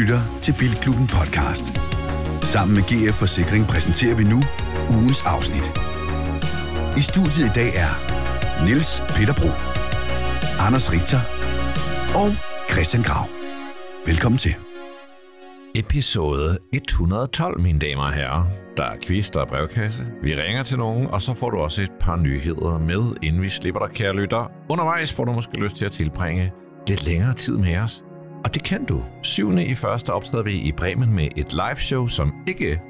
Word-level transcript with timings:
lytter 0.00 0.38
til 0.42 0.54
Bilklubben 0.58 1.06
podcast. 1.06 1.66
Sammen 2.42 2.74
med 2.76 2.84
GF 2.90 3.14
Forsikring 3.14 3.66
præsenterer 3.66 4.16
vi 4.16 4.24
nu 4.24 4.38
ugens 4.96 5.22
afsnit. 5.34 5.66
I 7.00 7.02
studiet 7.10 7.46
i 7.50 7.52
dag 7.60 7.70
er 7.84 7.92
Niels 8.64 9.02
Peter 9.16 9.34
Bro, 9.40 9.50
Anders 10.66 10.86
Richter 10.92 11.20
og 12.20 12.28
Christian 12.72 13.02
Grav. 13.02 13.24
Velkommen 14.06 14.38
til. 14.38 14.54
Episode 15.74 16.58
112, 16.72 17.60
mine 17.60 17.78
damer 17.78 18.02
og 18.02 18.12
herrer. 18.12 18.44
Der 18.76 18.84
er 18.84 18.96
quiz, 19.06 19.30
der 19.30 19.40
er 19.40 19.46
brevkasse. 19.46 20.06
Vi 20.22 20.34
ringer 20.34 20.62
til 20.62 20.78
nogen, 20.78 21.06
og 21.06 21.22
så 21.22 21.34
får 21.34 21.50
du 21.50 21.56
også 21.56 21.82
et 21.82 21.92
par 22.00 22.16
nyheder 22.16 22.78
med, 22.78 23.02
inden 23.22 23.42
vi 23.42 23.48
slipper 23.48 23.86
dig, 23.86 23.94
kære 23.94 24.14
lytter. 24.14 24.50
Undervejs 24.68 25.12
får 25.12 25.24
du 25.24 25.32
måske 25.32 25.56
lyst 25.60 25.76
til 25.76 25.84
at 25.84 25.92
tilbringe 25.92 26.52
lidt 26.88 27.02
længere 27.04 27.34
tid 27.34 27.56
med 27.56 27.76
os. 27.76 28.04
Og 28.44 28.54
det 28.54 28.62
kan 28.64 28.84
du. 28.84 29.02
7. 29.22 29.58
i 29.58 29.74
første 29.74 30.10
optræder 30.12 30.44
vi 30.44 30.52
i 30.52 30.72
Bremen 30.72 31.12
med 31.14 31.28
et 31.36 31.52
live 31.52 31.76
show, 31.76 32.06
som 32.06 32.32
ikke 32.46 32.80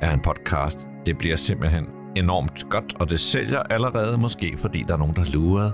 er 0.00 0.12
en 0.12 0.20
podcast. 0.20 0.86
Det 1.06 1.18
bliver 1.18 1.36
simpelthen 1.36 1.84
enormt 2.16 2.64
godt, 2.70 2.94
og 3.00 3.10
det 3.10 3.20
sælger 3.20 3.58
allerede 3.58 4.18
måske, 4.18 4.54
fordi 4.58 4.84
der 4.88 4.94
er 4.94 4.98
nogen, 4.98 5.16
der 5.16 5.24
lurer. 5.32 5.70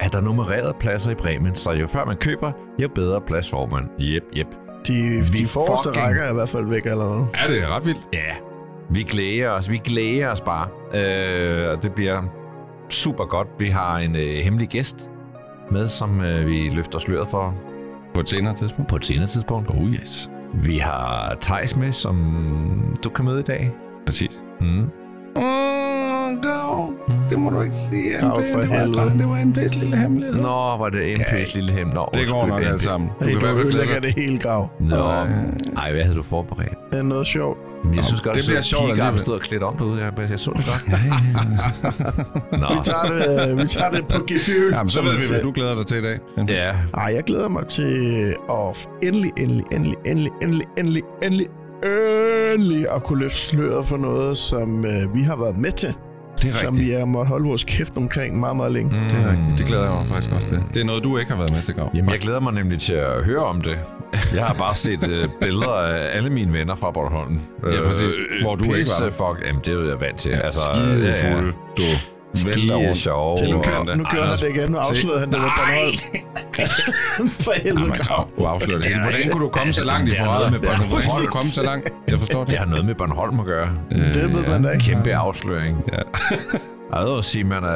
Er 0.00 0.08
der 0.08 0.20
nummererede 0.20 0.74
pladser 0.80 1.10
i 1.10 1.14
Bremen, 1.14 1.54
så 1.54 1.72
jo 1.72 1.86
før 1.86 2.04
man 2.04 2.16
køber, 2.16 2.52
jo 2.82 2.88
bedre 2.94 3.20
plads 3.20 3.50
får 3.50 3.66
man. 3.66 3.88
Jep, 3.98 4.22
jep. 4.36 4.46
De, 4.88 5.02
Vi 5.32 5.38
de 5.38 5.46
forreste 5.46 5.88
fucking- 5.88 6.02
rækker 6.06 6.22
er 6.22 6.30
i 6.30 6.34
hvert 6.34 6.48
fald 6.48 6.66
væk 6.66 6.86
allerede. 6.86 7.26
Ja, 7.42 7.52
det 7.52 7.62
er 7.62 7.76
ret 7.76 7.86
vildt. 7.86 8.08
Ja, 8.12 8.34
vi 8.90 9.02
glæder 9.02 9.50
os. 9.50 9.70
Vi 9.70 9.76
glæder 9.84 10.28
os 10.30 10.40
bare. 10.40 10.68
Øh, 10.94 11.70
og 11.76 11.82
det 11.82 11.92
bliver 11.94 12.22
super 12.88 13.24
godt. 13.24 13.48
Vi 13.58 13.68
har 13.68 13.98
en 13.98 14.16
øh, 14.16 14.22
hemmelig 14.22 14.68
gæst 14.68 15.10
med, 15.70 15.88
som 15.88 16.20
øh, 16.20 16.46
vi 16.46 16.68
løfter 16.72 16.98
sløret 16.98 17.28
for 17.30 17.54
På 18.14 18.20
et 18.20 18.28
senere 18.28 18.54
tidspunkt. 18.54 18.88
på 18.88 18.96
et 18.96 19.06
senere 19.06 19.26
tidspunkt. 19.26 19.70
Oh 19.70 19.90
yes. 19.90 20.30
Vi 20.54 20.78
har 20.78 21.36
Tejs 21.40 21.76
med, 21.76 21.92
som 21.92 22.16
du 23.04 23.08
kan 23.10 23.24
møde 23.24 23.40
i 23.40 23.42
dag. 23.42 23.70
Præcis. 24.06 24.44
Mm. 24.60 24.66
Mm, 24.66 26.42
Gav. 26.42 26.92
Det 27.30 27.38
må 27.38 27.50
du 27.50 27.60
ikke 27.60 27.76
sige. 27.76 28.10
Gav, 28.20 28.30
for 28.52 28.62
helvede. 28.62 29.18
det 29.18 29.28
var 29.28 29.36
en 29.36 29.52
pæs 29.52 29.76
lille 29.76 29.96
hemmelighed. 29.96 30.36
Nå, 30.42 30.76
var 30.76 30.88
det 30.88 31.12
en 31.12 31.20
pæs 31.30 31.54
lille 31.54 31.72
hem. 31.72 31.86
Nå, 31.86 32.08
det 32.14 32.28
går 32.32 32.46
nok 32.46 32.62
alt 32.62 32.82
sammen. 32.82 33.10
Du 33.20 33.24
Hey, 33.24 33.30
kan 33.32 33.36
i 33.42 33.44
hvert 33.44 33.56
fald 33.56 34.00
det 34.02 34.14
hele 34.14 34.38
grav. 34.38 34.70
Nå, 34.80 34.96
ej, 35.76 35.92
hvad 35.92 36.02
havde 36.02 36.16
du 36.16 36.22
forberedt? 36.22 36.74
Det 36.92 36.98
er 36.98 37.02
noget 37.02 37.26
sjovt. 37.26 37.58
Men 37.84 37.94
jeg 37.94 38.04
synes 38.04 38.20
godt, 38.20 38.36
det 38.36 38.44
bliver 38.46 38.60
så 38.60 38.68
sjovt 38.68 38.80
kigger 38.80 38.94
alligevel. 39.04 39.18
stod 39.20 39.34
og 39.34 39.40
klædt 39.40 39.62
om 39.62 39.76
derude. 39.76 40.04
Jeg, 40.04 40.30
jeg 40.30 40.38
så 40.40 40.50
det 40.56 40.64
godt. 40.66 40.84
Nå, 42.60 42.68
Vi 42.76 42.80
tager 42.84 43.04
det, 43.04 43.50
øh, 43.50 43.58
vi 43.58 43.66
tager 43.66 43.90
det 43.90 44.08
på 44.08 44.24
gefyr. 44.26 44.74
Jamen, 44.76 44.90
så 44.90 45.02
ved 45.02 45.12
vi, 45.12 45.22
hvad 45.30 45.40
du 45.42 45.52
glæder 45.52 45.74
dig 45.74 45.86
til 45.86 45.96
i 45.98 46.02
dag. 46.02 46.18
ja. 46.48 46.72
Ej, 46.94 47.12
jeg 47.14 47.24
glæder 47.24 47.48
mig 47.48 47.66
til 47.66 48.34
at 48.50 48.88
endelig, 49.02 49.32
endelig, 49.36 49.64
endelig, 49.72 49.96
endelig, 50.06 50.32
endelig, 50.42 50.62
endelig, 50.78 51.02
endelig, 51.22 51.46
endelig 52.54 52.86
at 52.94 53.02
kunne 53.02 53.18
løfte 53.18 53.38
sløret 53.38 53.86
for 53.86 53.96
noget, 53.96 54.38
som 54.38 54.84
øh, 54.86 55.14
vi 55.14 55.22
har 55.22 55.36
været 55.36 55.56
med 55.56 55.72
til. 55.72 55.94
Det 56.42 56.50
er 56.50 56.54
Som 56.54 56.68
rigtigt. 56.74 56.88
vi 56.92 56.98
har 56.98 57.04
måttet 57.04 57.28
holde 57.28 57.44
vores 57.46 57.64
kæft 57.64 57.96
omkring 57.96 58.40
meget, 58.40 58.56
meget 58.56 58.72
længe. 58.72 58.96
Mm. 58.96 59.04
Det 59.08 59.18
er 59.26 59.30
rigtigt. 59.30 59.58
Det 59.58 59.66
glæder 59.66 59.82
jeg 59.84 59.92
mig 59.92 60.06
faktisk 60.08 60.32
også 60.32 60.48
til. 60.48 60.62
Det 60.74 60.80
er 60.80 60.84
noget, 60.84 61.04
du 61.04 61.18
ikke 61.18 61.30
har 61.30 61.38
været 61.38 61.52
med 61.52 61.62
til, 61.62 61.74
Gav. 61.74 61.90
Jamen, 61.94 62.10
jeg 62.10 62.18
glæder 62.20 62.40
mig 62.40 62.52
nemlig 62.52 62.78
til 62.80 62.92
at 62.92 63.24
høre 63.24 63.44
om 63.44 63.60
det. 63.60 63.78
Jeg 64.34 64.44
har 64.44 64.54
bare 64.54 64.74
set 64.74 65.08
øh, 65.08 65.28
billeder 65.42 65.72
af 65.72 66.08
alle 66.16 66.30
mine 66.30 66.52
venner 66.52 66.74
fra 66.74 66.90
Bornholm. 66.90 67.40
Ja, 67.64 67.82
præcis. 67.88 68.14
Hvor 68.42 68.54
du 68.56 68.74
ikke 68.74 68.90
var 69.00 69.06
der. 69.06 69.12
Fuck, 69.12 69.46
jamen, 69.46 69.62
det 69.64 69.74
er 69.74 69.88
jeg 69.88 70.00
vant 70.00 70.16
til. 70.18 70.30
Ja, 70.30 70.38
altså, 70.38 70.60
skide 70.74 71.14
fuld. 71.32 71.54
Du 71.76 71.82
Skide 72.34 72.74
rundt. 72.76 72.96
sjov. 72.96 73.36
Til 73.38 73.50
nu, 73.50 73.62
er 73.62 73.84
det? 73.84 73.98
nu 73.98 74.04
gør 74.14 74.22
han 74.22 74.36
det 74.36 74.42
igen. 74.56 74.70
Nu 74.70 74.78
afslørede 74.78 75.20
han 75.20 75.32
det 75.32 75.40
med 75.40 75.48
Bornholm. 75.56 75.96
for 77.44 77.52
helvede, 77.62 77.90
grav. 77.90 78.28
Du 78.38 78.44
afslører 78.44 78.78
det 78.80 78.88
hele. 78.88 79.00
Hvordan 79.02 79.30
kunne 79.30 79.44
du 79.44 79.48
komme 79.50 79.72
så 79.72 79.84
langt 79.84 80.08
i 80.08 80.10
det 80.10 80.18
er 80.20 80.24
forræder? 80.24 80.50
noget 80.50 80.62
med 80.62 80.70
Altså, 80.70 80.86
hvordan 80.86 81.06
kunne 81.16 81.26
du 81.26 81.30
komme 81.32 81.50
så 81.50 81.62
langt? 81.62 81.92
Jeg 82.10 82.18
forstår 82.18 82.40
det. 82.40 82.50
Det 82.50 82.58
har 82.58 82.66
noget 82.66 82.84
med 82.84 82.94
Bornholm 82.94 83.40
at 83.40 83.46
gøre. 83.46 83.68
Det 83.90 84.34
ved 84.34 84.46
man 84.46 84.62
da 84.62 84.70
ikke. 84.70 84.84
Kæmpe 84.84 85.14
afsløring. 85.14 85.84
Ja. 85.92 85.98
Jeg 86.98 87.06
vil 87.14 87.22
sige, 87.22 87.44
man 87.44 87.64
er, 87.64 87.68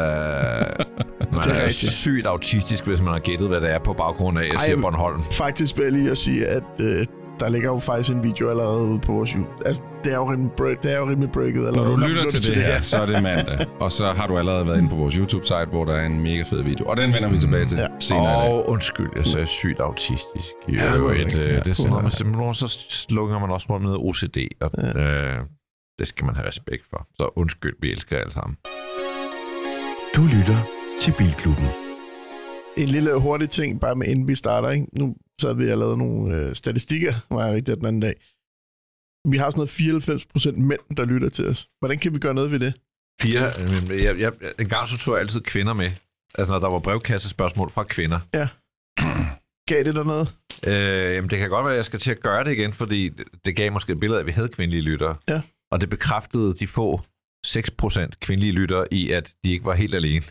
man 1.33 1.43
Det 1.43 1.51
er 1.51 1.51
er, 1.51 1.55
er 1.55 1.65
rigtigt. 1.65 1.93
sygt 1.93 2.27
autistisk, 2.27 2.87
hvis 2.87 3.01
man 3.01 3.13
har 3.13 3.21
gættet, 3.21 3.49
hvad 3.49 3.61
det 3.61 3.71
er 3.75 3.79
på 3.79 3.93
baggrund 3.93 4.39
af, 4.39 4.43
at 4.43 4.49
jeg 4.53 4.59
siger 4.59 4.81
Bornholm. 4.81 5.23
Faktisk 5.33 5.77
vil 5.77 5.83
jeg 5.85 5.93
lige 5.93 6.11
at 6.11 6.19
sige, 6.19 6.47
at 6.47 6.63
øh, 6.81 7.07
der 7.41 7.49
ligger 7.49 7.69
jo 7.69 7.79
faktisk 7.79 8.11
en 8.11 8.23
video 8.25 8.51
allerede 8.51 8.79
ude 8.81 8.99
på 8.99 9.13
vores 9.13 9.31
YouTube. 9.31 9.67
Altså, 9.67 9.83
det 10.05 10.13
er 10.13 10.17
jo 10.17 10.31
rimelig, 10.33 10.53
break, 10.57 10.83
det 10.83 10.93
er 10.93 10.99
jo 10.99 11.09
rimelig 11.11 11.31
breaket 11.33 11.55
Når 11.63 11.67
allerede. 11.69 11.93
du 11.93 11.97
lytter 11.97 12.31
til 12.31 12.43
det 12.55 12.57
her, 12.63 12.81
så 12.83 12.97
er 13.03 13.07
det 13.07 13.23
mandag. 13.23 13.67
Og 13.81 13.93
så 13.93 14.05
har 14.07 14.27
du 14.27 14.39
allerede 14.39 14.67
været 14.67 14.79
inde 14.79 14.89
på 14.89 14.97
vores 14.97 15.15
YouTube-site, 15.15 15.67
hvor 15.71 15.85
der 15.85 15.93
er 15.95 16.07
en 16.07 16.23
mega 16.23 16.43
fed 16.43 16.63
video. 16.63 16.85
Og 16.87 16.97
den 16.97 17.13
vender 17.13 17.29
vi 17.29 17.39
tilbage 17.39 17.65
til 17.65 17.79
Ja. 17.79 17.87
senere 18.01 18.23
i 18.25 18.27
dag. 18.49 18.53
Og 18.53 18.69
undskyld, 18.69 19.09
jeg 19.17 19.27
sagde 19.27 19.47
sygt 19.47 19.81
autistisk. 19.81 20.49
Jo, 20.69 20.75
Ja, 20.75 20.85
ja, 20.85 20.95
det 20.95 21.03
var 21.03 21.11
et, 21.13 21.37
Ja, 21.37 21.61
det 21.61 21.77
sender 21.77 21.97
ja. 21.97 22.03
man 22.03 22.11
simpelthen, 22.11 22.55
så 22.55 22.69
slukker 22.91 23.39
man 23.39 23.51
også 23.51 23.79
med 23.81 23.97
OCD, 23.99 24.39
og 24.61 24.71
øh, 25.01 25.39
det 25.99 26.07
skal 26.07 26.25
man 26.25 26.35
have 26.35 26.49
respekt 26.49 26.83
for. 26.91 27.07
Så 27.17 27.31
undskyld, 27.37 27.75
vi 27.81 27.93
elsker 27.93 28.17
jer 28.17 28.21
alle 28.21 28.33
sammen. 28.33 28.57
Du 30.17 30.23
lytter 30.23 30.59
til 31.01 31.15
Bilklubben. 31.19 31.67
En 32.77 32.89
lille 32.89 33.15
hurtig 33.15 33.51
ting, 33.51 33.81
bare 33.81 33.95
med 33.95 34.07
inden 34.07 34.29
vi 34.29 34.35
starter. 34.35 34.71
Ikke? 34.71 34.87
Nu 34.99 35.15
så 35.41 35.47
har 35.47 35.55
vi 35.55 35.71
og 35.71 35.79
lavet 35.79 35.99
nogle 35.99 36.35
øh, 36.37 36.55
statistikker, 36.55 37.15
var 37.31 37.47
jeg 37.47 37.55
rigtig 37.55 37.77
den 37.77 37.87
anden 37.87 38.01
dag. 38.03 38.15
Vi 39.29 39.37
har 39.37 39.51
sådan 39.51 39.59
noget 39.59 39.71
94 39.71 40.25
procent 40.27 40.59
mænd, 40.59 40.81
der 40.97 41.05
lytter 41.05 41.29
til 41.29 41.49
os. 41.49 41.69
Hvordan 41.79 41.99
kan 41.99 42.15
vi 42.15 42.19
gøre 42.19 42.35
noget 42.35 42.51
ved 42.51 42.59
det? 42.59 42.75
Fire, 43.23 43.47
øh, 43.47 43.89
men 43.89 44.05
jeg, 44.05 44.19
jeg, 44.19 44.33
en 44.59 44.69
gang 44.69 44.89
så 44.89 44.99
tog 44.99 45.15
jeg 45.15 45.21
altid 45.21 45.41
kvinder 45.41 45.73
med. 45.73 45.91
Altså, 46.39 46.53
når 46.53 46.59
der 46.59 46.69
var 46.69 46.79
brevkassespørgsmål 46.79 47.71
fra 47.71 47.83
kvinder. 47.83 48.21
Gav 49.69 49.85
det 49.85 49.95
der 49.95 50.05
noget? 50.05 50.35
Øh, 50.67 51.15
jamen, 51.15 51.31
det 51.31 51.39
kan 51.39 51.51
godt 51.51 51.65
være, 51.65 51.73
at 51.73 51.77
jeg 51.77 51.85
skal 51.85 51.99
til 51.99 52.11
at 52.11 52.21
gøre 52.21 52.45
det 52.45 52.53
igen, 52.53 52.73
fordi 52.73 53.09
det 53.45 53.57
gav 53.57 53.73
måske 53.73 53.93
et 53.93 54.01
billede 54.01 54.19
af, 54.19 54.23
at 54.23 54.27
vi 54.27 54.33
havde 54.33 54.49
kvindelige 54.49 54.83
lyttere. 54.83 55.17
Ja. 55.29 55.41
Og 55.71 55.81
det 55.81 55.91
bekræftede 55.91 56.55
de 56.55 56.67
få 56.67 57.01
6% 57.47 58.07
kvindelige 58.21 58.53
lyttere 58.53 58.87
i, 58.91 59.11
at 59.11 59.33
de 59.45 59.53
ikke 59.53 59.65
var 59.65 59.75
helt 59.75 59.95
alene. 59.95 60.23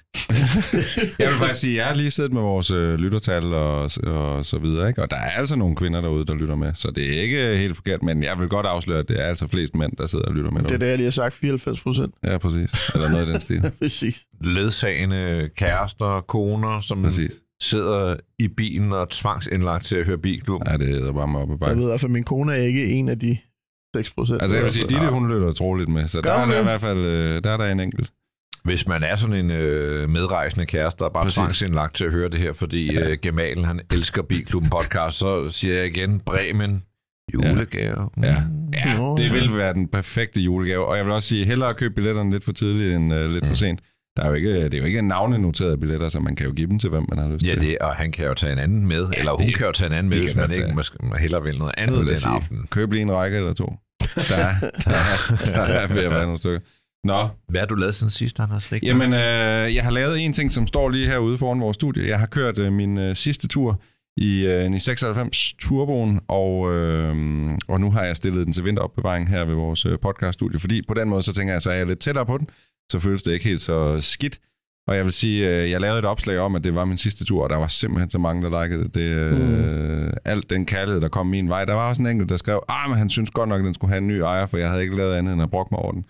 Jeg 1.19 1.27
vil 1.29 1.37
faktisk 1.37 1.59
sige, 1.59 1.71
at 1.73 1.77
jeg 1.77 1.85
har 1.85 1.95
lige 1.95 2.11
siddet 2.11 2.33
med 2.33 2.41
vores 2.41 2.71
øh, 2.71 2.95
lyttertal 2.95 3.43
og, 3.53 3.81
og 4.03 4.45
så 4.45 4.59
videre, 4.61 4.87
ikke? 4.89 5.01
og 5.01 5.11
der 5.11 5.17
er 5.17 5.29
altså 5.29 5.55
nogle 5.55 5.75
kvinder 5.75 6.01
derude, 6.01 6.25
der 6.25 6.33
lytter 6.33 6.55
med, 6.55 6.73
så 6.73 6.91
det 6.91 7.17
er 7.17 7.21
ikke 7.21 7.57
helt 7.57 7.75
forkert, 7.75 8.03
men 8.03 8.23
jeg 8.23 8.39
vil 8.39 8.47
godt 8.49 8.65
afsløre, 8.65 8.99
at 8.99 9.07
det 9.07 9.19
er 9.19 9.23
altså 9.25 9.47
flest 9.47 9.75
mænd, 9.75 9.91
der 9.97 10.05
sidder 10.05 10.25
og 10.25 10.33
lytter 10.33 10.51
med 10.51 10.59
Det 10.59 10.65
er 10.65 10.69
derude. 10.69 10.83
det, 10.85 10.89
jeg 10.89 10.97
lige 10.97 11.05
har 11.05 11.11
sagt. 11.11 11.33
94 11.33 11.81
procent. 11.81 12.13
Ja, 12.23 12.37
præcis. 12.37 12.71
Eller 12.93 13.09
noget 13.09 13.27
i 13.27 13.31
den 13.31 13.41
stil. 13.41 13.71
Præcis. 13.81 14.21
Ledsagende 14.41 15.49
kærester, 15.57 16.21
koner, 16.27 16.79
som 16.79 17.03
Præcis. 17.03 17.31
sidder 17.61 18.15
i 18.39 18.47
bilen 18.47 18.91
og 18.93 19.09
tvangsindlagt 19.09 19.85
til 19.85 19.95
at 19.95 20.05
høre 20.05 20.17
bilklub. 20.17 20.61
Ja, 20.67 20.77
det 20.77 21.07
er 21.07 21.11
bare 21.13 21.27
mig 21.27 21.41
op 21.41 21.49
ad 21.49 21.53
Jeg 21.53 21.59
bakken. 21.59 21.77
ved 21.79 21.85
i 21.85 21.89
hvert 21.89 21.99
fald, 21.99 22.11
min 22.11 22.23
kone 22.23 22.53
er 22.53 22.63
ikke 22.63 22.85
en 22.87 23.09
af 23.09 23.19
de 23.19 23.37
6 23.95 24.11
procent. 24.11 24.41
Altså, 24.41 24.57
jeg 24.57 24.63
vil 24.63 24.71
sige, 24.73 24.87
Ditte, 24.89 25.07
hun 25.07 25.31
lytter 25.31 25.53
troligt 25.53 25.89
med, 25.89 26.07
så 26.07 26.21
Gør 26.21 26.33
der 26.33 26.39
er 26.39 26.45
der 26.45 26.53
i 26.53 26.55
det? 26.55 26.63
hvert 26.63 26.81
fald 26.81 26.97
øh, 26.97 27.43
der 27.43 27.49
er 27.49 27.57
der 27.57 27.71
en 27.71 27.79
enkelt. 27.79 28.11
Hvis 28.63 28.87
man 28.87 29.03
er 29.03 29.15
sådan 29.15 29.35
en 29.35 29.51
øh, 29.51 30.09
medrejsende 30.09 30.65
kæreste, 30.65 30.99
der 30.99 31.05
er 31.05 31.09
bare 31.13 31.29
tvangsindlagt 31.31 31.95
til 31.95 32.05
at 32.05 32.11
høre 32.11 32.29
det 32.29 32.39
her, 32.39 32.53
fordi 32.53 32.97
øh, 32.97 33.17
Gemalen, 33.21 33.63
han 33.65 33.79
elsker 33.93 34.21
Bilklubben 34.21 34.69
podcast, 34.69 35.17
så 35.17 35.49
siger 35.49 35.75
jeg 35.75 35.85
igen, 35.85 36.19
Bremen, 36.19 36.83
julegave. 37.33 38.09
Mm. 38.17 38.23
Ja. 38.23 38.35
Ja, 38.85 39.13
det 39.17 39.23
ja. 39.25 39.33
vil 39.33 39.57
være 39.57 39.73
den 39.73 39.87
perfekte 39.87 40.41
julegave, 40.41 40.85
og 40.85 40.97
jeg 40.97 41.05
vil 41.05 41.13
også 41.13 41.29
sige, 41.29 41.45
hellere 41.45 41.73
købe 41.73 41.93
billetterne 41.95 42.31
lidt 42.31 42.43
for 42.43 42.51
tidligt 42.53 42.95
end 42.95 43.13
øh, 43.13 43.31
lidt 43.31 43.45
for 43.45 43.55
sent. 43.55 43.79
Der 44.17 44.23
er 44.23 44.27
jo 44.27 44.33
ikke, 44.33 44.53
det 44.63 44.73
er 44.73 44.77
jo 44.77 44.83
ikke 44.83 45.01
navnenoterede 45.01 45.77
billetter, 45.77 46.09
så 46.09 46.19
man 46.19 46.35
kan 46.35 46.45
jo 46.47 46.53
give 46.53 46.67
dem 46.67 46.79
til, 46.79 46.89
hvem 46.89 47.05
man 47.09 47.17
har 47.17 47.29
lyst 47.29 47.45
Ja, 47.45 47.53
til. 47.53 47.61
det, 47.61 47.77
og 47.77 47.95
han 47.95 48.11
kan 48.11 48.25
jo 48.27 48.33
tage 48.33 48.53
en 48.53 48.59
anden 48.59 48.87
med, 48.87 49.07
ja, 49.13 49.19
eller 49.19 49.31
hun 49.31 49.47
det- 49.47 49.57
kan 49.57 49.65
jo 49.65 49.71
tage 49.71 49.87
en 49.87 49.93
anden 49.93 50.09
med, 50.09 50.17
det 50.17 50.23
hvis 50.23 50.35
man 50.35 50.49
ikke 50.51 50.75
måske 50.75 50.97
hellere 51.19 51.43
vil 51.43 51.57
noget 51.57 51.73
andet 51.77 52.07
den 52.07 52.17
sige, 52.17 52.31
aften. 52.33 52.67
Køb 52.71 52.91
lige 52.91 53.01
en 53.01 53.11
række 53.11 53.37
eller 53.37 53.53
to. 53.53 53.75
Der 54.29 54.35
er, 54.35 54.55
der 54.85 54.91
er, 54.91 55.65
der 55.67 55.79
er 55.79 55.87
ved 55.87 56.03
at 56.03 56.11
være 56.11 56.23
nogle 56.23 56.37
stykker. 56.37 56.59
Nå, 57.03 57.27
Hvad 57.49 57.59
har 57.59 57.67
du 57.67 57.75
lavet 57.75 57.95
siden 57.95 58.11
sidst, 58.11 58.39
Anders 58.39 58.71
Rik? 58.71 58.83
jamen, 58.83 59.13
øh, 59.13 59.75
jeg 59.75 59.83
har 59.83 59.91
lavet 59.91 60.19
en 60.19 60.33
ting, 60.33 60.51
som 60.51 60.67
står 60.67 60.89
lige 60.89 61.07
herude 61.07 61.37
foran 61.37 61.59
vores 61.59 61.75
studie. 61.75 62.07
Jeg 62.07 62.19
har 62.19 62.25
kørt 62.25 62.59
øh, 62.59 62.73
min 62.73 62.97
øh, 62.97 63.15
sidste 63.15 63.47
tur 63.47 63.81
i 64.17 64.45
øh, 64.45 64.65
en 64.65 64.73
i 64.73 64.79
96 64.79 65.53
Turboen, 65.53 66.19
og, 66.27 66.73
øh, 66.73 67.15
og 67.67 67.81
nu 67.81 67.91
har 67.91 68.03
jeg 68.03 68.17
stillet 68.17 68.45
den 68.45 68.53
til 68.53 68.65
vinteropbevaring 68.65 69.29
her 69.29 69.45
ved 69.45 69.55
vores 69.55 69.85
øh, 69.85 69.99
podcaststudie, 69.99 70.59
fordi 70.59 70.81
på 70.87 70.93
den 70.93 71.09
måde, 71.09 71.23
så 71.23 71.33
tænker 71.33 71.53
jeg, 71.53 71.61
så 71.61 71.71
er 71.71 71.75
jeg 71.75 71.85
lidt 71.85 71.99
tættere 71.99 72.25
på 72.25 72.37
den, 72.37 72.49
så 72.91 72.99
føles 72.99 73.23
det 73.23 73.31
ikke 73.33 73.45
helt 73.45 73.61
så 73.61 74.01
skidt. 74.01 74.39
Og 74.87 74.95
jeg 74.95 75.03
vil 75.03 75.13
sige, 75.13 75.49
øh, 75.49 75.71
jeg 75.71 75.81
lavede 75.81 75.99
et 75.99 76.05
opslag 76.05 76.39
om, 76.39 76.55
at 76.55 76.63
det 76.63 76.75
var 76.75 76.85
min 76.85 76.97
sidste 76.97 77.25
tur, 77.25 77.43
og 77.43 77.49
der 77.49 77.55
var 77.55 77.67
simpelthen 77.67 78.09
så 78.09 78.17
mange, 78.17 78.49
der 78.49 78.63
likede 78.63 78.83
det. 78.83 78.93
det 78.93 79.01
øh, 79.01 80.13
Alt 80.25 80.49
den 80.49 80.65
kærlighed, 80.65 81.01
der 81.01 81.07
kom 81.09 81.27
min 81.27 81.49
vej. 81.49 81.65
Der 81.65 81.73
var 81.73 81.89
også 81.89 82.01
en 82.01 82.07
enkelt, 82.07 82.29
der 82.29 82.37
skrev, 82.37 82.63
ah, 82.69 82.89
men 82.89 82.97
han 82.97 83.09
synes 83.09 83.31
godt 83.31 83.49
nok, 83.49 83.59
at 83.59 83.65
den 83.65 83.73
skulle 83.73 83.91
have 83.91 84.01
en 84.01 84.07
ny 84.07 84.19
ejer, 84.19 84.45
for 84.45 84.57
jeg 84.57 84.69
havde 84.69 84.81
ikke 84.81 84.97
lavet 84.97 85.15
andet 85.15 85.33
end 85.33 85.41
at 85.41 85.49
brokke 85.49 85.69
mig 85.71 85.79
over 85.79 85.91
den. 85.91 86.05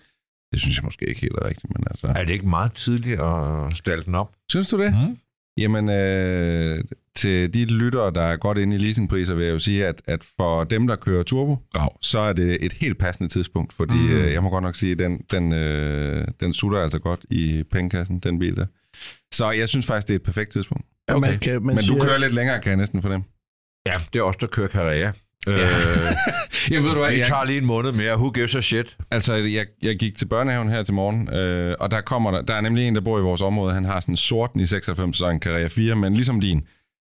Det 0.52 0.60
synes 0.60 0.76
jeg 0.76 0.84
måske 0.84 1.08
ikke 1.08 1.20
helt 1.20 1.34
er 1.42 1.44
rigtigt, 1.48 1.72
men 1.74 1.84
altså... 1.90 2.06
Er 2.06 2.24
det 2.24 2.32
ikke 2.32 2.48
meget 2.48 2.72
tidligt 2.72 3.20
at 3.20 3.76
stille 3.76 4.04
den 4.04 4.14
op? 4.14 4.32
Synes 4.50 4.68
du 4.68 4.78
det? 4.82 4.94
Mm. 4.94 5.16
Jamen, 5.58 5.88
øh, 5.88 6.84
til 7.16 7.54
de 7.54 7.64
lyttere, 7.64 8.10
der 8.14 8.22
er 8.22 8.36
godt 8.36 8.58
inde 8.58 8.76
i 8.76 8.78
leasingpriser, 8.78 9.34
vil 9.34 9.44
jeg 9.44 9.52
jo 9.52 9.58
sige, 9.58 9.86
at, 9.86 10.02
at 10.06 10.24
for 10.36 10.64
dem, 10.64 10.86
der 10.86 10.96
kører 10.96 11.22
turbo, 11.22 11.56
grav, 11.74 11.98
så 12.02 12.18
er 12.18 12.32
det 12.32 12.58
et 12.60 12.72
helt 12.72 12.98
passende 12.98 13.28
tidspunkt, 13.28 13.72
fordi 13.72 13.94
Mm. 13.94 14.10
øh, 14.10 14.32
jeg 14.32 14.42
må 14.42 14.50
godt 14.50 14.62
nok 14.62 14.74
sige, 14.74 14.92
at 14.92 14.98
den, 14.98 15.20
den, 15.30 15.52
øh, 15.52 16.24
den 16.40 16.54
sutter 16.54 16.78
altså 16.78 16.98
godt 16.98 17.20
i 17.30 17.62
pengekassen, 17.72 18.18
den 18.18 18.38
bil 18.38 18.56
der. 18.56 18.66
Så 19.34 19.50
jeg 19.50 19.68
synes 19.68 19.86
faktisk, 19.86 20.08
det 20.08 20.14
er 20.14 20.18
et 20.18 20.22
perfekt 20.22 20.50
tidspunkt. 20.52 20.86
Ja, 21.08 21.14
Okay. 21.16 21.30
man 21.30 21.38
kan, 21.38 21.52
man 21.54 21.62
Men 21.62 21.78
siger, 21.78 21.98
du 21.98 22.04
kører 22.04 22.18
lidt 22.18 22.34
længere, 22.34 22.60
kan 22.60 22.70
jeg 22.70 22.76
næsten 22.76 23.02
fornemme. 23.02 23.24
Ja, 23.86 23.94
det 24.12 24.18
er 24.18 24.22
også 24.22 24.38
der 24.40 24.46
kører 24.46 24.68
Carrera. 24.68 25.12
Øh, 25.48 25.58
jeg 26.74 26.82
ved 26.82 26.90
du 26.90 26.98
hvad, 26.98 27.12
jeg, 27.12 27.26
tager 27.26 27.44
lige 27.44 27.58
en 27.58 27.64
måned 27.66 27.92
mere. 27.92 28.16
Who 28.16 28.30
gives 28.30 28.54
a 28.54 28.60
shit? 28.60 28.96
Altså, 29.10 29.34
jeg, 29.34 29.66
jeg 29.82 29.96
gik 29.96 30.16
til 30.16 30.26
børnehaven 30.26 30.68
her 30.68 30.82
til 30.82 30.94
morgen, 30.94 31.34
øh, 31.34 31.74
og 31.80 31.90
der 31.90 32.00
kommer 32.00 32.30
der, 32.30 32.42
der 32.42 32.54
er 32.54 32.60
nemlig 32.60 32.88
en, 32.88 32.94
der 32.94 33.00
bor 33.00 33.18
i 33.18 33.22
vores 33.22 33.40
område. 33.42 33.74
Han 33.74 33.84
har 33.84 34.00
sådan 34.00 34.12
en 34.12 34.16
sort 34.16 34.50
i 34.56 34.66
96, 34.66 35.16
så 35.18 35.28
en 35.30 35.40
Carrera 35.40 35.68
4, 35.68 35.96
men 35.96 36.14
ligesom 36.14 36.40
din. 36.40 36.62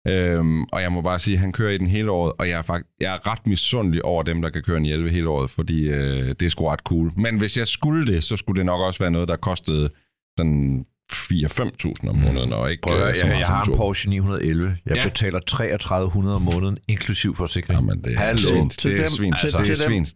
Øhm, 0.07 0.63
og 0.63 0.81
jeg 0.81 0.92
må 0.92 1.01
bare 1.01 1.19
sige, 1.19 1.36
at 1.36 1.40
han 1.42 1.51
kører 1.51 1.72
i 1.72 1.78
den 1.78 1.88
hele 1.88 2.12
året, 2.12 2.34
og 2.40 2.50
jeg 2.50 2.57
er, 2.57 2.62
faktisk, 2.62 2.88
jeg 3.01 3.16
er 3.16 3.31
ret 3.31 3.48
misundelig 3.48 4.06
over 4.06 4.24
dem, 4.24 4.42
der 4.42 4.50
kan 4.50 4.62
køre 4.63 4.78
en 4.78 4.86
11 4.86 5.10
hele 5.10 5.30
året, 5.30 5.50
fordi 5.50 5.90
øh, 5.90 6.28
det 6.28 6.42
er 6.42 6.50
sgu 6.50 6.68
ret 6.68 6.80
cool. 6.80 7.12
Men 7.18 7.38
hvis 7.38 7.57
jeg 7.57 7.68
skulle 7.68 8.13
det, 8.13 8.24
så 8.24 8.38
skulle 8.38 8.57
det 8.57 8.66
nok 8.66 8.81
også 8.81 9.00
være 9.00 9.12
noget, 9.12 9.28
der 9.28 9.36
kostede 9.36 9.90
sådan 10.40 10.86
4-5.000 11.13 12.10
om 12.10 12.16
måneden, 12.16 12.54
og 12.54 12.72
ikke 12.72 12.81
Prøv 12.81 12.96
øh, 12.98 13.01
høre, 13.04 13.16
så 13.16 13.22
jeg, 13.25 13.30
meget 13.31 13.40
jeg 13.40 13.48
har 13.48 13.63
en. 13.66 13.75
Porsche 13.78 14.10
911. 14.10 14.78
Jeg 14.86 14.96
Ja. 14.96 15.04
betaler 15.10 15.40
3300 15.40 16.36
om 16.36 16.42
måneden, 16.42 16.78
inklusiv 16.88 17.36
forsikring. 17.36 17.80
Jamen, 17.80 18.04
det 18.04 18.13
er 18.13 18.18
Hallo. 18.18 18.40
svint. 18.40 18.72
Til 18.80 18.92
Det 18.92 19.00
er 19.00 19.07
dem, 19.07 19.16
til, 19.18 19.25
Altså, 19.25 19.57
det 19.57 19.69
er 19.69 19.75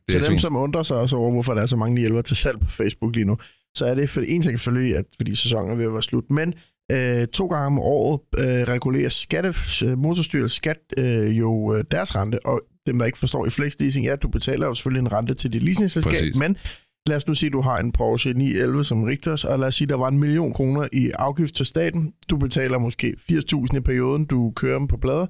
til 0.09 0.21
dem, 0.29 0.31
til 0.31 0.39
som 0.39 0.55
undrer 0.55 0.83
sig 0.83 0.97
også 0.97 1.15
over, 1.15 1.31
hvorfor 1.31 1.53
der 1.53 1.61
er 1.61 1.65
så 1.65 1.75
mange 1.75 1.99
hjælper 1.99 2.21
til 2.21 2.35
salg 2.37 2.59
på 2.59 2.69
Facebook 2.71 3.15
lige 3.15 3.25
nu, 3.25 3.37
så 3.75 3.85
er 3.85 3.95
det 3.95 4.09
for 4.09 4.21
en 4.21 4.41
ting 4.41 4.59
selvfølgelig, 4.59 4.95
at 4.97 5.05
fordi 5.17 5.35
sæsonen 5.35 5.71
er 5.71 5.75
ved 5.75 5.85
at 5.85 5.93
være 5.93 6.03
slut, 6.03 6.23
men 6.29 6.53
øh, 6.91 7.27
to 7.27 7.47
gange 7.47 7.65
om 7.65 7.79
året 7.79 8.19
øh, 8.37 8.45
regulerer 8.45 9.09
skatte, 9.09 9.53
øh, 9.85 9.97
motorstyrelsen 9.97 10.55
skat 10.55 10.77
øh, 10.97 11.39
jo 11.39 11.75
øh, 11.75 11.83
deres 11.91 12.15
rente, 12.15 12.45
og 12.45 12.61
dem, 12.87 12.99
der 12.99 13.05
ikke 13.05 13.17
forstår 13.17 13.45
i 13.45 13.49
flexleasing, 13.49 14.05
ja, 14.05 14.15
du 14.15 14.27
betaler 14.27 14.67
jo 14.67 14.73
selvfølgelig 14.73 14.99
en 15.01 15.11
rente 15.13 15.33
til 15.33 15.53
dit 15.53 15.63
leasingselskab, 15.63 16.11
Præcis. 16.13 16.35
men 16.37 16.57
lad 17.07 17.17
os 17.17 17.27
nu 17.27 17.33
sige, 17.33 17.47
at 17.47 17.53
du 17.53 17.61
har 17.61 17.77
en 17.77 17.91
Porsche 17.91 18.33
911 18.33 18.83
som 18.83 19.03
Rigters, 19.03 19.43
og 19.43 19.59
lad 19.59 19.67
os 19.67 19.75
sige, 19.75 19.85
at 19.85 19.89
der 19.89 19.95
var 19.97 20.07
en 20.07 20.19
million 20.19 20.53
kroner 20.53 20.87
i 20.93 21.09
afgift 21.19 21.55
til 21.55 21.65
staten. 21.65 22.13
Du 22.29 22.37
betaler 22.37 22.77
måske 22.77 23.15
80.000 23.31 23.77
i 23.77 23.79
perioden, 23.79 24.25
du 24.25 24.53
kører 24.55 24.77
dem 24.79 24.87
på 24.87 24.97
plader, 24.97 25.25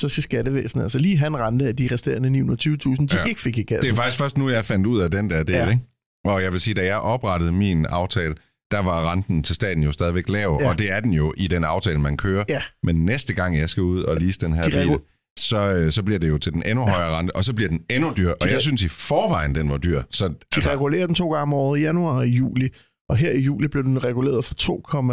så 0.00 0.08
skal 0.08 0.22
skattevæsenet 0.22 0.82
altså 0.82 0.98
lige 0.98 1.16
have 1.16 1.26
en 1.26 1.36
rente 1.38 1.66
af 1.66 1.76
de 1.76 1.88
resterende 1.92 2.28
920.000, 2.28 3.06
de 3.06 3.08
Ja. 3.16 3.24
ikke 3.24 3.40
fik 3.40 3.58
i 3.58 3.62
Det 3.62 3.72
er 3.72 3.76
kassen. 3.76 3.96
faktisk 3.96 4.18
først 4.18 4.38
nu, 4.38 4.48
jeg 4.48 4.64
fandt 4.64 4.86
ud 4.86 5.00
af 5.00 5.10
den 5.10 5.30
der 5.30 5.42
del, 5.42 5.54
ja. 5.56 5.70
ikke? 5.70 5.82
Og 6.24 6.42
jeg 6.42 6.52
vil 6.52 6.60
sige, 6.60 6.74
da 6.74 6.84
jeg 6.84 6.96
oprettede 6.98 7.52
min 7.52 7.86
aftale, 7.86 8.34
der 8.70 8.78
var 8.78 9.12
renten 9.12 9.42
til 9.42 9.54
staten 9.54 9.82
jo 9.82 9.92
stadigvæk 9.92 10.28
lav, 10.28 10.56
Ja. 10.60 10.64
ja. 10.64 10.70
og 10.70 10.78
det 10.78 10.92
er 10.92 11.00
den 11.00 11.12
jo 11.12 11.34
i 11.36 11.46
den 11.46 11.64
aftale, 11.64 11.98
man 11.98 12.16
kører. 12.16 12.44
Ja. 12.48 12.62
Men 12.82 13.04
næste 13.04 13.34
gang, 13.34 13.58
jeg 13.58 13.70
skal 13.70 13.82
ud 13.82 14.02
og 14.02 14.16
lease 14.16 14.40
den 14.40 14.52
her 14.52 14.62
De 14.62 14.70
bil, 14.70 14.98
så, 15.38 15.58
øh, 15.72 15.92
så 15.92 16.02
bliver 16.02 16.18
det 16.18 16.28
jo 16.28 16.38
til 16.38 16.52
den 16.52 16.62
endnu 16.66 16.86
højere 16.86 17.18
rente, 17.18 17.36
og 17.36 17.44
så 17.44 17.54
bliver 17.54 17.68
den 17.68 17.80
endnu 17.90 18.12
dyr. 18.16 18.30
Og 18.30 18.36
De 18.42 18.48
jeg 18.48 18.56
re- 18.56 18.60
synes 18.60 18.82
i 18.82 18.88
forvejen, 18.88 19.54
den 19.54 19.70
var 19.70 19.76
dyr. 19.78 20.02
Så 20.10 20.28
De 20.28 20.34
altså, 20.56 20.70
regulerer 20.70 21.06
den 21.06 21.14
to 21.14 21.28
gange 21.30 21.42
om 21.42 21.52
året, 21.52 21.78
i 21.78 21.82
januar 21.82 22.12
og 22.16 22.26
i 22.26 22.30
juli. 22.30 22.68
Og 23.08 23.16
her 23.16 23.30
i 23.32 23.40
juli 23.40 23.68
blev 23.68 23.84
den 23.84 24.04
reguleret 24.04 24.44
fra 24.44 24.54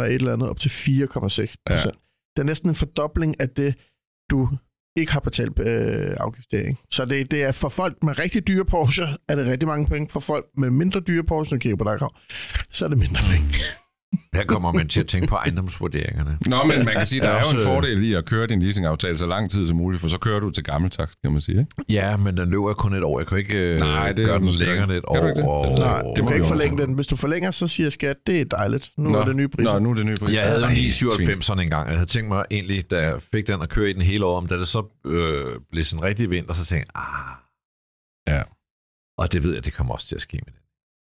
eller 0.02 0.32
andet 0.32 0.48
op 0.50 0.60
til 0.60 0.68
4,6 0.68 1.14
procent. 1.18 1.50
Ja. 1.70 1.74
Det 2.36 2.42
er 2.42 2.42
næsten 2.42 2.68
en 2.68 2.74
fordobling 2.74 3.40
af 3.40 3.48
det, 3.48 3.74
du 4.30 4.48
ikke 4.96 5.12
har 5.12 5.20
betalt 5.20 5.58
øh, 5.58 6.16
afgift 6.20 6.52
der. 6.52 6.58
Ikke? 6.58 6.76
Så 6.90 7.04
det, 7.04 7.30
det 7.30 7.42
er 7.42 7.52
for 7.52 7.68
folk 7.68 8.02
med 8.02 8.18
rigtig 8.18 8.48
dyre 8.48 8.64
Porsche, 8.64 9.06
er 9.28 9.36
det 9.36 9.46
rigtig 9.46 9.68
mange 9.68 9.86
penge. 9.86 10.08
For 10.10 10.20
folk 10.20 10.44
med 10.56 10.70
mindre 10.70 11.00
dyre 11.00 11.24
Porsche, 11.24 11.54
nu 11.54 11.58
kigger 11.58 11.76
på 11.76 11.84
dig, 11.84 11.98
Krav, 11.98 12.14
så 12.70 12.84
er 12.84 12.88
det 12.88 12.98
mindre 12.98 13.20
penge. 13.30 13.48
Her 14.34 14.44
kommer 14.44 14.72
man 14.72 14.88
til 14.88 15.00
at 15.00 15.06
tænke 15.06 15.26
på 15.28 15.34
ejendomsvurderingerne. 15.34 16.38
Nå, 16.46 16.64
men 16.64 16.84
man 16.84 16.94
kan 16.94 17.06
sige, 17.06 17.20
der 17.20 17.28
er 17.28 17.42
jo 17.52 17.58
en 17.58 17.64
fordel 17.64 18.02
i 18.04 18.14
at 18.14 18.24
køre 18.24 18.46
din 18.46 18.62
leasingaftale 18.62 19.18
så 19.18 19.26
lang 19.26 19.50
tid 19.50 19.66
som 19.68 19.76
muligt, 19.76 20.00
for 20.00 20.08
så 20.08 20.18
kører 20.18 20.40
du 20.40 20.50
til 20.50 20.64
gammeltakst, 20.64 21.20
kan 21.22 21.32
man 21.32 21.40
sige. 21.40 21.58
Ikke? 21.58 21.70
Ja, 21.88 22.16
men 22.16 22.36
den 22.36 22.50
løber 22.50 22.74
kun 22.74 22.94
et 22.94 23.02
år. 23.02 23.20
Jeg 23.20 23.26
kan 23.26 23.38
ikke 23.38 23.56
øh, 23.74 23.80
Nej, 23.80 24.12
det 24.12 24.26
gøre 24.26 24.38
den 24.38 24.48
længere 24.48 24.82
end 24.84 24.92
et 24.92 25.04
Kan 25.12 25.16
du 25.16 25.22
år. 25.22 25.28
ikke 25.28 25.40
det? 25.40 25.48
og- 25.48 25.78
Nej, 25.78 25.98
det 26.02 26.12
du 26.16 26.22
må 26.22 26.28
kan 26.28 26.36
ikke 26.36 26.46
forlænge 26.48 26.82
den. 26.86 26.94
Hvis 26.94 27.06
du 27.06 27.16
forlænger, 27.16 27.50
så 27.50 27.68
siger 27.68 27.90
skat, 27.90 28.16
det 28.26 28.40
er 28.40 28.44
dejligt. 28.44 28.92
Nu 28.96 29.10
Nå. 29.10 29.18
er 29.18 29.24
det 29.24 29.36
nye 29.36 29.48
priser. 29.48 29.72
Nå, 29.72 29.78
nu 29.78 29.90
er 29.90 29.94
det 29.94 30.06
nye 30.06 30.16
priser. 30.16 30.40
Jeg 30.40 30.50
havde 30.50 30.64
Ej, 30.64 30.72
997'erne 30.74 31.60
engang. 31.60 31.88
Jeg 31.88 31.96
havde 31.96 32.10
tænkt 32.10 32.28
mig 32.28 32.44
egentlig, 32.50 32.90
da 32.90 33.02
jeg 33.02 33.22
fik 33.32 33.46
den 33.46 33.62
at 33.62 33.68
køre 33.68 33.90
i 33.90 33.92
den 33.92 34.02
hele 34.02 34.24
år, 34.24 34.36
om 34.38 34.46
da 34.46 34.56
det 34.56 34.68
så 34.68 35.00
øh, 35.06 35.44
blev 35.72 35.84
sådan 35.84 36.00
en 36.00 36.04
rigtig 36.08 36.30
vinter, 36.30 36.54
så 36.54 36.64
tænkte 36.64 36.90
jeg, 36.94 37.02
ah. 37.02 37.36
Ja. 38.36 38.42
Og 39.18 39.32
det 39.32 39.44
ved 39.44 39.54
jeg, 39.54 39.64
det 39.64 39.72
kommer 39.74 39.94
også 39.94 40.06
til 40.06 40.14
at 40.14 40.20
ske 40.20 40.36
med 40.46 40.52
den. 40.52 40.60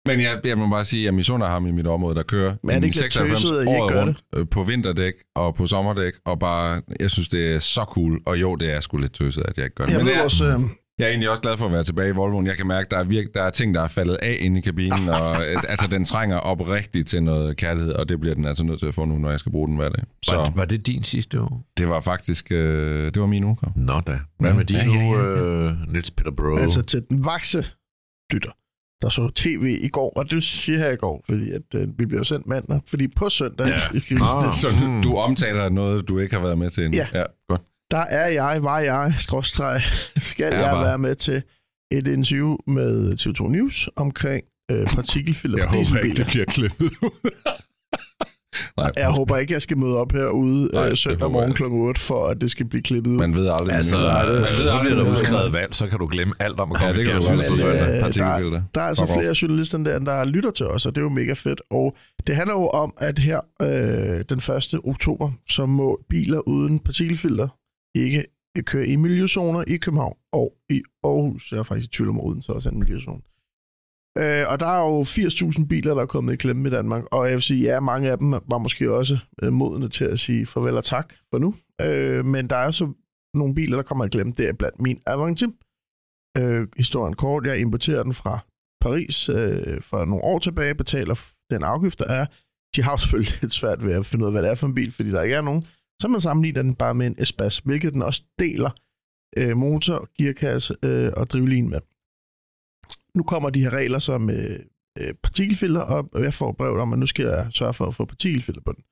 Men 0.05 0.21
jeg, 0.21 0.39
jeg 0.43 0.57
må 0.57 0.69
bare 0.69 0.85
sige, 0.85 1.01
at 1.01 1.05
jeg 1.05 1.13
misunder 1.13 1.47
ham 1.47 1.67
i 1.67 1.71
mit 1.71 1.87
område, 1.87 2.15
der 2.15 2.23
kører 2.23 2.55
Men 2.63 2.69
er 2.69 2.73
det 2.73 2.77
en 2.77 2.83
ikke 2.83 2.97
lidt 3.01 3.13
tøset, 3.13 3.57
at 3.59 3.65
I 3.65 3.69
ikke 3.69 3.81
året 3.83 3.93
gør 3.93 4.01
rundt 4.01 4.23
øh, 4.35 4.47
på 4.47 4.63
vinterdæk 4.63 5.13
og 5.35 5.55
på 5.55 5.67
sommerdæk, 5.67 6.13
og 6.25 6.39
bare, 6.39 6.81
jeg 6.99 7.11
synes, 7.11 7.27
det 7.27 7.55
er 7.55 7.59
så 7.59 7.81
cool, 7.81 8.19
og 8.25 8.41
jo, 8.41 8.55
det 8.55 8.73
er 8.75 8.79
sgu 8.79 8.97
lidt 8.97 9.13
tøset, 9.13 9.43
at 9.47 9.57
jeg 9.57 9.65
ikke 9.65 9.75
gør 9.75 9.85
det. 9.85 9.91
Jeg 9.91 9.99
Men 9.99 10.07
det 10.07 10.17
er, 10.17 10.21
også, 10.23 10.45
øh, 10.45 10.59
jeg 10.99 11.05
er 11.05 11.09
egentlig 11.09 11.29
også 11.29 11.41
glad 11.41 11.57
for 11.57 11.65
at 11.65 11.71
være 11.71 11.83
tilbage 11.83 12.09
i 12.09 12.11
Volvoen. 12.11 12.47
Jeg 12.47 12.57
kan 12.57 12.67
mærke, 12.67 12.87
der 12.91 12.97
er, 12.97 13.03
virke, 13.03 13.29
der 13.33 13.43
er 13.43 13.49
ting, 13.49 13.75
der 13.75 13.81
er 13.81 13.87
faldet 13.87 14.15
af 14.15 14.37
inde 14.39 14.57
i 14.57 14.61
kabinen, 14.61 15.09
og 15.09 15.35
øh, 15.45 15.55
altså, 15.69 15.87
den 15.91 16.05
trænger 16.05 16.37
op 16.37 16.69
rigtigt 16.69 17.07
til 17.07 17.23
noget 17.23 17.57
kærlighed, 17.57 17.93
og 17.93 18.09
det 18.09 18.19
bliver 18.19 18.35
den 18.35 18.45
altså 18.45 18.63
nødt 18.63 18.79
til 18.79 18.85
at 18.85 18.93
få 18.95 19.05
nu, 19.05 19.17
når 19.17 19.29
jeg 19.29 19.39
skal 19.39 19.51
bruge 19.51 19.67
den 19.67 19.75
hver 19.75 19.89
dag. 19.89 20.03
Så. 20.23 20.35
Var, 20.35 20.51
var 20.55 20.65
det 20.65 20.87
din 20.87 21.03
sidste 21.03 21.41
uge? 21.41 21.63
det 21.77 21.89
var 21.89 21.99
faktisk, 21.99 22.51
øh, 22.51 23.05
det 23.13 23.19
var 23.19 23.27
min 23.27 23.43
uge. 23.43 23.57
Nå 23.75 24.01
da. 24.07 24.19
Hvad 24.39 24.49
Ja. 24.51 24.55
med 24.57 24.65
din 24.65 24.75
Ja, 24.77 24.83
ja, 24.83 25.05
uge, 25.07 25.17
ja, 25.17 25.25
øh, 25.25 25.73
Niels 25.91 26.11
Peter 26.11 26.31
Bro? 26.31 26.57
altså 26.57 26.81
til 26.81 27.03
den 27.09 27.25
vakse 27.25 27.65
lytter, 28.33 28.51
der 29.01 29.09
så 29.09 29.29
tv 29.35 29.77
i 29.81 29.87
går, 29.87 30.13
og 30.15 30.29
det 30.29 30.43
siger 30.43 30.83
jeg 30.83 30.93
i 30.93 30.95
går, 30.95 31.23
fordi 31.29 31.51
at, 31.51 31.61
øh, 31.75 31.87
vi 31.99 32.05
bliver 32.05 32.23
sendt 32.23 32.47
mandag, 32.47 32.81
fordi 32.87 33.07
på 33.07 33.29
søndag, 33.29 33.67
Ja. 33.67 33.73
Ah. 34.21 34.53
Så 34.53 34.67
du, 34.81 35.09
du 35.09 35.15
omtaler 35.17 35.69
noget, 35.69 36.09
du 36.09 36.19
ikke 36.19 36.35
har 36.35 36.41
været 36.43 36.57
med 36.57 36.69
til 36.69 36.85
endnu. 36.85 36.97
Ja. 36.97 37.07
ja 37.19 37.23
godt. 37.49 37.61
der 37.91 37.97
er 37.97 38.27
jeg, 38.27 38.63
var 38.63 38.79
jeg, 38.79 39.13
skråstreg, 39.19 39.81
skal 40.31 40.53
Er 40.53 40.59
jeg 40.59 40.71
var. 40.71 40.83
være 40.83 40.97
med 40.97 41.15
til 41.15 41.41
et 41.91 42.07
interview 42.07 42.57
med 42.67 43.13
TV2 43.19 43.47
News 43.47 43.89
omkring 43.95 44.43
øh, 44.71 44.85
partikelfilter 44.87 45.57
Jeg 45.59 45.67
håber 45.67 45.99
ikke, 46.03 46.15
det 46.17 46.27
bliver 46.27 46.45
klippet. 46.45 46.91
Nej, 48.77 48.91
Jeg 48.97 49.09
håber 49.09 49.37
ikke, 49.37 49.53
jeg 49.53 49.61
skal 49.61 49.77
møde 49.77 49.97
op 49.97 50.11
herude 50.11 50.69
Nej, 50.73 50.89
øh, 50.89 50.97
søndag 50.97 51.31
morgen 51.31 51.53
kl. 51.53 51.63
8, 51.63 52.01
for 52.01 52.27
at 52.27 52.41
det 52.41 52.51
skal 52.51 52.65
blive 52.65 52.81
klippet 52.83 53.11
ud. 53.11 53.17
Man 53.17 53.35
ved 53.35 53.49
aldrig. 53.49 53.75
altså, 53.75 53.97
man 53.97 54.05
man 54.05 54.15
ved 54.27 54.35
aldrig. 54.37 54.81
bliver 54.81 54.95
der 55.03 55.09
udskrevet 55.11 55.53
valg, 55.53 55.75
så 55.75 55.87
kan 55.87 55.99
du 55.99 56.07
glemme 56.07 56.33
alt 56.39 56.59
om 56.59 56.71
at 56.71 56.77
Ja, 56.81 56.85
komme 56.85 56.97
det 57.01 57.07
i 57.07 57.11
fjernsynet 57.11 57.41
søndag. 57.59 57.95
øh, 57.95 58.01
Partikelfilter. 58.01 58.61
Der 58.75 58.81
er 58.81 58.85
altså 58.85 59.05
flere 59.05 59.35
journalister 59.41 59.77
der, 59.77 59.99
der 59.99 60.25
lytter 60.25 60.51
til 60.51 60.65
os, 60.65 60.85
og 60.85 60.95
det 60.95 61.01
er 61.01 61.03
jo 61.05 61.09
mega 61.09 61.33
fedt. 61.33 61.61
Og 61.71 61.95
det 62.27 62.35
handler 62.35 62.53
jo 62.53 62.67
om, 62.67 62.93
at 62.97 63.19
her 63.19 63.39
øh, 63.61 64.23
den 64.29 64.37
1. 64.57 64.79
oktober, 64.83 65.31
så 65.49 65.65
må 65.65 65.99
biler 66.09 66.39
uden 66.47 66.79
partikelfilter 66.79 67.47
ikke 67.95 68.23
køre 68.65 68.87
i 68.87 68.95
miljøzoner 68.95 69.63
i 69.67 69.77
København 69.77 70.15
og 70.33 70.53
i 70.69 70.81
Aarhus. 71.03 71.51
Jeg 71.51 71.59
er 71.59 71.63
faktisk 71.63 71.89
i 71.91 71.95
tvivl 71.95 72.09
om, 72.09 72.17
at 72.19 72.25
Odense 72.25 72.53
også 72.53 72.69
er 72.69 72.73
en 72.73 72.79
miljøzone. 72.79 73.21
Øh, 74.17 74.45
og 74.47 74.59
der 74.59 74.65
er 74.65 74.79
jo 74.79 75.01
80.000 75.01 75.67
biler, 75.67 75.93
der 75.93 76.01
er 76.01 76.05
kommet 76.05 76.33
i 76.33 76.35
klemme 76.35 76.67
i 76.67 76.71
Danmark, 76.71 77.03
og 77.11 77.25
jeg 77.25 77.33
vil 77.33 77.41
sige, 77.41 77.63
ja, 77.63 77.79
mange 77.79 78.11
af 78.11 78.17
dem 78.17 78.31
var 78.31 78.57
måske 78.57 78.91
også 78.91 79.17
øh, 79.43 79.53
modne 79.53 79.89
til 79.89 80.05
at 80.05 80.19
sige 80.19 80.45
farvel 80.45 80.77
og 80.77 80.83
tak 80.83 81.13
for 81.29 81.37
nu. 81.37 81.55
Øh, 81.81 82.25
men 82.25 82.47
der 82.47 82.55
er 82.55 82.71
så 82.71 82.93
nogle 83.33 83.55
biler, 83.55 83.75
der 83.75 83.83
kommer 83.83 84.05
i 84.05 84.09
klemme. 84.09 84.33
Det 84.37 84.49
er 84.49 84.53
blandt 84.53 84.81
min 84.81 85.01
Avanti. 85.07 85.45
Øh, 86.37 86.67
historien 86.77 87.15
kort, 87.15 87.45
jeg 87.45 87.59
importerer 87.59 88.03
den 88.03 88.13
fra 88.13 88.39
Paris 88.81 89.29
øh, 89.29 89.81
for 89.81 90.05
nogle 90.05 90.23
år 90.23 90.39
tilbage, 90.39 90.75
betaler 90.75 91.15
den 91.49 91.63
afgift, 91.63 91.99
der 91.99 92.07
er. 92.07 92.25
De 92.75 92.81
har 92.81 92.97
selvfølgelig 92.97 93.41
lidt 93.41 93.53
svært 93.53 93.85
ved 93.85 93.93
at 93.93 94.05
finde 94.05 94.23
ud 94.23 94.27
af, 94.27 94.33
hvad 94.33 94.43
det 94.43 94.51
er 94.51 94.55
for 94.55 94.67
en 94.67 94.75
bil, 94.75 94.91
fordi 94.91 95.09
der 95.11 95.21
ikke 95.21 95.35
er 95.35 95.41
nogen. 95.41 95.67
Så 96.01 96.07
man 96.07 96.21
sammenligner 96.21 96.61
den 96.61 96.75
bare 96.75 96.95
med 96.95 97.07
en 97.07 97.15
Espace, 97.19 97.61
hvilket 97.65 97.93
den 97.93 98.01
også 98.01 98.23
deler 98.39 98.69
øh, 99.37 99.57
motor, 99.57 100.09
gearkasse 100.17 100.75
øh, 100.85 101.11
og 101.17 101.29
drivlin 101.29 101.69
med. 101.69 101.79
Nu 103.15 103.23
kommer 103.23 103.49
de 103.49 103.61
her 103.61 103.69
regler 103.69 103.99
som 103.99 104.29
øh, 104.29 104.59
øh 104.99 105.13
partikelfilter 105.23 105.81
op, 105.81 106.07
og 106.11 106.23
jeg 106.23 106.33
får 106.33 106.51
brev 106.51 106.77
om, 106.77 106.93
at 106.93 106.99
nu 106.99 107.05
skal 107.05 107.25
jeg 107.25 107.47
sørge 107.51 107.73
for 107.73 107.85
at 107.85 107.95
få 107.95 108.05
partikelfilter 108.05 108.61
på 108.61 108.71
den. 108.71 108.83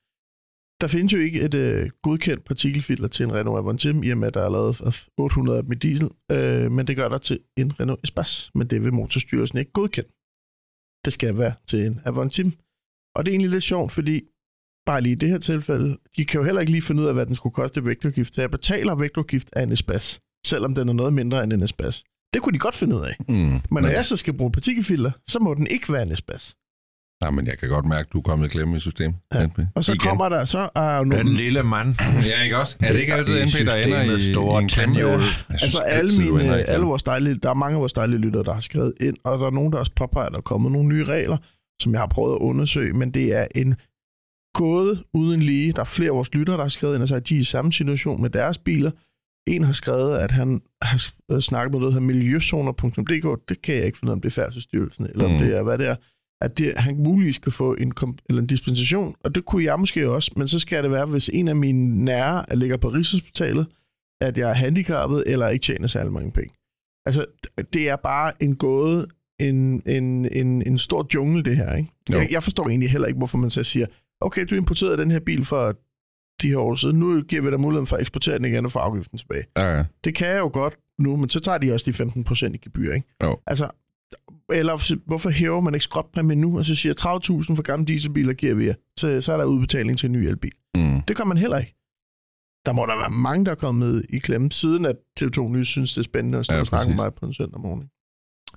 Der 0.81 0.87
findes 0.87 1.13
jo 1.13 1.19
ikke 1.19 1.41
et 1.41 1.53
øh, 1.53 1.89
godkendt 2.01 2.45
partikelfilter 2.45 3.07
til 3.07 3.23
en 3.23 3.33
Renault 3.33 3.57
Avantime, 3.57 4.05
i 4.05 4.11
og 4.11 4.17
med, 4.17 4.27
at 4.27 4.33
der 4.33 4.41
er 4.45 4.49
lavet 4.49 5.07
800 5.17 5.57
af 5.57 5.63
dem 5.63 5.71
i 5.71 5.75
diesel, 5.75 6.09
øh, 6.31 6.71
men 6.71 6.87
det 6.87 6.95
gør 6.95 7.09
der 7.09 7.17
til 7.17 7.39
en 7.57 7.79
Renault 7.79 8.03
Espace, 8.03 8.51
men 8.55 8.67
det 8.67 8.83
vil 8.83 8.93
Motorstyrelsen 8.93 9.57
ikke 9.57 9.71
godkende. 9.71 10.09
Det 11.05 11.13
skal 11.13 11.37
være 11.37 11.53
til 11.67 11.85
en 11.85 12.01
Avantime. 12.05 12.51
Og 13.15 13.25
det 13.25 13.31
er 13.31 13.33
egentlig 13.33 13.51
lidt 13.51 13.63
sjovt, 13.63 13.91
fordi 13.91 14.21
bare 14.85 15.01
lige 15.01 15.13
i 15.13 15.15
det 15.15 15.29
her 15.29 15.37
tilfælde, 15.37 15.97
de 16.17 16.25
kan 16.25 16.39
jo 16.39 16.45
heller 16.45 16.61
ikke 16.61 16.71
lige 16.71 16.81
finde 16.81 17.01
ud 17.01 17.07
af, 17.07 17.13
hvad 17.13 17.25
den 17.25 17.35
skulle 17.35 17.53
koste 17.53 17.79
i 17.79 17.85
vægtafgift. 17.85 18.35
Så 18.35 18.41
jeg 18.41 18.51
betaler 18.51 18.95
vægtudgift 18.95 19.49
af 19.53 19.63
en 19.63 19.71
Espace, 19.71 20.19
selvom 20.45 20.75
den 20.75 20.89
er 20.89 20.93
noget 20.93 21.13
mindre 21.13 21.43
end 21.43 21.53
en 21.53 21.63
Espace. 21.63 22.03
Det 22.33 22.41
kunne 22.41 22.53
de 22.53 22.59
godt 22.59 22.75
finde 22.75 22.95
ud 22.95 23.01
af. 23.01 23.15
Mm. 23.29 23.35
Men 23.35 23.61
når 23.71 23.81
Men, 23.81 23.91
jeg 23.91 24.05
så 24.05 24.17
skal 24.17 24.33
bruge 24.33 24.51
partikelfilter, 24.51 25.11
så 25.27 25.39
må 25.39 25.53
den 25.53 25.67
ikke 25.67 25.93
være 25.93 26.03
en 26.03 26.11
Espace. 26.11 26.55
nej, 27.21 27.31
men 27.31 27.47
jeg 27.47 27.57
kan 27.59 27.69
godt 27.69 27.85
mærke, 27.85 28.07
at 28.07 28.13
du 28.13 28.17
er 28.17 28.21
kommet 28.21 28.45
i 28.45 28.49
klemme 28.49 28.77
i 28.77 28.79
systemet. 28.79 29.17
Ja. 29.33 29.45
NP. 29.45 29.59
Og 29.75 29.83
så 29.85 29.91
Igen. 29.93 29.99
kommer 30.09 30.29
der 30.29 30.45
så 30.45 30.69
er 30.75 30.95
jo 30.97 31.01
Den 31.03 31.09
nogle... 31.09 31.33
lille 31.33 31.63
mand. 31.63 31.95
Ja, 32.25 32.43
ikke 32.43 32.57
også? 32.57 32.77
Er 32.83 32.93
det 32.93 32.99
ikke 32.99 33.13
altid 33.13 33.43
NP, 33.45 33.67
der 33.67 33.75
ender 33.75 34.15
i, 34.15 34.19
store 34.19 34.59
i 34.61 34.63
en 34.63 34.69
klemme? 34.69 34.95
tandhjul. 34.95 35.21
Jeg 35.21 35.59
synes 35.59 35.63
Altså 35.63 35.79
alle, 35.81 36.11
mine, 36.19 36.29
klemme. 36.39 36.55
alle 36.69 36.85
vores 36.85 37.03
dejlige, 37.03 37.35
der 37.35 37.49
er 37.49 37.53
mange 37.53 37.75
af 37.75 37.79
vores 37.79 37.93
dejlige 37.93 38.19
lyttere, 38.19 38.43
der 38.43 38.53
har 38.53 38.59
skrevet 38.59 38.93
ind, 39.01 39.17
og 39.23 39.39
der 39.39 39.45
er 39.45 39.51
nogen, 39.51 39.71
der 39.71 39.77
også 39.79 39.91
påpeger, 39.95 40.25
at 40.25 40.31
der 40.31 40.37
er 40.37 40.41
kommet 40.41 40.71
nogle 40.71 40.89
nye 40.89 41.05
regler, 41.05 41.37
som 41.81 41.91
jeg 41.93 42.01
har 42.01 42.07
prøvet 42.07 42.33
at 42.35 42.39
undersøge, 42.39 42.93
men 42.93 43.11
det 43.11 43.33
er 43.37 43.47
en 43.55 43.75
gåde 44.53 45.03
uden 45.13 45.41
lige. 45.41 45.73
Der 45.73 45.79
er 45.79 45.83
flere 45.83 46.09
af 46.09 46.15
vores 46.15 46.33
lyttere, 46.33 46.57
der 46.57 46.63
har 46.63 46.69
skrevet 46.69 46.93
ind 46.95 47.01
og 47.01 47.07
sagt, 47.07 47.21
at 47.21 47.29
de 47.29 47.35
er 47.35 47.39
i 47.39 47.43
samme 47.43 47.73
situation 47.73 48.21
med 48.21 48.29
deres 48.29 48.57
biler. 48.57 48.91
En 49.47 49.63
har 49.63 49.73
skrevet, 49.73 50.17
at 50.17 50.31
han 50.31 50.61
har 50.81 50.97
sk- 50.97 51.39
snakket 51.39 51.71
med 51.71 51.79
noget, 51.79 51.93
hedder 51.93 52.07
miljøzoner.dk. 52.07 53.49
Det 53.49 53.61
kan 53.61 53.75
jeg 53.75 53.85
ikke 53.85 53.97
finde 53.97 54.09
ud 54.09 54.11
af, 54.11 54.15
om 54.15 54.21
det 54.21 54.29
er 54.29 54.33
færdselsstyrelsen, 54.33 55.05
eller 55.05 55.25
om 55.25 55.31
Mm. 55.31 55.37
det 55.37 55.57
er, 55.57 55.63
hvad 55.63 55.77
det 55.77 55.87
er. 55.89 55.95
At 56.41 56.57
det, 56.57 56.73
han 56.77 56.97
muligvis 56.97 57.35
skal 57.35 57.51
få 57.51 57.73
en, 57.73 57.93
eller 58.29 58.41
en 58.41 58.47
dispensation, 58.47 59.15
og 59.23 59.35
det 59.35 59.45
kunne 59.45 59.63
jeg 59.63 59.79
måske 59.79 60.09
også, 60.09 60.31
men 60.37 60.47
så 60.47 60.59
skal 60.59 60.83
det 60.83 60.91
være, 60.91 61.05
hvis 61.05 61.29
en 61.33 61.47
af 61.47 61.55
mine 61.55 62.05
nære 62.05 62.45
ligger 62.55 62.77
på 62.77 62.87
Rigshospitalet, 62.87 63.67
at 64.21 64.37
jeg 64.37 64.49
er 64.49 64.53
handicappet 64.53 65.23
eller 65.27 65.47
ikke 65.49 65.63
tjener 65.63 65.87
særlig 65.87 66.13
mange 66.13 66.31
penge. 66.31 66.53
Altså, 67.05 67.25
det 67.73 67.89
er 67.89 67.95
bare 67.95 68.31
en 68.43 68.55
gåde, 68.55 69.07
en, 69.39 69.81
en, 69.85 70.25
en, 70.31 70.67
en 70.67 70.77
stor 70.77 71.07
jungle, 71.13 71.43
det 71.43 71.57
her, 71.57 71.75
ikke? 71.75 71.89
Jo. 72.11 72.17
Jeg, 72.17 72.27
jeg 72.31 72.43
forstår 72.43 72.69
egentlig 72.69 72.91
heller 72.91 73.07
ikke, 73.07 73.17
hvorfor 73.17 73.37
man 73.37 73.49
så 73.49 73.63
siger, 73.63 73.85
okay, 74.21 74.45
du 74.49 74.55
importerede 74.55 74.97
den 74.97 75.11
her 75.11 75.19
bil 75.19 75.45
for 75.45 75.75
de 76.43 76.47
her 76.47 76.57
år 76.57 76.75
siden, 76.75 76.99
nu 76.99 77.21
giver 77.21 77.41
vi 77.41 77.51
dig 77.51 77.59
muligheden 77.59 77.87
for 77.87 77.95
at 77.95 78.01
eksportere 78.01 78.37
den 78.37 78.45
igen 78.45 78.65
og 78.65 78.71
få 78.71 78.79
afgiften 78.79 79.17
tilbage. 79.17 79.43
Ja, 79.57 79.77
ja. 79.77 79.85
Det 80.03 80.15
kan 80.15 80.27
jeg 80.27 80.39
jo 80.39 80.49
godt 80.53 80.75
nu, 80.99 81.15
men 81.15 81.29
så 81.29 81.39
tager 81.39 81.57
de 81.57 81.73
også 81.73 81.83
de 81.85 81.93
15 81.93 82.23
procent 82.23 82.55
i 82.55 82.57
gebyr, 82.57 82.93
ikke? 82.93 83.07
Jo. 83.23 83.37
Altså, 83.47 83.69
eller 84.49 84.99
hvorfor 85.05 85.29
hæver 85.29 85.61
man 85.61 85.73
ikke 85.73 85.83
skråtpræmien 85.83 86.41
nu, 86.41 86.57
og 86.57 86.65
så 86.65 86.75
siger 86.75 86.93
30.000 87.49 87.55
for 87.55 87.61
gamle 87.61 87.85
dieselbiler 87.85 88.33
giver 88.33 88.53
vi 88.53 88.65
jer, 88.65 88.73
så, 88.99 89.21
så 89.21 89.33
er 89.33 89.37
der 89.37 89.45
udbetaling 89.45 89.99
til 89.99 90.05
en 90.07 90.11
ny 90.11 90.17
elbil. 90.17 90.51
Mm. 90.75 91.01
Det 91.01 91.15
gør 91.17 91.23
man 91.23 91.37
heller 91.37 91.57
ikke. 91.57 91.75
Der 92.65 92.73
må 92.73 92.81
der 92.85 92.97
være 92.97 93.09
mange, 93.09 93.45
der 93.45 93.51
er 93.51 93.55
kommet 93.55 94.05
i 94.09 94.19
klemme, 94.19 94.51
siden 94.51 94.85
at 94.85 94.95
TV2 95.19 95.41
News 95.41 95.67
synes, 95.67 95.93
det 95.93 95.99
er 95.99 96.03
spændende 96.03 96.37
at 96.37 96.45
stå 96.45 96.53
Ja, 96.55 96.59
og 96.59 96.67
snakke 96.67 96.87
med 96.89 96.95
mig 96.95 97.13
på 97.13 97.25
en 97.25 97.33
søndag 97.33 97.59
morgen. 97.61 97.89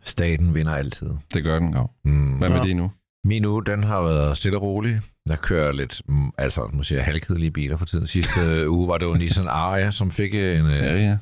Staten 0.02 0.54
vinder 0.54 0.72
altid. 0.72 1.10
Det 1.34 1.42
gør 1.44 1.58
den, 1.58 1.72
Grav. 1.72 1.90
Mm. 2.04 2.38
Hvad 2.38 2.48
med 2.48 2.56
Ja. 2.58 2.62
det 2.64 2.76
nu? 2.76 2.90
Min 3.26 3.44
uge, 3.44 3.64
den 3.64 3.82
har 3.84 4.02
været 4.02 4.36
stille 4.36 4.58
og 4.58 4.62
rolig. 4.62 5.00
Jeg 5.28 5.38
kører 5.38 5.72
lidt, 5.72 6.02
mm, 6.08 6.30
altså 6.38 6.86
jeg 6.90 7.04
halvkedelige 7.04 7.50
biler 7.50 7.76
for 7.76 7.84
tiden. 7.84 8.06
Sidste 8.06 8.70
uge 8.70 8.88
var 8.88 8.98
det 8.98 9.06
jo 9.06 9.12
en 9.12 9.18
Nissan 9.18 9.48
Aria, 9.48 9.90
som 9.90 10.10
fik 10.10 10.34
en, 10.34 10.40
Ja, 10.40 10.94
øh, 10.94 11.02
ja. 11.02 11.18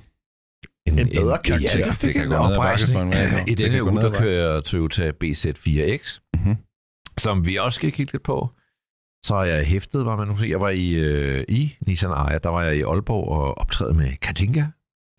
En 0.86 0.96
bedre 0.96 1.38
karakter. 1.44 1.78
Ja, 1.78 1.94
det 2.02 2.12
kan 2.14 2.22
en 2.22 2.28
gå 2.28 2.48
ned 2.48 3.14
ad 3.16 3.40
en. 3.40 3.48
I 3.48 3.54
denne 3.54 3.82
uge, 3.84 3.92
der 4.02 4.18
kører 4.18 4.60
Toyota 4.60 5.12
BZ4X, 5.24 6.18
Mhm. 6.34 6.56
som 7.18 7.46
vi 7.46 7.56
også 7.56 7.76
skal 7.76 7.92
kigge 7.92 8.12
lidt 8.12 8.22
på. 8.22 8.50
Så 9.26 9.34
har 9.34 9.44
jeg 9.44 9.66
hæftet, 9.66 10.04
var 10.06 10.16
man 10.16 10.28
nu 10.28 10.36
sige. 10.36 10.50
Jeg 10.50 10.60
var 10.60 10.70
i, 10.70 10.94
øh, 10.94 11.44
i 11.48 11.74
Nissan 11.86 12.10
Aria, 12.10 12.38
der 12.38 12.48
var 12.48 12.62
jeg 12.62 12.76
i 12.76 12.82
Aalborg 12.82 13.28
og 13.28 13.58
optræde 13.58 13.94
med 13.94 14.16
Katinka, 14.22 14.64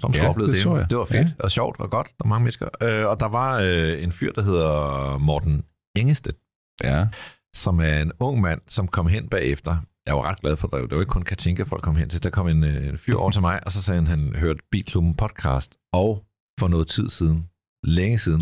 som 0.01 0.11
Ja, 0.11 0.17
skulle 0.17 0.29
opleve 0.29 0.47
det 0.53 0.65
det. 0.65 0.89
Det 0.89 0.97
var 0.97 1.05
fedt 1.05 1.27
Ja. 1.27 1.43
og 1.43 1.51
sjovt 1.51 1.79
og 1.79 1.89
godt, 1.91 2.07
og 2.19 2.27
mange 2.27 2.43
mennesker. 2.43 2.67
Øh, 2.81 3.05
og 3.05 3.19
der 3.19 3.27
var 3.27 3.59
øh, 3.59 4.03
en 4.03 4.11
fyr, 4.11 4.31
der 4.31 4.41
hedder 4.41 5.17
Morten 5.17 5.63
Engestedt, 5.97 6.37
Ja. 6.83 7.07
som 7.55 7.79
er 7.79 8.01
en 8.01 8.11
ung 8.19 8.41
mand, 8.41 8.61
som 8.67 8.87
kom 8.87 9.07
hen 9.07 9.29
bagefter. 9.29 9.77
Jeg 10.05 10.15
var 10.15 10.21
ret 10.21 10.41
glad 10.41 10.57
for 10.57 10.67
det. 10.67 10.89
Det 10.89 10.95
var 10.95 11.01
ikke 11.01 11.09
kun 11.11 11.23
Katinka, 11.23 11.63
folk 11.63 11.83
kom 11.83 11.95
hen 11.95 12.09
til. 12.09 12.23
Der 12.23 12.29
kom 12.29 12.47
en, 12.47 12.63
øh, 12.63 12.87
en 12.87 12.97
fyr 12.97 13.15
over 13.15 13.31
til 13.31 13.41
mig, 13.41 13.59
og 13.65 13.71
så 13.71 13.81
sagde 13.83 13.97
han, 14.01 14.07
han 14.07 14.35
hørte 14.35 14.59
Bilklubben 14.71 15.15
podcast, 15.15 15.77
og 15.93 16.25
for 16.59 16.67
noget 16.67 16.87
tid 16.87 17.09
siden, 17.09 17.49
længe 17.83 18.19
siden, 18.19 18.41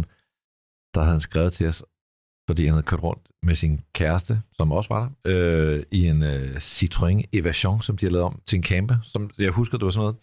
der 0.96 1.02
havde 1.02 1.12
han 1.14 1.22
skrevet 1.22 1.54
til 1.54 1.68
os, 1.68 1.84
fordi 2.50 2.66
han 2.66 2.74
havde 2.74 2.84
kørt 2.86 3.04
rundt 3.04 3.28
med 3.44 3.56
sin 3.56 3.82
kæreste, 3.96 4.42
som 4.54 4.72
også 4.72 4.90
var 4.94 5.12
der, 5.26 5.76
øh, 5.78 5.84
i 5.92 6.08
en 6.08 6.24
øh, 6.24 6.56
Citroën 6.56 7.22
Evasion, 7.34 7.82
som 7.82 7.98
de 7.98 8.06
havde 8.06 8.14
lavet 8.14 8.26
om 8.26 8.42
til 8.48 8.58
en 8.58 8.64
camper, 8.64 8.98
som 9.04 9.30
jeg 9.40 9.52
husker, 9.52 9.78
det 9.78 9.86
var 9.86 9.92
sådan 9.92 10.14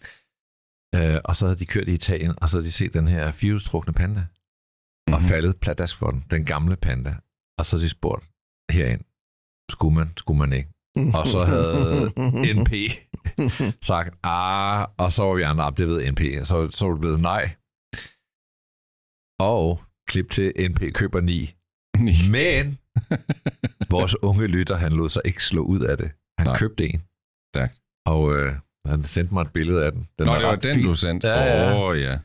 noget. 0.93 1.15
Øh, 1.15 1.21
og 1.25 1.35
så 1.35 1.45
havde 1.45 1.59
de 1.59 1.65
kørt 1.65 1.87
i 1.89 1.93
Italien, 1.93 2.33
og 2.41 2.49
så 2.49 2.57
havde 2.57 2.65
de 2.65 2.71
set 2.71 2.93
den 2.93 3.07
her 3.07 3.31
firehjulstrukne 3.31 3.93
panda, 3.93 4.19
mm-hmm. 4.19 5.13
og 5.13 5.19
Mhm. 5.21 5.29
faldet 5.29 5.57
pladask 5.57 5.97
for 5.97 6.11
den, 6.11 6.25
den 6.31 6.45
gamle 6.45 6.75
panda. 6.75 7.15
Og 7.61 7.65
så 7.65 7.77
de 7.77 7.89
spurgt 7.89 8.25
herind, 8.71 9.01
skulle 9.71 9.95
man, 9.95 10.13
skulle 10.17 10.39
man 10.39 10.53
ikke? 10.53 10.69
Og 11.17 11.27
så 11.27 11.39
havde 11.45 12.11
NP 12.59 12.71
sagt, 13.91 14.15
ah, 14.23 14.87
og 14.97 15.11
så 15.11 15.23
var 15.23 15.33
vi 15.35 15.41
andre, 15.41 15.63
"Ah, 15.63 15.77
det 15.77 15.87
ved 15.87 16.11
NP, 16.11 16.21
og 16.41 16.47
så, 16.47 16.71
så 16.71 16.85
var 16.85 16.91
det 16.93 16.99
blevet 17.01 17.19
nej. 17.31 17.43
Og 19.39 19.83
klip 20.09 20.29
til 20.29 20.53
NP 20.69 20.81
køber 20.93 21.21
9. 21.21 21.55
Men 22.37 22.77
vores 23.89 24.15
unge 24.23 24.47
lytter, 24.47 24.75
han 24.75 24.91
lod 24.91 25.09
sig 25.09 25.21
ikke 25.25 25.43
slå 25.43 25.61
ud 25.63 25.79
af 25.79 25.97
det. 25.97 26.11
Han 26.37 26.47
Nej. 26.47 26.57
købte 26.57 26.83
en. 26.89 27.01
Stærkt. 27.55 27.79
Og 28.05 28.35
øh, 28.37 28.55
han 28.87 29.03
sendte 29.03 29.33
mig 29.33 29.41
et 29.41 29.53
billede 29.53 29.85
af 29.85 29.91
den. 29.91 30.07
den 30.19 30.25
Nå, 30.27 30.33
det 30.35 30.43
var 30.43 30.55
den, 30.55 30.75
fin. 30.75 30.85
du 30.85 30.95
sendte. 30.95 31.27
Ja, 31.27 31.43
ja. 31.43 31.83
oh, 31.89 31.99
ja. 31.99 32.19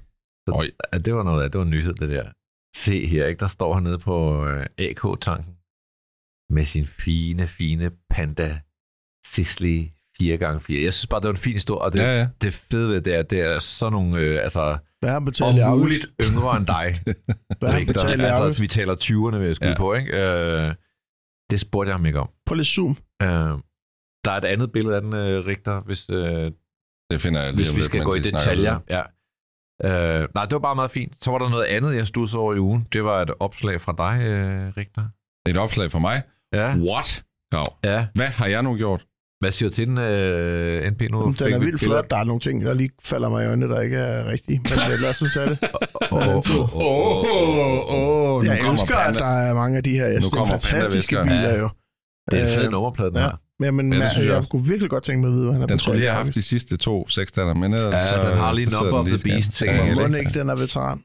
Oj. 0.53 0.71
Ja, 0.93 0.99
det 0.99 1.15
var 1.15 1.23
noget 1.23 1.45
af, 1.45 1.51
det 1.51 1.59
var 1.59 1.65
en 1.65 1.71
nyhed, 1.71 1.95
det 1.95 2.09
der. 2.09 2.27
Se 2.85 3.07
her, 3.07 3.27
ikke? 3.27 3.39
der 3.41 3.47
står 3.47 3.75
han 3.75 3.83
nede 3.83 3.99
på 3.99 4.47
øh, 4.47 4.67
AK-tanken 4.79 5.53
med 6.51 6.65
sin 6.65 6.87
fine, 6.87 7.47
fine 7.47 7.91
Panda 8.11 8.61
Sisley 9.27 9.85
4x4. 10.23 10.73
Jeg 10.85 10.95
synes 10.95 11.07
bare, 11.07 11.21
det 11.21 11.27
var 11.27 11.31
en 11.33 11.37
fin 11.37 11.53
historie, 11.53 11.81
og 11.83 11.93
det, 11.93 11.99
Ja, 11.99 12.19
ja. 12.19 12.29
det 12.43 12.55
fede 12.55 12.89
ved 12.89 13.01
det 13.01 13.15
er, 13.15 13.23
det 13.23 13.41
er 13.41 13.59
sådan 13.59 13.93
nogle, 13.93 14.19
øh, 14.21 14.43
altså, 14.43 14.79
om 15.49 15.55
muligt 15.79 16.07
yngre 16.31 16.57
end 16.57 16.67
dig. 16.67 16.95
I 17.81 17.87
altså, 18.25 18.63
vi 18.63 18.67
taler 18.67 18.95
20'erne, 18.95 19.37
vil 19.37 19.47
jeg 19.47 19.57
skyde 19.57 19.71
Ja. 19.71 19.77
på, 19.77 19.95
ikke? 19.95 20.11
Øh, 20.13 20.75
det 21.51 21.61
spurgte 21.61 21.89
jeg 21.89 21.95
ham 21.97 22.07
ikke 22.07 22.21
om. 22.21 22.31
På 22.47 22.55
lidt 22.55 22.69
zoom. 22.69 22.97
Øh, 23.23 23.29
der 24.25 24.31
er 24.31 24.37
et 24.39 24.45
andet 24.45 24.73
billede 24.73 24.97
af 24.97 25.03
den, 25.03 25.15
øh, 25.15 25.47
Richter, 25.47 25.81
hvis, 25.81 26.11
øh, 26.11 26.53
Det 27.11 27.21
finder 27.21 27.43
jeg 27.43 27.53
lige 27.53 27.67
hvis 27.67 27.77
vi 27.77 27.83
skal 27.83 28.03
gå 28.03 28.15
i 28.15 28.21
detaljer. 28.21 28.79
Ja. 28.89 29.03
Øh, 29.85 30.29
nej, 30.35 30.45
det 30.45 30.53
var 30.53 30.59
bare 30.59 30.75
meget 30.75 30.91
fint. 30.91 31.13
Så 31.25 31.31
var 31.31 31.39
der 31.39 31.49
noget 31.49 31.65
andet, 31.65 31.95
jeg 31.97 32.07
stod 32.07 32.35
over 32.37 32.55
i 32.55 32.59
ugen. 32.59 32.87
Det 32.93 33.05
var 33.05 33.23
et 33.23 33.31
opslag 33.41 33.81
fra 33.81 33.95
dig, 33.99 34.27
øh, 34.27 34.73
Richter. 34.77 35.03
Et 35.49 35.57
opslag 35.57 35.91
for 35.91 35.99
mig. 35.99 36.23
Ja. 36.55 36.77
What? 36.77 37.23
Grav. 37.53 37.65
ja. 37.85 38.07
Hvad 38.15 38.27
har 38.27 38.47
jeg 38.47 38.63
nu 38.63 38.77
gjort? 38.77 39.05
Hvad 39.41 39.51
siger 39.51 39.69
du 39.69 39.75
til 39.75 39.87
den, 39.87 39.99
øh, 39.99 40.91
NP? 40.93 41.03
Nu 41.11 41.35
Den 41.39 41.53
er 41.53 41.57
et 41.57 41.65
vildt 41.65 41.81
flot. 41.81 42.11
Der 42.11 42.17
er 42.17 42.25
nogle 42.25 42.41
ting, 42.41 42.65
der 42.65 42.75
lige 42.75 42.91
falder 43.05 43.29
mig 43.29 43.45
i 43.45 43.47
øjnene, 43.47 43.75
der 43.75 43.81
ikke 43.81 43.97
er 43.97 44.27
rigtige. 44.27 44.61
Men 44.71 44.93
øh, 44.93 44.99
lad 45.01 45.11
os 45.11 45.23
nu 45.23 45.29
tage 45.29 45.51
det. 45.51 45.59
Åh, 46.13 46.27
åh, 46.77 46.77
åh, 47.95 48.45
Jeg 48.47 48.59
elsker, 48.73 48.97
at 48.97 49.15
der 49.15 49.27
er 49.27 49.55
mange 49.55 49.77
af 49.77 49.85
de 49.85 49.91
her. 49.91 50.07
Jeg 50.07 50.17
er 50.17 50.31
kommer 50.33 50.59
fantastiske 50.59 51.17
biler 51.23 51.41
Ja. 51.41 51.59
jo. 51.59 51.69
Det 52.31 52.41
er 52.41 52.45
en 52.45 52.51
fed 52.55 52.65
Øh, 52.65 52.71
nummerplade, 52.71 53.11
den 53.11 53.19
ja. 53.19 53.23
her. 53.23 53.33
Ja, 53.65 53.71
men 53.71 53.93
Ja, 53.93 53.99
det 53.99 54.05
ja, 54.05 54.11
synes 54.11 54.27
jeg 54.29 54.35
jeg, 54.35 54.45
kunne 54.51 54.67
virkelig 54.67 54.91
godt 54.91 55.05
tænke 55.05 55.21
mig 55.21 55.29
at 55.29 55.35
vide, 55.35 55.45
hvad 55.45 55.53
han 55.55 55.61
har 55.61 55.67
Den 55.67 55.79
skulle 55.79 55.99
lige 55.99 56.09
have 56.11 56.25
haft 56.25 56.35
de 56.35 56.43
sidste 56.43 56.77
to 56.77 57.09
sekstander, 57.09 57.55
men 57.55 57.75
ellers 57.75 57.95
Ja, 57.95 58.23
så, 58.23 58.29
den 58.29 58.39
har 58.39 58.53
lige 58.53 58.71
så 58.71 58.83
number 58.85 59.03
den 59.05 59.15
of 59.15 59.21
the 59.21 59.31
beast, 59.31 59.53
tænker 59.53 59.85
jeg. 59.85 59.95
Må 60.11 60.17
ikke, 60.17 60.31
den 60.35 60.49
er 60.51 60.55
veteran? 60.57 61.03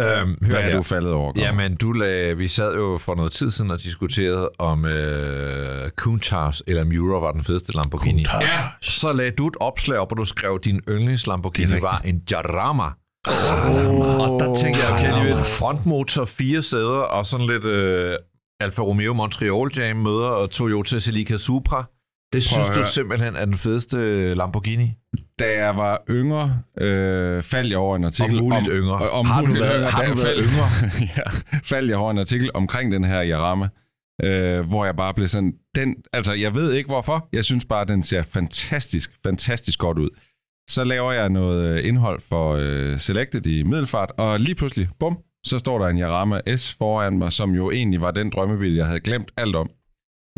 Øhm, 0.00 0.32
Hvad 0.40 0.58
er 0.58 0.62
her. 0.62 0.76
du 0.76 0.82
faldet 0.82 1.12
over? 1.12 1.32
Grav? 1.32 1.42
Jamen, 1.44 1.76
du 1.76 1.92
lag, 1.92 2.38
vi 2.38 2.48
sad 2.48 2.74
jo 2.74 2.98
for 3.00 3.14
noget 3.14 3.32
tid 3.32 3.50
siden 3.50 3.70
og 3.70 3.82
diskuterede, 3.82 4.50
om 4.58 4.84
øh, 4.84 5.88
Countach 5.96 6.60
eller 6.66 6.84
Miura 6.84 7.20
var 7.20 7.32
den 7.32 7.44
fedeste 7.44 7.76
Lamborghini. 7.76 8.24
Countach. 8.24 8.52
Ja, 8.52 8.64
så 8.80 9.12
lagde 9.12 9.30
du 9.30 9.46
et 9.48 9.56
opslag 9.60 9.98
op, 9.98 10.12
og 10.12 10.16
du 10.18 10.24
skrev, 10.24 10.60
din 10.64 10.80
yndlings 10.88 11.26
Lamborghini 11.26 11.72
er 11.72 11.80
var 11.80 12.02
en 12.04 12.22
Jarama. 12.30 12.84
Oh, 13.28 14.20
Og 14.20 14.40
der 14.40 14.54
tænkte 14.54 14.80
jeg, 14.82 14.92
okay, 14.92 15.38
en 15.38 15.44
frontmotor, 15.44 16.24
fire 16.24 16.62
sæder 16.62 16.98
og 16.98 17.26
sådan 17.26 17.46
lidt 17.46 17.64
øh, 17.64 18.14
Alfa 18.60 18.82
Romeo 18.82 19.12
Montreal 19.12 19.68
Jam 19.78 19.96
møder 19.96 20.26
og 20.26 20.50
Toyota 20.50 21.00
Celica 21.00 21.36
Supra. 21.36 21.84
Det 22.32 22.42
synes 22.42 22.68
du 22.68 22.82
simpelthen 22.94 23.36
er 23.36 23.44
den 23.44 23.54
fedeste 23.58 24.34
Lamborghini? 24.34 24.92
Da 25.38 25.64
jeg 25.64 25.76
var 25.76 26.02
yngre, 26.10 26.58
øh, 26.80 27.42
faldt 27.42 27.70
jeg 27.70 27.78
over 27.78 27.96
en 27.96 28.04
artikel 28.04 28.38
Om 28.38 28.44
muligt 28.44 28.68
yngre. 28.72 28.94
Om, 29.10 29.18
om 29.18 29.26
Har 29.26 29.40
du 29.40 29.46
muligt 29.46 29.64
været- 29.64 29.92
har 29.92 30.04
du 30.04 30.14
været 30.14 30.18
faldt- 30.26 30.50
yngre? 30.50 30.70
ja, 31.16 31.22
faldt 31.64 31.90
jeg 31.90 31.98
over 31.98 32.10
en 32.10 32.18
artikel 32.18 32.50
omkring 32.54 32.92
den 32.92 33.04
her 33.04 33.20
Jarama, 33.22 33.68
øh, 34.24 34.60
hvor 34.68 34.84
jeg 34.84 34.96
bare 34.96 35.14
blev 35.14 35.28
sådan, 35.28 35.52
den, 35.74 35.94
altså 36.12 36.32
jeg 36.32 36.54
ved 36.54 36.72
ikke 36.72 36.86
hvorfor, 36.88 37.28
jeg 37.32 37.44
synes 37.44 37.64
bare, 37.64 37.84
den 37.84 38.02
ser 38.02 38.22
fantastisk, 38.22 39.10
fantastisk 39.26 39.78
godt 39.78 39.98
ud. 39.98 40.08
Så 40.70 40.84
laver 40.84 41.12
jeg 41.12 41.28
noget 41.28 41.78
øh, 41.78 41.88
indhold 41.88 42.20
for 42.28 42.58
øh, 42.60 42.98
Selected 42.98 43.46
i 43.46 43.62
Middelfart, 43.62 44.12
og 44.18 44.40
lige 44.40 44.54
pludselig, 44.54 44.88
bum, 45.00 45.18
så 45.44 45.58
står 45.58 45.78
der 45.78 45.86
en 45.86 45.98
Jarama 45.98 46.40
S 46.56 46.74
foran 46.74 47.18
mig, 47.18 47.32
som 47.32 47.54
jo 47.54 47.70
egentlig 47.70 48.00
var 48.00 48.10
den 48.10 48.30
drømmebil, 48.30 48.74
jeg 48.74 48.86
havde 48.86 49.00
glemt 49.00 49.30
alt 49.36 49.56
om. 49.56 49.70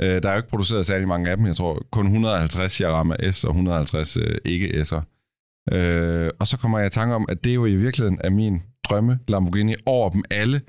Øh, 0.00 0.22
der 0.22 0.28
er 0.28 0.32
jo 0.32 0.36
ikke 0.36 0.48
produceret 0.48 0.86
særlig 0.86 1.08
mange 1.08 1.30
af 1.30 1.36
dem, 1.36 1.46
jeg 1.46 1.56
tror 1.56 1.86
kun 1.92 2.06
150 2.06 2.80
Jarama 2.80 3.32
S 3.32 3.44
og 3.44 3.50
150 3.50 4.16
øh, 4.16 4.36
ikke 4.44 4.82
S'er. 4.82 5.02
Øh, 5.72 6.30
og 6.40 6.46
så 6.46 6.56
kommer 6.56 6.78
jeg 6.78 6.86
i 6.86 6.90
tanke 6.90 7.14
om, 7.14 7.26
at 7.28 7.44
det 7.44 7.54
jo 7.54 7.66
i 7.66 7.76
virkeligheden 7.76 8.18
er 8.24 8.30
min 8.30 8.62
drømme 8.84 9.18
Lamborghini 9.28 9.74
over 9.86 10.10
dem 10.10 10.24
alle. 10.30 10.60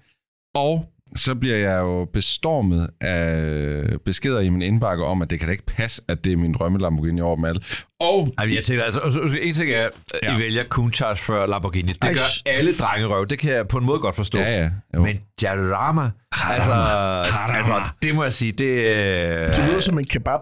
Og 0.56 0.93
så 1.16 1.36
bliver 1.36 1.58
jeg 1.58 1.80
jo 1.80 2.06
bestormet 2.14 2.90
af 3.02 3.84
beskeder 4.06 4.40
i 4.40 4.50
min 4.50 4.62
indbakke 4.62 5.06
om, 5.06 5.22
at 5.22 5.30
det 5.30 5.40
kan 5.40 5.48
da 5.48 5.52
ikke 5.52 5.66
passe, 5.66 6.02
at 6.08 6.24
det 6.24 6.34
er 6.34 6.38
min 6.38 6.54
drømme 6.54 6.80
Lamborghini 6.80 7.22
over 7.22 7.36
dem 7.36 7.46
alle. 7.46 7.62
Og 8.00 8.28
Ej, 8.38 8.46
men 8.46 8.56
jeg 8.56 8.64
tænker, 8.64 8.84
altså, 8.84 9.00
altså, 9.00 9.20
en 9.42 9.54
ting 9.54 9.72
er, 9.72 9.86
at 9.86 9.92
Ja. 10.24 10.36
I 10.36 10.40
vælger 10.40 10.64
Countach 10.70 11.22
før 11.22 11.46
Lamborghini. 11.48 11.92
Det 11.92 12.04
Ej, 12.04 12.14
gør 12.14 12.52
alle 12.52 12.76
drengerøv. 12.76 13.28
Det 13.28 13.40
kan 13.40 13.52
jeg 13.52 13.68
på 13.68 13.78
en 13.78 13.86
måde 13.86 14.00
godt 14.00 14.16
forstå. 14.16 14.40
ja, 14.40 14.62
ja. 14.62 14.70
Jo. 14.96 15.02
Men 15.02 15.20
Jarama, 15.44 16.12
altså, 16.50 16.72
altså, 17.34 17.82
det 18.04 18.16
må 18.16 18.24
jeg 18.24 18.34
sige, 18.34 18.52
det 18.52 18.98
er... 18.98 19.54
Det 19.54 19.64
lyder 19.70 19.80
som 19.80 20.00
en 20.00 20.06
kebab. 20.06 20.40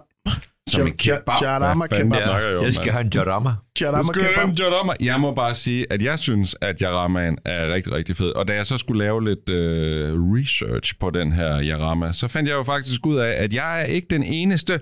Som 0.68 0.80
en 0.86 0.88
Ja, 1.06 1.16
kebab. 1.16 1.42
Jarama 1.42 1.86
kebab. 1.86 2.16
snakker 2.16 2.62
jeg 2.62 2.72
skal 2.74 2.92
have 2.92 3.04
en 3.04 3.12
Jarama. 3.14 3.50
Jarama 3.80 4.02
skal 4.02 4.22
kebab. 4.22 4.48
jeg 4.48 4.58
Jarama. 4.58 4.92
Jeg 5.00 5.20
må 5.20 5.34
bare 5.34 5.54
sige, 5.54 5.86
at 5.92 6.02
jeg 6.02 6.18
synes, 6.18 6.56
at 6.60 6.82
Jaramaen 6.82 7.38
er 7.44 7.74
rigtig, 7.74 7.92
rigtig 7.92 8.16
fed. 8.16 8.30
Og 8.30 8.48
da 8.48 8.54
jeg 8.54 8.66
så 8.66 8.78
skulle 8.78 8.98
lave 9.04 9.24
lidt 9.24 9.48
øh, 9.50 10.12
research 10.14 10.94
på 11.00 11.10
den 11.10 11.32
her 11.32 11.56
Jarama, 11.60 12.12
så 12.12 12.28
fandt 12.28 12.48
jeg 12.48 12.54
jo 12.56 12.62
faktisk 12.62 13.06
ud 13.06 13.16
af, 13.16 13.30
at 13.42 13.52
jeg 13.52 13.80
er 13.80 13.84
ikke 13.84 14.06
den 14.10 14.22
eneste, 14.22 14.80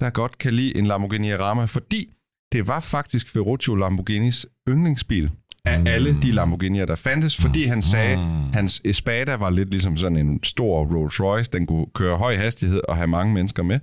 der 0.00 0.10
godt 0.10 0.38
kan 0.38 0.54
lide 0.54 0.76
en 0.76 0.86
Lamborghini 0.86 1.28
Jarama, 1.30 1.64
fordi 1.64 2.08
det 2.52 2.68
var 2.68 2.80
faktisk 2.80 3.30
Ferruccio 3.32 3.74
Lamborghinis 3.74 4.46
yndlingsbil 4.68 5.30
af 5.64 5.80
Mm. 5.80 5.86
alle 5.86 6.14
de 6.22 6.30
Lamborghinier, 6.32 6.86
der 6.86 6.96
fandtes, 6.96 7.36
fordi 7.36 7.64
han 7.64 7.82
sagde, 7.82 8.16
Mm. 8.16 8.52
hans 8.52 8.80
Espada 8.84 9.34
var 9.36 9.50
lidt 9.50 9.70
ligesom 9.70 9.96
sådan 9.96 10.16
en 10.16 10.44
stor 10.44 10.84
Rolls 10.96 11.20
Royce, 11.20 11.50
den 11.52 11.66
kunne 11.66 11.86
køre 11.94 12.16
høj 12.16 12.36
hastighed 12.36 12.80
og 12.88 12.96
have 12.96 13.06
mange 13.06 13.34
mennesker 13.34 13.62
med. 13.62 13.78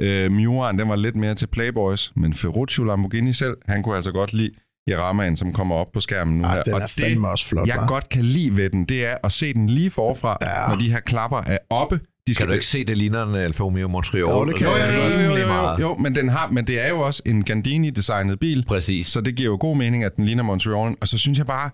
Øh, 0.00 0.32
Miuraen, 0.32 0.78
den 0.78 0.88
var 0.88 0.96
lidt 0.96 1.16
mere 1.16 1.34
til 1.34 1.46
Playboys, 1.46 2.12
men 2.16 2.34
Ferruccio 2.34 2.84
Lamborghini 2.84 3.32
selv, 3.32 3.56
han 3.68 3.82
kunne 3.82 3.96
altså 3.96 4.12
godt 4.12 4.32
lide 4.32 4.50
Yaramaen, 4.90 5.36
som 5.36 5.52
kommer 5.52 5.74
op 5.74 5.92
på 5.92 6.00
skærmen 6.00 6.38
nu 6.38 6.44
Ej, 6.44 6.54
her. 6.54 6.62
den 6.62 6.74
og 6.74 6.80
er 6.80 6.86
fandme 6.86 7.28
også 7.28 7.46
flot, 7.46 7.68
jeg 7.68 7.76
hva'? 7.76 7.86
godt 7.86 8.08
kan 8.08 8.24
lide 8.24 8.56
ved 8.56 8.70
den, 8.70 8.84
det 8.84 9.06
er 9.06 9.16
at 9.24 9.32
se 9.32 9.54
den 9.54 9.66
lige 9.70 9.90
forfra, 9.90 10.36
Ja. 10.42 10.68
når 10.68 10.76
de 10.76 10.90
her 10.90 11.00
klapper 11.00 11.38
er 11.46 11.58
oppe. 11.70 12.00
De 12.26 12.34
Kan 12.34 12.46
du 12.46 12.52
ikke 12.52 12.66
se, 12.66 12.84
det 12.84 12.98
ligner 12.98 13.22
en 13.26 13.34
Alfa 13.34 13.62
Romeo 13.64 13.88
Montreal? 13.88 14.20
Jo, 14.20 14.44
det 14.44 14.56
kan 14.56 14.66
jo, 14.66 14.72
jeg 14.72 15.10
jo, 15.14 15.20
jo, 15.20 15.30
jo, 15.30 15.36
jo, 15.36 15.46
meget. 15.46 15.78
jo, 15.80 15.88
jo, 15.88 15.94
men, 15.96 16.14
den 16.14 16.28
har, 16.28 16.48
men 16.50 16.66
det 16.66 16.84
er 16.84 16.88
jo 16.88 17.00
også 17.00 17.22
en 17.26 17.44
Gandini-designet 17.44 18.38
bil, 18.40 18.64
Præcis. 18.68 19.06
så 19.06 19.20
det 19.20 19.34
giver 19.34 19.50
jo 19.50 19.56
god 19.60 19.76
mening, 19.76 20.04
at 20.04 20.16
den 20.16 20.24
ligner 20.24 20.42
Montreal. 20.42 20.94
Og 21.00 21.08
så 21.08 21.18
synes 21.18 21.38
jeg 21.38 21.46
bare, 21.46 21.70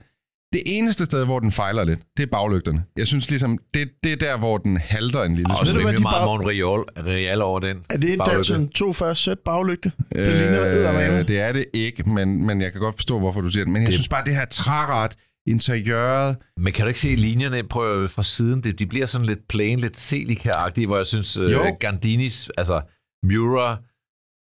det 0.52 0.62
eneste 0.66 1.04
sted, 1.04 1.24
hvor 1.24 1.38
den 1.40 1.52
fejler 1.52 1.84
lidt, 1.84 2.00
det 2.16 2.22
er 2.22 2.26
baglygterne. 2.26 2.84
Jeg 2.96 3.06
synes 3.06 3.30
ligesom, 3.30 3.58
det, 3.74 3.88
det 4.04 4.12
er 4.12 4.16
der, 4.16 4.38
hvor 4.38 4.58
den 4.58 4.76
halter 4.76 5.22
en 5.22 5.34
lille 5.36 5.54
Og 5.60 5.66
Ved 5.66 5.72
du, 5.72 5.80
hvad 5.80 5.86
rimelig 5.86 6.02
meget 6.02 6.14
bare- 6.14 6.26
Montreal 6.26 7.06
real 7.12 7.42
over 7.42 7.60
den. 7.60 7.76
Er 7.90 7.96
det 7.98 8.18
baglygte. 8.18 8.36
Datsun 8.36 8.68
240 8.68 9.14
sæt 9.14 9.38
baglygte? 9.38 9.92
Det 10.12 10.26
ligner 10.26 10.60
eddermame. 10.60 11.18
Øh, 11.18 11.28
det 11.28 11.40
er 11.40 11.52
det 11.52 11.64
ikke, 11.74 12.10
men, 12.10 12.46
men 12.46 12.60
jeg 12.62 12.72
kan 12.72 12.80
godt 12.80 12.94
forstå, 12.96 13.18
hvorfor 13.18 13.40
du 13.40 13.48
siger 13.50 13.64
det. 13.64 13.72
Men 13.72 13.82
jeg 13.82 13.86
Det- 13.86 13.94
synes 13.94 14.08
bare, 14.08 14.24
det 14.24 14.34
her 14.34 14.44
træret, 14.44 15.12
interiøret, 15.46 16.36
Men 16.56 16.72
kan 16.72 16.82
du 16.82 16.88
ikke 16.88 17.00
se 17.00 17.08
linjerne 17.14 17.62
prøv, 17.62 18.08
fra 18.08 18.22
siden? 18.22 18.62
Det, 18.62 18.78
de 18.78 18.86
bliver 18.86 19.06
sådan 19.06 19.26
lidt 19.26 19.48
plain, 19.48 19.78
lidt 19.80 19.96
Celica-agtige, 19.96 20.86
hvor 20.86 20.96
jeg 20.96 21.06
synes, 21.06 21.36
uh, 21.36 21.52
Jo. 21.52 21.76
Gandinis, 21.80 22.50
altså 22.58 22.80
Mura, 23.26 23.76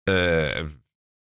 øh, 0.09 0.69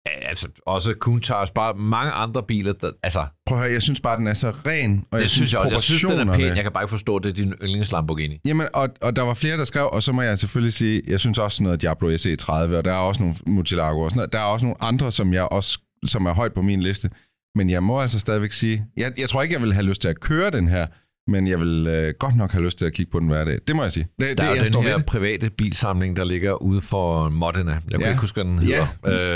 altså 0.06 0.48
også 0.66 0.94
Countach, 1.00 1.52
bare 1.52 1.74
mange 1.74 2.12
andre 2.12 2.42
biler, 2.42 2.72
der, 2.72 2.90
altså, 3.02 3.26
prøv 3.46 3.58
at 3.58 3.64
høre, 3.64 3.72
jeg 3.72 3.82
synes 3.82 4.00
bare, 4.00 4.16
den 4.16 4.26
er 4.26 4.34
så 4.34 4.50
ren. 4.50 5.04
Og 5.10 5.16
det 5.18 5.22
jeg 5.22 5.30
synes 5.30 5.52
jeg 5.52 5.60
også. 5.60 5.74
Jeg 5.74 5.80
synes, 5.80 6.02
den 6.02 6.28
er 6.28 6.36
pæn. 6.36 6.56
Jeg 6.56 6.62
kan 6.62 6.72
bare 6.72 6.84
ikke 6.84 6.90
forstå, 6.90 7.18
det 7.18 7.28
er 7.28 7.34
din 7.34 7.52
yndlings 7.52 7.92
Lamborghini. 7.92 8.40
Jamen, 8.44 8.68
og, 8.74 8.88
og 9.00 9.16
der 9.16 9.22
var 9.22 9.34
flere, 9.34 9.56
der 9.56 9.64
skrev, 9.64 9.88
og 9.92 10.02
så 10.02 10.12
må 10.12 10.22
jeg 10.22 10.38
selvfølgelig 10.38 10.74
sige, 10.74 11.02
jeg 11.06 11.20
synes 11.20 11.38
også 11.38 11.56
sådan 11.56 11.64
noget 11.64 11.82
Diablo 11.82 12.14
SE30, 12.14 12.52
og 12.52 12.84
der 12.84 12.92
er 12.92 12.96
også 12.96 13.22
nogle 13.22 13.36
Murcielago 13.46 14.00
og 14.00 14.10
sådan 14.10 14.18
noget. 14.18 14.32
Der 14.32 14.38
er 14.38 14.44
også 14.44 14.66
nogle 14.66 14.82
andre, 14.82 15.12
som 15.12 15.32
jeg 15.32 15.42
også 15.44 15.78
som 16.06 16.26
er 16.26 16.32
højt 16.32 16.52
på 16.52 16.62
min 16.62 16.80
liste. 16.80 17.10
Men 17.54 17.70
jeg 17.70 17.82
må 17.82 18.00
altså 18.00 18.18
stadigvæk 18.18 18.52
sige, 18.52 18.86
jeg, 18.96 19.12
jeg 19.18 19.28
tror 19.28 19.42
ikke, 19.42 19.54
jeg 19.54 19.62
vil 19.62 19.72
have 19.72 19.86
lyst 19.86 20.00
til 20.00 20.08
at 20.08 20.20
køre 20.20 20.50
den 20.50 20.68
her, 20.68 20.86
men 21.28 21.46
jeg 21.46 21.60
vil 21.60 21.86
øh, 21.86 22.14
godt 22.18 22.36
nok 22.36 22.52
have 22.52 22.64
lyst 22.64 22.78
til 22.78 22.84
at 22.84 22.92
kigge 22.92 23.10
på 23.12 23.20
den 23.20 23.28
hver 23.28 23.44
dag. 23.44 23.58
Det 23.66 23.76
må 23.76 23.82
jeg 23.82 23.92
sige. 23.92 24.06
Det, 24.20 24.28
Der 24.38 24.44
det, 24.44 24.44
er 24.52 24.54
jeg 24.54 24.66
står 24.66 24.80
den 24.80 24.84
ved 24.84 24.90
her 24.92 24.98
det. 24.98 25.06
private 25.06 25.50
bilsamling, 25.50 26.16
der 26.16 26.24
ligger 26.24 26.62
ude 26.62 26.80
for 26.80 27.28
Modena. 27.28 27.72
Jeg 27.72 27.80
kan 27.90 28.00
Ja. 28.00 28.08
ikke 28.08 28.20
huske, 28.20 28.36
hvad 28.36 28.44
den 28.44 28.58
hedder. 28.58 28.86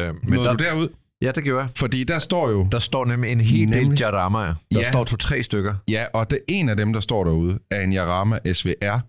Øh, 0.08 0.14
men 0.22 0.32
Nåede 0.32 0.48
der, 0.48 0.54
du 0.56 0.64
derud? 0.64 0.88
ja, 1.22 1.30
det 1.30 1.44
gjorde 1.44 1.60
jeg. 1.62 1.70
Fordi 1.76 2.04
der 2.04 2.18
står 2.18 2.50
jo, 2.50 2.68
Der 2.72 2.78
står 2.78 3.04
nemlig 3.04 3.32
en 3.32 3.40
hel 3.40 3.72
del 3.72 3.82
Nemlig. 3.82 4.00
Jaramaer. 4.00 4.54
Der 4.74 4.80
Ja. 4.80 4.90
står 4.90 5.04
to-tre 5.04 5.42
stykker. 5.42 5.74
ja, 5.88 6.04
og 6.14 6.30
det 6.30 6.38
en 6.48 6.68
af 6.68 6.76
dem, 6.76 6.92
der 6.92 7.00
står 7.00 7.24
derude, 7.24 7.58
er 7.70 7.80
en 7.80 7.92
Yarama 7.92 8.38
SVR, 8.52 9.00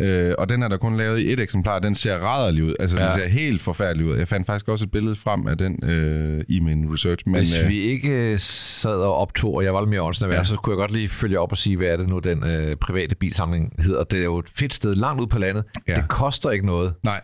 øh, 0.00 0.34
og 0.38 0.48
den 0.48 0.62
er 0.62 0.68
der 0.68 0.76
kun 0.76 0.96
lavet 0.96 1.18
i 1.18 1.32
et 1.32 1.40
eksemplar. 1.40 1.78
Den 1.78 1.94
ser 1.94 2.18
rædderlig 2.18 2.64
ud. 2.64 2.74
Altså, 2.80 2.96
ja. 2.98 3.02
Den 3.04 3.12
ser 3.12 3.28
helt 3.28 3.60
forfærdelig 3.60 4.06
ud. 4.06 4.16
Jeg 4.18 4.28
fandt 4.28 4.46
faktisk 4.46 4.68
også 4.68 4.84
et 4.84 4.90
billede 4.90 5.16
frem 5.16 5.46
af 5.46 5.58
den 5.58 5.84
øh, 5.84 6.44
i 6.48 6.60
min 6.60 6.92
research. 6.92 7.22
Men, 7.26 7.34
Hvis 7.36 7.58
øh, 7.62 7.68
vi 7.68 7.78
ikke 7.80 8.08
øh, 8.32 8.38
sad 8.38 8.96
og 8.96 9.14
optog, 9.14 9.54
og 9.54 9.64
jeg 9.64 9.74
var 9.74 9.80
lidt 9.80 9.90
mere 9.90 10.02
åndsnærvær, 10.02 10.36
Ja. 10.36 10.44
så 10.44 10.56
kunne 10.56 10.72
jeg 10.72 10.76
godt 10.78 10.90
lige 10.92 11.08
følge 11.08 11.38
op 11.40 11.52
og 11.52 11.58
sige, 11.58 11.76
hvad 11.76 11.86
er 11.88 11.96
det 11.96 12.08
nu, 12.08 12.18
den 12.18 12.44
øh, 12.44 12.76
private 12.76 13.14
bilsamling 13.14 13.72
hedder. 13.78 14.04
Det 14.04 14.18
er 14.20 14.24
jo 14.24 14.38
et 14.38 14.48
fedt 14.48 14.74
sted 14.74 14.94
langt 14.94 15.22
ud 15.22 15.26
på 15.26 15.38
landet. 15.38 15.64
Ja. 15.88 15.94
Det 15.94 16.04
koster 16.08 16.50
ikke 16.50 16.66
noget. 16.66 16.94
Nej, 17.04 17.20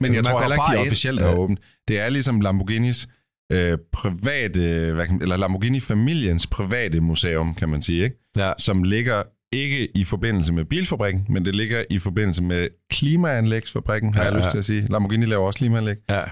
men 0.00 0.14
jeg 0.14 0.18
man 0.18 0.24
tror 0.24 0.40
heller 0.40 0.56
ikke, 0.70 0.82
de 0.82 0.86
officielt 0.86 1.20
er 1.20 1.34
åbent. 1.34 1.58
Det 1.88 2.00
er 2.00 2.08
ligesom 2.08 2.40
Lamborghinis 2.40 3.08
øh, 3.52 3.78
private, 3.92 4.92
hvad 4.94 5.06
kan, 5.06 5.22
eller 5.22 5.36
Lamborghini-familiens 5.36 6.46
private 6.46 7.00
museum, 7.00 7.54
kan 7.54 7.68
man 7.68 7.82
sige, 7.82 8.04
ikke? 8.04 8.16
Ja. 8.36 8.52
som 8.58 8.82
ligger 8.82 9.22
ikke 9.52 9.96
i 9.96 10.04
forbindelse 10.04 10.52
med 10.52 10.64
bilfabrikken, 10.64 11.26
men 11.28 11.44
det 11.44 11.56
ligger 11.56 11.84
i 11.90 11.98
forbindelse 11.98 12.42
med 12.42 12.68
klimaanlægsfabrikken, 12.90 14.14
har 14.14 14.22
Ja, 14.22 14.28
jeg 14.28 14.38
lyst 14.38 14.50
til 14.50 14.58
at 14.58 14.64
sige. 14.64 14.86
Lamborghini 14.90 15.26
laver 15.26 15.46
også 15.46 15.58
klimaanlæg. 15.58 15.96
Ja. 16.10 16.22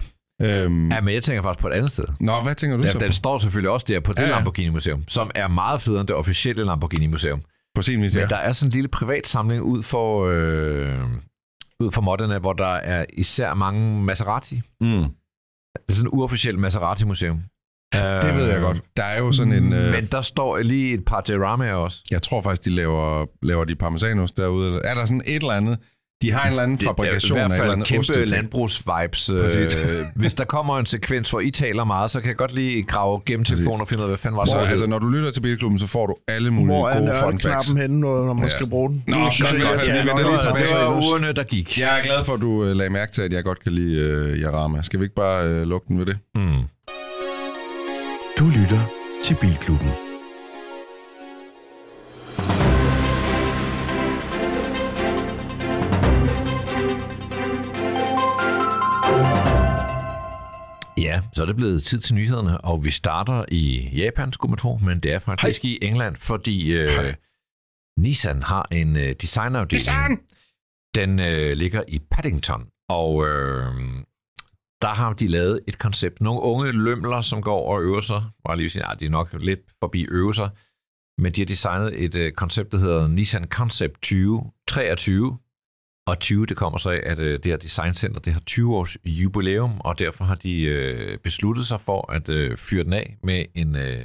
Øhm, 0.42 0.90
ja, 0.92 1.00
men 1.00 1.14
jeg 1.14 1.22
tænker 1.22 1.42
faktisk 1.42 1.60
på 1.62 1.68
et 1.68 1.72
andet 1.72 1.90
sted. 1.90 2.04
Nå, 2.20 2.32
hvad 2.42 2.54
tænker 2.54 2.76
du 2.76 2.82
Ja, 2.82 2.92
så 2.92 2.98
den 2.98 3.12
står 3.12 3.38
selvfølgelig 3.38 3.70
også 3.70 3.86
der 3.88 4.00
på 4.00 4.12
det 4.12 4.22
Ja. 4.22 4.28
Lamborghini-museum, 4.28 5.04
som 5.08 5.30
er 5.34 5.48
meget 5.48 5.82
federe 5.82 6.00
end 6.00 6.08
det 6.08 6.16
officielle 6.16 6.64
Lamborghini-museum. 6.64 7.40
På 7.74 7.82
sin 7.82 8.02
vis, 8.02 8.14
Men 8.14 8.20
ja. 8.20 8.26
der 8.28 8.36
er 8.36 8.52
sådan 8.52 8.68
en 8.68 8.72
lille 8.72 8.88
privat 8.88 9.26
samling 9.26 9.62
ud 9.62 9.82
for, 9.82 10.26
øh, 10.26 11.00
ud 11.80 11.92
for 11.92 12.00
Modena, 12.00 12.38
hvor 12.38 12.52
der 12.52 12.66
er 12.74 13.04
især 13.12 13.54
mange 13.54 14.02
Maserati. 14.02 14.60
Mm. 14.80 14.86
Det 14.88 15.08
er 15.88 15.92
sådan 15.92 16.06
et 16.06 16.12
uofficielt 16.12 16.58
Maserati-museum. 16.58 17.42
Det 17.92 18.36
ved 18.36 18.44
jeg 18.44 18.60
godt. 18.60 18.80
Der 18.96 19.02
er 19.04 19.18
jo 19.18 19.32
sådan 19.32 19.52
en... 19.52 19.72
Øh, 19.72 19.92
Men 19.92 20.04
der 20.04 20.20
står 20.22 20.58
lige 20.58 20.94
et 20.94 21.04
par 21.04 21.24
Jaramaer 21.28 21.74
også. 21.74 21.98
jeg 22.10 22.22
tror 22.22 22.42
faktisk, 22.42 22.64
de 22.64 22.70
laver, 22.70 23.26
laver 23.42 23.64
de 23.64 23.74
parmesanos 23.74 24.30
derude. 24.32 24.80
Er 24.84 24.94
der 24.94 25.04
sådan 25.04 25.22
et 25.26 25.36
eller 25.36 25.52
andet... 25.52 25.78
De 26.22 26.32
har 26.32 26.42
en 26.42 26.48
eller 26.48 26.62
anden 26.62 26.78
fabrikation 26.78 27.38
det 27.38 27.42
er 27.42 27.44
af 27.44 27.48
i 27.48 27.52
et 27.52 27.56
hvert 27.56 27.74
eller 27.74 27.84
fald 27.86 28.02
andet 28.02 28.14
kæmpe 28.16 28.30
landbrugsvibes. 28.30 29.30
Øh, 29.30 30.04
hvis 30.22 30.34
der 30.34 30.44
kommer 30.44 30.78
en 30.78 30.86
sekvens, 30.86 31.30
hvor 31.30 31.40
I 31.40 31.50
taler 31.50 31.84
meget, 31.84 32.10
så 32.10 32.20
kan 32.20 32.28
jeg 32.28 32.36
godt 32.36 32.54
lige 32.54 32.82
grave 32.82 33.20
gennem 33.26 33.44
telefonen 33.44 33.80
og 33.80 33.88
finde 33.88 34.00
ud 34.00 34.04
af, 34.04 34.10
hvad 34.10 34.18
fanden 34.18 34.36
var 34.36 34.44
så 34.44 34.52
Hvor, 34.52 34.60
det 34.62 34.70
altså, 34.70 34.86
når 34.86 34.98
du 34.98 35.08
lytter 35.08 35.30
til 35.30 35.40
Bilklubben, 35.40 35.78
så 35.78 35.86
får 35.86 36.06
du 36.06 36.14
alle 36.28 36.50
mulige 36.50 36.66
Hvor 36.66 36.88
er 36.88 36.98
gode 37.00 37.12
fun 37.22 37.40
facts. 37.40 37.44
nørdeknappen 37.44 37.76
henne, 37.82 38.00
når 38.00 38.32
man 38.32 38.44
Ja. 38.44 38.50
skal 38.50 38.66
bruge 38.66 38.88
den? 38.90 39.04
Nå, 39.06 39.24
Det 39.24 39.32
synes 39.32 39.50
godt, 39.50 39.60
jeg, 39.60 39.68
godt, 39.74 39.88
jeg 39.88 40.04
tilbage. 40.04 40.10
af 40.50 40.58
Det 40.58 40.76
var 40.76 40.96
ugerne, 41.08 41.32
der 41.32 41.42
gik. 41.42 41.78
Jeg 41.80 41.98
er 41.98 42.02
glad 42.02 42.24
for, 42.24 42.34
at 42.34 42.40
du 42.40 42.64
øh, 42.64 42.76
lagde 42.76 42.90
mærke 42.90 43.12
til, 43.12 43.22
at 43.22 43.32
jeg 43.32 43.44
godt 43.44 43.62
kan 43.62 43.72
lide 43.72 44.00
øh, 44.08 44.36
Yarama. 44.38 44.82
Skal 44.82 45.00
vi 45.00 45.04
ikke 45.04 45.14
bare 45.14 45.46
øh, 45.48 45.62
lukke 45.62 45.84
den 45.88 45.98
ved 45.98 46.06
det? 46.06 46.18
Lytter 48.56 48.82
til 49.24 49.36
Bilklubben. 49.40 49.88
Ja, 60.98 61.20
så 61.32 61.42
er 61.42 61.46
det 61.46 61.56
blevet 61.56 61.82
tid 61.82 61.98
til 61.98 62.14
nyhederne, 62.14 62.60
og 62.60 62.84
vi 62.84 62.90
starter 62.90 63.44
i 63.48 63.90
Japan, 63.92 64.32
skulle 64.32 64.50
man 64.50 64.58
tro, 64.58 64.76
men 64.76 65.00
det 65.00 65.12
er 65.12 65.18
faktisk 65.18 65.62
Hej. 65.62 65.70
i 65.70 65.78
England, 65.82 66.16
fordi 66.16 66.72
øh, 66.72 67.14
Nissan 67.98 68.42
har 68.42 68.68
en 68.72 68.96
øh, 68.96 69.14
designafdeling. 69.20 69.72
Nissan! 69.72 70.18
Den 70.94 71.20
øh, 71.20 71.56
ligger 71.56 71.82
i 71.88 71.98
Paddington, 72.10 72.66
og 72.88 73.28
øh, 73.28 73.64
der 74.82 74.94
har 74.94 75.12
de 75.12 75.26
lavet 75.26 75.60
et 75.68 75.78
koncept. 75.78 76.20
Nogle 76.20 76.40
unge 76.40 76.72
lømler, 76.72 77.20
som 77.20 77.42
går 77.42 77.72
og 77.72 77.82
øver 77.82 78.00
sig, 78.00 78.22
bare 78.44 78.56
lige 78.56 78.70
sige, 78.70 78.90
at 78.90 79.00
de 79.00 79.06
er 79.06 79.10
nok 79.10 79.32
lidt 79.40 79.60
forbi 79.80 80.06
øvelser, 80.10 80.48
men 81.22 81.32
de 81.32 81.40
har 81.40 81.46
designet 81.46 82.04
et 82.04 82.14
øh, 82.14 82.32
koncept, 82.32 82.72
der 82.72 82.78
hedder 82.78 83.08
Nissan 83.08 83.44
Concept 83.44 83.94
2023, 83.94 85.38
og 86.06 86.18
20, 86.18 86.46
det 86.46 86.56
kommer 86.56 86.78
så 86.78 86.90
af, 86.90 87.00
at 87.04 87.18
øh, 87.18 87.32
det 87.32 87.44
her 87.44 87.56
designcenter, 87.56 88.20
det 88.20 88.32
har 88.32 88.40
20 88.40 88.76
års 88.76 88.96
jubilæum, 89.04 89.80
og 89.80 89.98
derfor 89.98 90.24
har 90.24 90.34
de 90.34 90.62
øh, 90.62 91.18
besluttet 91.18 91.66
sig 91.66 91.80
for 91.80 92.12
at 92.12 92.28
øh, 92.28 92.56
fyre 92.56 92.84
den 92.84 92.92
af 92.92 93.16
med 93.22 93.44
en, 93.54 93.76
øh, 93.76 94.02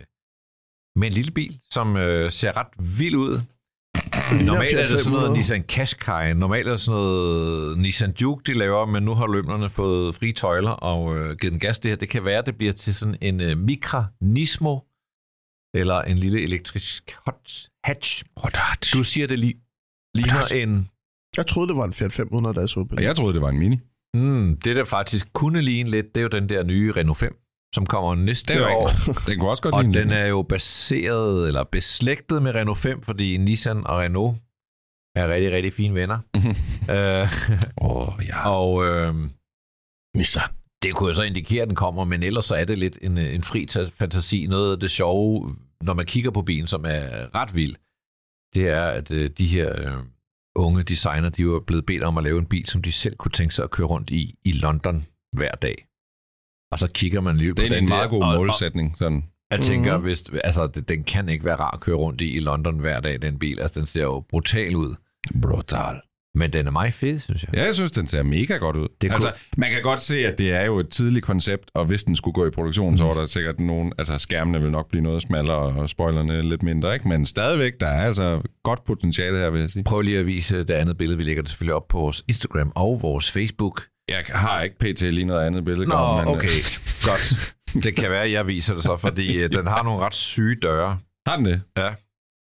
med 0.95 1.07
en 1.07 1.13
lille 1.13 1.31
bil, 1.31 1.59
som 1.69 1.97
øh, 1.97 2.31
ser 2.31 2.57
ret 2.57 2.97
vild 2.99 3.15
ud. 3.15 3.41
Normalt 4.31 4.73
er 4.73 4.77
det 4.77 4.99
sådan 4.99 5.11
noget 5.11 5.27
500. 5.27 5.33
Nissan 5.33 5.63
Qashqai, 5.63 6.33
normalt 6.33 6.67
er 6.67 6.71
det 6.71 6.79
sådan 6.79 6.99
noget 6.99 7.77
Nissan 7.77 8.13
Juke, 8.21 8.43
de 8.45 8.57
laver, 8.57 8.85
men 8.85 9.03
nu 9.03 9.13
har 9.13 9.27
lømlerne 9.27 9.69
fået 9.69 10.15
frie 10.15 10.33
tøjler 10.33 10.71
og 10.71 11.17
øh, 11.17 11.35
givet 11.37 11.51
den 11.51 11.59
gas. 11.59 11.79
Det 11.79 11.91
her, 11.91 11.95
det 11.95 12.09
kan 12.09 12.25
være, 12.25 12.41
det 12.45 12.55
bliver 12.57 12.73
til 12.73 12.95
sådan 12.95 13.17
en 13.21 13.41
øh, 13.41 13.57
Micra 13.57 14.05
Nismo, 14.21 14.79
eller 15.75 16.01
en 16.01 16.17
lille 16.17 16.41
elektrisk 16.41 17.15
hot 17.25 17.69
hatch. 17.83 18.23
Du 18.93 19.03
siger, 19.03 19.27
det 19.27 19.39
lige 19.39 19.55
ligner 20.15 20.45
en 20.63 20.89
Jeg 21.37 21.47
troede, 21.47 21.67
det 21.67 21.77
var 21.77 21.85
en 21.85 21.93
Fiat 21.93 22.11
500, 22.11 22.55
da 22.55 22.59
jeg 22.59 22.69
så 22.69 22.83
på 22.83 22.95
Og 22.97 23.03
jeg 23.03 23.15
troede, 23.15 23.33
det 23.33 23.41
var 23.41 23.49
en 23.49 23.59
Mini. 23.59 23.79
Mm, 24.13 24.57
det, 24.63 24.75
der 24.75 24.85
faktisk 24.85 25.33
kunne 25.33 25.61
ligne 25.61 25.89
lidt, 25.89 26.05
det 26.15 26.17
er 26.17 26.21
jo 26.21 26.27
den 26.27 26.49
der 26.49 26.63
nye 26.63 26.91
Renault 26.91 27.17
5, 27.17 27.37
som 27.73 27.85
kommer 27.85 28.15
næste 28.15 28.53
Det 28.53 28.61
år. 28.65 28.89
Den 29.27 29.39
kunne 29.39 29.49
også 29.49 29.63
godt 29.63 29.75
Og 29.75 29.83
lide 29.83 29.99
den 29.99 30.07
en 30.07 30.13
er 30.13 30.25
jo 30.25 30.41
baseret, 30.41 31.47
eller 31.47 31.63
beslægtet 31.63 32.43
med 32.43 32.55
Renault 32.55 32.77
5, 32.77 33.01
fordi 33.01 33.37
Nissan 33.37 33.87
og 33.87 33.97
Renault 33.99 34.37
er 35.15 35.27
rigtig, 35.27 35.51
rigtig 35.51 35.73
fine 35.73 35.93
venner. 35.95 36.19
øh, 36.93 37.27
Åh, 37.81 38.07
oh, 38.17 38.25
ja. 38.27 38.49
og 38.49 38.85
øh, 38.85 39.15
Nissan. 40.17 40.49
det 40.81 40.95
kunne 40.95 41.07
jo 41.07 41.13
så 41.13 41.23
indikere, 41.23 41.61
at 41.61 41.67
den 41.67 41.75
kommer, 41.75 42.03
men 42.03 42.23
ellers 42.23 42.45
så 42.45 42.55
er 42.55 42.65
det 42.65 42.77
lidt 42.77 42.97
en, 43.01 43.17
en 43.17 43.43
fri 43.43 43.65
ta- 43.65 43.89
fantasi. 43.99 44.45
Noget 44.47 44.71
af 44.71 44.79
det 44.79 44.91
sjove, 44.91 45.55
når 45.81 45.93
man 45.93 46.05
kigger 46.05 46.31
på 46.31 46.41
bilen, 46.41 46.67
som 46.67 46.85
er 46.85 47.35
ret 47.35 47.55
vild, 47.55 47.75
det 48.55 48.69
er, 48.69 48.85
at 48.85 49.11
øh, 49.11 49.29
de 49.37 49.47
her 49.47 49.81
øh, 49.81 50.03
unge 50.55 50.83
designer, 50.83 51.29
de 51.29 51.41
er 51.41 51.45
jo 51.45 51.63
blevet 51.67 51.85
bedt 51.85 52.03
om 52.03 52.17
at 52.17 52.23
lave 52.23 52.39
en 52.39 52.45
bil, 52.45 52.65
som 52.65 52.81
de 52.81 52.91
selv 52.91 53.15
kunne 53.15 53.31
tænke 53.31 53.55
sig 53.55 53.63
at 53.63 53.71
køre 53.71 53.87
rundt 53.87 54.09
i, 54.09 54.35
i 54.45 54.51
London 54.51 55.05
hver 55.33 55.51
dag. 55.51 55.85
Og 56.71 56.79
så 56.79 56.87
kigger 56.93 57.21
man 57.21 57.37
lige 57.37 57.55
på 57.55 57.61
Det 57.61 57.65
er 57.71 57.75
den 57.75 57.83
en 57.83 57.89
meget 57.89 58.09
god 58.09 58.23
og- 58.23 58.35
målsætning. 58.37 58.97
Sådan. 58.97 59.23
Jeg 59.51 59.59
tænker, 59.61 59.97
Mhm. 59.97 60.03
hvis, 60.05 60.23
altså, 60.43 60.67
det- 60.67 60.89
den 60.89 61.03
kan 61.03 61.29
ikke 61.29 61.45
være 61.45 61.55
rar 61.55 61.71
at 61.71 61.79
køre 61.79 61.95
rundt 61.95 62.21
i 62.21 62.31
i 62.35 62.39
London 62.39 62.79
hver 62.79 62.99
dag, 62.99 63.21
den 63.21 63.39
bil. 63.39 63.59
Altså, 63.59 63.79
den 63.79 63.87
ser 63.87 64.03
jo 64.03 64.23
brutal 64.29 64.75
ud. 64.75 64.95
Brutal. 65.41 65.95
Men 66.37 66.53
den 66.53 66.67
er 66.67 66.71
meget 66.71 66.93
fed, 66.93 67.19
synes 67.19 67.43
jeg. 67.43 67.55
Ja, 67.55 67.63
jeg 67.63 67.75
synes, 67.75 67.91
den 67.91 68.07
ser 68.07 68.23
mega 68.23 68.57
godt 68.57 68.75
ud. 68.75 68.87
Det 69.01 69.11
altså, 69.13 69.27
kunne- 69.27 69.37
man 69.57 69.71
kan 69.71 69.81
godt 69.83 70.01
se, 70.01 70.27
at 70.27 70.37
det 70.37 70.51
er 70.53 70.61
jo 70.65 70.77
et 70.77 70.89
tidligt 70.89 71.25
koncept, 71.25 71.71
og 71.73 71.85
hvis 71.85 72.03
den 72.03 72.15
skulle 72.15 72.33
gå 72.33 72.45
i 72.45 72.49
produktion, 72.49 72.91
mm. 72.91 72.97
så 72.97 73.03
var 73.03 73.13
der 73.13 73.25
sikkert 73.25 73.59
nogen... 73.59 73.93
Altså, 73.97 74.17
skærmene 74.17 74.61
vil 74.61 74.71
nok 74.71 74.89
blive 74.89 75.01
noget 75.03 75.21
smallere, 75.21 75.57
og 75.57 75.89
spoilerne 75.89 76.41
lidt 76.49 76.63
mindre, 76.63 76.93
ikke? 76.93 77.07
Men 77.07 77.25
stadigvæk, 77.25 77.73
der 77.79 77.87
er 77.87 78.05
altså 78.05 78.41
godt 78.63 78.83
potentiale 78.85 79.37
her, 79.37 79.49
vil 79.49 79.61
jeg 79.61 79.69
sige. 79.71 79.83
Prøv 79.83 80.01
lige 80.01 80.19
at 80.19 80.25
vise 80.25 80.57
det 80.59 80.71
andet 80.73 80.97
billede. 80.97 81.17
Vi 81.17 81.23
lægger 81.23 81.41
det 81.43 81.49
selvfølgelig 81.49 81.73
op 81.75 81.87
på 81.87 81.99
vores 81.99 82.23
Instagram 82.27 82.71
og 82.75 82.99
vores 83.01 83.31
Facebook. 83.31 83.83
Jeg 84.09 84.23
har 84.29 84.61
ikke 84.61 84.77
pt. 84.79 85.01
lige 85.01 85.25
noget 85.25 85.45
andet 85.45 85.65
billede. 85.65 85.89
Nå, 85.89 86.17
men, 86.17 86.27
okay. 86.27 86.47
øh, 86.47 86.79
Godt. 87.09 87.55
Det 87.83 87.95
kan 87.95 88.11
være, 88.11 88.23
at 88.23 88.31
jeg 88.31 88.47
viser 88.47 88.73
det 88.73 88.83
så, 88.83 88.97
fordi 88.97 89.37
øh, 89.37 89.49
den 89.57 89.67
har 89.67 89.83
nogle 89.83 89.99
ret 90.05 90.15
syge 90.15 90.55
døre, 90.61 90.99
Har 91.27 91.35
den 91.35 91.45
det? 91.45 91.61
Ja. 91.77 91.93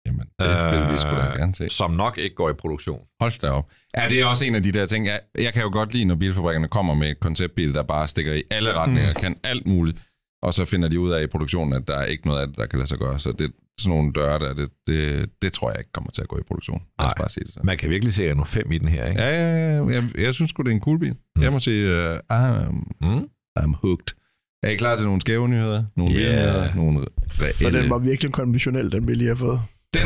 Jamen, 0.07 0.27
det 0.41 0.81
vil 0.81 0.93
vi 0.93 0.99
sgu 0.99 1.11
da 1.11 1.37
gerne 1.37 1.55
se. 1.55 1.69
som 1.69 1.91
nok 1.91 2.19
ikke 2.19 2.37
går 2.37 2.51
i 2.51 2.53
produktion. 2.53 3.03
Hold 3.21 3.41
da 3.41 3.51
op. 3.51 3.71
Ja, 3.97 4.09
det 4.09 4.21
er 4.21 4.27
også 4.27 4.45
en 4.45 4.55
af 4.55 4.63
de 4.63 4.73
der 4.73 4.87
ting. 4.87 5.07
Jeg, 5.07 5.21
jeg 5.39 5.53
kan 5.53 5.63
jo 5.63 5.71
godt 5.73 5.93
lide, 5.95 6.05
når 6.05 6.15
bilfabrikkerne 6.15 6.69
kommer 6.69 6.95
med 6.95 7.11
et 7.11 7.21
konceptbil, 7.21 7.75
der 7.75 7.83
bare 7.83 8.09
stikker 8.09 8.33
i 8.33 8.43
alle 8.51 8.73
retninger, 8.75 9.11
mm. 9.11 9.21
kan 9.21 9.37
alt 9.45 9.67
muligt, 9.67 9.99
og 10.45 10.55
så 10.55 10.65
finder 10.65 10.89
de 10.89 11.01
ud 11.01 11.11
af 11.11 11.23
i 11.23 11.27
produktionen, 11.27 11.73
at 11.73 11.89
der 11.89 11.97
er 11.97 12.05
ikke 12.05 12.27
noget 12.27 12.41
af 12.41 12.47
det, 12.47 12.57
der 12.57 12.67
kan 12.67 12.79
lade 12.79 12.89
sig 12.89 12.99
gøre. 12.99 13.19
Så 13.19 13.33
det, 13.33 13.53
sådan 13.81 13.97
nogle 13.97 14.13
døre 14.13 14.39
der, 14.39 14.55
det, 14.55 14.69
det, 14.87 15.31
det 15.43 15.53
tror 15.53 15.71
jeg 15.71 15.79
ikke 15.79 15.93
kommer 15.93 16.11
til 16.11 16.23
at 16.23 16.29
gå 16.29 16.39
i 16.39 16.43
produktion. 16.49 16.83
Lad 16.99 17.07
os 17.07 17.13
bare 17.17 17.29
sige 17.29 17.45
det 17.45 17.55
sådan. 17.55 17.67
Man 17.67 17.79
kan 17.79 17.91
virkelig 17.91 18.15
se 18.15 18.31
Renault 18.31 18.49
5 18.49 18.73
i 18.73 18.79
den 18.79 18.89
her, 18.89 19.09
ikke? 19.09 19.23
Ja, 19.23 19.31
ja, 19.31 19.77
ja. 19.77 19.87
Jeg, 19.87 20.05
jeg 20.19 20.35
synes 20.35 20.51
sgu, 20.51 20.63
det 20.63 20.71
er 20.71 20.75
en 20.75 20.81
cool 20.81 20.99
bil. 20.99 21.17
Mm. 21.37 21.43
Jeg 21.43 21.53
må 21.53 21.59
sige, 21.59 22.11
uh, 22.11 22.17
I'm, 22.33 22.97
Mm. 23.01 23.29
I'm 23.59 23.77
hooked. 23.83 24.15
Er 24.63 24.69
I 24.69 24.77
klar 24.77 24.97
til 24.97 25.07
nogle 25.07 25.21
skæve 25.21 25.49
nyheder? 25.49 25.85
Nogle 25.97 26.15
yeah. 26.15 26.33
nyheder? 26.33 26.75
Nogle 26.75 27.05
For 27.29 27.65
reelle? 27.65 27.81
den 27.83 27.91
var 27.91 27.99
virkelig 27.99 28.33
konventionel, 28.33 28.93
den 28.93 29.09
vi 29.09 29.15
lige 29.15 29.29
har 29.29 29.35
fået. 29.35 29.61
Den. 29.95 30.03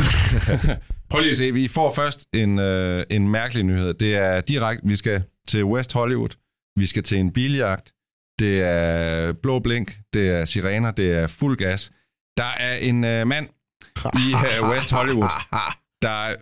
Prøv 1.10 1.20
lige 1.20 1.30
at 1.30 1.36
se, 1.36 1.52
vi 1.52 1.68
får 1.68 1.92
først 1.94 2.26
en, 2.34 2.58
øh, 2.58 3.04
en 3.10 3.28
mærkelig 3.28 3.64
nyhed. 3.64 3.94
Det 3.94 4.16
er 4.16 4.40
direkte, 4.40 4.88
vi 4.88 4.96
skal 4.96 5.22
til 5.48 5.64
West 5.64 5.92
Hollywood, 5.92 6.28
vi 6.76 6.86
skal 6.86 7.02
til 7.02 7.18
en 7.18 7.32
biljagt, 7.32 7.92
det 8.38 8.62
er 8.62 9.32
blå 9.32 9.58
blink, 9.58 9.98
det 10.12 10.28
er 10.28 10.44
sirener, 10.44 10.90
det 10.90 11.18
er 11.18 11.26
fuld 11.26 11.56
gas. 11.56 11.92
Der 12.36 12.50
er 12.60 12.76
en 12.76 13.04
øh, 13.04 13.26
mand 13.26 13.48
i 13.96 14.34
øh, 14.34 14.70
West 14.70 14.90
Hollywood, 14.92 15.30
der 16.02 16.34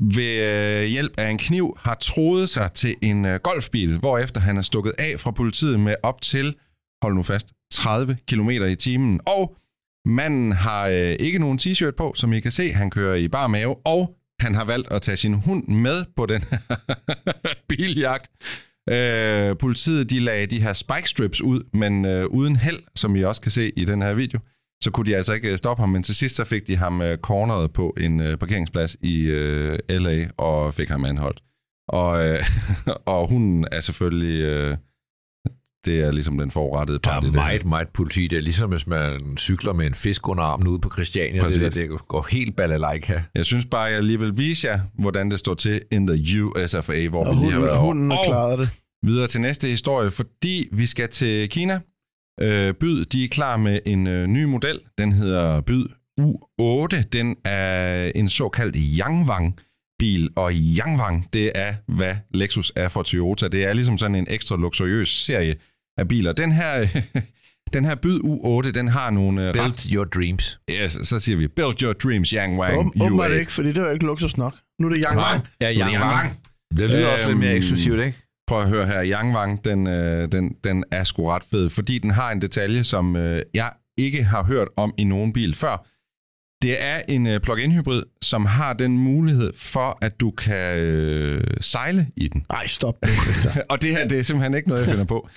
ved 0.00 0.82
øh, 0.82 0.84
hjælp 0.84 1.12
af 1.18 1.30
en 1.30 1.38
kniv 1.38 1.76
har 1.80 1.94
troet 1.94 2.48
sig 2.48 2.72
til 2.72 2.96
en 3.02 3.24
øh, 3.24 3.40
golfbil, 3.40 3.98
hvorefter 3.98 4.40
han 4.40 4.56
er 4.56 4.62
stukket 4.62 4.92
af 4.98 5.20
fra 5.20 5.30
politiet 5.30 5.80
med 5.80 5.94
op 6.02 6.20
til, 6.22 6.56
hold 7.02 7.14
nu 7.14 7.22
fast, 7.22 7.52
30 7.72 8.16
km 8.28 8.50
i 8.50 8.74
timen. 8.74 9.20
Og 9.26 9.56
manden 10.06 10.52
har 10.52 10.86
øh, 10.86 11.16
ikke 11.20 11.38
nogen 11.38 11.58
t-shirt 11.58 11.90
på, 11.96 12.12
som 12.16 12.32
I 12.32 12.40
kan 12.40 12.52
se. 12.52 12.72
Han 12.72 12.90
kører 12.90 13.14
i 13.14 13.28
bar 13.28 13.46
mave, 13.46 13.76
og 13.86 14.16
han 14.40 14.54
har 14.54 14.64
valgt 14.64 14.92
at 14.92 15.02
tage 15.02 15.16
sin 15.16 15.34
hund 15.34 15.68
med 15.68 16.04
på 16.16 16.26
den 16.26 16.42
her 16.42 16.58
biljagt. 17.68 18.30
Øh, 18.90 19.56
politiet 19.56 20.10
de 20.10 20.20
lagde 20.20 20.46
de 20.46 20.62
her 20.62 20.72
spike 20.72 21.08
strips 21.08 21.40
ud, 21.40 21.62
men 21.72 22.04
øh, 22.04 22.26
uden 22.26 22.56
held, 22.56 22.82
som 22.94 23.16
I 23.16 23.22
også 23.22 23.40
kan 23.40 23.50
se 23.50 23.72
i 23.76 23.84
den 23.84 24.02
her 24.02 24.14
video. 24.14 24.40
Så 24.82 24.90
kunne 24.90 25.06
de 25.06 25.16
altså 25.16 25.32
ikke 25.32 25.52
øh, 25.52 25.58
stoppe 25.58 25.82
ham, 25.82 25.88
men 25.88 26.02
til 26.02 26.14
sidst 26.14 26.36
så 26.36 26.44
fik 26.44 26.66
de 26.66 26.76
ham 26.76 27.02
øh, 27.02 27.18
corneret 27.18 27.72
på 27.72 27.94
en 28.00 28.20
øh, 28.20 28.36
parkeringsplads 28.36 28.96
i 29.02 29.20
øh, 29.20 29.78
LA 29.88 30.28
og 30.36 30.74
fik 30.74 30.88
ham 30.88 31.04
anholdt. 31.04 31.42
Og, 31.88 32.28
øh, 32.28 32.38
og 33.14 33.28
hunden 33.28 33.66
er 33.72 33.80
selvfølgelig... 33.80 34.42
Øh, 34.42 34.76
det 35.84 36.00
er 36.00 36.12
ligesom 36.12 36.38
den 36.38 36.50
forurettede 36.50 36.98
Der 37.04 37.10
part 37.10 37.22
er 37.24 37.26
i 37.28 37.30
det 37.30 37.40
her. 37.40 37.46
meget, 37.46 37.64
meget 37.64 37.88
politi. 37.88 38.26
Det 38.26 38.36
er 38.36 38.40
ligesom, 38.42 38.70
hvis 38.70 38.86
man 38.86 39.20
cykler 39.38 39.72
med 39.72 39.86
en 39.86 39.94
fisk 39.94 40.28
under 40.28 40.44
armen 40.44 40.66
ude 40.68 40.78
på 40.78 40.90
Christiania. 40.92 41.42
Præcis. 41.42 41.62
Det, 41.62 41.74
der, 41.74 41.80
det 41.88 42.08
går 42.08 42.26
helt 42.30 42.56
balalaika. 42.56 43.20
Jeg 43.34 43.44
synes 43.44 43.66
bare, 43.66 43.82
jeg 43.82 44.02
lige 44.02 44.20
vil 44.20 44.38
vise 44.38 44.66
jer, 44.68 44.80
hvordan 44.98 45.30
det 45.30 45.38
står 45.38 45.54
til 45.54 45.80
in 45.92 46.06
the 46.06 46.44
USFA, 46.44 47.08
hvor 47.08 47.24
Og 47.24 47.36
vi 47.36 47.40
lige 47.40 47.52
har 47.52 47.60
været 47.60 47.78
hunden 47.78 48.12
over. 48.12 48.20
har 48.22 48.28
klaret 48.30 48.58
det. 48.58 48.70
videre 49.02 49.26
til 49.26 49.40
næste 49.40 49.68
historie, 49.68 50.10
fordi 50.10 50.68
vi 50.72 50.86
skal 50.86 51.08
til 51.08 51.48
Kina. 51.48 51.80
Øh, 52.40 52.74
Byd, 52.74 53.04
de 53.04 53.24
er 53.24 53.28
klar 53.28 53.56
med 53.56 53.80
en 53.86 54.06
øh, 54.06 54.26
ny 54.26 54.44
model. 54.44 54.80
Den 54.98 55.12
hedder 55.12 55.60
Byd 55.60 55.86
U8. 56.20 57.02
Den 57.12 57.36
er 57.44 58.12
en 58.14 58.28
såkaldt 58.28 58.76
Yangwang 59.00 59.58
bil, 59.98 60.30
og 60.36 60.52
Yangwang, 60.54 61.28
det 61.32 61.52
er, 61.54 61.74
hvad 61.88 62.14
Lexus 62.34 62.72
er 62.76 62.88
for 62.88 63.02
Toyota. 63.02 63.48
Det 63.48 63.64
er 63.64 63.72
ligesom 63.72 63.98
sådan 63.98 64.14
en 64.14 64.26
ekstra 64.30 64.56
luksuriøs 64.56 65.08
serie 65.08 65.54
af 65.98 66.08
biler. 66.08 66.32
Den 66.32 66.52
her, 66.52 66.86
den 67.74 67.84
her 67.84 67.94
Byd 67.94 68.18
U8, 68.20 68.70
den 68.70 68.88
har 68.88 69.10
nogle... 69.10 69.42
øh, 69.42 69.48
ret- 69.48 69.54
Build 69.54 69.94
your 69.94 70.04
dreams. 70.04 70.58
Ja, 70.68 70.88
så, 70.88 71.04
så 71.04 71.20
siger 71.20 71.36
vi, 71.38 71.48
build 71.48 71.82
your 71.82 71.92
dreams, 71.92 72.30
Yangwang 72.30 72.78
Åben- 72.78 73.02
Åbenbart 73.02 73.30
U8. 73.30 73.34
ikke, 73.34 73.52
fordi 73.52 73.72
det 73.72 73.82
var 73.82 73.90
ikke 73.90 74.06
luksus 74.06 74.36
nok. 74.36 74.54
Nu 74.80 74.86
er 74.86 74.92
det 74.92 75.04
Yang 75.08 75.18
Wang. 75.18 75.42
Ja, 75.60 75.72
Nu 75.74 75.80
er 75.80 75.84
det 75.84 75.92
Yang 75.94 76.36
Det 76.78 76.90
lyder 76.90 77.08
også 77.12 77.26
lidt 77.28 77.38
mere 77.38 77.50
Øhm, 77.50 77.56
eksklusivt, 77.58 78.00
ikke? 78.00 78.18
Prøv 78.46 78.62
at 78.62 78.68
høre 78.68 78.86
her, 78.86 79.04
Yangwang, 79.04 79.64
den, 79.64 79.86
øh, 79.86 80.32
den, 80.32 80.56
den 80.64 80.84
er 80.90 81.04
sgu 81.04 81.28
ret 81.28 81.44
fed, 81.50 81.70
fordi 81.70 81.98
den 81.98 82.10
har 82.10 82.30
en 82.32 82.42
detalje, 82.42 82.84
som 82.84 83.16
øh, 83.16 83.42
jeg 83.54 83.70
ikke 83.98 84.24
har 84.24 84.42
hørt 84.42 84.68
om 84.76 84.94
i 84.98 85.04
nogen 85.04 85.32
bil 85.32 85.54
før. 85.54 85.86
Det 86.62 86.82
er 86.82 87.00
en 87.08 87.26
øh, 87.26 87.40
plug-in 87.40 87.72
hybrid, 87.72 88.02
som 88.22 88.46
har 88.46 88.72
den 88.72 88.98
mulighed 88.98 89.52
for, 89.56 89.98
at 90.02 90.20
du 90.20 90.30
kan 90.30 90.78
øh, 90.78 91.44
sejle 91.60 92.06
i 92.16 92.28
den. 92.28 92.46
Nej, 92.52 92.66
stop. 92.66 92.94
Og 93.70 93.82
det 93.82 93.90
her, 93.90 94.08
det 94.08 94.18
er 94.18 94.22
simpelthen 94.22 94.54
ikke 94.54 94.68
noget, 94.68 94.82
jeg 94.82 94.90
finder 94.90 95.04
på. 95.04 95.28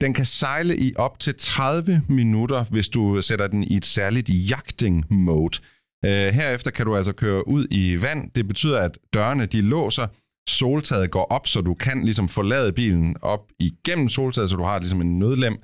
Den 0.00 0.14
kan 0.14 0.24
sejle 0.24 0.78
i 0.78 0.92
op 0.96 1.18
til 1.18 1.34
30 1.38 2.02
minutter, 2.08 2.64
hvis 2.64 2.88
du 2.88 3.22
sætter 3.22 3.46
den 3.46 3.64
i 3.64 3.76
et 3.76 3.84
særligt 3.84 4.28
jagting-mode. 4.28 5.58
Øh, 6.04 6.34
herefter 6.34 6.70
kan 6.70 6.86
du 6.86 6.96
altså 6.96 7.12
køre 7.12 7.48
ud 7.48 7.66
i 7.70 8.02
vand. 8.02 8.30
Det 8.30 8.48
betyder, 8.48 8.78
at 8.78 8.98
dørene 9.14 9.46
de 9.46 9.60
låser, 9.60 10.06
soltaget 10.48 11.10
går 11.10 11.24
op, 11.24 11.46
så 11.46 11.60
du 11.60 11.74
kan 11.74 12.04
ligesom 12.04 12.28
forlade 12.28 12.72
bilen 12.72 13.16
op 13.22 13.48
igennem 13.58 14.08
soltaget, 14.08 14.50
så 14.50 14.56
du 14.56 14.62
har 14.62 14.78
ligesom 14.78 15.00
en 15.00 15.18
nødlem. 15.18 15.58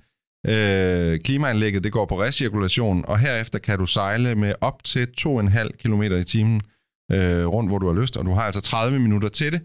Øh, 0.47 1.21
klimaanlægget 1.21 1.85
det 1.85 1.93
går 1.93 2.07
på 2.07 2.23
recirkulation, 2.23 3.05
og 3.09 3.19
herefter 3.19 3.59
kan 3.59 3.79
du 3.79 3.87
sejle 3.87 4.35
med 4.35 4.55
op 4.61 4.85
til 4.85 5.09
2,5 5.21 5.69
km 5.79 6.03
i 6.03 6.25
timen 6.25 6.61
øh, 7.13 7.47
rundt, 7.47 7.71
hvor 7.71 7.79
du 7.79 7.87
har 7.87 8.01
lyst, 8.01 8.17
og 8.17 8.25
du 8.25 8.33
har 8.33 8.43
altså 8.43 8.61
30 8.61 8.99
minutter 8.99 9.29
til 9.29 9.53
det. 9.53 9.61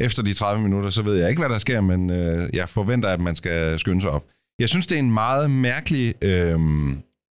Efter 0.00 0.22
de 0.22 0.32
30 0.32 0.62
minutter, 0.62 0.90
så 0.90 1.02
ved 1.02 1.14
jeg 1.16 1.28
ikke, 1.30 1.40
hvad 1.40 1.48
der 1.48 1.58
sker, 1.58 1.80
men 1.80 2.10
øh, 2.10 2.50
jeg 2.52 2.68
forventer, 2.68 3.08
at 3.08 3.20
man 3.20 3.36
skal 3.36 3.78
skynde 3.78 4.00
sig 4.00 4.10
op. 4.10 4.24
Jeg 4.58 4.68
synes, 4.68 4.86
det 4.86 4.94
er 4.94 4.98
en 4.98 5.12
meget 5.12 5.50
mærkelig 5.50 6.14
øh, 6.24 6.58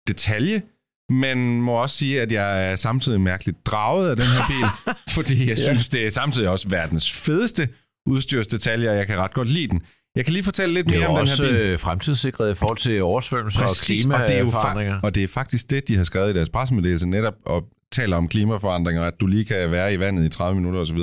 detalje, 0.09 0.63
men 1.11 1.61
må 1.63 1.73
også 1.73 1.97
sige, 1.97 2.21
at 2.23 2.33
jeg 2.33 2.71
er 2.73 2.77
samtidig 2.77 3.21
mærkeligt 3.21 3.67
draget 3.67 4.11
af 4.11 4.17
den 4.17 4.25
her 4.27 4.43
bil, 4.49 4.95
fordi 5.15 5.49
jeg 5.49 5.59
synes, 5.59 5.89
det 5.89 6.07
er 6.07 6.11
samtidig 6.11 6.49
også 6.49 6.69
verdens 6.69 7.13
fedeste 7.13 7.69
udstyrsdetaljer, 8.07 8.91
og 8.91 8.97
jeg 8.97 9.07
kan 9.07 9.19
ret 9.19 9.35
godt 9.35 9.49
lide 9.49 9.69
den. 9.69 9.83
Jeg 10.17 10.25
kan 10.25 10.33
lige 10.33 10.45
fortælle 10.45 10.75
lidt 10.75 10.87
Det 10.87 10.95
er 10.95 10.99
mere 10.99 11.09
om 11.09 11.15
den 11.15 11.21
også 11.21 11.45
her 11.45 11.53
bil. 11.53 11.61
øh, 11.61 11.79
fremtidssikret 11.79 12.51
i 12.51 12.55
forhold 12.55 12.79
til 12.79 13.03
oversvømmelser 13.03 13.61
Præcis, 13.61 14.05
og 14.05 14.13
og 14.15 14.19
det, 14.21 14.37
er 14.37 14.43
klimaforandringer. 14.43 14.97
fa- 14.99 15.01
og 15.03 15.15
det 15.15 15.23
er 15.25 15.29
faktisk 15.29 15.71
det, 15.71 15.89
de 15.89 15.97
har 15.97 16.05
skrevet 16.05 16.31
i 16.31 16.35
deres 16.37 16.49
pressemeddelelse, 16.51 17.07
netop 17.07 17.35
og 17.47 17.65
taler 17.93 18.17
om 18.17 18.29
klimaforandringer, 18.29 19.03
at 19.03 19.15
du 19.21 19.27
lige 19.27 19.45
kan 19.45 19.71
være 19.71 19.95
i 19.95 19.99
vandet 20.01 20.25
i 20.25 20.29
30 20.29 20.55
minutter 20.57 20.81
osv. 20.81 20.99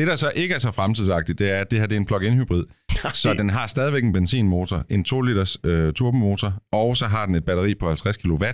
Det, 0.00 0.06
der 0.06 0.16
så 0.16 0.32
ikke 0.34 0.54
er 0.54 0.58
så 0.58 0.70
fremtidsagtigt, 0.70 1.38
det 1.38 1.50
er, 1.50 1.60
at 1.60 1.70
det 1.70 1.78
her 1.78 1.86
det 1.86 1.96
er 1.96 2.00
en 2.00 2.06
plug-in 2.06 2.34
hybrid. 2.34 2.64
Så 3.12 3.34
den 3.34 3.50
har 3.50 3.66
stadigvæk 3.66 4.04
en 4.04 4.12
benzinmotor, 4.12 4.84
en 4.90 5.04
2 5.04 5.20
liters 5.20 5.58
øh, 5.64 5.92
turbomotor, 5.92 6.62
og 6.72 6.96
så 6.96 7.06
har 7.06 7.26
den 7.26 7.34
et 7.34 7.44
batteri 7.44 7.74
på 7.74 7.86
50 7.86 8.16
kW. 8.16 8.44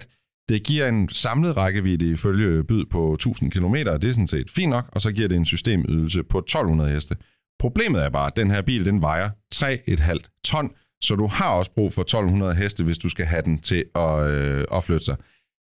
Det 0.48 0.62
giver 0.62 0.88
en 0.88 1.08
samlet 1.08 1.56
rækkevidde 1.56 2.10
ifølge 2.10 2.64
byd 2.64 2.84
på 2.90 3.14
1000 3.14 3.50
km, 3.50 3.74
det 3.74 4.04
er 4.04 4.12
sådan 4.12 4.26
set 4.26 4.50
fint 4.50 4.70
nok, 4.70 4.84
og 4.92 5.00
så 5.00 5.12
giver 5.12 5.28
det 5.28 5.36
en 5.36 5.44
systemydelse 5.44 6.22
på 6.22 6.38
1200 6.38 6.90
heste. 6.90 7.16
Problemet 7.58 8.04
er 8.04 8.10
bare, 8.10 8.26
at 8.26 8.36
den 8.36 8.50
her 8.50 8.62
bil 8.62 8.84
den 8.84 9.00
vejer 9.00 9.30
3,5 9.54 10.40
ton, 10.44 10.70
så 11.02 11.14
du 11.16 11.26
har 11.26 11.48
også 11.48 11.70
brug 11.74 11.92
for 11.92 12.02
1200 12.02 12.54
heste, 12.54 12.84
hvis 12.84 12.98
du 12.98 13.08
skal 13.08 13.26
have 13.26 13.42
den 13.42 13.58
til 13.58 13.84
at, 13.94 14.26
øh, 14.26 14.64
at 14.72 14.84
flytte 14.84 15.04
sig. 15.04 15.16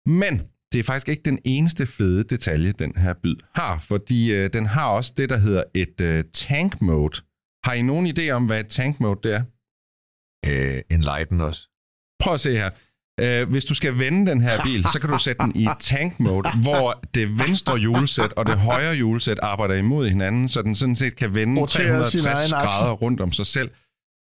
Men 0.05 0.41
det 0.73 0.79
er 0.79 0.83
faktisk 0.83 1.09
ikke 1.09 1.21
den 1.25 1.39
eneste 1.45 1.87
fede 1.87 2.23
detalje, 2.23 2.71
den 2.71 2.93
her 2.95 3.13
byd 3.13 3.35
har, 3.55 3.79
fordi 3.79 4.33
øh, 4.33 4.49
den 4.53 4.65
har 4.65 4.85
også 4.85 5.13
det, 5.17 5.29
der 5.29 5.37
hedder 5.37 5.63
et 5.73 6.01
øh, 6.01 6.23
tank 6.33 6.81
mode. 6.81 7.21
Har 7.63 7.73
I 7.73 7.81
nogen 7.81 8.07
idé 8.07 8.29
om, 8.29 8.45
hvad 8.45 8.59
et 8.59 8.67
tank 8.67 8.99
mode 8.99 9.19
det 9.23 9.33
er? 9.33 9.43
Øh, 10.45 10.81
enlighten 10.91 11.41
os. 11.41 11.69
Prøv 12.19 12.33
at 12.33 12.39
se 12.39 12.51
her. 12.51 12.69
Øh, 13.19 13.49
hvis 13.49 13.65
du 13.65 13.75
skal 13.75 13.99
vende 13.99 14.31
den 14.31 14.41
her 14.41 14.63
bil, 14.63 14.83
så 14.83 14.99
kan 14.99 15.09
du 15.09 15.17
sætte 15.17 15.43
den 15.43 15.55
i 15.55 15.67
tank 15.79 16.19
mode, 16.19 16.49
hvor 16.65 17.03
det 17.13 17.39
venstre 17.39 17.77
hjulsæt 17.77 18.33
og 18.33 18.45
det 18.45 18.57
højre 18.57 18.95
hjulsæt 18.95 19.39
arbejder 19.39 19.75
imod 19.75 20.09
hinanden, 20.09 20.47
så 20.47 20.61
den 20.61 20.75
sådan 20.75 20.95
set 20.95 21.15
kan 21.15 21.33
vende 21.33 21.61
Roterer 21.61 22.03
sin 22.03 22.19
360 22.19 22.51
egen 22.51 22.67
akse. 22.67 22.79
grader 22.79 22.93
rundt 22.93 23.21
om 23.21 23.31
sig 23.31 23.45
selv. 23.45 23.71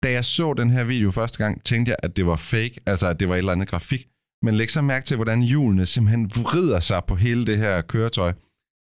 Da 0.03 0.11
jeg 0.11 0.25
så 0.25 0.53
den 0.53 0.69
her 0.69 0.83
video 0.83 1.11
første 1.11 1.37
gang, 1.43 1.63
tænkte 1.63 1.89
jeg, 1.89 1.97
at 2.03 2.17
det 2.17 2.25
var 2.25 2.35
fake, 2.35 2.79
altså 2.85 3.07
at 3.07 3.19
det 3.19 3.29
var 3.29 3.35
et 3.35 3.37
eller 3.37 3.51
andet 3.51 3.67
grafik. 3.67 4.07
Men 4.43 4.55
læg 4.55 4.71
så 4.71 4.81
mærke 4.81 5.05
til, 5.05 5.15
hvordan 5.15 5.41
hjulene 5.41 5.85
simpelthen 5.85 6.31
vrider 6.35 6.79
sig 6.79 7.01
på 7.07 7.15
hele 7.15 7.45
det 7.45 7.57
her 7.57 7.81
køretøj. 7.81 8.33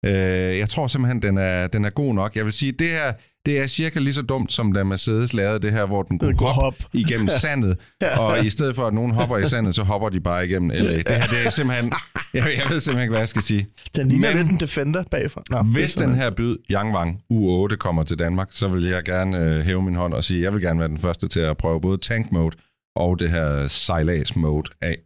Øh, 0.07 0.13
jeg 0.59 0.69
tror 0.69 0.87
simpelthen, 0.87 1.23
den 1.23 1.39
er, 1.39 1.67
den 1.67 1.85
er 1.85 1.91
god 1.91 2.15
nok. 2.15 2.37
Jeg 2.37 2.45
vil 2.45 2.53
sige, 2.53 2.73
det 2.73 2.89
her 2.89 3.13
det 3.47 3.59
er 3.61 3.67
cirka 3.67 3.99
lige 3.99 4.15
så 4.15 4.23
dumt, 4.23 4.53
som 4.53 4.73
da 4.73 4.85
Mercedes 4.85 5.35
lavede 5.35 5.59
det 5.59 5.73
her, 5.73 5.87
hvor 5.87 6.03
den 6.03 6.19
kunne 6.19 6.37
hoppe 6.39 6.61
hoppe. 6.61 6.85
igennem 6.93 7.29
sandet, 7.43 7.79
og 8.19 8.45
i 8.45 8.51
stedet 8.51 8.75
for, 8.77 8.87
at 8.87 8.95
nogen 8.95 9.11
hopper 9.11 9.39
i 9.39 9.47
sandet, 9.47 9.75
så 9.75 9.83
hopper 9.83 10.09
de 10.09 10.21
bare 10.21 10.47
igennem 10.47 10.71
LA. 10.71 10.97
Det 10.97 11.09
her, 11.09 11.27
det 11.27 11.47
er 11.47 11.51
simpelthen... 11.51 11.93
Jeg, 12.35 12.45
jeg 12.59 12.71
ved 12.71 12.81
simpelthen 12.81 13.01
ikke, 13.01 13.11
hvad 13.11 13.21
jeg 13.21 13.29
skal 13.29 13.43
sige. 13.43 13.67
Den 13.97 14.09
ligner 14.09 14.35
lidt 14.35 14.51
en 14.51 14.61
Defender 14.61 15.05
bagfra. 15.11 15.43
Nå, 15.51 15.63
Hvis 15.63 15.95
den 15.95 16.15
her 16.15 16.31
byd 16.31 16.57
Yangwang 16.71 17.21
U8 17.33 17.77
kommer 17.77 18.03
til 18.03 18.19
Danmark, 18.19 18.49
så 18.51 18.69
vil 18.69 18.85
jeg 18.85 19.05
gerne 19.05 19.39
øh, 19.39 19.61
hæve 19.61 19.83
min 19.83 19.95
hånd 19.95 20.15
og 20.15 20.25
sige, 20.25 20.39
at 20.39 20.45
jeg 20.45 20.53
vil 20.53 20.63
gerne 20.63 20.79
være 20.79 20.89
den 20.89 20.99
første 20.99 21.29
til 21.29 21.41
at 21.41 21.57
prøve 21.57 21.81
både 21.81 21.99
tank 21.99 22.33
mode 22.33 22.57
og 22.97 23.19
det 23.19 23.31
her 23.31 23.67
sejlads 23.69 24.37
mode 24.37 24.71
af. 24.81 24.97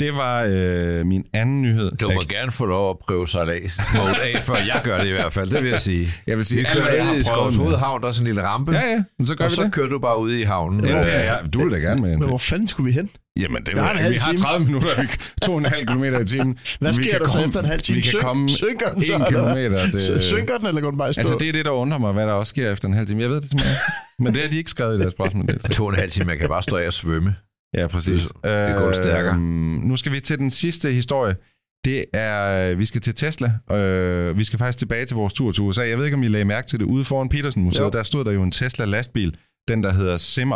Det 0.00 0.12
var 0.16 0.44
øh, 0.48 1.06
min 1.06 1.24
anden 1.34 1.62
nyhed. 1.62 1.90
Du 2.00 2.10
må 2.14 2.20
gerne 2.28 2.52
få 2.52 2.66
lov 2.66 2.90
at 2.90 2.96
prøve 2.98 3.28
sejlads 3.28 3.80
mode 3.94 4.08
af, 4.22 4.42
før 4.42 4.54
jeg 4.54 4.80
gør 4.84 4.98
det 4.98 5.06
i 5.08 5.12
hvert 5.12 5.32
fald. 5.32 5.50
Det 5.50 5.62
vil 5.62 5.70
jeg 5.70 5.80
sige. 5.80 6.08
Jeg 6.26 6.36
vil 6.36 6.44
sige, 6.44 6.58
Vi 6.58 6.66
kører 6.72 6.94
jeg 6.94 7.04
ned 7.04 7.14
i 7.14 7.16
med- 7.18 7.56
Hovedhavn, 7.58 8.02
der 8.02 8.08
er 8.08 8.12
sådan 8.12 8.22
en 8.26 8.34
lille 8.34 8.48
rampe. 8.48 8.72
Ja, 8.72 8.90
ja, 8.90 9.02
men 9.18 9.26
så 9.26 9.34
gør 9.34 9.44
og 9.44 9.50
vi 9.50 9.56
så 9.56 9.62
det. 9.64 9.72
kører 9.72 9.88
du 9.88 9.98
bare 9.98 10.18
ud 10.20 10.32
i 10.32 10.42
havnen. 10.42 10.84
Ja, 10.84 10.96
ja, 10.98 11.20
ja, 11.32 11.34
du 11.54 11.64
vil 11.64 11.72
da 11.72 11.76
gerne 11.88 12.02
med. 12.02 12.16
Men 12.16 12.28
hvor 12.28 12.38
fanden 12.38 12.66
skulle 12.66 12.86
vi 12.86 12.92
hen? 12.92 13.10
Jamen, 13.40 13.62
det 13.62 13.74
Vi 13.74 13.80
har 13.80 13.90
en 13.92 13.98
halv 13.98 14.14
vi 14.14 14.18
har 14.20 14.32
time. 14.32 14.38
30 14.38 14.66
minutter, 14.66 14.88
vi 15.02 15.08
to 15.42 15.52
og 15.52 15.58
en 15.58 15.64
halv 15.64 15.86
kilometer 15.86 16.20
i 16.20 16.24
timen. 16.24 16.58
Hvad 16.80 16.90
Vi 16.90 16.94
sker 16.94 17.10
kan 17.10 17.20
der 17.20 17.26
så 17.26 17.32
komme- 17.32 17.46
efter 17.46 17.60
en 17.60 17.66
halv 17.66 17.80
time? 17.80 17.96
Vi 17.96 18.02
kan 18.02 18.10
Synk- 18.10 18.22
komme 18.22 18.48
synker 18.48 18.92
den 18.94 19.02
så, 19.04 19.14
en 19.16 19.24
kilometer. 19.28 19.86
Det, 19.92 20.22
Synker 20.22 20.58
den, 20.58 20.66
eller 20.66 20.80
går 20.80 20.90
den 20.90 20.98
bare 20.98 21.10
i 21.10 21.12
stå? 21.12 21.20
Altså, 21.20 21.36
det 21.40 21.48
er 21.48 21.52
det, 21.52 21.64
der 21.64 21.70
undrer 21.70 21.98
mig, 21.98 22.12
hvad 22.12 22.26
der 22.26 22.32
også 22.32 22.50
sker 22.50 22.72
efter 22.72 22.88
en 22.88 22.94
halv 22.94 23.06
time. 23.06 23.22
Jeg 23.22 23.28
ved 23.30 23.40
det 23.40 23.50
simpelthen 23.50 23.72
ikke. 23.72 23.82
Men 24.18 24.32
det 24.34 24.42
har 24.42 24.48
de 24.50 24.56
ikke 24.58 24.70
skrevet 24.70 24.98
i 24.98 25.00
deres 25.00 25.12
spørgsmål. 25.12 25.46
To 25.72 25.84
og 25.86 25.90
en 25.92 25.98
halv 25.98 26.10
time, 26.10 26.30
jeg 26.30 26.38
kan 26.38 26.48
bare 26.48 26.62
stå 26.62 26.76
af 26.76 26.86
og 26.86 26.92
svømme. 26.92 27.34
Ja, 27.74 27.86
præcis. 27.86 28.26
Det- 28.26 28.34
det 28.68 28.76
går 28.76 28.92
stærkere. 28.92 29.34
Øhm, 29.34 29.80
nu 29.84 29.96
skal 29.96 30.12
vi 30.12 30.20
til 30.20 30.38
den 30.38 30.50
sidste 30.50 30.92
historie. 30.92 31.36
Det 31.84 32.04
er, 32.14 32.74
vi 32.74 32.84
skal 32.84 33.00
til 33.00 33.14
Tesla. 33.14 33.52
Øh, 33.72 34.36
vi 34.38 34.44
skal 34.44 34.58
faktisk 34.58 34.78
tilbage 34.78 35.04
til 35.06 35.14
vores 35.16 35.32
tur 35.32 35.52
til 35.52 35.62
USA. 35.62 35.82
Jeg 35.88 35.98
ved 35.98 36.04
ikke, 36.04 36.14
om 36.16 36.22
I 36.22 36.26
lagde 36.26 36.44
mærke 36.44 36.66
til 36.66 36.78
det. 36.80 36.84
Ude 36.86 37.04
foran 37.04 37.28
Petersen-museet, 37.28 37.84
Jo. 37.84 37.90
der 37.90 38.02
stod 38.02 38.24
der 38.24 38.32
jo 38.32 38.42
en 38.42 38.50
Tesla-lastbil, 38.50 39.36
den 39.68 39.82
der 39.82 39.92
hedder 39.92 40.16
Semi. 40.16 40.54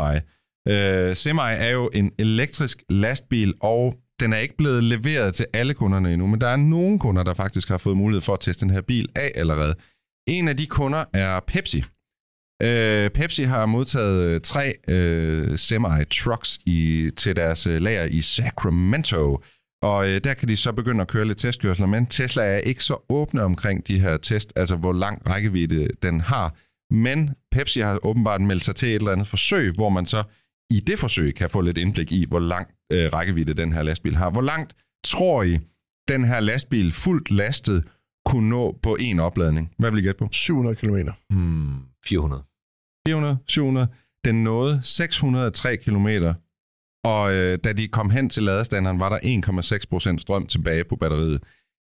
Øh, 0.68 1.16
Semi 1.16 1.40
er 1.42 1.68
jo 1.70 1.90
en 1.94 2.11
elektrisk 2.18 2.83
lastbil, 2.90 3.55
og 3.61 3.94
den 4.20 4.33
er 4.33 4.37
ikke 4.37 4.57
blevet 4.57 4.85
leveret 4.85 5.35
til 5.35 5.46
alle 5.55 5.74
kunderne 5.74 6.12
endnu, 6.12 6.27
men 6.27 6.40
der 6.40 6.48
er 6.48 6.57
nogle 6.57 6.98
kunder, 6.98 7.22
der 7.22 7.35
faktisk 7.35 7.68
har 7.68 7.79
fået 7.79 7.96
mulighed 7.96 8.20
for 8.20 8.33
at 8.35 8.40
teste 8.40 8.61
den 8.66 8.70
her 8.74 8.81
bil 8.81 9.09
af 9.16 9.33
allerede. 9.35 9.74
En 10.29 10.48
af 10.48 10.57
de 10.57 10.66
kunder 10.66 11.05
er 11.12 11.40
Pepsi. 11.46 11.83
Øh, 12.62 13.11
Pepsi 13.11 13.43
har 13.43 13.67
modtaget 13.67 14.31
øh, 14.31 14.40
tre 14.40 14.75
øh, 14.88 15.59
semi-trucks 15.59 16.59
i, 16.67 17.11
til 17.17 17.37
deres 17.37 17.67
øh, 17.67 17.81
lager 17.81 18.05
i 18.05 18.21
Sacramento, 18.21 19.43
og 19.83 20.09
øh, 20.09 20.21
der 20.25 20.35
kan 20.35 20.49
de 20.49 20.57
så 20.57 20.73
begynde 20.73 21.01
at 21.01 21.09
køre 21.09 21.25
lidt 21.25 21.38
testkørsler, 21.38 21.87
men 21.87 22.07
Tesla 22.07 22.43
er 22.43 22.59
ikke 22.59 22.85
så 22.85 22.97
åbne 23.09 23.43
omkring 23.43 23.88
de 23.88 24.01
her 24.01 24.17
test, 24.17 24.53
altså 24.57 24.77
hvor 24.77 24.93
lang 24.93 25.29
rækkevidde 25.29 25.88
den 26.03 26.21
har. 26.21 26.55
Men 26.95 27.31
Pepsi 27.51 27.81
har 27.81 28.07
åbenbart 28.07 28.40
meldt 28.40 28.62
sig 28.62 28.77
til 28.77 28.88
et 28.88 28.95
eller 28.95 29.12
andet 29.12 29.29
forsøg, 29.29 29.73
hvor 29.75 29.88
man 29.88 30.07
så 30.07 30.23
i 30.71 30.81
det 30.81 30.99
forsøg 30.99 31.35
kan 31.35 31.51
få 31.51 31.61
lidt 31.61 31.79
indblik 31.79 32.12
i, 32.12 32.27
hvor 32.29 32.38
lang 32.38 32.67
øh, 32.93 33.12
rækkevidde 33.12 33.55
den 33.55 33.73
her 33.73 33.83
lastbil 33.83 34.17
har. 34.17 34.31
Hvor 34.31 34.43
langt 34.43 34.75
tror 35.05 35.43
I, 35.43 35.59
den 36.09 36.25
her 36.25 36.40
lastbil 36.40 36.93
fuldt 36.93 37.31
lastet 37.31 37.85
kunne 38.27 38.49
nå 38.49 38.79
på 38.83 38.97
en 39.01 39.21
opladning? 39.21 39.73
Hvad 39.79 39.90
vil 39.90 40.01
I 40.01 40.03
gætte 40.03 40.19
på? 40.19 40.29
700 40.33 40.77
km. 40.77 40.97
Hmm, 41.31 41.75
400. 42.09 42.43
400, 43.07 43.38
700. 43.47 43.88
Den 44.25 44.45
nåede 44.45 44.81
603 44.83 45.77
km, 45.77 46.09
og 47.05 47.35
øh, 47.35 47.59
da 47.64 47.73
de 47.73 47.88
kom 47.88 48.11
hen 48.11 48.31
til 48.31 48.43
ladestanderen, 48.43 49.01
var 49.01 49.09
der 49.09 49.19
1,6% 50.14 50.19
strøm 50.19 50.47
tilbage 50.47 50.85
på 50.85 50.97
batteriet. 50.97 51.40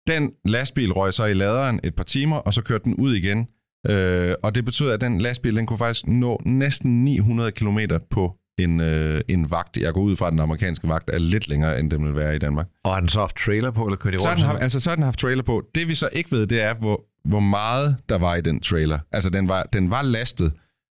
Den 0.07 0.31
lastbil 0.45 0.91
røg 0.93 1.13
så 1.13 1.25
i 1.25 1.33
laderen 1.33 1.79
et 1.83 1.95
par 1.95 2.03
timer, 2.03 2.37
og 2.37 2.53
så 2.53 2.61
kørte 2.61 2.83
den 2.83 2.95
ud 2.95 3.15
igen. 3.15 3.47
Øh, 3.89 4.33
og 4.43 4.55
det 4.55 4.65
betød, 4.65 4.91
at 4.91 5.01
den 5.01 5.21
lastbil 5.21 5.55
den 5.55 5.65
kunne 5.65 5.77
faktisk 5.77 6.07
nå 6.07 6.41
næsten 6.45 7.03
900 7.03 7.51
km 7.51 7.79
på 8.09 8.35
en, 8.59 8.81
øh, 8.81 9.21
en 9.29 9.51
vagt. 9.51 9.77
Jeg 9.77 9.93
går 9.93 10.01
ud 10.01 10.15
fra, 10.15 10.27
at 10.27 10.31
den 10.31 10.39
amerikanske 10.39 10.87
vagt 10.89 11.09
er 11.09 11.17
lidt 11.17 11.47
længere, 11.47 11.79
end 11.79 11.91
den 11.91 12.05
vil 12.05 12.15
være 12.15 12.35
i 12.35 12.39
Danmark. 12.39 12.67
Og 12.83 12.93
har 12.93 12.99
den 12.99 13.09
så 13.09 13.19
haft 13.19 13.35
trailer 13.37 13.71
på, 13.71 13.85
eller 13.85 13.97
kører 13.97 14.11
de 14.11 14.19
Så 14.19 14.27
har, 14.27 14.31
rundt? 14.33 14.39
den 14.39 14.45
haft, 14.47 14.55
sådan? 14.55 14.63
altså, 14.63 14.79
så 14.79 14.89
har 14.89 14.95
den 14.95 15.03
haft 15.03 15.19
trailer 15.19 15.43
på. 15.43 15.63
Det 15.75 15.87
vi 15.87 15.95
så 15.95 16.09
ikke 16.13 16.31
ved, 16.31 16.47
det 16.47 16.61
er, 16.61 16.73
hvor, 16.73 17.03
hvor 17.29 17.39
meget 17.39 17.95
der 18.09 18.17
var 18.17 18.35
i 18.35 18.41
den 18.41 18.59
trailer. 18.59 18.99
Altså, 19.11 19.29
den 19.29 19.47
var, 19.47 19.63
den 19.63 19.89
var 19.89 20.01
lastet. 20.01 20.53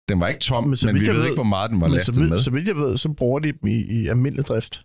Den 0.09 0.19
var 0.19 0.27
ikke 0.27 0.39
tom, 0.39 0.63
Men 0.63 0.77
men, 0.85 0.95
vi 0.95 1.07
ved 1.07 1.13
ved- 1.13 1.23
ikke, 1.23 1.35
hvor 1.35 1.43
meget 1.43 1.71
den 1.71 1.81
var 1.81 1.87
lastet 1.87 2.15
så, 2.15 2.21
med. 2.21 2.29
vidt, 2.29 2.39
så 2.39 2.51
vidt 2.51 2.67
jeg 2.67 2.75
ved, 2.75 2.97
så 2.97 3.09
bruger 3.09 3.39
de 3.39 3.51
dem 3.51 3.67
i, 3.69 4.01
i 4.01 4.07
almindelig 4.07 4.45
drift. 4.45 4.81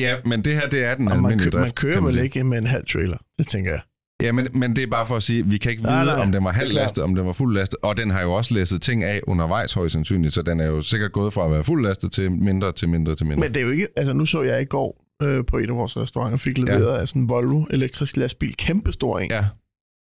Ja, 0.00 0.16
men 0.24 0.44
det 0.44 0.54
her, 0.54 0.68
det 0.68 0.84
er 0.84 0.94
den 0.94 1.08
Og 1.08 1.16
man, 1.16 1.24
almindelige 1.24 1.50
man 1.56 1.62
drift. 1.62 1.74
kører 1.74 1.94
kan 1.94 2.04
vel 2.06 2.18
ikke 2.18 2.44
med 2.44 2.58
en 2.58 2.66
halv 2.66 2.86
trailer. 2.86 3.16
Det 3.38 3.46
tænker 3.48 3.70
jeg. 3.70 3.80
Ja, 4.22 4.32
men, 4.32 4.48
men 4.54 4.76
det 4.76 4.82
er 4.82 4.86
bare 4.86 5.06
for 5.06 5.16
at 5.16 5.22
sige, 5.22 5.46
vi 5.46 5.58
kan 5.58 5.70
ikke 5.70 5.82
vide, 5.82 5.92
Nej, 6.04 6.14
om 6.22 6.32
den 6.32 6.44
var 6.44 6.52
halvlastet, 6.52 7.04
om 7.04 7.14
den 7.14 7.26
var 7.26 7.32
fuldlastet, 7.32 7.78
og 7.82 7.96
den 7.96 8.10
har 8.10 8.22
jo 8.22 8.32
også 8.32 8.54
læsset 8.54 8.82
ting 8.82 9.04
af 9.04 9.20
undervejs 9.26 9.72
højst 9.72 9.92
sandsynligt, 9.92 10.34
så 10.34 10.42
den 10.42 10.60
er 10.60 10.66
jo 10.66 10.82
sikkert 10.82 11.12
gået 11.12 11.32
fra 11.32 11.44
at 11.44 11.50
være 11.50 11.64
fuldlastet 11.64 12.12
til 12.12 12.32
mindre 12.32 12.72
til 12.72 12.88
mindre 12.88 13.14
til 13.14 13.26
mindre. 13.26 13.40
Men 13.40 13.54
det 13.54 13.60
er 13.60 13.64
jo 13.64 13.70
ikke... 13.72 13.88
Altså, 13.96 14.12
nu 14.14 14.26
så 14.26 14.42
jeg 14.42 14.62
i 14.62 14.64
går 14.64 15.04
øh, 15.22 15.44
på 15.46 15.58
en 15.58 15.70
af 15.70 15.76
vores 15.76 15.96
restauranter, 15.96 16.38
fik 16.38 16.58
leveret 16.58 16.94
ja. 16.96 17.00
af 17.00 17.08
sådan 17.08 17.22
en 17.22 17.28
Volvo 17.28 17.64
elektrisk 17.70 18.16
lastbil. 18.16 18.54
Kæmpestor 18.56 19.18
en. 19.18 19.30
Ja, 19.30 19.44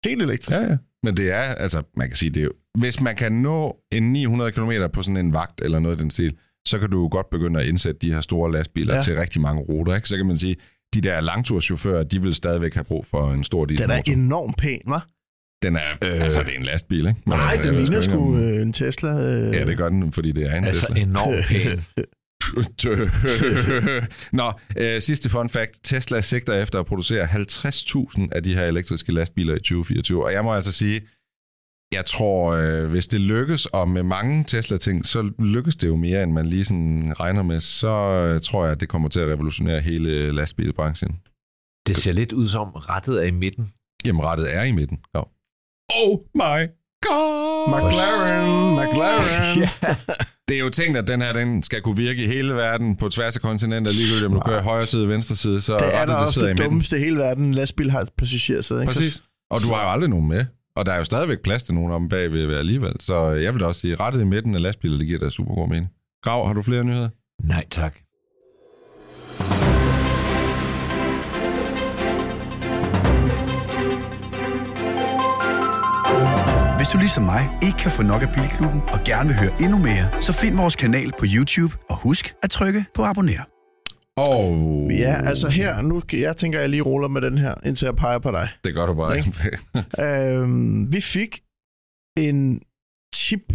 Helt 0.05 0.23
elektrisk. 0.23 0.59
ja, 0.61 0.65
ja. 0.65 0.77
Men 1.03 1.17
det 1.17 1.31
er, 1.31 1.39
altså, 1.43 1.83
man 1.97 2.09
kan 2.09 2.17
sige, 2.17 2.31
det 2.31 2.41
er 2.41 2.45
jo, 2.45 2.53
hvis 2.79 3.01
man 3.01 3.17
kan 3.17 3.33
nå 3.33 3.77
en 3.93 4.13
900 4.13 4.53
km 4.53 4.71
på 4.93 5.03
sådan 5.03 5.17
en 5.17 5.33
vagt 5.33 5.61
eller 5.65 5.79
noget 5.79 5.97
i 5.97 6.01
den 6.03 6.11
stil, 6.11 6.35
så 6.69 6.79
kan 6.79 6.91
du 6.91 7.01
jo 7.03 7.09
godt 7.13 7.31
begynde 7.31 7.61
at 7.61 7.67
indsætte 7.67 7.99
de 8.07 8.13
her 8.13 8.21
store 8.21 8.53
lastbiler 8.53 8.95
Ja. 8.95 9.01
til 9.01 9.17
rigtig 9.17 9.41
mange 9.41 9.63
ruter, 9.63 9.95
ikke? 9.95 10.09
Så 10.09 10.17
kan 10.17 10.27
man 10.27 10.37
sige, 10.37 10.57
de 10.95 11.01
der 11.01 11.21
langturschauffører, 11.21 12.03
de 12.05 12.23
vil 12.23 12.35
stadigvæk 12.35 12.75
have 12.75 12.85
brug 12.85 13.07
for 13.07 13.33
en 13.33 13.45
stor 13.45 13.65
Den 13.65 13.77
er 13.77 13.87
dieselmotor. 14.03 14.13
enormt 14.13 14.57
pæn, 14.57 14.81
hva'? 14.89 15.01
Den 15.63 15.77
er, 15.77 15.81
øh, 16.03 16.13
altså, 16.23 16.43
det 16.43 16.55
er 16.55 16.59
en 16.59 16.63
lastbil, 16.65 16.99
ikke? 16.99 17.21
Men 17.27 17.39
Nej, 17.39 17.49
altså, 17.53 17.71
den 17.71 17.79
ligner 17.81 17.97
om- 17.97 18.03
sgu 18.03 18.37
øh, 18.39 18.63
en 18.63 18.73
Tesla. 18.73 19.11
Øh, 19.11 19.55
Ja, 19.55 19.65
det 19.65 19.77
gør 19.77 19.89
den, 19.89 20.13
fordi 20.13 20.33
det 20.33 20.47
er 20.53 20.57
en 20.57 20.65
Altså 20.65 20.87
Tesla. 20.87 21.01
enormt 21.03 21.47
pæn. 21.47 21.81
Nå, 24.41 24.53
øh, 24.79 25.01
sidste 25.01 25.31
fun 25.31 25.49
fact. 25.49 25.81
Tesla 25.83 26.21
sigter 26.21 26.53
efter 26.63 26.81
at 26.81 26.87
producere 26.87 27.25
50.000 27.25 28.29
af 28.33 28.43
de 28.43 28.55
her 28.55 28.67
elektriske 28.67 29.13
lastbiler 29.13 29.55
i 29.55 29.59
2024. 29.59 30.25
Og 30.25 30.33
jeg 30.33 30.45
må 30.45 30.55
altså 30.55 30.73
sige, 30.73 31.01
jeg 31.93 32.05
tror, 32.07 32.53
øh, 32.53 32.91
hvis 32.91 33.07
det 33.07 33.21
lykkes, 33.21 33.67
og 33.67 33.89
med 33.89 34.03
mange 34.03 34.45
Tesla-ting, 34.45 35.07
så 35.07 35.33
lykkes 35.39 35.77
det 35.77 35.89
jo 35.89 35.97
mere, 35.97 36.23
end 36.23 36.33
man 36.33 36.47
lige 36.47 36.65
sådan 36.65 37.21
regner 37.21 37.43
med, 37.43 37.61
så 37.61 37.89
øh, 37.89 38.41
tror 38.41 38.65
jeg, 38.65 38.73
at 38.73 38.81
det 38.81 38.89
kommer 38.89 39.09
til 39.09 39.21
at 39.21 39.29
revolutionere 39.29 39.81
hele 39.81 40.33
lastbilbranchen. 40.33 41.21
Det 41.87 41.97
ser 41.97 42.13
lidt 42.13 42.33
ud 42.33 42.49
som 42.49 42.69
rettet 42.69 43.23
er 43.23 43.27
i 43.27 43.31
midten. 43.31 43.73
Jamen, 44.05 44.23
rettet 44.23 44.55
er 44.55 44.63
i 44.63 44.73
midten. 44.73 44.99
Ja. 45.15 45.23
Oh 45.97 46.19
my! 46.35 46.82
McLaren, 47.69 48.77
McLaren. 48.77 49.59
ja. 49.63 49.97
Det 50.49 50.57
er 50.57 50.61
jo 50.61 50.71
tænkt, 50.71 50.99
at 50.99 51.07
den 51.09 51.23
her 51.23 51.33
den 51.33 51.63
skal 51.63 51.81
kunne 51.83 51.97
virke 51.97 52.25
i 52.25 52.27
hele 52.27 52.55
verden 52.55 52.97
på 52.97 53.09
tværs 53.09 53.37
af 53.37 53.43
kontinenter, 53.43 53.91
ligegyldigt 53.93 54.27
om 54.27 54.33
du 54.33 54.41
kører 54.41 54.63
højre 54.63 54.83
side, 54.83 55.09
venstre 55.09 55.37
side, 55.37 55.61
så 55.63 55.79
Det 55.79 55.95
er 55.97 56.07
da 56.07 56.13
også 56.13 56.47
det 56.47 56.59
dummeste 56.59 56.97
i 56.97 57.01
hele 57.01 57.17
verden. 57.17 57.45
En 57.45 57.55
lastbil 57.55 57.91
har 57.91 58.07
passagersæde, 58.19 58.81
ikke? 58.81 58.93
Præcis. 58.93 59.23
Og 59.51 59.59
du 59.69 59.75
har 59.75 59.83
jo 59.85 59.91
aldrig 59.91 60.11
nogen 60.11 60.29
med. 60.29 60.47
Og 60.77 60.87
der 60.87 60.93
er 60.93 60.99
jo 60.99 61.05
stadigvæk 61.05 61.39
plads 61.41 61.63
til 61.63 61.75
nogen 61.75 61.93
om 61.93 62.09
bagved 62.09 62.57
alligevel. 62.57 62.93
Så 63.01 63.29
jeg 63.29 63.53
vil 63.55 63.61
da 63.61 63.67
også 63.67 63.81
sige, 63.81 63.95
rettet 63.95 64.21
i 64.21 64.25
midten 64.25 64.55
af 64.55 64.63
lastbiler, 64.63 64.99
det 64.99 65.07
giver 65.07 65.19
da 65.19 65.31
super 65.31 65.55
god 65.55 65.69
mening. 65.69 65.89
Grav, 66.25 66.47
har 66.47 66.55
du 66.55 66.63
flere 66.63 66.85
nyheder? 66.85 67.09
Nej, 67.45 67.65
tak. 67.71 67.97
Du 76.93 76.99
ligesom 76.99 77.25
mig 77.25 77.43
ikke 77.63 77.79
kan 77.79 77.91
få 77.91 78.03
nok 78.03 78.23
af 78.23 78.29
Bilklubben 78.35 78.81
og 78.81 78.99
gerne 79.05 79.29
vil 79.29 79.37
høre 79.39 79.55
endnu 79.65 79.79
mere, 79.79 80.23
så 80.23 80.33
find 80.33 80.57
vores 80.57 80.77
kanal 80.77 81.11
på 81.19 81.25
YouTube 81.35 81.75
og 81.91 81.97
husk 81.97 82.35
at 82.43 82.51
trykke 82.51 82.85
på 82.95 83.03
abonner. 83.03 83.45
Og 84.17 84.45
Ja, 84.91 85.15
altså 85.31 85.49
her, 85.49 85.81
nu, 85.81 86.03
jeg 86.13 86.37
tænker, 86.37 86.61
jeg 86.61 86.69
lige 86.69 86.83
ruller 86.83 87.09
med 87.09 87.21
den 87.21 87.39
her, 87.39 87.55
indtil 87.67 87.87
jeg 87.87 87.97
peger 87.97 88.19
på 88.19 88.31
dig. 88.31 88.49
det 88.65 88.75
gør 88.75 88.87
du 88.87 88.95
bare 88.95 89.17
Ikke? 89.17 89.59
Øhm, 90.39 90.93
vi 90.93 91.01
fik 91.01 91.43
en 92.19 92.61
tip, 93.15 93.53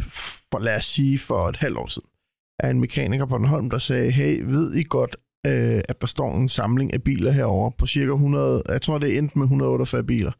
for 0.52 0.60
lad 0.60 0.78
os 0.78 0.86
sige, 0.86 1.20
for 1.20 1.50
et 1.50 1.56
halvt 1.56 1.78
år 1.78 1.88
siden, 1.88 2.10
af 2.60 2.70
en 2.70 2.80
mekaniker 2.80 3.26
på 3.26 3.30
Bornholm, 3.30 3.70
der 3.70 3.78
sagde, 3.78 4.12
hey, 4.12 4.44
ved 4.46 4.74
I 4.76 4.84
godt, 4.84 5.16
øh, 5.48 5.82
at 5.90 6.02
der 6.02 6.08
står 6.08 6.36
en 6.36 6.50
samling 6.50 6.94
af 6.94 7.04
biler 7.04 7.32
herover 7.32 7.70
på 7.70 7.86
cirka 7.86 8.12
100, 8.12 8.64
jeg 8.70 8.82
tror 8.82 8.98
det 8.98 9.14
er 9.14 9.18
endt 9.18 9.36
med 9.36 9.44
148 9.44 10.04
biler, 10.04 10.32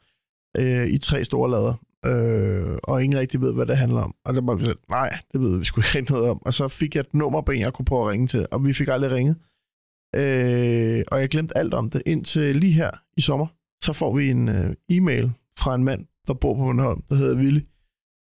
øh, 0.58 0.88
i 0.88 0.98
tre 0.98 1.24
store 1.24 1.52
lader, 1.52 1.74
øh, 2.08 2.78
og 2.84 3.04
ingen 3.04 3.20
rigtig 3.20 3.42
ved, 3.42 3.54
hvad 3.54 3.66
det 3.66 3.78
handler 3.78 4.02
om. 4.02 4.16
Og 4.26 4.34
der 4.34 4.42
var 4.42 4.56
vi 4.56 4.64
sådan, 4.64 4.82
nej, 4.90 5.20
det 5.32 5.42
ved 5.42 5.60
vi 5.60 5.66
sgu 5.66 5.82
ikke 5.82 5.98
rigtig 5.98 6.16
noget 6.16 6.30
om. 6.30 6.42
Og 6.46 6.54
så 6.54 6.68
fik 6.68 6.96
jeg 6.96 7.02
et 7.02 7.14
nummer 7.14 7.42
på 7.42 7.52
en, 7.52 7.62
jeg 7.62 7.74
kunne 7.74 7.86
prøve 7.86 8.06
at 8.06 8.12
ringe 8.12 8.28
til, 8.28 8.46
og 8.52 8.66
vi 8.66 8.74
fik 8.74 8.88
aldrig 8.88 9.12
ringet. 9.12 9.36
Øh, 10.16 11.04
og 11.08 11.20
jeg 11.22 11.30
glemte 11.30 11.58
alt 11.58 11.74
om 11.74 11.90
det, 11.90 12.02
indtil 12.06 12.56
lige 12.56 12.74
her 12.74 12.92
i 13.18 13.22
sommer, 13.22 13.48
så 13.84 13.94
får 13.94 14.16
vi 14.16 14.30
en 14.30 14.50
øh, 14.50 14.76
e-mail 14.90 15.32
fra 15.60 15.76
en 15.76 15.84
mand, 15.84 16.06
der 16.28 16.34
bor 16.34 16.54
på 16.54 16.60
Bornholm, 16.60 17.02
der 17.10 17.16
hedder 17.16 17.36
Ville. 17.36 17.64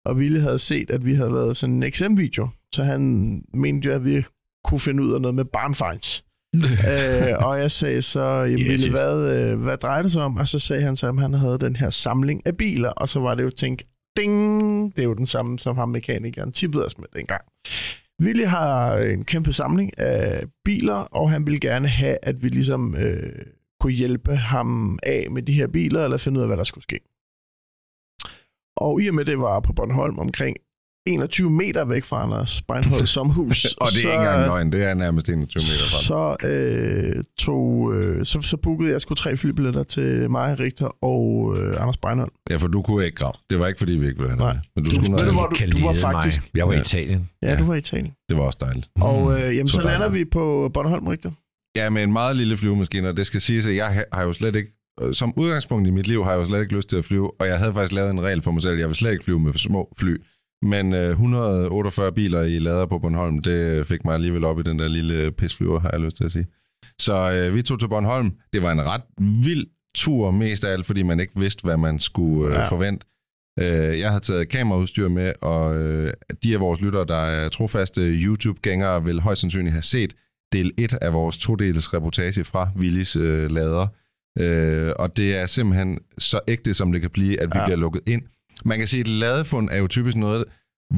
Og 0.04 0.18
Ville 0.18 0.40
havde 0.40 0.58
set, 0.58 0.90
at 0.90 1.06
vi 1.06 1.14
havde 1.14 1.32
lavet 1.32 1.56
sådan 1.56 1.82
en 1.82 1.92
XM-video, 1.92 2.48
så 2.74 2.84
han 2.84 3.02
mente 3.54 3.88
jo, 3.88 3.94
at 3.94 4.04
vi 4.04 4.24
kunne 4.64 4.80
finde 4.80 5.02
ud 5.02 5.12
af 5.12 5.20
noget 5.20 5.34
med 5.34 5.44
barnfejns. 5.44 6.24
øh, 6.92 7.46
og 7.46 7.58
jeg 7.58 7.70
sagde 7.70 8.02
så, 8.02 8.24
jamen, 8.24 8.58
Yes, 8.58 8.82
yes. 8.82 8.84
hvad, 8.84 9.36
øh, 9.36 9.62
hvad 9.62 9.76
drejer 9.76 10.02
det 10.02 10.12
sig 10.12 10.22
om? 10.22 10.36
Og 10.36 10.48
så 10.48 10.58
sagde 10.58 10.82
han 10.82 10.96
så, 10.96 11.08
at 11.08 11.20
han 11.20 11.34
havde 11.34 11.58
den 11.58 11.76
her 11.76 11.90
samling 11.90 12.46
af 12.46 12.56
biler, 12.56 12.90
og 12.90 13.08
så 13.08 13.20
var 13.20 13.34
det 13.34 13.42
jo 13.42 13.50
tænkt, 13.50 13.86
ding, 14.16 14.96
det 14.96 15.02
er 15.02 15.06
jo 15.06 15.14
den 15.14 15.26
samme, 15.26 15.58
som 15.58 15.76
ham 15.76 15.88
mekanikeren 15.88 16.52
tippede 16.52 16.86
os 16.86 16.98
med 16.98 17.06
dengang. 17.16 17.42
Willy 18.22 18.44
har 18.44 18.96
en 18.96 19.24
kæmpe 19.24 19.52
samling 19.52 19.98
af 19.98 20.44
biler, 20.64 20.94
og 20.94 21.30
han 21.30 21.46
ville 21.46 21.60
gerne 21.60 21.88
have, 21.88 22.16
at 22.22 22.42
vi 22.42 22.48
ligesom 22.48 22.96
øh, 22.96 23.32
kunne 23.80 23.92
hjælpe 23.92 24.36
ham 24.36 24.98
af 25.02 25.26
med 25.30 25.42
de 25.42 25.52
her 25.52 25.66
biler, 25.66 26.04
eller 26.04 26.16
finde 26.16 26.38
ud 26.38 26.42
af, 26.42 26.48
hvad 26.48 26.56
der 26.56 26.64
skulle 26.64 26.82
ske. 26.82 27.00
Og 28.76 29.02
i 29.02 29.08
og 29.08 29.14
med 29.14 29.24
det 29.24 29.38
var 29.38 29.60
på 29.60 29.72
Bornholm 29.72 30.18
omkring 30.18 30.56
21 31.06 31.50
meter 31.50 31.84
væk 31.84 32.04
fra 32.04 32.22
Anders 32.22 32.62
Breinholt 32.62 33.08
sommerhus. 33.08 33.64
Og 33.80 33.88
det 33.90 33.96
er 33.96 34.00
så, 34.02 34.08
ikke 34.08 34.18
engang 34.18 34.46
løgn, 34.46 34.72
det 34.72 34.84
er 34.84 34.94
nærmest 34.94 35.28
21 35.28 35.60
meter 35.60 35.84
fra. 35.90 36.36
Så, 36.42 36.48
øh, 36.48 37.24
tog, 37.38 37.94
øh, 37.94 38.24
så, 38.24 38.42
så 38.42 38.56
bookede 38.56 38.90
jeg 38.92 39.00
sgu 39.00 39.14
tre 39.14 39.36
flybilletter 39.36 39.82
til 39.82 40.30
mig, 40.30 40.60
Richter 40.60 41.04
og 41.04 41.56
øh, 41.58 41.80
Anders 41.82 41.96
Breinholt. 41.96 42.32
Ja, 42.50 42.56
for 42.56 42.66
du 42.68 42.82
kunne 42.82 43.04
ikke 43.04 43.16
grav. 43.16 43.34
Det 43.50 43.58
var 43.58 43.66
ikke, 43.66 43.78
fordi 43.78 43.92
vi 43.92 44.06
ikke 44.06 44.18
ville 44.18 44.30
have 44.30 44.40
Nej. 44.40 44.56
Men 44.76 44.84
du, 44.84 44.90
Du- 44.90 44.94
skulle 44.94 45.18
du, 45.18 45.32
du- 45.32 45.48
Kan 45.56 45.70
du 45.70 45.86
var 45.86 45.94
faktisk- 45.94 46.40
Mig. 46.42 46.58
Jeg 46.58 46.66
var 46.68 46.72
i. 46.74 46.80
Italien. 46.80 47.28
Ja, 47.42 47.50
Ja. 47.50 47.58
du 47.58 47.64
var 47.64 47.74
i 47.74 47.78
Italien. 47.78 48.12
Det 48.28 48.36
var 48.36 48.42
også 48.42 48.58
dejligt. 48.60 48.88
Og 49.00 49.32
øh, 49.40 49.56
jamen, 49.56 49.68
Så 49.68 49.74
så 49.74 49.82
lander 49.82 49.98
dejligt. 49.98 50.18
vi 50.18 50.24
på 50.30 50.70
Bornholm, 50.74 51.06
Richter. 51.06 51.30
Ja, 51.76 51.90
med 51.90 52.02
en 52.02 52.12
meget 52.12 52.36
lille 52.36 52.56
flyvemaskine, 52.56 53.08
og 53.08 53.16
det 53.16 53.26
skal 53.26 53.40
siges, 53.40 53.66
at 53.66 53.76
jeg 53.76 53.86
ha- 53.88 54.04
har 54.12 54.22
jo 54.22 54.32
slet 54.32 54.56
ikke, 54.56 54.70
øh, 55.02 55.14
som 55.14 55.32
udgangspunkt 55.36 55.88
i 55.88 55.90
mit 55.90 56.06
liv, 56.08 56.24
har 56.24 56.30
jeg 56.30 56.38
jo 56.40 56.44
slet 56.44 56.60
ikke 56.60 56.74
lyst 56.76 56.88
til 56.88 56.96
at 56.96 57.04
flyve, 57.04 57.40
og 57.40 57.46
jeg 57.46 57.58
havde 57.58 57.72
faktisk 57.74 57.92
lavet 57.94 58.10
en 58.10 58.20
regel 58.20 58.42
for 58.42 58.50
mig 58.50 58.62
selv, 58.62 58.78
jeg 58.78 58.88
vil 58.88 58.96
slet 58.96 59.12
ikke 59.12 59.24
flyve 59.24 59.40
med 59.40 59.52
små 59.52 59.94
fly. 59.98 60.16
Men 60.62 60.94
øh, 60.94 61.10
148 61.10 62.12
biler 62.12 62.42
i 62.42 62.58
lader 62.58 62.86
på 62.86 62.98
Bornholm, 62.98 63.38
det 63.38 63.86
fik 63.86 64.04
mig 64.04 64.14
alligevel 64.14 64.44
op 64.44 64.58
i 64.58 64.62
den 64.62 64.78
der 64.78 64.88
lille 64.88 65.32
pisflyver, 65.32 65.80
har 65.80 65.90
jeg 65.92 66.00
lyst 66.00 66.16
til 66.16 66.24
at 66.24 66.32
sige. 66.32 66.46
Så 66.98 67.32
øh, 67.32 67.54
vi 67.54 67.62
tog 67.62 67.78
til 67.80 67.88
Bornholm. 67.88 68.30
Det 68.52 68.62
var 68.62 68.72
en 68.72 68.82
ret 68.82 69.02
vild 69.44 69.66
tur, 69.94 70.30
mest 70.30 70.64
af 70.64 70.72
alt, 70.72 70.86
fordi 70.86 71.02
man 71.02 71.20
ikke 71.20 71.32
vidste, 71.40 71.64
hvad 71.64 71.76
man 71.76 71.98
skulle 71.98 72.48
øh, 72.48 72.54
Ja. 72.54 72.68
forvente. 72.68 73.06
Øh, 73.60 73.98
jeg 74.00 74.10
har 74.12 74.18
taget 74.18 74.48
kameraudstyr 74.48 75.08
med, 75.08 75.32
og 75.42 75.76
øh, 75.76 76.12
de 76.42 76.54
af 76.54 76.60
vores 76.60 76.80
lyttere, 76.80 77.06
der 77.06 77.16
er 77.16 77.48
trofaste 77.48 78.00
YouTube-gængere, 78.00 79.04
vil 79.04 79.20
højst 79.20 79.40
sandsynligt 79.40 79.72
have 79.72 79.82
set 79.82 80.14
del 80.52 80.72
1 80.78 80.94
af 81.00 81.12
vores 81.12 81.38
todeles 81.38 81.94
reportage 81.94 82.44
fra 82.44 82.68
Willis 82.76 83.16
øh, 83.16 83.50
lader. 83.50 83.86
Øh, 84.38 84.92
og 84.98 85.16
det 85.16 85.36
er 85.36 85.46
simpelthen 85.46 85.98
så 86.18 86.40
ægte, 86.48 86.74
som 86.74 86.92
det 86.92 87.00
kan 87.00 87.10
blive, 87.10 87.40
at 87.40 87.48
vi 87.54 87.58
ja. 87.58 87.64
bliver 87.64 87.76
lukket 87.76 88.00
ind. 88.06 88.22
Man 88.64 88.78
kan 88.78 88.86
sige, 88.86 89.00
at 89.00 89.06
et 89.06 89.12
ladefund 89.12 89.68
er 89.72 89.78
jo 89.78 89.86
typisk 89.86 90.16
noget, 90.16 90.44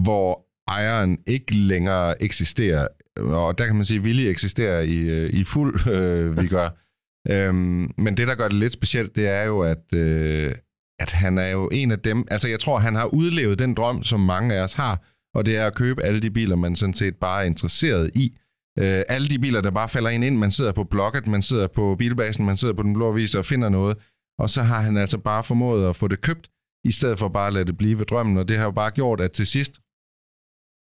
hvor 0.02 0.46
ejeren 0.68 1.18
ikke 1.26 1.54
længere 1.54 2.22
eksisterer. 2.22 2.88
Og 3.16 3.58
der 3.58 3.66
kan 3.66 3.76
man 3.76 3.84
sige, 3.84 3.98
at 3.98 4.04
Willy 4.04 4.20
eksisterer 4.20 4.80
i, 4.80 4.98
øh, 4.98 5.30
i 5.30 5.44
fuld 5.44 5.86
øh, 5.86 6.42
vi 6.42 6.46
gør. 6.48 6.68
øhm, 7.32 7.92
men 7.98 8.16
det, 8.16 8.28
der 8.28 8.34
gør 8.34 8.48
det 8.48 8.56
lidt 8.56 8.72
specielt, 8.72 9.16
det 9.16 9.28
er 9.28 9.42
jo, 9.42 9.60
at, 9.60 9.94
øh, 9.94 10.54
at 11.00 11.10
han 11.10 11.38
er 11.38 11.48
jo 11.48 11.68
en 11.72 11.90
af 11.90 11.98
dem... 11.98 12.24
Altså, 12.30 12.48
jeg 12.48 12.60
tror, 12.60 12.78
han 12.78 12.94
har 12.94 13.06
udlevet 13.06 13.58
den 13.58 13.74
drøm, 13.74 14.02
som 14.02 14.20
mange 14.20 14.54
af 14.54 14.62
os 14.62 14.72
har, 14.72 15.04
og 15.34 15.46
det 15.46 15.56
er 15.56 15.66
at 15.66 15.74
købe 15.74 16.02
alle 16.02 16.20
de 16.20 16.30
biler, 16.30 16.56
man 16.56 16.76
sådan 16.76 16.94
set 16.94 17.16
bare 17.16 17.42
er 17.42 17.46
interesseret 17.46 18.10
i. 18.14 18.36
Øh, 18.78 19.02
alle 19.08 19.28
de 19.28 19.38
biler, 19.38 19.60
der 19.60 19.70
bare 19.70 19.88
falder 19.88 20.10
ind 20.10 20.24
ind. 20.24 20.38
Man 20.38 20.50
sidder 20.50 20.72
på 20.72 20.84
Blocket, 20.84 21.26
man 21.26 21.42
sidder 21.42 21.66
på 21.66 21.96
Bilbasen, 21.98 22.46
man 22.46 22.56
sidder 22.56 22.74
på 22.74 22.82
Den 22.82 22.92
Blå 22.92 23.08
Avis 23.08 23.34
og 23.34 23.44
finder 23.44 23.68
noget. 23.68 23.96
Og 24.38 24.50
så 24.50 24.62
har 24.62 24.80
han 24.80 24.96
altså 24.96 25.18
bare 25.18 25.44
formået 25.44 25.88
at 25.88 25.96
få 25.96 26.08
det 26.08 26.20
købt, 26.20 26.50
i 26.84 26.90
stedet 26.92 27.18
for 27.18 27.28
bare 27.28 27.46
at 27.46 27.52
lade 27.52 27.64
det 27.64 27.76
blive 27.78 27.98
ved 27.98 28.06
drømmen. 28.06 28.38
Og 28.38 28.48
det 28.48 28.56
har 28.56 28.64
jo 28.64 28.70
bare 28.70 28.90
gjort, 28.90 29.20
at 29.20 29.32
til 29.32 29.46
sidst, 29.46 29.72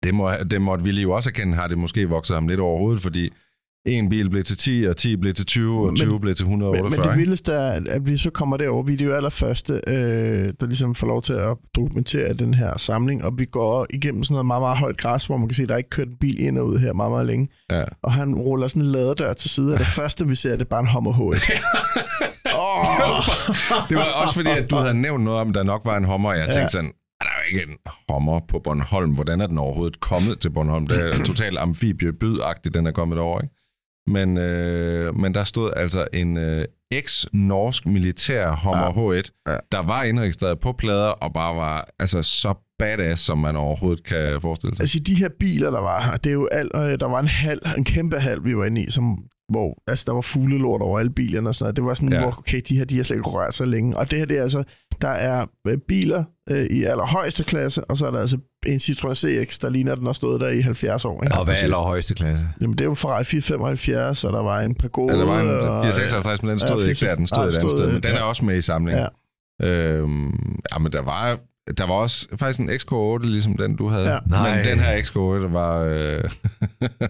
det, 0.03 0.15
må, 0.15 0.31
det 0.51 0.63
måtte 0.63 0.85
Ville 0.85 1.03
jo 1.03 1.11
også 1.13 1.31
erkende, 1.31 1.55
har 1.55 1.67
det 1.67 1.79
måske 1.79 2.09
vokset 2.09 2.35
ham 2.37 2.49
lidt 2.49 2.61
over 2.61 2.79
hovedet, 2.79 3.03
fordi 3.03 3.31
en 3.87 4.09
bil 4.09 4.31
blev 4.31 4.43
til 4.45 4.57
10, 4.57 4.85
og 4.89 4.97
10 4.97 5.17
blev 5.17 5.35
til 5.35 5.47
20, 5.47 5.81
og 5.81 5.87
Men- 5.87 5.97
20 5.97 6.21
blev 6.21 6.35
til 6.35 6.47
Men, 6.47 6.53
148. 6.53 6.99
men 7.01 7.09
det 7.09 7.19
vildeste 7.19 7.53
er, 7.53 7.81
at- 7.89 8.07
vi 8.07 8.17
så 8.17 8.31
kommer 8.31 8.57
derover. 8.57 8.83
Vi 8.83 8.93
er 8.93 8.97
de 8.97 9.05
jo 9.05 9.13
allerførste, 9.13 9.73
øh, 9.87 10.53
der 10.61 10.67
ligesom 10.67 10.95
får 10.95 11.07
lov 11.07 11.23
til 11.23 11.33
at 11.33 11.57
dokumentere 11.75 12.35
den 12.35 12.55
her 12.55 12.79
samling, 12.79 13.25
og 13.25 13.39
vi 13.39 13.45
går 13.45 13.87
igennem 13.91 14.25
sådan 14.25 14.35
noget 14.35 14.47
meget, 14.47 14.63
meget 14.63 14.79
højt 14.79 14.97
græs, 14.97 15.25
hvor 15.25 15.37
man 15.37 15.49
kan 15.49 15.55
se, 15.55 15.63
at 15.63 15.69
der 15.69 15.75
er 15.75 15.79
ikke 15.79 15.91
kørt 15.91 16.09
en 16.09 16.17
bil 16.17 16.41
ind 16.41 16.59
og 16.59 16.67
ud 16.67 16.79
her 16.79 16.93
meget, 16.93 17.11
meget 17.13 17.27
længe. 17.27 17.49
Ja. 17.71 17.85
Og 18.03 18.13
han 18.13 18.35
ruller 18.35 18.69
sådan 18.69 18.83
en 18.83 18.89
laderdør 18.93 19.33
til 19.33 19.51
side, 19.51 19.73
og 19.73 19.79
det 19.79 19.87
første, 20.01 20.29
vi 20.29 20.35
ser, 20.35 20.51
det 20.51 20.61
er 20.61 20.65
bare 20.65 20.81
en 20.81 20.87
Hummer. 20.87 21.13
oh, 22.63 22.85
Det 23.89 23.97
var 23.97 24.05
også 24.23 24.35
fordi, 24.35 24.51
at 24.51 24.71
du 24.71 24.77
havde 24.77 24.95
nævnt 25.03 25.25
noget 25.25 25.41
om, 25.41 25.49
at 25.49 25.55
der 25.55 25.63
nok 25.63 25.83
var 25.85 25.97
en 25.97 26.05
hommer, 26.05 26.29
og 26.31 26.37
jeg 26.39 26.45
tænkte 26.45 26.61
Ja. 26.61 26.69
sådan, 26.69 26.93
er 27.21 27.25
der 27.25 27.31
jo 27.39 27.57
ikke 27.57 27.73
en 27.73 27.79
hommer 28.09 28.41
på 28.49 28.59
Bornholm? 28.59 29.11
Hvordan 29.15 29.41
er 29.41 29.47
den 29.47 29.59
overhovedet 29.59 30.01
kommet 30.01 30.39
til 30.41 30.51
Bornholm? 30.51 30.87
Det 30.87 31.11
er 31.21 31.25
totalt 31.25 31.59
amfibiebydagtigt, 31.59 32.75
den 32.75 32.87
er 32.87 32.91
kommet 32.93 33.19
over, 33.19 33.41
ikke? 33.41 33.55
Men, 34.07 34.37
øh, 34.37 35.15
men 35.17 35.35
der 35.35 35.45
stod 35.45 35.71
altså 35.77 36.07
en 36.13 36.37
øh, 36.37 36.65
eks-norsk 36.93 37.87
militær 37.87 38.51
Hummer 38.65 38.91
H1, 38.91 39.45
Ja. 39.53 39.57
der 39.73 39.79
var 39.87 40.03
indregistreret 40.03 40.61
på 40.61 40.73
plader, 40.73 41.09
og 41.09 41.33
bare 41.33 41.57
var 41.57 41.89
altså 41.99 42.23
så 42.23 42.55
badass, 42.79 43.23
som 43.23 43.39
man 43.39 43.57
overhovedet 43.57 44.05
kan 44.05 44.41
forestille 44.41 44.77
sig. 44.77 44.83
Altså 44.83 44.99
de 45.07 45.15
her 45.15 45.29
biler, 45.41 45.71
der 45.71 45.81
var 45.81 46.01
her, 46.03 46.17
det 46.17 46.31
er 46.31 46.35
jo 46.35 46.47
alt, 46.53 46.73
øh, 46.75 47.01
der 47.01 47.07
var 47.09 47.21
en 47.21 47.29
hal, 47.29 47.61
en 47.77 47.85
kæmpe 47.85 48.21
hal, 48.21 48.45
vi 48.45 48.57
var 48.57 48.65
inde 48.65 48.83
i, 48.83 48.91
som, 48.91 49.19
hvor 49.49 49.83
altså, 49.87 50.05
der 50.07 50.13
var 50.13 50.21
fuglelort 50.21 50.83
over 50.83 50.99
alle 50.99 51.11
bilerne 51.13 51.49
og 51.49 51.55
sådan 51.55 51.65
noget. 51.65 51.77
Det 51.77 51.85
var 51.85 51.95
sådan, 51.95 52.13
ja. 52.13 52.21
Hvor 52.21 52.35
okay, 52.39 52.61
de 52.69 52.77
her, 52.77 52.85
de 52.85 52.97
har 52.97 53.05
slet 53.05 53.17
ikke 53.17 53.29
rørt 53.29 53.55
så 53.55 53.65
længe. 53.65 53.97
Og 53.97 54.11
det 54.11 54.19
her, 54.19 54.27
det 54.27 54.39
er 54.39 54.43
altså, 54.43 54.65
der 55.01 55.09
er 55.09 55.47
øh, 55.69 55.79
biler 55.79 56.25
øh, 56.51 56.67
i 56.67 56.85
allerhøjeste 56.85 57.45
klasse, 57.45 57.85
og 57.85 57.99
så 57.99 58.07
er 58.07 58.11
der 58.11 58.21
altså 58.21 58.39
en 58.67 58.77
Citroën 58.77 59.15
CX, 59.15 59.59
der 59.59 59.71
ligner, 59.71 59.95
den 59.95 60.07
har 60.07 60.13
stået 60.13 60.41
der 60.41 60.49
i 60.49 60.61
70 60.61 61.05
år. 61.05 61.23
Ikke? 61.23 61.39
Og 61.39 61.45
hvad 61.45 61.55
er 61.55 61.59
allerhøjeste 61.59 62.15
klasse? 62.15 62.49
Jamen, 62.61 62.73
det 62.73 62.81
er 62.81 62.89
jo 62.89 62.95
Ferrari 62.95 63.25
475, 63.25 64.25
og 64.25 64.33
der 64.33 64.43
var 64.43 64.61
en 64.61 64.75
Pagode. 64.75 65.13
Ja, 65.13 65.21
der 65.21 65.27
var 65.27 65.41
en 65.41 65.49
og, 65.49 65.85
456, 65.85 66.43
men 66.43 66.51
den 66.51 66.59
ja, 66.59 66.67
stod 66.67 66.87
ikke 66.87 67.07
der, 67.07 67.15
den 67.15 67.27
stod 67.27 67.39
nej, 67.39 67.47
et 67.47 67.57
andet 67.57 67.71
stod, 67.71 67.79
sted, 67.79 67.93
men 67.93 68.03
den 68.03 68.13
er 68.13 68.23
også 68.23 68.45
med 68.45 68.57
i 68.57 68.61
samlingen. 68.61 69.03
Ja. 69.03 69.09
Øhm, 69.63 70.61
ja, 70.73 70.79
men 70.79 70.93
der 70.93 71.03
var, 71.03 71.39
der 71.79 71.87
var 71.87 71.95
også 71.95 72.29
faktisk 72.37 72.61
en 72.61 72.71
XK8, 72.71 73.27
ligesom 73.27 73.57
den, 73.57 73.77
du 73.77 73.89
havde. 73.89 74.13
Ja. 74.13 74.19
Nej. 74.27 74.57
Men 74.57 74.65
den 74.65 74.81
her 74.81 75.03
XK8 75.03 75.53
var 75.53 75.79
øh, 75.79 76.31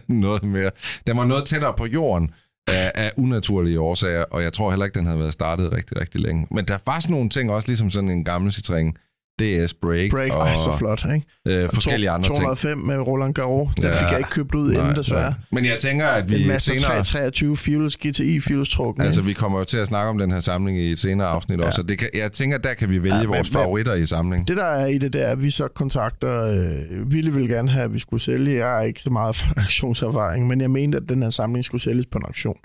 noget 0.24 0.42
mere... 0.42 0.70
Den 1.06 1.16
var 1.16 1.24
noget 1.24 1.44
tættere 1.44 1.74
på 1.76 1.86
jorden 1.86 2.30
af, 2.68 2.92
af 2.94 3.12
unaturlige 3.16 3.80
årsager, 3.80 4.24
og 4.30 4.42
jeg 4.42 4.52
tror 4.52 4.70
heller 4.70 4.84
ikke, 4.84 4.98
den 4.98 5.06
havde 5.06 5.18
været 5.18 5.32
startet 5.32 5.72
rigtig, 5.72 6.00
rigtig 6.00 6.20
længe. 6.20 6.46
Men 6.50 6.64
der 6.64 6.78
var 6.86 7.00
sådan 7.00 7.14
nogle 7.14 7.28
ting 7.30 7.50
også, 7.50 7.68
ligesom 7.68 7.90
sådan 7.90 8.08
en 8.08 8.24
gammel 8.24 8.52
Citroën 8.52 8.92
DS 9.40 9.74
Break, 9.74 10.10
Break, 10.10 10.32
og 10.32 10.46
ej, 10.48 10.54
så 10.54 10.74
flot, 10.78 11.04
ikke? 11.14 11.26
øh, 11.62 11.68
forskellige 11.74 12.10
andre 12.10 12.24
ting. 12.28 12.36
205 12.36 12.78
med 12.78 12.96
Roland 12.98 13.34
Garros, 13.34 13.74
den 13.74 13.84
Ja. 13.84 13.90
fik 13.92 14.10
jeg 14.10 14.18
ikke 14.18 14.30
købt 14.30 14.54
ud 14.54 14.72
inden, 14.72 14.96
desværre. 14.96 15.22
nej. 15.30 15.32
Men 15.52 15.64
jeg 15.64 15.76
tænker, 15.80 16.06
at 16.06 16.24
En 16.24 16.30
vi 16.30 16.46
Master 16.46 16.74
senere... 16.74 17.04
323 17.04 17.56
Fuels 17.56 17.96
GTI 17.96 18.40
Fuels 18.40 18.68
trukken. 18.68 19.02
Altså, 19.04 19.22
vi 19.22 19.32
kommer 19.32 19.58
jo 19.58 19.64
til 19.64 19.78
at 19.78 19.86
snakke 19.86 20.10
om 20.10 20.18
den 20.18 20.30
her 20.30 20.40
samling 20.40 20.78
i 20.78 20.90
et 20.92 20.98
senere 20.98 21.26
afsnit 21.28 21.58
Ja. 21.60 21.66
også, 21.66 21.82
og 21.82 21.88
det 21.88 21.98
kan, 21.98 22.08
jeg 22.14 22.32
tænker, 22.32 22.58
der 22.58 22.74
kan 22.74 22.90
vi 22.90 23.02
vælge 23.02 23.16
Ja, 23.16 23.22
men- 23.22 23.28
vores 23.28 23.50
favoritter 23.50 23.94
i 23.94 24.06
samlingen. 24.06 24.46
Det 24.48 24.56
der 24.56 24.64
er 24.64 24.86
i 24.86 24.98
det, 24.98 25.12
der 25.12 25.20
er, 25.26 25.32
at 25.32 25.42
vi 25.42 25.50
så 25.50 25.68
kontakter, 25.68 26.44
øh, 26.44 27.12
Ville 27.12 27.32
ville 27.32 27.54
gerne 27.54 27.70
have, 27.70 27.84
at 27.84 27.92
vi 27.94 27.98
skulle 27.98 28.22
sælge. 28.22 28.56
Jeg 28.56 28.66
har 28.68 28.80
ikke 28.82 29.00
så 29.02 29.10
meget 29.10 29.44
auktionserfaring, 29.56 30.46
men 30.48 30.60
jeg 30.60 30.70
mente, 30.70 30.98
at 30.98 31.04
den 31.08 31.22
her 31.22 31.30
samling 31.30 31.64
skulle 31.64 31.82
sælges 31.82 32.06
på 32.06 32.18
en 32.18 32.24
auktion. 32.24 32.56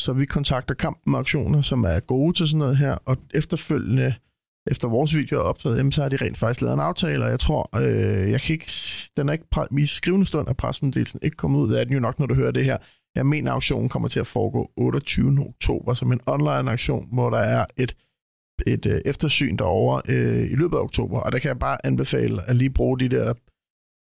Så 0.00 0.12
vi 0.12 0.24
kontakter 0.24 0.74
Kampen 0.74 1.14
Auktioner, 1.14 1.62
som 1.62 1.84
er 1.84 2.00
gode 2.00 2.36
til 2.36 2.46
sådan 2.48 2.58
noget 2.58 2.76
her, 2.76 2.96
og 3.06 3.16
efterfølgende, 3.34 4.14
efter 4.66 4.88
vores 4.88 5.14
video 5.14 5.38
er 5.38 5.42
optaget, 5.42 5.78
jamen, 5.78 5.92
så 5.92 6.02
har 6.02 6.08
de 6.08 6.16
rent 6.16 6.38
faktisk 6.38 6.60
lavet 6.60 6.74
en 6.74 6.80
aftale, 6.80 7.24
og 7.24 7.30
jeg 7.30 7.40
tror, 7.40 7.78
øh, 7.80 8.30
jeg 8.30 8.40
kan 8.40 8.52
ikke, 8.52 8.72
den 9.16 9.28
er 9.28 9.32
ikke, 9.32 9.44
i 9.78 9.86
skrivende 9.86 10.26
stund 10.26 10.48
er 10.48 10.52
pressemeddelelsen 10.52 11.20
ikke 11.22 11.36
kommet 11.36 11.60
ud 11.60 11.72
af 11.72 11.86
den 11.86 11.94
jo 11.94 12.00
nok, 12.00 12.18
når 12.18 12.26
du 12.26 12.34
hører 12.34 12.50
det 12.50 12.64
her. 12.64 12.76
Jeg 13.14 13.26
mener, 13.26 13.52
auktionen 13.52 13.88
kommer 13.88 14.08
til 14.08 14.20
at 14.20 14.26
foregå 14.26 14.70
28. 14.76 15.38
oktober 15.48 15.94
som 15.94 16.12
en 16.12 16.20
online 16.26 16.70
auktion, 16.70 17.08
hvor 17.12 17.30
der 17.30 17.38
er 17.38 17.66
et 17.76 17.96
et 18.66 18.86
øh, 18.86 19.00
eftersyn 19.04 19.56
derovre 19.56 20.02
øh, 20.08 20.50
i 20.50 20.54
løbet 20.54 20.76
af 20.76 20.80
oktober, 20.80 21.20
og 21.20 21.32
der 21.32 21.38
kan 21.38 21.48
jeg 21.48 21.58
bare 21.58 21.86
anbefale 21.86 22.50
at 22.50 22.56
lige 22.56 22.70
bruge 22.70 22.98
de 22.98 23.08
der 23.08 23.34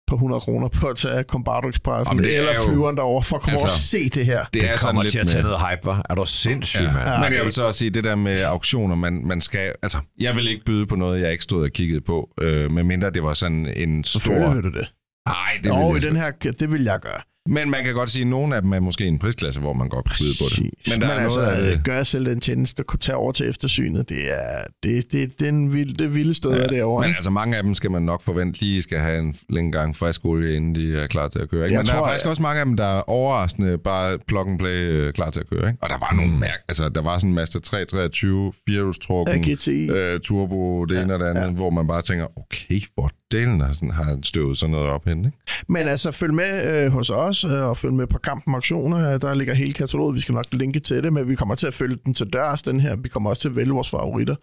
par 0.07 0.17
100 0.17 0.41
kroner 0.41 0.69
på 0.69 0.87
at 0.87 0.97
tage 0.97 1.23
Combardo 1.23 1.69
Expressen 1.69 2.17
Jamen, 2.17 2.31
er 2.31 2.39
eller 2.39 2.55
jo- 2.55 2.65
flyveren 2.69 2.97
derover 2.97 3.23
for 3.23 3.37
at 3.37 3.43
komme 3.43 3.53
Altså, 3.53 3.67
over 3.67 3.73
og 3.73 3.79
se 3.79 4.09
det 4.09 4.27
her. 4.27 4.45
Det, 4.55 4.65
er 4.65 4.71
det 4.71 4.81
sådan 4.81 4.89
kommer 4.89 5.03
lidt 5.03 5.13
til 5.13 5.19
at 5.19 5.25
med- 5.25 5.33
tage 5.33 5.43
noget 5.43 5.59
hype, 5.71 5.87
var. 5.87 6.07
Er 6.11 6.15
du 6.15 6.25
sindssyg, 6.27 6.81
Ja. 6.83 6.93
mand? 6.93 7.09
Ja. 7.09 7.21
Men 7.21 7.33
jeg 7.33 7.45
vil 7.45 7.53
så 7.53 7.67
også 7.67 7.79
sige, 7.79 7.91
det 7.91 8.05
der 8.05 8.15
med 8.17 8.43
auktioner, 8.43 8.95
man, 8.97 9.27
man 9.27 9.41
skal... 9.41 9.73
Altså, 9.83 9.99
jeg 10.21 10.37
vil 10.37 10.49
ikke 10.49 10.65
byde 10.65 10.87
på 10.87 10.97
noget, 10.97 11.21
jeg 11.21 11.33
ikke 11.33 11.45
stod 11.45 11.65
og 11.65 11.71
kiggede 11.71 12.01
på, 12.01 12.31
øh, 12.41 12.71
medmindre 12.73 13.11
det 13.11 13.23
var 13.23 13.35
sådan 13.35 13.73
en 13.77 14.05
stor... 14.05 14.55
vil 14.55 14.63
du 14.63 14.71
det. 14.71 14.93
Nej, 15.29 15.37
det 15.63 15.69
Jo, 15.69 15.89
vil 15.89 15.91
i 15.91 15.95
jeg 15.95 16.03
den 16.03 16.17
sgu- 16.17 16.21
her, 16.45 16.53
det 16.53 16.73
vil 16.73 16.83
jeg 16.85 17.01
gøre. 17.01 17.21
Men 17.49 17.71
man 17.71 17.85
kan 17.85 17.95
godt 17.95 18.11
sige, 18.11 18.23
at 18.23 18.27
nogle 18.29 18.57
af 18.57 18.63
dem 18.63 18.73
er 18.73 18.81
måske 18.81 19.07
en 19.07 19.19
prisklasse, 19.19 19.61
hvor 19.61 19.73
man 19.73 19.89
godt 19.89 20.05
kan 20.05 20.17
byde 20.21 20.35
på 20.41 20.45
det. 20.57 20.91
Men 20.93 21.01
der 21.01 21.07
Men 21.09 21.17
er 21.17 21.23
altså, 21.23 21.39
noget 21.41 21.53
af 21.53 21.77
det... 21.77 21.85
gør 21.85 21.95
jeg 21.97 22.07
selv 22.07 22.27
den 22.27 22.41
tjeneste, 22.41 22.85
at 22.93 23.01
tage 23.01 23.17
over 23.17 23.33
til 23.33 23.49
eftersynet, 23.49 24.09
det 24.09 24.33
er 24.33 24.59
det, 24.83 25.13
det, 25.13 25.41
den 25.41 25.75
vilde, 25.75 25.95
det 26.05 26.15
vilde 26.15 26.35
sted 26.35 26.51
ja, 26.51 26.67
derovre. 26.67 27.07
Men 27.07 27.15
altså, 27.17 27.31
mange 27.31 27.57
af 27.57 27.63
dem 27.63 27.75
skal 27.75 27.91
man 27.91 28.03
nok 28.03 28.23
forvente 28.23 28.61
lige 28.61 28.83
skal 28.83 28.99
have 28.99 29.19
en 29.19 29.35
længe 29.51 29.73
gang 29.73 29.97
frisk 29.97 30.25
olie, 30.25 30.57
inden 30.57 30.75
de 30.75 30.99
er 31.03 31.07
klar 31.07 31.29
til 31.29 31.39
at 31.39 31.51
køre. 31.51 31.65
Ikke? 31.65 31.75
Jeg 31.75 31.81
Men 31.81 31.87
der 31.87 31.93
tror, 31.93 32.01
er 32.03 32.09
faktisk 32.09 32.25
jeg- 32.25 32.31
også 32.31 32.43
mange 32.43 32.61
af 32.61 32.67
dem, 32.67 32.77
der 32.77 32.99
er 32.99 33.01
overraskende 33.11 33.79
bare 33.79 34.19
plug 34.29 34.49
and 34.49 34.59
play 34.59 34.83
øh, 34.91 35.13
klar 35.13 35.31
til 35.31 35.41
at 35.41 35.49
køre. 35.51 35.69
Ikke? 35.69 35.79
Og 35.83 35.89
der 35.91 35.99
var 35.99 36.13
nogle 36.17 36.33
Mm. 36.33 36.39
mærk... 36.39 36.59
Altså, 36.69 36.89
der 36.89 37.03
var 37.03 37.19
sådan 37.19 37.29
en 37.31 37.35
Mazda 37.35 37.59
323, 37.59 38.53
firehjulstrukken, 38.67 39.45
Ja, 39.45 39.55
GTI. 39.55 39.91
øh, 39.91 40.21
turbo, 40.21 40.85
det 40.85 41.03
ene 41.03 41.15
og 41.15 41.21
det 41.21 41.27
andet, 41.27 41.43
ja. 41.43 41.51
hvor 41.51 41.71
man 41.71 41.87
bare 41.87 42.03
tænker, 42.03 42.27
okay, 42.39 42.81
hvor 42.95 43.11
delen 43.39 43.61
har, 43.61 43.73
sådan, 43.73 43.91
har 43.91 44.19
støvet 44.23 44.59
sådan 44.59 44.71
noget 44.71 44.89
op 44.89 45.05
hen, 45.05 45.25
ikke? 45.25 45.39
Men 45.69 45.89
altså, 45.89 46.11
følg 46.13 46.35
med 46.35 46.85
øh, 46.85 46.93
hos 46.93 47.11
os, 47.11 47.45
øh, 47.45 47.51
og 47.63 47.77
følg 47.77 47.93
med 47.93 48.07
på 48.07 48.19
Kampen 48.19 48.55
Auktioner. 48.55 49.15
Øh, 49.15 49.21
Der 49.21 49.35
ligger 49.35 49.55
hele 49.55 49.73
kataloget. 49.73 50.15
Vi 50.15 50.21
skal 50.21 50.35
nok 50.35 50.45
linke 50.53 50.81
til 50.81 51.03
det, 51.03 51.13
men 51.13 51.29
vi 51.29 51.35
kommer 51.35 51.55
til 51.55 51.67
at 51.67 51.75
følge 51.75 51.97
den 52.05 52.15
til 52.15 52.27
dørs, 52.27 52.63
den 52.63 52.81
her. 52.81 52.97
Vi 52.97 53.09
kommer 53.09 53.31
også 53.31 53.43
til 53.43 53.49
at 53.49 53.57
vælge 53.57 53.73
vores 53.73 53.91
favoritter. 53.91 54.37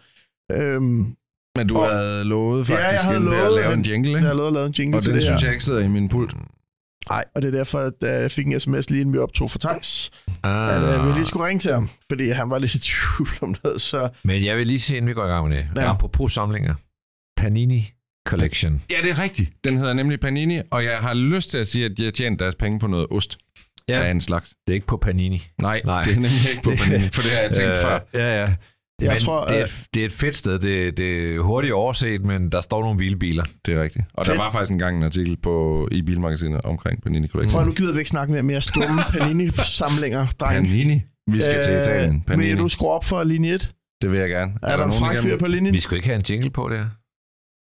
Øhm, 0.52 1.16
Men 1.58 1.68
du 1.68 1.78
Og- 1.78 1.90
havde 1.90 2.26
lovet 2.26 2.70
Ja, 2.70 2.74
jeg 2.76 2.84
faktisk 2.84 3.04
havde 3.04 3.20
ved 3.26 3.28
at 3.28 3.38
lovet 3.38 3.62
lave 3.62 3.74
en 3.74 3.80
en- 3.80 3.86
jingle, 3.86 4.10
jeg 4.12 4.18
ikke? 4.18 4.28
har 4.28 4.34
lovet 4.34 4.48
at 4.48 4.54
lave 4.54 4.66
en 4.66 4.74
jingle 4.80 4.98
Og 4.98 5.04
til 5.04 5.10
den 5.10 5.16
det 5.16 5.24
synes 5.24 5.42
her. 5.42 5.48
jeg 5.48 5.54
ikke 5.54 5.64
sidder 5.66 5.80
i 5.80 5.88
min 5.88 6.10
pult. 6.10 6.34
Nej, 7.10 7.24
og 7.36 7.42
det 7.42 7.48
er 7.48 7.52
derfor, 7.58 7.80
at 7.80 7.94
øh, 8.04 8.10
jeg 8.10 8.32
fik 8.32 8.48
en 8.48 8.60
sms 8.60 8.90
lige 8.90 9.02
inden 9.02 9.14
vi 9.14 9.20
optog 9.20 9.52
for 9.52 9.60
tanks. 9.60 10.12
Ah. 10.44 10.76
At 10.94 11.00
øh, 11.00 11.08
vi 11.08 11.14
lige 11.14 11.26
skulle 11.26 11.48
ringe 11.48 11.60
til 11.60 11.74
ham, 11.74 11.90
fordi 12.10 12.30
han 12.30 12.50
var 12.50 12.60
lidt 12.60 12.76
i 12.76 12.80
tvivl 12.80 13.30
om 13.42 13.56
noget. 13.64 13.82
Så 13.82 14.10
Men 14.24 14.46
jeg 14.46 14.58
vil 14.58 14.68
lige 14.68 14.80
se, 14.80 14.98
inden 14.98 15.10
vi 15.10 15.14
går 15.14 15.26
i 15.26 15.28
gang 15.28 15.48
med 15.50 15.58
det. 15.58 15.66
Ja. 15.76 15.82
Ja. 15.82 15.90
Apropos 15.90 16.34
samlinger. 16.34 16.74
Panini 17.38 17.94
Collection. 18.28 18.82
Ja, 18.92 18.96
det 19.04 19.12
er 19.12 19.24
rigtigt. 19.24 19.52
Den 19.64 19.78
hedder 19.78 19.94
nemlig 19.94 20.20
Panini, 20.20 20.62
og 20.72 20.84
jeg 20.84 20.98
har 20.98 21.14
lyst 21.14 21.50
til 21.50 21.58
at 21.58 21.68
sige, 21.68 21.86
at 21.86 21.92
de 21.98 22.04
har 22.04 22.12
tjent 22.12 22.40
deres 22.40 22.56
penge 22.56 22.80
på 22.80 22.88
noget 22.88 23.08
ost 23.12 23.38
Ja. 23.90 24.02
af 24.04 24.12
en 24.12 24.22
slags. 24.22 24.50
Det 24.50 24.56
er 24.70 24.74
ikke 24.74 24.88
på 24.88 24.98
Panini. 24.98 25.44
Nej, 25.62 25.82
Nej. 25.86 25.96
Nej. 25.96 26.04
det 26.04 26.12
er 26.12 26.16
nemlig 26.16 26.50
ikke 26.50 26.62
på 26.64 26.72
Panini, 26.84 27.08
for 27.10 27.22
det 27.22 27.32
har 27.32 27.40
jeg 27.42 27.52
tænkt 27.52 27.70
Øh, 27.70 27.76
før. 27.76 28.00
Ja, 28.14 28.42
ja. 28.42 28.54
Jeg 29.02 29.12
men 29.12 29.20
tror, 29.20 29.44
det, 29.46 29.52
er, 29.56 29.58
øh, 29.58 29.64
et- 29.66 29.86
det 29.94 30.02
er 30.02 30.06
et 30.06 30.12
fedt 30.14 30.36
sted. 30.36 30.60
Det, 30.60 30.98
det 30.98 31.36
er 31.36 31.40
hurtigt 31.40 31.74
overset, 31.74 32.22
men 32.26 32.50
der 32.52 32.62
står 32.62 32.82
nogle 32.84 32.98
vilde 33.00 33.18
biler. 33.20 33.44
Det 33.66 33.74
er 33.74 33.82
rigtigt. 33.84 34.06
Og 34.14 34.26
Fedt. 34.26 34.38
der 34.38 34.44
var 34.44 34.52
faktisk 34.52 34.72
engang 34.72 34.98
en 34.98 35.04
artikel 35.04 35.38
på, 35.38 35.88
i 35.92 36.02
Bilmagasinet 36.02 36.62
omkring 36.62 37.04
Panini 37.04 37.28
Prøv, 37.28 37.42
Collection. 37.42 37.66
nu 37.66 37.72
gider 37.74 37.94
vi 37.94 38.00
ikke 38.00 38.10
snakke 38.10 38.34
mere 38.34 38.44
mere 38.44 38.62
stumme 38.62 39.02
Panini-samlinger, 39.14 40.28
dreng. 40.40 40.66
Panini? 40.66 41.02
Vi 41.32 41.40
skal 41.40 41.64
til 41.64 41.74
Italien. 41.80 42.14
Vil 42.14 42.22
Panini. 42.28 42.56
du 42.60 42.68
skrue 42.68 42.92
op 42.92 43.06
for 43.06 43.24
linje 43.24 43.54
1? 43.54 43.72
Det 44.02 44.12
vil 44.12 44.20
jeg 44.20 44.30
gerne. 44.30 44.54
Er, 44.64 44.68
er 44.68 44.78
der 44.78 44.86
en 44.86 44.92
fræk 44.92 45.18
fyr 45.18 45.38
på 45.38 45.48
linjen? 45.48 45.74
Vi 45.74 45.80
skulle 45.80 45.98
ikke 45.98 46.08
have 46.08 46.16
en 46.16 46.26
jingle 46.30 46.50
på 46.50 46.70
der. 46.70 46.86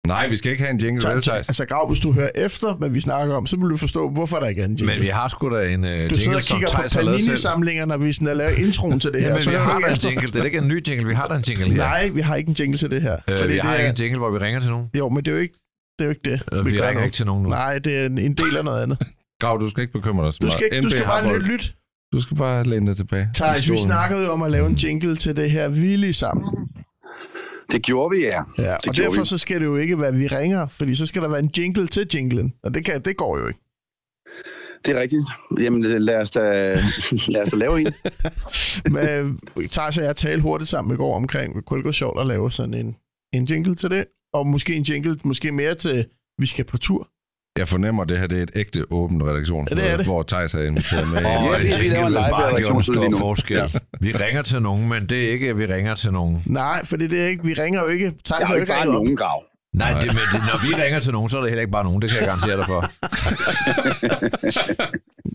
Nej, 0.07 0.29
vi 0.29 0.37
skal 0.37 0.51
ikke 0.53 0.63
have 0.65 0.71
en 0.75 0.81
jingle, 0.81 1.09
vel, 1.11 1.23
Thijs? 1.23 1.49
altså, 1.49 1.65
Grav, 1.65 1.89
hvis 1.89 2.01
du 2.01 2.13
hører 2.13 2.29
efter, 2.35 2.75
hvad 2.75 2.91
vi 2.91 3.01
snakker 3.01 3.35
om, 3.35 3.47
så 3.47 3.57
vil 3.57 3.71
du 3.71 3.77
forstå, 3.77 4.11
hvorfor 4.11 4.37
der 4.41 4.47
ikke 4.47 4.61
er 4.63 4.65
en 4.67 4.71
jingle. 4.75 4.87
Men 4.95 5.03
vi 5.03 5.07
har 5.07 5.29
sgu 5.29 5.51
da 5.57 5.69
en 5.69 5.85
uh, 5.85 5.89
du 5.91 5.93
jingle, 5.95 6.17
sidder 6.17 6.37
og 6.37 6.43
som 6.43 6.59
kigger 6.59 6.69
på 6.69 6.73
Thijs 6.77 6.93
har 6.95 7.03
lavet 7.03 7.23
selv. 7.23 7.31
Panini-samlinger, 7.37 7.85
når 7.85 7.97
vi 7.97 8.13
sådan 8.13 8.29
er 8.29 8.35
lavet 8.35 8.59
introen 8.59 9.01
til 9.01 9.13
det 9.13 9.21
her. 9.21 9.29
Jamen, 9.29 9.41
så 9.43 9.51
vi 9.51 9.57
har 9.57 9.79
du 9.79 9.85
da 9.85 9.91
en 9.91 9.97
jingle. 10.05 10.27
Det 10.29 10.37
er 10.37 10.45
ikke 10.45 10.59
en 10.59 10.69
ny 10.69 10.83
jingle. 10.89 11.07
Vi 11.09 11.15
har 11.15 11.27
da 11.27 11.35
en 11.35 11.45
jingle 11.49 11.67
her. 11.67 11.77
Nej, 11.77 12.09
vi 12.09 12.21
har 12.21 12.37
ikke 12.37 12.49
en 12.49 12.57
jingle 12.61 12.79
til 12.79 12.91
det 12.91 13.03
her. 13.03 13.17
Øh, 13.31 13.39
Fordi 13.39 13.53
vi 13.53 13.59
har 13.59 13.71
det 13.71 13.79
ikke 13.79 13.87
er, 13.87 13.91
en 13.93 13.97
jingle, 14.01 14.19
hvor 14.19 14.31
vi 14.31 14.39
ringer 14.39 14.61
til 14.61 14.71
nogen. 14.71 14.87
Jo, 14.99 15.09
men 15.09 15.25
det 15.25 15.29
er 15.29 15.33
jo 15.35 15.39
ikke 15.41 15.55
det, 15.99 16.05
er 16.05 16.09
jo 16.09 16.11
ikke 16.11 16.31
det 16.31 16.43
Øh, 16.53 16.67
Vi 16.67 16.77
gør 16.77 16.89
ringer 16.89 17.05
ikke 17.05 17.15
til 17.15 17.27
nogen 17.27 17.43
nu. 17.43 17.49
Nej, 17.49 17.79
det 17.79 17.97
er 17.99 18.07
en, 18.07 18.19
en 18.19 18.35
del 18.35 18.57
af 18.57 18.65
noget 18.65 18.83
andet. 18.83 18.99
Grav, 19.41 19.61
du 19.61 19.69
skal 19.71 19.81
ikke 19.81 19.93
bekymre 19.93 20.27
dig 20.27 20.35
så 20.35 20.39
Du 20.43 20.47
meget. 20.47 20.59
skal, 20.59 20.69
ikke, 20.73 20.83
du 20.83 20.91
skal 20.91 21.05
bare 21.05 21.33
lytte. 21.33 21.47
lyt. 21.47 21.75
Du 22.13 22.21
skal 22.21 22.37
bare 22.37 22.65
læne 22.65 22.87
dig 22.87 22.97
tilbage. 22.97 23.29
Thijs, 23.35 23.71
vi 23.71 23.77
snakkede 23.77 24.23
jo 24.25 24.33
om 24.33 24.43
at 24.43 24.51
lave 24.51 24.67
en 24.67 24.75
jingle 24.75 25.17
til 25.17 25.37
det 25.37 25.51
her 25.51 25.69
vilde 25.69 26.13
sammen. 26.13 26.45
Det 27.73 27.83
gjorde 27.83 28.17
vi, 28.17 28.23
ja. 28.23 28.43
Ja, 28.59 28.77
det 28.77 28.89
og 28.89 28.97
derfor 28.97 29.21
vi. 29.21 29.27
så 29.27 29.39
skal 29.39 29.61
det 29.61 29.67
jo 29.67 29.77
ikke 29.77 30.01
være, 30.01 30.15
vi 30.15 30.27
ringer, 30.27 30.69
fordi 30.69 30.95
så 30.95 31.07
skal 31.07 31.23
der 31.23 31.29
være 31.29 31.39
en 31.39 31.51
jingle 31.59 31.87
til 31.87 32.07
jinglen. 32.15 32.55
Og 32.63 32.75
det, 32.75 32.85
kan, 32.85 33.03
det 33.03 33.17
går 33.17 33.39
jo 33.39 33.47
ikke. 33.47 33.61
Det 34.85 34.97
er 34.97 35.01
rigtigt. 35.01 35.23
Jamen, 35.61 35.83
lad 35.83 36.17
os 36.17 36.31
da, 36.31 36.41
lad 37.35 37.43
os 37.43 37.49
da 37.49 37.57
lave 37.57 37.81
en. 37.81 37.87
Men 38.95 39.41
Thijs 39.71 39.99
og 39.99 40.05
jeg 40.05 40.17
talte 40.17 40.43
hurtigt 40.43 40.71
sammen 40.71 40.95
i 40.95 40.97
går 40.97 41.17
omkring, 41.17 41.65
kunne 41.65 41.79
det 41.79 41.85
gå 41.85 41.93
sjovt 41.93 42.21
at 42.21 42.27
lave 42.27 42.51
sådan 42.51 42.75
en, 42.75 42.97
en 43.33 43.45
jingle 43.45 43.75
til 43.75 43.91
det. 43.91 44.05
Og 44.33 44.47
måske 44.47 44.75
en 44.75 44.83
jingle, 44.83 45.19
måske 45.25 45.53
mere 45.53 45.75
til, 45.75 46.07
vi 46.39 46.47
skal 46.47 46.65
på 46.65 46.79
tur. 46.79 47.09
Jeg 47.59 47.69
fornemmer, 47.69 48.03
at 48.03 48.09
det 48.09 48.19
her 48.19 48.27
det 48.27 48.39
er 48.39 48.43
et 48.43 48.51
ægte 48.57 48.93
åbent 48.93 49.23
redaktionsmøde, 49.23 49.81
Ja, 49.83 49.87
det 49.87 49.93
er 49.93 49.97
det. 49.97 50.07
hvor 50.07 50.23
Thijs 50.23 50.55
er 50.55 50.63
inviteret 50.63 51.09
med. 51.09 51.19
Åh, 51.19 51.23
Ja, 51.25 51.57
en 51.57 51.63
vi- 51.63 51.89
vi 51.89 51.95
bare 52.31 52.77
en 52.77 52.83
stor 52.83 53.19
forskel. 53.19 53.57
Ja. 53.57 53.67
Vi 54.01 54.13
ringer 54.13 54.43
til 54.43 54.63
nogen, 54.63 54.89
men 54.89 55.07
det 55.07 55.25
er 55.29 55.33
ikke, 55.33 55.49
at 55.49 55.59
vi 55.59 55.67
ringer 55.67 55.95
til 55.95 56.13
nogen. 56.13 56.43
Nej, 56.47 56.85
for 56.85 56.97
det 56.97 57.13
er 57.13 57.27
ikke, 57.27 57.45
vi 57.45 57.55
ringer 57.55 57.81
jo 57.81 57.87
ikke. 57.87 58.13
Thijs 58.25 58.39
har 58.41 58.47
har 58.47 58.55
jo 58.55 58.61
ikke 58.61 58.73
bare 58.73 58.87
nogen 58.87 59.17
grav. 59.17 59.43
Nej, 59.75 59.93
det, 60.01 60.07
men 60.07 60.17
det, 60.33 60.41
når 60.53 60.69
vi 60.69 60.83
ringer 60.83 61.01
til 61.01 61.13
nogen, 61.13 61.29
så 61.29 61.39
er 61.39 61.43
det 61.43 61.51
heller 61.51 61.61
ikke 61.61 61.73
bare 61.73 61.85
nogen. 61.85 62.03
Det 62.03 62.11
kan 62.11 62.19
jeg 62.19 62.27
garantere 62.27 62.57
dig 62.57 62.65
for. 62.67 62.85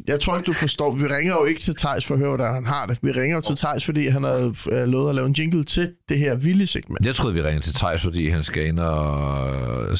Jeg 0.08 0.20
tror 0.20 0.38
ikke, 0.38 0.48
du 0.48 0.54
forstår. 0.54 0.92
Vi 0.96 1.08
ringer 1.08 1.34
jo 1.34 1.46
ikke 1.46 1.62
til 1.62 1.76
Thijs 1.76 2.06
for 2.06 2.14
at 2.14 2.20
høre, 2.20 2.30
hvordan 2.30 2.54
han 2.54 2.66
har 2.66 2.86
det. 2.86 2.98
Vi 3.02 3.12
ringer 3.12 3.38
jo 3.38 3.42
til 3.42 3.56
Thijs, 3.56 3.86
fordi 3.86 4.08
han 4.08 4.24
har 4.24 4.54
øh, 4.72 4.84
lovet 4.88 5.10
at 5.10 5.16
lave 5.16 5.28
en 5.28 5.34
jingle 5.34 5.64
til 5.64 5.92
det 6.10 6.20
her 6.20 6.36
vilde 6.36 6.68
segment. 6.68 7.06
Jeg 7.06 7.16
troede, 7.16 7.34
vi 7.34 7.42
ringede 7.42 7.66
til 7.66 7.74
Thijs, 7.76 8.02
fordi 8.02 8.30
han 8.30 8.44
skal 8.44 8.66
ind 8.68 8.80
og 8.80 9.98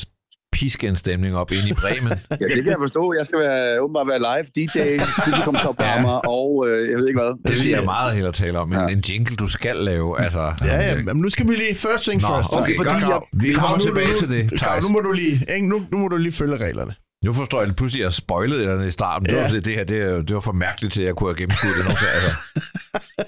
piske 0.58 0.88
en 0.88 0.96
stemning 0.96 1.36
op 1.42 1.52
ind 1.52 1.66
i 1.72 1.74
Bremen. 1.82 2.14
Ja, 2.42 2.46
det 2.56 2.60
kan 2.64 2.68
jeg 2.76 2.82
forstå. 2.86 3.14
Jeg 3.18 3.26
skal 3.26 3.40
være, 3.40 3.82
åbenbart 3.84 4.08
være 4.14 4.20
live 4.30 4.46
DJ, 4.58 4.78
publikum 5.26 5.56
står 5.64 5.72
på 5.72 5.84
mig, 6.08 6.18
og 6.38 6.66
øh, 6.70 6.90
jeg 6.92 6.98
ved 7.00 7.08
ikke 7.08 7.20
hvad. 7.20 7.32
Det 7.48 7.64
vil 7.64 7.72
jeg 7.72 7.84
meget 7.86 8.14
hellere 8.14 8.34
tale 8.34 8.60
om. 8.60 8.70
Men 8.70 8.80
Ja. 8.80 8.88
en 8.88 9.00
jingle, 9.10 9.36
du 9.36 9.48
skal 9.48 9.76
lave. 9.76 10.22
Altså, 10.24 10.54
Ja, 10.66 10.76
ja, 10.90 10.96
men 11.04 11.18
nu 11.18 11.30
skal 11.30 11.48
vi 11.48 11.56
lige 11.56 11.76
first 11.76 12.04
thing 12.04 12.22
Nå, 12.22 12.28
first. 12.28 12.50
okay, 12.58 12.76
Fordi 12.78 12.90
godt, 12.90 13.02
jeg- 13.02 13.10
Grav. 13.10 13.28
Vi 13.34 13.54
kommer 13.54 13.78
nu- 13.78 13.84
tilbage 13.84 14.08
nu- 14.12 14.18
til 14.18 14.30
det, 14.30 14.60
Thijs. 14.62 14.84
nu 14.84 14.90
må 14.90 15.00
du 15.00 15.12
lige, 15.12 15.46
ikke? 15.56 15.68
Nu, 15.70 15.82
nu 15.92 15.98
må 15.98 16.08
du 16.08 16.18
lige 16.18 16.34
følge 16.34 16.58
reglerne. 16.58 16.94
Nu 17.26 17.34
forstår 17.34 17.62
jeg 17.62 17.76
pludselig, 17.76 18.02
at 18.02 18.04
jeg 18.04 18.14
spoilede 18.14 18.62
eller 18.62 18.84
i 18.84 18.92
starten. 18.92 19.26
Det, 19.26 19.34
Ja. 19.34 19.42
var, 19.42 19.48
det, 19.50 19.66
det 19.66 19.74
her 19.76 19.84
det, 19.84 20.28
det 20.28 20.34
var 20.34 20.40
for 20.40 20.52
mærkeligt 20.52 20.94
til, 20.94 21.02
at 21.02 21.08
jeg 21.08 21.16
kunne 21.16 21.30
have 21.30 21.36
gennemskuddet 21.38 21.86
det. 21.86 21.90
Altså, 21.90 22.32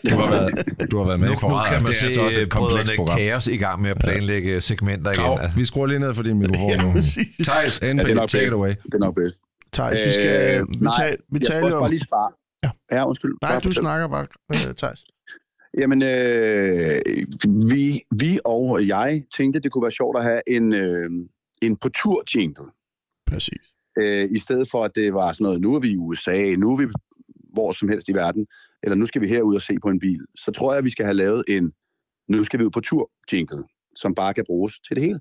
Du 0.10 0.16
har 0.16 0.30
været, 0.32 0.92
du 0.92 0.98
har 0.98 1.06
været 1.06 1.20
med 1.20 1.28
nu, 1.28 1.32
i 1.32 1.36
nu 1.36 1.40
forræder. 1.40 1.70
kan 1.72 1.82
man 1.84 1.86
det 1.86 1.90
er 1.90 2.00
se 2.00 2.06
altså 2.06 2.22
også 2.22 2.42
et 2.42 2.50
komplekst 2.50 2.92
brødrene 2.92 2.98
program. 2.98 3.18
Kaos 3.18 3.48
i 3.48 3.58
gang 3.58 3.82
med 3.82 3.90
at 3.90 3.98
planlægge 3.98 4.62
segmenter 4.62 5.12
igen. 5.12 5.40
Altså. 5.42 5.58
vi 5.60 5.66
skruer 5.66 5.88
lige 5.88 6.00
ned 6.00 6.14
for 6.14 6.24
din 6.24 6.40
mikrofon 6.40 6.70
Ja, 6.76 6.82
nu. 6.82 6.94
Thijs, 7.44 7.82
NB, 7.82 7.86
Ja, 7.86 7.92
det 7.92 8.18
er 8.18 8.26
take 8.26 8.44
it 8.46 8.50
bedst. 8.50 8.54
away. 8.54 8.70
Det 8.70 8.94
er 8.94 8.98
nok 8.98 9.16
bedst. 9.16 9.38
Thijs, 9.74 10.08
vi 10.08 10.12
skal... 10.12 10.60
Øh, 10.62 10.68
vi 10.70 10.76
nej, 10.76 10.94
taler, 11.00 11.18
vi 11.32 11.40
Jeg 11.40 11.48
taler 11.48 11.70
jo... 11.70 11.80
bare 11.80 11.90
lige 11.90 12.00
spare. 12.10 12.30
Ja. 12.64 12.70
Ja, 12.98 13.08
undskyld. 13.08 13.32
Nej, 13.42 13.52
Bare 13.52 13.60
du 13.60 13.72
snakker 13.72 14.08
bare, 14.08 14.28
øh, 14.54 14.76
Thijs. 14.76 15.00
Jamen, 15.80 16.02
øh, 16.04 17.02
vi, 17.72 18.02
vi 18.20 18.40
og 18.46 18.88
jeg 18.88 19.24
tænkte, 19.38 19.60
det 19.60 19.72
kunne 19.72 19.84
være 19.84 19.92
sjovt 19.92 20.18
at 20.18 20.24
have 20.24 20.42
en, 20.48 20.74
øh, 20.76 21.10
en 21.62 21.76
på 21.78 21.90
tur 21.90 22.24
jingle. 22.36 22.66
Præcis. 23.32 23.64
Øh, 23.98 24.28
I 24.32 24.40
stedet 24.40 24.72
for, 24.72 24.84
at 24.84 24.96
det 24.96 25.14
var 25.14 25.34
sådan 25.34 25.44
noget, 25.44 25.62
nu 25.62 25.76
er 25.76 25.80
vi 25.80 25.90
i 25.90 25.98
USA, 25.98 26.56
nu 26.58 26.72
er 26.72 26.78
vi 26.78 26.88
hvor 27.54 27.72
som 27.72 27.90
helst 27.90 28.10
i 28.10 28.14
verden, 28.14 28.48
eller 28.84 28.96
nu 28.96 29.06
skal 29.06 29.22
vi 29.22 29.28
herud 29.28 29.56
og 29.56 29.62
se 29.62 29.76
på 29.82 29.90
en 29.90 30.00
bil. 30.00 30.20
Så 30.36 30.52
tror 30.52 30.72
jeg, 30.72 30.78
at 30.78 30.84
vi 30.84 30.90
skal 30.90 31.06
have 31.06 31.14
lavet 31.14 31.44
en, 31.48 31.74
nu 32.28 32.44
skal 32.44 32.60
vi 32.60 32.66
ud 32.66 32.72
på 32.72 32.80
tur 32.80 33.12
jingle, 33.32 33.64
som 33.96 34.16
bare 34.16 34.34
kan 34.34 34.44
bruges 34.48 34.80
til 34.80 34.96
det 34.96 35.04
hele. 35.04 35.20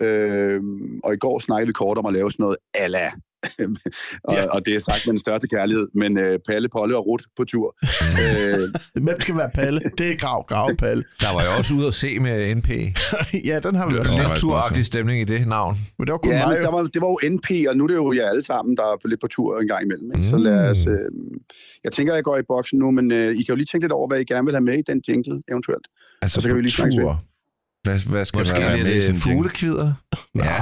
Øh, 0.00 0.62
og 1.04 1.14
i 1.14 1.16
går 1.16 1.38
snakkede 1.38 1.66
vi 1.66 1.72
kort 1.72 1.98
om 1.98 2.06
at 2.06 2.12
lave 2.12 2.30
sådan 2.30 2.42
noget 2.42 2.56
ala. 2.74 3.10
og, 4.24 4.34
Ja. 4.34 4.46
og 4.46 4.66
det 4.66 4.74
er 4.74 4.78
sagt 4.78 5.00
med 5.06 5.12
den 5.12 5.18
største 5.18 5.48
kærlighed, 5.48 5.88
men 5.94 6.18
øh, 6.18 6.38
Palle, 6.48 6.68
Polle 6.68 6.96
og 6.96 7.06
Rut 7.06 7.22
på 7.36 7.44
tur. 7.44 7.76
øh, 8.22 8.68
Hvem 9.02 9.20
skal 9.20 9.36
være 9.36 9.50
Palle? 9.54 9.80
Det 9.98 10.10
er 10.12 10.16
Grav, 10.16 10.44
Grav 10.48 10.76
Palle. 10.76 11.04
Der 11.20 11.34
var 11.34 11.42
jo 11.44 11.50
også 11.58 11.74
ude 11.74 11.86
at 11.86 11.94
se 11.94 12.18
med 12.18 12.54
NP. 12.54 12.68
ja, 13.50 13.60
den 13.60 13.74
har 13.74 13.86
vi 13.86 13.92
Det 13.92 14.00
også. 14.00 14.14
lidt 14.28 14.38
turagtig 14.40 14.84
stemning 14.84 15.20
i 15.20 15.24
det 15.24 15.46
navn. 15.48 15.76
Men 15.98 16.06
det 16.06 16.12
var 16.12 16.18
kun 16.18 16.32
ja, 16.32 16.46
mig 16.46 16.56
der 16.58 16.70
var, 16.70 16.82
det 16.82 17.00
var 17.02 17.08
jo 17.08 17.18
NP, 17.34 17.48
og 17.68 17.76
nu 17.76 17.84
er 17.84 17.88
det 17.88 17.94
jo 17.94 18.12
jer 18.12 18.28
alle 18.28 18.42
sammen, 18.42 18.76
der 18.76 18.82
er 18.82 18.96
på 19.02 19.08
lidt 19.08 19.20
på 19.20 19.26
tur 19.26 19.60
en 19.60 19.68
gang 19.68 19.82
imellem. 19.84 20.12
Ikke? 20.16 20.28
Så 20.28 20.36
lad 20.36 20.70
os, 20.70 20.86
øh, 20.86 20.94
jeg 21.84 21.92
tænker, 21.92 22.14
jeg 22.14 22.24
går 22.24 22.36
i 22.36 22.42
boksen 22.48 22.78
nu, 22.78 22.90
men 22.90 23.12
øh, 23.12 23.30
I 23.32 23.42
kan 23.42 23.44
jo 23.48 23.54
lige 23.54 23.66
tænke 23.66 23.84
lidt 23.84 23.92
over, 23.92 24.08
hvad 24.08 24.20
I 24.20 24.24
gerne 24.24 24.44
vil 24.44 24.54
have 24.54 24.64
med 24.64 24.78
i 24.78 24.82
den 24.86 25.02
jingle, 25.08 25.40
eventuelt. 25.50 25.86
Altså 26.22 26.38
Og 26.38 26.42
så 26.42 26.48
kan 26.48 26.56
vi 26.56 26.62
lige 26.62 26.72
snakke 26.72 26.96
tur. 26.96 27.24
Hvad, 27.82 28.08
hvad 28.08 28.24
skal 28.24 28.38
Måske 28.38 28.54
være 28.60 28.76
med 28.82 28.92
i 28.92 29.10
øh, 29.10 29.16
fuglekvider. 29.16 29.92
Ja, 30.34 30.56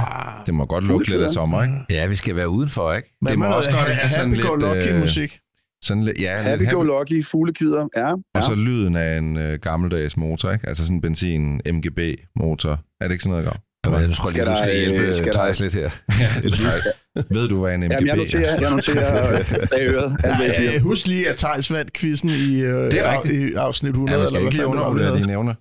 det 0.45 0.53
må 0.53 0.65
godt 0.65 0.87
lugte 0.87 1.09
lidt 1.09 1.21
af 1.21 1.29
sommer, 1.29 1.63
ikke? 1.63 1.75
Ja, 1.89 2.07
vi 2.07 2.15
skal 2.15 2.35
være 2.35 2.49
udenfor, 2.49 2.93
ikke? 2.93 3.17
Det 3.27 3.39
må 3.39 3.45
også 3.45 3.71
godt 3.71 3.89
have 3.89 4.09
sådan 4.09 4.31
lidt, 4.31 4.45
happy-go-lucky 4.45 4.87
øh, 4.93 4.99
musik. 4.99 5.39
Sådan 5.83 6.03
lidt, 6.03 6.19
ja, 6.21 6.41
Happy 6.41 6.61
lidt 6.61 6.71
Go 6.71 6.77
happy. 6.83 7.11
Lucky, 7.15 7.25
fuglekider, 7.25 7.87
ja. 7.95 8.07
ja. 8.07 8.13
Og 8.35 8.43
så 8.43 8.55
lyden 8.55 8.95
af 8.95 9.17
en 9.17 9.37
øh, 9.37 9.59
gammeldags 9.59 10.17
motor, 10.17 10.51
ikke? 10.51 10.67
Altså 10.67 10.83
sådan 10.83 10.95
en 10.97 11.01
benzin 11.01 11.61
MGB 11.73 11.99
motor. 12.35 12.71
Er 13.01 13.07
det 13.07 13.11
ikke 13.11 13.23
sådan 13.23 13.31
noget, 13.31 13.45
Grav? 13.45 13.57
Jamen, 13.85 14.07
nu 14.09 14.13
tror 14.13 14.29
jeg 14.29 14.33
lige, 14.35 14.45
du 14.45 14.55
Skal 14.55 14.69
der, 14.69 14.89
øh, 14.89 14.95
hjælpe 14.95 15.15
skal 15.15 15.25
der- 15.25 15.31
Thijs 15.39 15.59
lidt 15.59 15.73
her. 15.73 15.89
Thijs. 16.63 16.87
Ved 17.29 17.47
du, 17.49 17.59
hvad 17.61 17.73
en 17.75 17.79
MGB 17.79 17.91
Jamen, 17.91 18.07
jeg 18.07 18.11
er? 18.13 18.15
noterer, 18.15 18.61
jeg 18.61 18.71
noterer 18.71 19.43
bag 19.71 19.87
øret. 19.87 20.17
Ja, 20.23 20.75
øh, 20.75 20.81
husk 20.83 21.07
lige, 21.07 21.29
at 21.29 21.35
Thijs 21.37 21.71
vandt 21.71 21.93
quizzen 21.93 22.29
i, 22.29 22.59
øh, 22.61 22.91
Det 22.91 22.99
er 23.07 23.25
i 23.25 23.53
afsnit 23.53 23.89
Ja, 23.89 23.93
100. 23.93 24.17
man 24.17 24.27
skal 24.27 24.37
eller 24.37 24.51
ikke 24.51 24.65
undervurdere 24.65 25.17
dine 25.17 25.31
evner. 25.31 25.53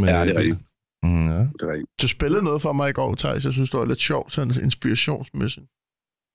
Men, 0.00 0.08
Ja, 0.08 0.20
det 0.24 0.30
er 0.36 0.38
rigtigt. 0.38 0.58
Mm, 1.04 1.26
ja. 1.28 1.38
Det 1.38 1.62
er 1.62 1.72
rigtigt. 1.72 1.88
Du 2.02 2.08
spillede 2.08 2.42
noget 2.42 2.62
for 2.62 2.72
mig 2.72 2.90
i 2.90 2.92
går, 2.92 3.14
Thijs. 3.14 3.44
Jeg 3.44 3.52
synes, 3.52 3.70
det 3.70 3.80
var 3.80 3.86
lidt 3.86 4.00
sjovt, 4.00 4.32
sådan 4.32 4.52
inspirationsmæssigt. 4.62 5.66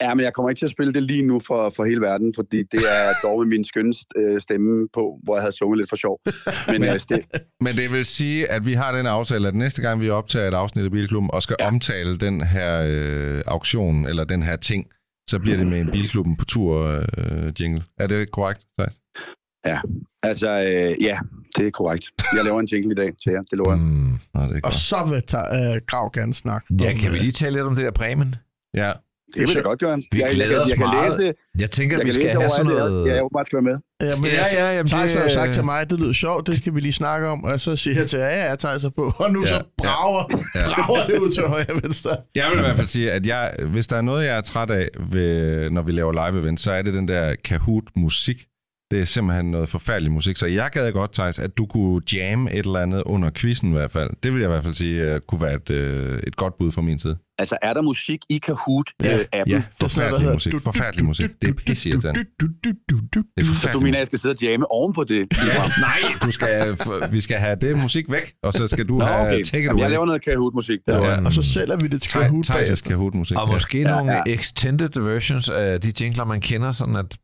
Ja, 0.02 0.16
men 0.16 0.24
jeg 0.24 0.34
kommer 0.34 0.50
ikke 0.50 0.60
til 0.60 0.66
at 0.66 0.72
spille 0.72 0.94
det 0.94 1.04
lige 1.04 1.26
nu 1.26 1.40
for, 1.48 1.70
for 1.76 1.86
hele 1.86 2.02
verden, 2.02 2.34
fordi 2.36 2.58
det 2.58 2.82
er 2.90 3.14
dog 3.24 3.40
med 3.40 3.48
min 3.48 3.66
skønne 3.66 3.94
øh, 4.18 4.42
stemme 4.42 4.88
på, 4.94 5.20
hvor 5.24 5.36
jeg 5.36 5.42
havde 5.42 5.56
sunget 5.58 5.78
lidt 5.78 5.90
for 5.90 5.96
sjov. 5.96 6.20
Men 6.68 6.84
øh, 6.84 7.00
det, 7.10 7.22
Men 7.66 7.76
det 7.76 7.92
vil 7.92 8.06
sige, 8.06 8.52
at 8.52 8.66
vi 8.66 8.74
har 8.74 8.92
den 8.98 9.06
aftale, 9.06 9.48
at 9.48 9.56
næste 9.56 9.82
gang 9.82 10.02
vi 10.02 10.10
optager 10.10 10.48
et 10.48 10.54
afsnit 10.54 10.86
af 10.86 10.92
Bilklubben 10.92 11.30
og 11.34 11.44
skal 11.44 11.56
ja. 11.60 11.68
omtale 11.68 12.18
den 12.18 12.42
her 12.42 12.84
øh, 12.88 13.42
auktion, 13.48 14.08
eller 14.08 14.24
den 14.24 14.44
her 14.44 14.56
ting, 14.56 14.88
så 15.30 15.40
bliver 15.40 15.58
det 15.58 15.68
med 15.68 15.82
en 15.82 15.92
Bilklubben 15.92 16.36
på 16.36 16.46
tur 16.46 17.04
øh, 17.18 17.62
jingle. 17.62 17.84
Er 17.98 18.08
det 18.08 18.32
korrekt? 18.32 18.62
Thijs? 18.80 18.96
Altså, 20.24 20.50
øh, 20.50 21.04
ja, 21.04 21.18
det 21.58 21.68
er 21.68 21.72
korrekt. 21.72 22.06
Jeg 22.36 22.44
laver 22.44 22.60
en 22.60 22.66
jingle 22.72 22.92
i 22.92 22.96
dag 22.96 23.12
til 23.24 23.32
jer, 23.32 23.42
det 23.42 23.58
lover 23.58 23.72
jeg. 23.72 23.80
Mm. 23.80 24.20
Nå, 24.34 24.42
det 24.42 24.50
er 24.52 24.56
Og 24.56 24.62
godt. 24.62 24.76
så 24.76 25.06
vil 25.10 25.22
ta- 25.28 25.74
øh, 25.76 25.82
Grav 25.88 26.12
gerne 26.14 26.34
snakke. 26.34 26.68
Ja, 26.82 26.92
om, 26.92 26.98
kan 26.98 27.12
vi 27.14 27.18
lige 27.18 27.32
tale 27.32 27.56
lidt 27.56 27.66
om 27.66 27.76
det 27.76 27.86
der 27.86 27.92
Bremen? 27.92 28.36
Ja, 28.74 28.92
Det 29.34 29.42
vil 29.42 29.52
jeg 29.56 29.64
godt 29.64 29.80
gøre. 29.80 29.98
Vi 29.98 30.04
jeg, 30.20 30.28
jeg, 30.28 30.36
glæder 30.36 30.52
jeg, 30.52 30.62
os 30.62 30.70
jeg, 30.70 30.78
kan 30.78 30.86
meget. 30.88 31.20
læse, 31.20 31.34
Jeg 31.60 31.72
tænker, 31.72 31.98
jeg 31.98 32.06
vi 32.06 32.12
kan 32.12 32.22
skal 32.22 32.30
have 32.30 32.50
sådan 32.50 32.66
noget... 32.72 33.08
Ja, 33.08 33.14
jeg 33.16 33.24
åbenbart 33.24 33.46
skal 33.46 33.56
være 33.56 33.64
med. 33.64 34.08
Ja, 34.10 34.16
men 34.16 34.26
Ja, 34.26 34.32
jeg, 34.32 34.46
ja, 34.54 34.72
jamen, 34.72 34.88
Thijs 34.88 35.12
det- 35.14 35.22
har 35.22 35.30
sagt 35.30 35.54
til 35.54 35.64
mig, 35.66 35.90
det 35.90 36.00
lyder 36.00 36.14
sjovt, 36.14 36.48
det 36.48 36.56
skal 36.56 36.76
vi 36.76 36.80
lige 36.80 36.92
snakke 36.94 37.28
om. 37.28 37.44
Og 37.44 37.60
så 37.60 37.76
siger 37.76 37.96
jeg 38.00 38.10
til 38.10 38.20
jer, 38.20 38.30
ja, 38.30 38.50
ja, 38.50 38.56
Thijs 38.56 38.84
er 38.84 38.90
på. 38.90 39.14
Og 39.18 39.32
nu 39.32 39.42
Ja, 39.42 39.48
så 39.48 39.64
brager, 39.78 40.24
ja. 40.56 40.86
brager 40.86 41.06
det 41.08 41.20
ud 41.20 41.32
til 41.32 41.44
højre 41.44 41.82
venstre. 41.84 42.18
Jeg 42.36 42.46
vil 42.52 42.58
i 42.60 42.62
hvert 42.62 42.76
fald 42.76 42.88
sige, 42.88 43.12
at 43.12 43.26
jeg, 43.28 43.56
hvis 43.72 43.88
der 43.88 43.96
er 43.98 44.02
noget, 44.02 44.26
jeg 44.26 44.38
er 44.38 44.42
træt 44.42 44.70
af, 44.72 44.90
ved, 45.12 45.70
når 45.70 45.82
vi 45.82 45.92
laver 45.92 46.12
live 46.30 46.42
events, 46.42 46.64
så 46.64 46.72
er 46.72 46.82
det 46.82 46.94
den 46.94 47.08
der 47.08 47.36
Kahoot-musik. 47.44 48.46
Det 48.92 49.00
er 49.00 49.06
simpelthen 49.06 49.52
noget 49.52 49.70
forfærdelig 49.70 50.12
musik. 50.12 50.38
Så 50.38 50.46
jeg 50.48 50.70
gad 50.74 50.92
godt, 50.92 51.14
Thijs, 51.14 51.40
at 51.40 51.58
du 51.58 51.66
kunne 51.66 52.02
jamme 52.14 52.52
et 52.54 52.66
eller 52.66 52.80
andet 52.80 53.04
under 53.06 53.30
quizzen 53.36 53.70
i 53.70 53.74
hvert 53.74 53.92
fald. 53.92 54.10
Det 54.24 54.34
vil 54.34 54.40
jeg 54.40 54.48
i 54.48 54.52
hvert 54.52 54.64
fald 54.64 54.74
sige 54.74 55.14
uh, 55.16 55.20
kunne 55.28 55.42
være 55.42 55.54
et, 55.54 55.70
uh, 56.14 56.20
et 56.28 56.36
godt 56.36 56.58
bud 56.58 56.72
fra 56.72 56.82
min 56.82 57.00
side. 57.00 57.18
Altså, 57.40 57.58
er 57.62 57.74
der 57.74 57.82
musik 57.82 58.20
i 58.30 58.42
Kahoot-appen? 58.50 59.06
Ja, 59.08 59.18
Øh, 59.20 59.26
appen? 59.34 59.56
ja, 59.56 59.64
forfærdelig 59.82 60.30
musik. 60.34 60.54
Forfærdelig 60.64 61.06
musik. 61.06 61.30
Det 61.42 61.50
er 61.50 61.54
pisseirriterende. 61.66 62.20
Det 62.20 62.28
er 62.40 62.74
Så 62.90 63.38
du 63.38 63.46
forfærdelig 63.46 63.84
mener, 63.84 63.98
jeg 63.98 64.06
skal 64.08 64.20
sidde 64.20 64.34
og 64.34 64.42
jamme 64.42 64.72
oven 64.72 64.94
på 64.94 65.04
det? 65.04 65.18
Ja, 65.20 65.68
nej, 65.80 65.90
du 66.24 66.32
skal, 66.32 66.78
vi 67.12 67.22
skal 67.22 67.38
have 67.38 67.56
det 67.62 67.78
musik 67.78 68.06
væk, 68.12 68.34
og 68.44 68.54
så 68.54 68.68
skal 68.68 68.86
du 68.90 68.98
Nå, 68.98 69.06
have 69.06 69.28
okay. 69.28 69.44
take 69.44 69.60
it 69.60 69.66
Jamen, 69.66 69.82
jeg 69.82 69.90
laver 69.90 70.06
noget 70.06 70.22
Kahoot-musik. 70.24 70.80
Der. 70.86 71.06
Ja. 71.06 71.26
Og 71.26 71.34
så 71.34 71.42
sælger 71.42 71.76
vi 71.76 71.88
det 71.88 72.02
til 72.02 72.12
Kahoot 72.12 72.50
Thijs'. 72.50 72.88
Kahoot-musik. 72.88 73.38
Og 73.38 73.48
måske 73.48 73.78
Ja, 73.82 73.88
nogle 73.90 74.14
ja. 74.14 74.22
extended 74.28 75.02
versions 75.02 75.50
af 75.50 75.82
de 75.82 75.94
jingler, 76.02 76.24
man 76.26 76.42
kender, 76.42 76.72
sådan 76.72 76.96
at 76.96 77.18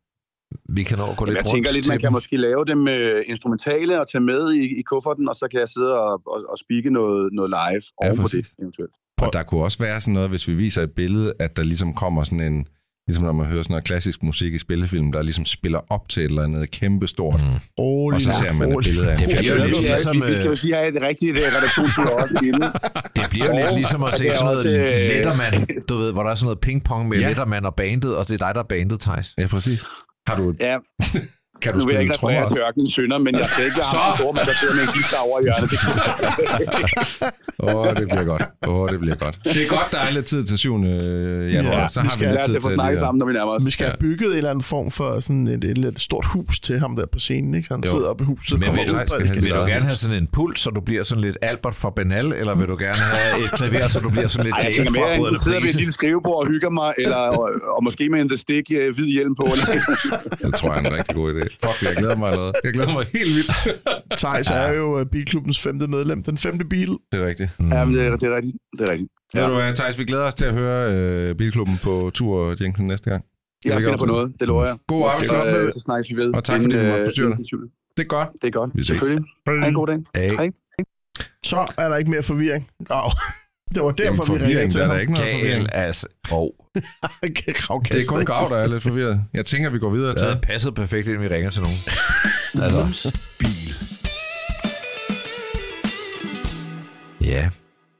vi 0.70 0.84
kan 0.84 0.98
nå 0.98 1.06
at 1.12 1.18
gå 1.18 1.26
lidt 1.26 1.38
Jeg 1.38 1.46
rundt 1.46 1.56
tænker 1.56 1.72
lidt, 1.76 1.88
man 1.89 2.00
kan 2.00 2.08
dem. 2.08 2.14
måske 2.14 2.38
lave 2.38 2.66
dem 2.66 2.88
øh, 2.88 3.24
instrumentale 3.28 4.02
og 4.02 4.06
tage 4.12 4.22
med 4.22 4.54
i, 4.54 4.80
i 4.80 4.82
kufferten, 4.82 5.30
og 5.30 5.36
så 5.36 5.48
kan 5.52 5.60
jeg 5.60 5.70
sidde 5.70 6.00
og, 6.02 6.22
og, 6.28 6.39
og 6.50 6.58
speake 6.58 6.89
noget, 6.89 7.34
noget 7.34 7.50
live 7.50 7.82
oven 7.98 8.18
på 8.18 8.28
det, 8.28 8.46
eventuelt. 8.60 8.91
Og 9.22 9.34
der 9.34 9.43
kunne 9.43 9.62
også 9.64 9.80
være 9.80 10.02
sådan 10.02 10.14
noget, 10.14 10.30
hvis 10.30 10.48
vi 10.48 10.54
viser 10.54 10.82
et 10.82 10.91
billede, 10.91 11.34
at 11.39 11.58
der 11.58 11.64
ligesom 11.64 11.93
kommer 11.93 12.24
sådan 12.24 12.39
en, 12.54 12.68
ligesom 13.08 13.26
når 13.26 13.32
man 13.32 13.46
hører 13.46 13.64
sådan 13.64 13.72
noget 13.74 13.84
klassisk 13.84 14.24
musik 14.24 14.54
i 14.54 14.58
spillefilm, 14.58 15.12
der 15.12 15.22
ligesom 15.22 15.46
spiller 15.46 15.80
op 15.89 16.10
til 16.10 16.24
et 16.24 16.30
eller 16.30 16.43
andet 16.43 16.72
kæmpestort, 16.72 17.39
mm. 17.41 17.48
Rolig, 17.80 18.16
og 18.16 18.22
så 18.22 18.32
ser 18.43 18.54
man 18.54 18.72
et 18.72 18.78
billede 18.84 19.12
af 19.12 19.14
en 19.14 19.30
Det 19.30 19.38
bliver 19.38 19.56
jo 19.56 19.66
lidt 19.66 19.78
vi, 19.78 19.84
ligesom, 19.84 20.16
vi, 20.22 20.28
vi 20.28 20.34
skal 20.36 20.46
øh, 20.46 20.52
vist 20.52 20.64
lige 20.64 20.76
have 20.76 20.98
et 20.98 21.04
rigtigt 21.04 21.38
øh, 21.38 21.43
redaktionsbyrå 21.58 22.10
også 22.10 22.39
inden. 22.43 22.62
Det 23.16 23.26
bliver 23.30 23.46
jo 23.46 23.58
lidt 23.58 23.74
ligesom 23.76 24.04
at 24.04 24.14
se 24.14 24.26
jeg 24.26 24.36
sådan 24.36 24.54
noget 24.54 24.66
øh, 24.66 25.16
Letterman, 25.16 25.68
du 25.89 25.98
ved, 25.98 26.12
hvor 26.14 26.24
der 26.24 26.30
er 26.32 26.36
sådan 26.36 26.46
noget 26.46 26.60
pingpong 26.60 27.08
med 27.10 27.18
Ja. 27.18 27.24
ja. 27.24 27.28
Letterman 27.30 27.66
og 27.66 27.76
bandet, 27.76 28.16
og 28.16 28.28
det 28.28 28.34
er 28.41 28.46
dig, 28.46 28.56
der 28.56 28.62
er 28.62 28.68
bandet, 28.68 29.00
Thijs. 29.00 29.34
Ja, 29.38 29.48
præcis. 29.48 29.84
Har 30.28 30.36
du, 30.38 30.56
Ja, 30.60 30.82
kan 31.66 31.72
du 31.74 31.80
nu 31.80 31.86
vil 31.88 31.93
jeg 31.93 32.01
ikke 32.05 32.13
referere 32.18 32.43
til 32.51 32.57
ørkenens 32.66 32.93
sønder, 32.97 33.18
men 33.26 33.34
jeg 33.41 33.47
skal 33.51 33.63
ikke 33.70 33.76
Så- 33.82 33.97
have 33.97 34.11
en 34.11 34.18
stor 34.20 34.32
mand, 34.38 34.45
der 34.49 34.55
sidder 34.61 34.76
med 34.78 34.84
en 34.88 34.91
guitar 34.97 35.22
over 35.28 35.38
i 35.39 35.43
hjørnet. 35.47 35.70
Åh, 37.59 37.76
oh, 37.76 37.88
det 37.99 38.05
bliver 38.07 38.24
godt. 38.24 38.43
Åh, 38.68 38.76
oh, 38.76 38.89
det 38.89 38.99
bliver 38.99 39.16
godt. 39.16 39.36
Det 39.43 39.51
er 39.66 39.70
godt, 39.70 39.88
der 39.91 39.97
er 39.97 40.11
lidt 40.11 40.26
tid 40.26 40.43
til 40.43 40.57
7. 40.57 40.74
januar. 40.78 41.80
Ja, 41.82 41.88
så 41.88 42.01
vi 42.01 42.07
har 42.07 42.13
skal 42.18 42.28
vi 42.30 42.34
lidt 42.34 42.45
tid 42.45 42.61
få 42.61 42.70
til 42.70 42.76
snakket 42.76 42.91
det. 42.97 42.99
sammen, 42.99 43.20
når 43.20 43.26
vi 43.26 43.34
nærmer 43.34 43.51
os. 43.51 43.66
Vi 43.66 43.72
skal 43.72 43.86
have 43.86 43.97
bygget 43.99 44.32
en 44.32 44.38
eller 44.38 44.49
anden 44.49 44.63
form 44.63 44.91
for 44.91 45.20
sådan 45.20 45.47
et, 45.47 45.63
et, 45.63 45.78
et 45.78 45.99
stort 45.99 46.26
hus 46.26 46.59
til 46.59 46.80
ham 46.80 46.95
der 46.95 47.05
på 47.05 47.20
scenen, 47.20 47.55
ikke? 47.55 47.68
Så 47.68 47.74
han 47.74 47.84
Jo. 47.86 47.91
sidder 47.91 48.05
oppe 48.07 48.24
i 48.24 48.26
huset. 48.26 48.59
Men 48.59 48.66
kommer 48.66 48.82
vil 48.84 48.91
du- 48.91 48.95
ud 48.95 49.01
på 49.01 49.07
skal 49.07 49.28
have 49.28 49.41
Vil 49.41 49.49
du 49.49 49.55
Eller- 49.55 49.68
gerne 49.68 49.86
have 49.86 49.95
sådan 49.95 50.18
en 50.18 50.28
puls, 50.34 50.59
så 50.59 50.70
du 50.70 50.82
bliver 50.82 51.03
sådan 51.03 51.22
lidt 51.22 51.38
Albert 51.41 51.76
for 51.76 51.89
Benal, 51.89 52.26
eller 52.34 52.55
vil 52.55 52.68
du 52.68 52.78
gerne 52.80 52.95
have 52.97 53.43
et 53.45 53.51
klaver, 53.51 53.88
så 53.88 53.99
du 53.99 54.09
bliver 54.09 54.28
sådan 54.28 54.45
lidt 54.45 54.55
mere, 54.55 55.11
at 55.11 55.18
Brødrene 55.18 55.28
jeg 55.30 55.41
sidder 55.43 55.59
ved 55.59 55.70
et 55.70 55.76
lille 55.76 55.93
skrivebord 55.93 56.39
og 56.45 56.47
hygger 56.47 56.70
mig, 56.70 56.93
eller, 56.97 57.16
og, 57.16 57.49
og 57.78 57.84
måske 57.84 58.09
med 58.09 58.22
en 58.22 58.30
The 58.30 58.38
Stick 58.38 58.72
øh, 58.80 58.95
hvid 58.95 59.05
hjelm 59.07 59.36
på. 59.36 59.47
Det 60.43 60.53
tror 60.55 60.74
jeg 60.74 60.84
er 60.86 60.89
en 60.89 60.95
rigtig 60.97 61.16
god 61.16 61.34
idé. 61.34 61.55
Fuck, 61.64 61.82
jeg 61.84 61.95
glæder 61.97 62.16
mig 62.18 62.30
allerede. 62.30 62.53
Jeg 62.64 62.74
glæder 62.74 62.93
mig 62.93 63.06
helt 63.14 63.30
vildt. 63.36 63.51
Thijs 64.18 64.47
er 64.49 64.72
jo 64.74 64.99
øh, 64.99 65.06
Bilklubbens 65.06 65.60
femte 65.60 65.88
medlem. 65.88 66.24
Den 66.24 66.38
femte 66.38 66.66
bil. 66.66 66.89
Det 67.12 67.22
er 67.22 67.28
rigtigt. 67.28 67.49
ja, 67.60 67.86
men 67.86 67.95
det, 67.95 68.06
er, 68.06 68.16
det 68.16 68.32
er 68.32 68.36
rigtigt. 68.36 68.58
Det 68.80 68.89
er 68.89 68.91
rigtigt. 68.91 69.10
Ja. 69.34 69.39
Ved 69.39 69.47
du 69.47 69.53
hvad, 69.56 69.76
Thijs, 69.76 69.99
vi 69.99 70.06
glæder 70.06 70.24
os 70.24 70.36
til 70.36 70.45
at 70.45 70.53
høre 70.53 70.93
øh, 70.93 71.36
Bilklubben 71.36 71.80
på 71.84 72.12
tur 72.14 72.56
Jenkins 72.62 72.80
næste 72.88 73.10
gang. 73.10 73.24
Jeg 73.66 73.74
lægger 73.76 73.88
finder 73.89 73.97
på 73.99 74.06
til 74.06 74.12
noget, 74.14 74.34
det 74.39 74.47
lover 74.47 74.66
jeg. 74.66 74.76
God 74.88 75.03
arbejdsdag. 75.12 75.41
Så, 75.41 75.60
øh, 75.60 75.74
så 75.74 75.80
snakkes 75.80 76.10
vi 76.10 76.16
ved. 76.16 76.34
Og 76.36 76.43
tak, 76.43 76.62
fordi 76.62 76.74
du 76.76 76.82
måtte 76.84 76.95
øh, 76.95 77.03
forstyrre. 77.06 77.38
Det 77.97 78.03
er 78.03 78.08
godt. 78.08 78.30
Det 78.41 78.47
er 78.47 78.51
godt, 78.51 78.72
Vi 78.74 78.80
ses. 78.84 78.88
selvfølgelig. 78.88 79.26
Ha' 79.47 79.68
en 79.68 79.74
god 79.74 79.88
dag. 79.88 79.97
Hey. 80.16 80.32
Hej. 80.36 80.51
Så 81.45 81.74
er 81.78 81.89
der 81.89 81.95
ikke 81.97 82.12
mere 82.12 82.24
forvirring. 82.24 82.68
Grav. 82.88 83.12
Det 83.76 83.84
var 83.84 83.93
Jamen, 83.99 84.18
derfor, 84.18 84.34
vi 84.34 84.39
ringede 84.45 84.70
til 84.70 84.80
der 84.80 84.86
er 84.86 84.88
ham. 84.88 84.95
der 84.95 85.01
ikke 85.01 85.14
noget 85.14 85.32
forvirring. 85.34 85.68
Altså. 85.72 86.08
Grav 86.24 86.51
Det 87.94 88.02
er 88.02 88.06
kun 88.08 88.26
Grav, 88.26 88.48
der 88.50 88.58
er 88.58 88.68
lidt 88.68 88.84
forvirret. 88.84 89.24
Jeg 89.34 89.46
tænker, 89.46 89.70
vi 89.70 89.80
går 89.80 89.90
videre 89.90 90.10
det 90.10 90.18
til... 90.18 90.28
havde 90.28 90.40
passet 90.44 90.76
perfekt, 90.76 91.08
inden 91.08 91.22
vi 91.22 91.28
ringer 91.28 91.50
til 91.50 91.62
nogen. 91.62 91.78
altså, 92.64 93.20
Bil. 93.40 93.76
ja. 97.22 97.50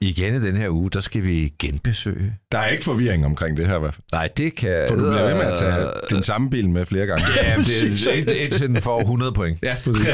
Igen 0.08 0.34
i 0.34 0.46
den 0.46 0.56
her 0.56 0.68
uge, 0.70 0.90
der 0.90 1.00
skal 1.00 1.22
vi 1.24 1.52
genbesøge. 1.58 2.34
Der 2.52 2.58
er 2.58 2.66
ikke 2.68 2.84
forvirring 2.84 3.26
omkring 3.26 3.56
det 3.56 3.66
her, 3.66 3.80
fald. 3.80 3.92
Nej, 4.12 4.28
det 4.36 4.54
kan... 4.54 4.84
For 4.88 4.94
du 4.96 5.00
bliver 5.10 5.22
ved 5.26 5.34
med 5.34 5.42
at 5.44 5.58
tage 5.58 5.76
Øh, 5.80 5.86
din 6.10 6.22
samme 6.22 6.50
bil 6.50 6.68
med 6.68 6.86
flere 6.86 7.06
gange. 7.06 7.24
Ja, 7.42 7.56
men 7.56 7.64
det 7.66 7.82
er 7.82 8.12
indtil- 8.12 8.30
indtil 8.44 8.68
den 8.68 8.82
får 8.82 9.00
100 9.00 9.32
point. 9.32 9.58
Ja, 9.62 9.74
præcis. 9.84 10.06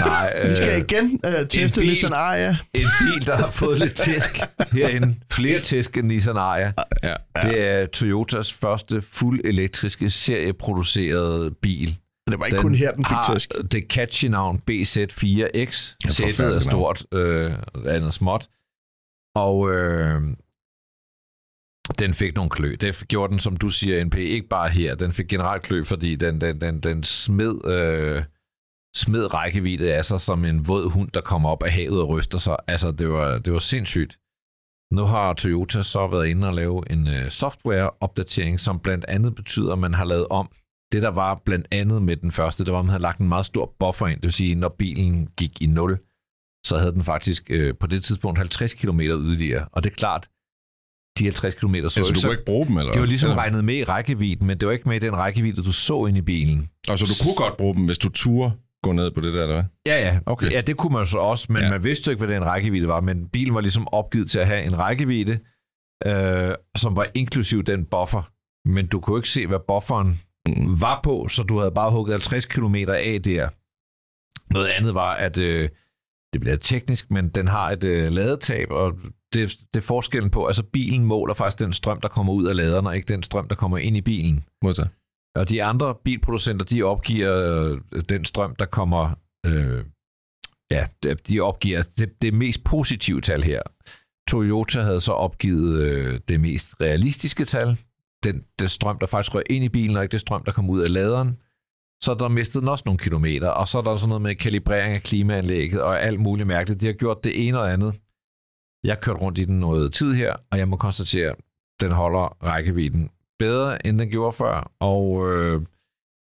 Nej, 0.00 0.48
Vi 0.48 0.54
skal 0.54 0.68
øh, 0.72 0.78
igen 0.78 1.20
uh, 1.26 1.32
teste 1.50 1.80
bil. 1.80 1.88
Nissan 1.90 2.12
Aria. 2.12 2.56
en 2.74 2.86
bil, 3.00 3.26
der 3.26 3.36
har 3.36 3.50
fået 3.50 3.78
lidt 3.78 3.94
tæsk 3.94 4.38
herinde. 4.72 5.14
Flere 5.32 5.60
tæsk 5.60 5.96
end 5.96 6.06
Nissan 6.06 6.36
Aria. 6.36 6.72
Ja. 7.04 7.14
Det 7.42 7.68
er 7.70 7.86
Toyotas 7.86 8.52
første 8.52 9.02
fuld 9.12 9.40
elektriske 9.44 10.10
serieproducerede 10.10 11.50
bil. 11.62 11.96
Men 12.26 12.32
det 12.32 12.40
var 12.40 12.46
ikke 12.46 12.58
kun 12.58 12.74
her, 12.74 12.92
den 12.92 13.04
fik 13.04 13.16
tæsk. 13.34 13.52
det 13.72 13.84
catchy 13.88 14.24
navn 14.26 14.60
BZ4X. 14.70 15.94
Ja, 16.04 16.08
Sættet 16.08 16.54
er 16.54 16.58
stort, 16.58 17.04
øh, 17.12 17.52
andet 17.88 18.14
småt. 18.14 18.46
Og 19.34 19.70
øh, 19.70 20.22
den 21.98 22.14
fik 22.14 22.34
nogle 22.34 22.50
klø. 22.50 22.76
Det 22.80 23.04
gjorde 23.08 23.30
den, 23.30 23.38
som 23.38 23.56
du 23.56 23.68
siger, 23.68 24.04
NP, 24.04 24.14
ikke 24.14 24.48
bare 24.48 24.68
her. 24.68 24.94
Den 24.94 25.12
fik 25.12 25.28
generelt 25.28 25.62
klø, 25.62 25.84
fordi 25.84 26.16
den, 26.16 26.40
den, 26.40 26.60
den, 26.60 26.80
den 26.80 27.02
smed, 27.02 27.64
øh, 27.64 28.22
smed 28.96 29.34
rækkevidde 29.34 29.94
af 29.94 30.04
sig 30.04 30.20
som 30.20 30.44
en 30.44 30.68
våd 30.68 30.90
hund, 30.90 31.10
der 31.10 31.20
kommer 31.20 31.48
op 31.48 31.62
af 31.62 31.72
havet 31.72 32.00
og 32.02 32.08
ryster 32.08 32.38
sig. 32.38 32.56
Altså, 32.66 32.90
det 32.90 33.08
var, 33.08 33.38
det 33.38 33.52
var 33.52 33.58
sindssygt. 33.58 34.18
Nu 34.92 35.04
har 35.04 35.32
Toyota 35.32 35.82
så 35.82 36.06
været 36.06 36.26
inde 36.26 36.48
og 36.48 36.54
lave 36.54 36.90
en 36.90 37.08
øh, 37.08 37.30
softwareopdatering, 37.30 38.60
som 38.60 38.80
blandt 38.80 39.04
andet 39.08 39.34
betyder, 39.34 39.72
at 39.72 39.78
man 39.78 39.94
har 39.94 40.04
lavet 40.04 40.26
om. 40.30 40.50
Det, 40.92 41.02
der 41.02 41.08
var 41.08 41.42
blandt 41.44 41.68
andet 41.72 42.02
med 42.02 42.16
den 42.16 42.32
første, 42.32 42.64
det 42.64 42.72
var, 42.72 42.78
at 42.78 42.84
man 42.84 42.90
havde 42.90 43.02
lagt 43.02 43.18
en 43.18 43.28
meget 43.28 43.46
stor 43.46 43.74
buffer 43.78 44.06
ind. 44.06 44.16
Det 44.16 44.22
vil 44.22 44.32
sige, 44.32 44.54
når 44.54 44.68
bilen 44.68 45.26
gik 45.26 45.62
i 45.62 45.66
0, 45.66 45.98
så 46.64 46.78
havde 46.78 46.92
den 46.92 47.04
faktisk 47.04 47.50
øh, 47.50 47.74
på 47.80 47.86
det 47.86 48.04
tidspunkt 48.04 48.38
50 48.38 48.74
km 48.74 49.00
yderligere. 49.00 49.68
Og 49.72 49.84
det 49.84 49.90
er 49.90 49.94
klart, 49.94 50.28
de 51.18 51.24
50 51.24 51.54
km 51.54 51.74
så, 51.74 51.82
Altså, 51.82 52.12
du 52.14 52.20
så 52.20 52.26
kunne 52.28 52.34
ikke 52.34 52.44
bruge 52.44 52.66
dem, 52.66 52.76
eller? 52.78 52.92
det 52.92 53.00
var 53.00 53.06
ligesom 53.06 53.30
Eller- 53.30 53.42
regnet 53.42 53.64
med 53.64 53.74
i 53.74 53.84
rækkevidden, 53.84 54.46
men 54.46 54.58
det 54.60 54.66
var 54.66 54.72
ikke 54.72 54.88
med 54.88 54.96
i 54.96 54.98
den 54.98 55.16
rækkevidde, 55.16 55.62
du 55.62 55.72
så 55.72 56.06
ind 56.06 56.16
i 56.18 56.22
bilen. 56.22 56.68
Og 56.88 56.98
så 56.98 57.04
du 57.04 57.24
kunne 57.24 57.36
godt 57.48 57.56
bruge 57.56 57.74
dem, 57.74 57.84
hvis 57.86 57.98
du 57.98 58.08
turde 58.08 58.52
gå 58.82 58.92
ned 58.92 59.10
på 59.10 59.20
det 59.20 59.34
der, 59.34 59.42
eller 59.42 59.54
hvad? 59.54 59.64
Ja, 59.86 60.06
ja. 60.08 60.18
Okay. 60.26 60.50
Ja, 60.52 60.60
det 60.60 60.76
kunne 60.76 60.92
man 60.92 61.06
så 61.06 61.18
også, 61.18 61.46
men 61.52 61.62
Ja. 61.62 61.70
man 61.70 61.84
vidste 61.84 62.08
jo 62.08 62.10
ikke, 62.10 62.24
hvad 62.26 62.34
den 62.34 62.44
rækkevidde 62.44 62.88
var. 62.88 63.00
Men 63.00 63.28
bilen 63.28 63.54
var 63.54 63.60
ligesom 63.60 63.88
opgivet 63.88 64.30
til 64.30 64.38
at 64.38 64.46
have 64.46 64.64
en 64.64 64.78
rækkevidde, 64.78 65.38
øh, 66.06 66.54
som 66.76 66.96
var 66.96 67.06
inklusiv 67.14 67.62
den 67.62 67.84
buffer. 67.84 68.22
Men 68.68 68.86
du 68.86 69.00
kunne 69.00 69.18
ikke 69.18 69.28
se, 69.28 69.46
hvad 69.46 69.58
bufferen 69.68 70.20
Mm. 70.48 70.80
var 70.80 71.00
på, 71.04 71.28
så 71.28 71.42
du 71.42 71.58
havde 71.58 71.70
bare 71.70 71.90
hugget 71.90 72.12
50 72.12 72.46
km 72.46 72.74
af 72.88 73.20
der. 73.24 73.48
Noget 74.52 74.68
andet 74.68 74.94
var, 74.94 75.14
at 75.14 75.38
øh, 75.38 75.68
det 76.34 76.40
bliver 76.40 76.56
teknisk, 76.56 77.10
men 77.10 77.28
den 77.28 77.48
har 77.48 77.70
et 77.70 77.84
øh, 77.84 78.12
ladetab, 78.12 78.70
og 78.70 78.92
det, 79.32 79.58
det 79.74 79.80
er 79.80 79.84
forskellen 79.84 80.30
på, 80.30 80.46
altså 80.46 80.62
bilen 80.62 81.04
måler 81.04 81.34
faktisk 81.34 81.60
den 81.60 81.72
strøm, 81.72 82.00
der 82.00 82.08
kommer 82.08 82.32
ud 82.32 82.46
af 82.46 82.56
laderen, 82.56 82.86
og 82.86 82.96
ikke 82.96 83.12
den 83.12 83.22
strøm, 83.22 83.48
der 83.48 83.54
kommer 83.54 83.78
ind 83.78 83.96
i 83.96 84.00
bilen. 84.00 84.44
Modtaget. 84.62 84.90
Og 85.34 85.48
de 85.48 85.64
andre 85.64 85.94
bilproducenter, 86.04 86.64
de 86.64 86.82
opgiver 86.82 87.32
øh, 87.94 88.02
den 88.08 88.24
strøm, 88.24 88.56
der 88.56 88.66
kommer... 88.66 89.14
Øh, 89.46 89.84
ja, 90.70 90.86
de- 91.28 91.40
opgiver 91.40 91.82
det, 91.98 92.22
det 92.22 92.34
mest 92.34 92.64
positive 92.64 93.20
tal 93.20 93.42
her. 93.42 93.62
Toyota 94.28 94.80
havde 94.80 95.00
så 95.00 95.12
opgivet 95.12 95.82
øh, 95.82 96.20
det 96.28 96.40
mest 96.40 96.74
realistiske 96.80 97.44
tal. 97.44 97.78
Den, 98.24 98.44
den 98.58 98.68
strøm, 98.68 98.98
der 98.98 99.06
faktisk 99.06 99.34
rører 99.34 99.44
ind 99.50 99.64
i 99.64 99.68
bilen, 99.68 99.96
og 99.96 100.02
ikke 100.02 100.12
det 100.12 100.20
strøm, 100.20 100.44
der 100.44 100.52
kommer 100.52 100.72
ud 100.72 100.80
af 100.80 100.92
laderen. 100.92 101.36
Så 102.02 102.14
der 102.14 102.28
mistet 102.28 102.60
den 102.60 102.68
også 102.68 102.82
nogle 102.86 102.98
kilometer, 102.98 103.48
og 103.48 103.68
så 103.68 103.78
er 103.78 103.82
der 103.82 103.96
sådan 103.96 104.08
noget 104.08 104.22
med 104.22 104.34
kalibrering 104.34 104.94
af 104.94 105.02
klimaanlægget 105.02 105.82
og 105.82 106.02
alt 106.02 106.20
muligt 106.20 106.46
mærkeligt. 106.46 106.80
De 106.80 106.86
har 106.86 106.92
gjort 106.92 107.24
det 107.24 107.48
ene 107.48 107.60
og 107.60 107.72
andet. 107.72 108.00
Jeg 108.84 109.00
kørte 109.00 109.20
rundt 109.20 109.38
i 109.38 109.44
den 109.44 109.60
noget 109.60 109.92
tid 109.92 110.14
her, 110.14 110.36
og 110.50 110.58
jeg 110.58 110.68
må 110.68 110.76
konstatere, 110.76 111.30
at 111.30 111.36
den 111.80 111.90
holder 111.92 112.36
rækkevidden 112.42 113.10
bedre, 113.38 113.86
end 113.86 113.98
den 113.98 114.08
gjorde 114.08 114.32
før. 114.32 114.72
Og 114.80 115.32
øh, 115.32 115.52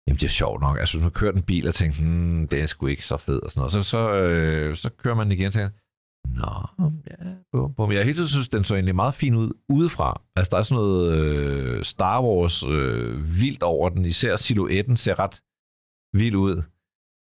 jamen, 0.08 0.18
det 0.18 0.24
er 0.24 0.28
sjovt 0.28 0.62
nok. 0.62 0.80
Altså, 0.80 0.98
hvis 0.98 1.04
man 1.04 1.12
kører 1.12 1.34
en 1.34 1.42
bil 1.42 1.68
og 1.68 1.74
tænker, 1.74 2.02
hmm, 2.02 2.48
det 2.48 2.62
er 2.62 2.66
sgu 2.66 2.88
ikke 2.88 3.06
så 3.06 3.18
fed 3.18 3.44
og 3.44 3.52
sådan 3.52 3.60
noget, 3.60 3.72
så, 3.72 3.84
så, 3.84 4.12
øh, 4.14 4.76
så 4.76 4.90
kører 4.90 5.16
man 5.16 5.26
den 5.26 5.32
igen 5.32 5.48
og 5.48 5.54
tænker, 5.54 5.70
Nå, 6.28 6.86
ja, 7.10 7.30
bum, 7.52 7.74
bum. 7.74 7.92
Jeg 7.92 8.04
hele 8.04 8.18
tiden 8.18 8.28
synes, 8.28 8.50
den 8.50 8.64
så 8.64 8.74
egentlig 8.76 8.96
meget 8.96 9.14
fin 9.14 9.36
ud 9.36 9.52
udefra. 9.70 10.22
Altså, 10.36 10.50
der 10.52 10.58
er 10.58 10.64
sådan 10.64 10.84
noget 10.84 11.18
øh, 11.18 11.84
Star 11.84 12.24
Wars 12.24 12.64
øh, 12.64 13.42
vildt 13.42 13.64
over 13.64 13.90
den. 13.90 14.06
Især 14.06 14.36
silhuetten 14.36 14.98
ser 14.98 15.20
ret 15.20 15.42
vild 16.14 16.36
ud. 16.36 16.64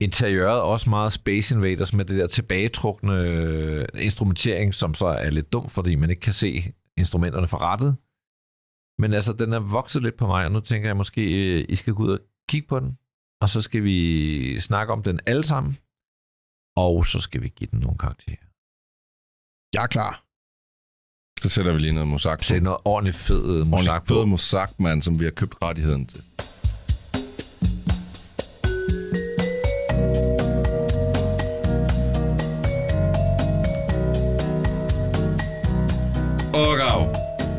Interiøret 0.01 0.57
er 0.59 0.63
også 0.63 0.91
meget 0.91 1.13
Space 1.13 1.55
Invaders 1.55 1.93
med 1.93 2.05
det 2.05 2.19
der 2.19 2.27
tilbagetrukne 2.27 3.13
øh, 3.15 3.87
instrumentering, 3.95 4.75
som 4.75 4.95
så 4.95 5.07
er 5.07 5.31
lidt 5.31 5.53
dum, 5.53 5.69
fordi 5.71 5.95
man 5.95 6.11
ikke 6.11 6.21
kan 6.21 6.33
se 6.33 6.73
instrumenterne 6.97 7.49
fra 7.49 7.59
rettet. 7.59 7.97
Men 8.99 9.13
altså, 9.13 9.33
den 9.33 9.53
er 9.53 9.59
vokset 9.61 10.03
lidt 10.03 10.17
på 10.17 10.27
mig, 10.27 10.45
og 10.47 10.53
nu 10.53 10.61
tænker 10.61 10.89
jeg 10.89 10.97
måske, 10.97 11.23
øh, 11.23 11.65
I 11.69 11.75
skal 11.75 11.95
gå 11.95 12.03
ud 12.03 12.11
og 12.11 12.19
kigge 12.49 12.69
på 12.69 12.81
den, 12.81 12.99
og 13.41 13.49
så 13.49 13.63
skal 13.63 13.83
vi 13.85 14.61
snakke 14.61 14.93
om 14.93 15.03
den 15.03 15.21
alle 15.27 15.45
sammen, 15.45 15.79
og 16.77 17.07
så 17.07 17.21
skal 17.21 17.43
vi 17.43 17.49
give 17.49 17.69
den 17.71 17.79
nogle 17.81 17.99
karakterer. 17.99 18.45
Jeg 19.75 19.83
er 19.83 19.87
klar. 19.97 20.21
Så 21.43 21.49
sætter 21.49 21.73
vi 21.73 21.79
lige 21.79 21.93
noget 21.93 22.09
musak 22.09 22.39
på. 22.39 22.43
Sæt 22.45 22.63
noget 22.63 22.81
ordentligt 22.85 23.17
fed 23.17 23.45
øh, 23.45 23.61
Ordentligt 23.73 24.07
på. 24.09 24.15
fed 24.15 24.27
musak, 24.27 24.81
mand, 24.81 25.03
som 25.03 25.21
vi 25.21 25.25
har 25.25 25.31
købt 25.31 25.55
rettigheden 25.63 26.07
til. 26.07 26.23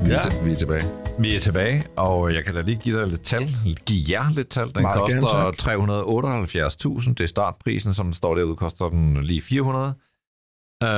Vi, 0.05 0.11
Ja. 0.11 0.17
er, 0.17 0.21
til- 0.21 0.45
vi 0.45 0.51
er 0.51 0.55
tilbage. 0.55 0.83
Vi 1.19 1.35
er 1.35 1.39
tilbage, 1.39 1.83
og 1.97 2.33
jeg 2.33 2.43
kan 2.45 2.55
da 2.55 2.61
lige 2.61 2.79
give 2.83 2.99
dig 2.99 3.07
lidt 3.07 3.21
tal. 3.23 3.43
Give 3.85 4.05
jer 4.09 4.29
lidt 4.29 4.49
tal. 4.49 4.73
Den 4.75 4.81
Meget 4.81 4.99
koster 5.01 5.21
tak. 5.21 5.53
378.000. 5.57 7.13
Det 7.13 7.19
er 7.23 7.27
startprisen, 7.27 7.93
som 7.93 8.13
står 8.13 8.35
derude, 8.35 8.55
koster 8.55 8.89
den 8.89 9.23
lige 9.23 9.41
400. 9.41 9.93
Øh, 10.83 10.89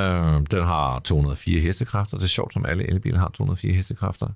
den 0.52 0.64
har 0.66 1.00
204 1.00 1.62
hestekræfter. 1.62 2.18
Det 2.18 2.24
er 2.24 2.28
sjovt, 2.28 2.54
som 2.54 2.66
alle 2.66 2.90
elbiler 2.90 3.20
har 3.20 3.30
204 3.30 3.74
hestekræfter. 3.74 4.28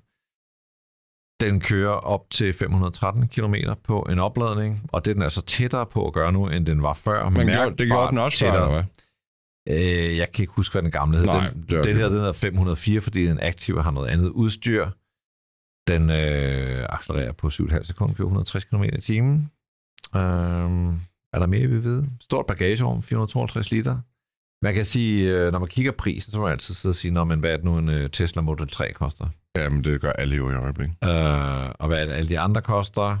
Den 1.44 1.60
kører 1.60 1.92
op 1.92 2.30
til 2.30 2.52
513 2.52 3.28
km 3.28 3.54
på 3.84 4.00
en 4.10 4.18
opladning, 4.18 4.86
og 4.92 5.04
det 5.04 5.10
er 5.10 5.14
den 5.14 5.22
altså 5.22 5.42
tættere 5.42 5.86
på 5.86 6.06
at 6.06 6.12
gøre 6.12 6.32
nu, 6.32 6.48
end 6.48 6.66
den 6.66 6.82
var 6.82 6.94
før. 6.94 7.28
Men 7.28 7.46
Mærkbart 7.46 7.54
gjorde, 7.66 7.76
det 7.78 7.86
gjorde 7.88 8.08
den 8.10 8.18
også, 8.18 8.38
før, 8.38 8.46
tættere. 8.46 8.62
eller 8.68 8.74
hvad? 8.82 8.84
Øh, 9.68 10.16
jeg 10.16 10.32
kan 10.32 10.42
ikke 10.42 10.52
huske, 10.56 10.72
hvad 10.72 10.82
den 10.82 10.90
gamle 10.90 11.18
hed. 11.18 11.26
Nej, 11.26 11.48
den, 11.50 11.84
den 11.84 11.96
her 11.96 12.08
den 12.08 12.12
hedder 12.18 12.32
504, 12.32 13.00
fordi 13.00 13.26
den 13.26 13.38
aktive 13.42 13.82
har 13.82 13.90
noget 13.90 14.08
andet 14.08 14.28
udstyr. 14.28 14.86
Den 15.88 16.10
øh, 16.10 16.86
accelererer 16.88 17.32
på 17.32 17.46
7,5 17.46 17.84
sekunder 17.84 18.14
på 18.14 18.22
160 18.22 18.64
km 18.64 18.82
i 18.82 19.00
timen. 19.00 19.50
Øhm, 20.16 20.88
er 21.32 21.38
der 21.38 21.46
mere, 21.46 21.66
vi 21.66 21.78
vide? 21.78 22.08
Stort 22.20 22.46
bagagerum, 22.46 23.02
452 23.02 23.70
liter. 23.70 23.98
Man 24.64 24.74
kan 24.74 24.84
sige, 24.84 25.36
øh, 25.36 25.52
når 25.52 25.58
man 25.58 25.68
kigger 25.68 25.92
prisen, 25.92 26.32
så 26.32 26.38
må 26.38 26.44
man 26.44 26.52
altid 26.52 26.74
sidde 26.74 26.92
og 26.92 26.96
sige, 26.96 27.12
Nå, 27.12 27.24
men 27.24 27.40
hvad 27.40 27.52
er 27.52 27.56
det 27.56 27.64
nu 27.64 27.78
en 27.78 27.88
øh, 27.88 28.10
Tesla 28.10 28.42
Model 28.42 28.68
3 28.68 28.92
koster? 28.92 29.26
Jamen, 29.56 29.84
det 29.84 30.00
gør 30.00 30.10
alle 30.10 30.36
jo 30.36 30.50
i 30.50 30.54
øjeblikket. 30.54 30.96
Øh, 31.04 31.70
og 31.78 31.88
hvad 31.88 32.02
er 32.02 32.04
det, 32.06 32.12
alle 32.12 32.28
de 32.28 32.38
andre 32.38 32.62
koster? 32.62 33.18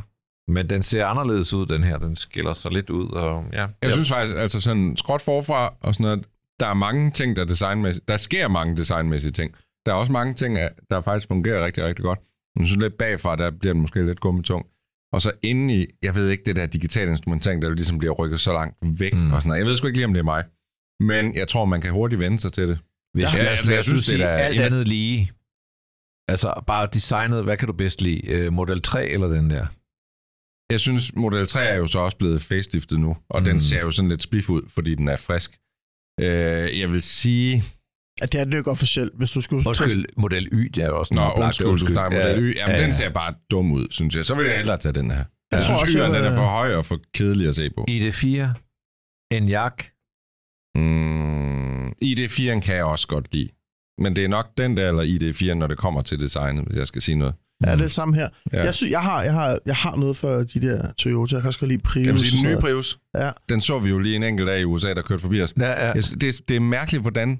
Men 0.48 0.70
den 0.70 0.82
ser 0.82 1.06
anderledes 1.06 1.54
ud, 1.54 1.66
den 1.66 1.84
her. 1.84 1.98
Den 1.98 2.16
skiller 2.16 2.52
sig 2.52 2.72
lidt 2.72 2.90
ud. 2.90 3.08
Og, 3.08 3.44
ja, 3.52 3.66
Jeg 3.82 3.92
synes 3.92 4.08
faktisk, 4.08 4.36
altså 4.36 4.60
sådan 4.60 4.96
skråt 4.96 5.22
forfra 5.22 5.74
og 5.80 5.94
sådan 5.94 6.04
noget, 6.04 6.24
der 6.60 6.66
er 6.66 6.74
mange 6.74 7.10
ting, 7.10 7.36
der 7.36 7.42
er 7.42 7.46
designmæssigt. 7.46 8.08
Der 8.08 8.16
sker 8.16 8.48
mange 8.48 8.76
designmæssige 8.76 9.32
ting. 9.32 9.54
Der 9.86 9.92
er 9.92 9.96
også 9.96 10.12
mange 10.12 10.34
ting, 10.34 10.58
der 10.90 11.00
faktisk 11.00 11.28
fungerer 11.28 11.64
rigtig, 11.64 11.84
rigtig 11.84 12.02
godt. 12.02 12.18
Men 12.56 12.66
så 12.66 12.76
lidt 12.76 12.98
bagfra, 12.98 13.36
der 13.36 13.50
bliver 13.50 13.72
den 13.72 13.82
måske 13.82 14.06
lidt 14.06 14.20
gummitung. 14.20 14.66
Og 15.12 15.22
så 15.22 15.32
inde 15.42 15.74
i, 15.74 15.86
jeg 16.02 16.14
ved 16.14 16.28
ikke, 16.30 16.44
det 16.44 16.56
der 16.56 16.66
digitale 16.66 17.10
instrumentering, 17.10 17.62
der 17.62 17.70
ligesom 17.70 17.98
bliver 17.98 18.12
rykket 18.14 18.40
så 18.40 18.52
langt 18.52 18.76
væk 18.82 19.14
Mm. 19.14 19.32
og 19.32 19.40
sådan 19.42 19.48
noget. 19.48 19.58
Jeg 19.58 19.66
ved 19.66 19.76
sgu 19.76 19.86
ikke 19.86 19.98
lige, 19.98 20.06
om 20.06 20.12
det 20.12 20.20
er 20.20 20.24
mig. 20.24 20.44
Men 21.00 21.34
jeg 21.34 21.48
tror, 21.48 21.64
man 21.64 21.80
kan 21.80 21.92
hurtigt 21.92 22.18
vende 22.20 22.38
sig 22.38 22.52
til 22.52 22.68
det. 22.68 22.78
Hvis, 23.14 23.24
Ja, 23.36 23.42
ja, 23.42 23.48
altså, 23.48 23.72
jeg 23.72 23.76
jeg 23.76 23.84
synes, 23.84 24.06
det 24.06 24.22
er 24.22 24.28
alt 24.28 24.60
andet 24.60 24.88
lige. 24.88 25.32
Altså, 26.28 26.62
bare 26.66 26.88
designet, 26.92 27.44
hvad 27.44 27.56
kan 27.56 27.66
du 27.68 27.72
bedst 27.74 28.02
lide? 28.02 28.30
Øh, 28.30 28.52
Model 28.52 28.82
3 28.82 29.08
eller 29.08 29.26
den 29.28 29.50
der? 29.50 29.66
Jeg 30.72 30.80
synes, 30.80 31.14
Model 31.14 31.46
3 31.46 31.64
er 31.64 31.76
jo 31.76 31.86
så 31.86 31.98
også 31.98 32.16
blevet 32.16 32.42
faceliftet 32.42 33.00
nu, 33.00 33.16
og. 33.28 33.40
Mm. 33.40 33.44
den 33.44 33.60
ser 33.60 33.80
jo 33.80 33.90
sådan 33.90 34.08
lidt 34.08 34.22
spiff 34.22 34.50
ud, 34.50 34.62
fordi 34.68 34.94
den 34.94 35.08
er 35.08 35.16
frisk. 35.16 35.58
Øh, 36.20 36.80
jeg 36.80 36.92
vil 36.92 37.02
sige... 37.02 37.64
At 38.22 38.32
det 38.32 38.40
er 38.40 38.44
det 38.44 38.58
ikke 38.58 38.70
officielt, 38.70 39.12
hvis 39.14 39.30
du 39.30 39.40
skulle... 39.40 39.68
Undskyld, 39.68 40.04
Model 40.16 40.48
Y, 40.52 40.68
det 40.74 40.84
er 40.84 40.86
jo 40.88 40.98
også 40.98 41.14
Nå, 41.14 41.20
en 41.20 41.26
oplagt- 41.26 41.42
undskyld, 41.62 41.66
du 41.68 41.76
snakker 41.76 42.18
Model 42.18 42.42
Y. 42.42 42.54
Jamen, 42.56 42.76
ja, 42.76 42.82
den 42.84 42.92
ser 42.92 43.08
bare 43.10 43.34
dum 43.50 43.72
ud, 43.72 43.86
synes 43.90 44.16
jeg. 44.16 44.24
Så 44.24 44.34
vil 44.34 44.46
jeg 44.46 44.56
hellere 44.56 44.78
tage 44.78 44.92
den 44.92 45.10
her. 45.10 45.16
Jeg, 45.18 45.26
Jeg 45.52 45.60
tror 45.60 45.66
synes, 45.66 45.82
også, 45.82 45.98
jeg 45.98 46.08
Y'eren, 46.08 46.14
den 46.16 46.24
er 46.24 46.34
for 46.34 46.44
høj 46.44 46.74
og 46.74 46.84
for 46.86 47.00
kedelig 47.14 47.48
at 47.48 47.54
se 47.56 47.70
på. 47.70 47.86
ID4, 47.90 48.26
Enyaq, 49.36 49.76
Mm, 50.74 51.88
ID4'en 51.88 52.60
kan 52.60 52.76
jeg 52.76 52.84
også 52.84 53.06
godt 53.08 53.34
lide. 53.34 53.48
Men 53.98 54.16
det 54.16 54.24
er 54.24 54.28
nok 54.28 54.48
den 54.58 54.76
der, 54.76 54.88
eller 54.88 55.02
ID4'en, 55.02 55.54
når 55.54 55.66
det 55.66 55.78
kommer 55.78 56.02
til 56.02 56.20
designet, 56.20 56.64
hvis 56.64 56.78
jeg 56.78 56.86
skal 56.86 57.02
sige 57.02 57.16
noget. 57.16 57.34
Ja, 57.66 57.70
det 57.70 57.78
er 57.78 57.82
det 57.82 57.90
samme 57.90 58.14
her. 58.14 58.28
Ja. 58.52 58.64
Jeg, 58.64 58.74
sy- 58.74 58.90
jeg, 58.90 59.00
har, 59.02 59.22
jeg, 59.22 59.32
har, 59.32 59.58
jeg 59.66 59.76
har 59.76 59.96
noget 59.96 60.16
for 60.16 60.28
de 60.36 60.60
der 60.62 60.92
Toyota. 60.98 61.34
Jeg 61.36 61.42
kan 61.42 61.46
også 61.48 61.60
godt 61.60 61.68
lide 61.70 61.82
Prius. 61.82 62.06
Jeg 62.06 62.14
vil 62.14 62.22
sige, 62.22 62.42
den 62.48 62.54
nye 62.54 62.60
Prius. 62.60 62.98
Ja. 63.18 63.30
den 63.48 63.60
så 63.60 63.78
vi 63.78 63.88
jo 63.90 63.98
lige 63.98 64.16
en 64.16 64.22
enkelt 64.22 64.46
dag 64.46 64.60
i 64.60 64.64
USA, 64.64 64.94
der 64.94 65.02
kørte 65.02 65.20
forbi 65.20 65.42
os. 65.42 65.54
Ja, 65.60 65.86
ja. 65.86 65.92
Det, 65.92 66.40
det 66.48 66.56
er 66.56 66.60
mærkeligt, 66.60 67.02
hvordan 67.02 67.38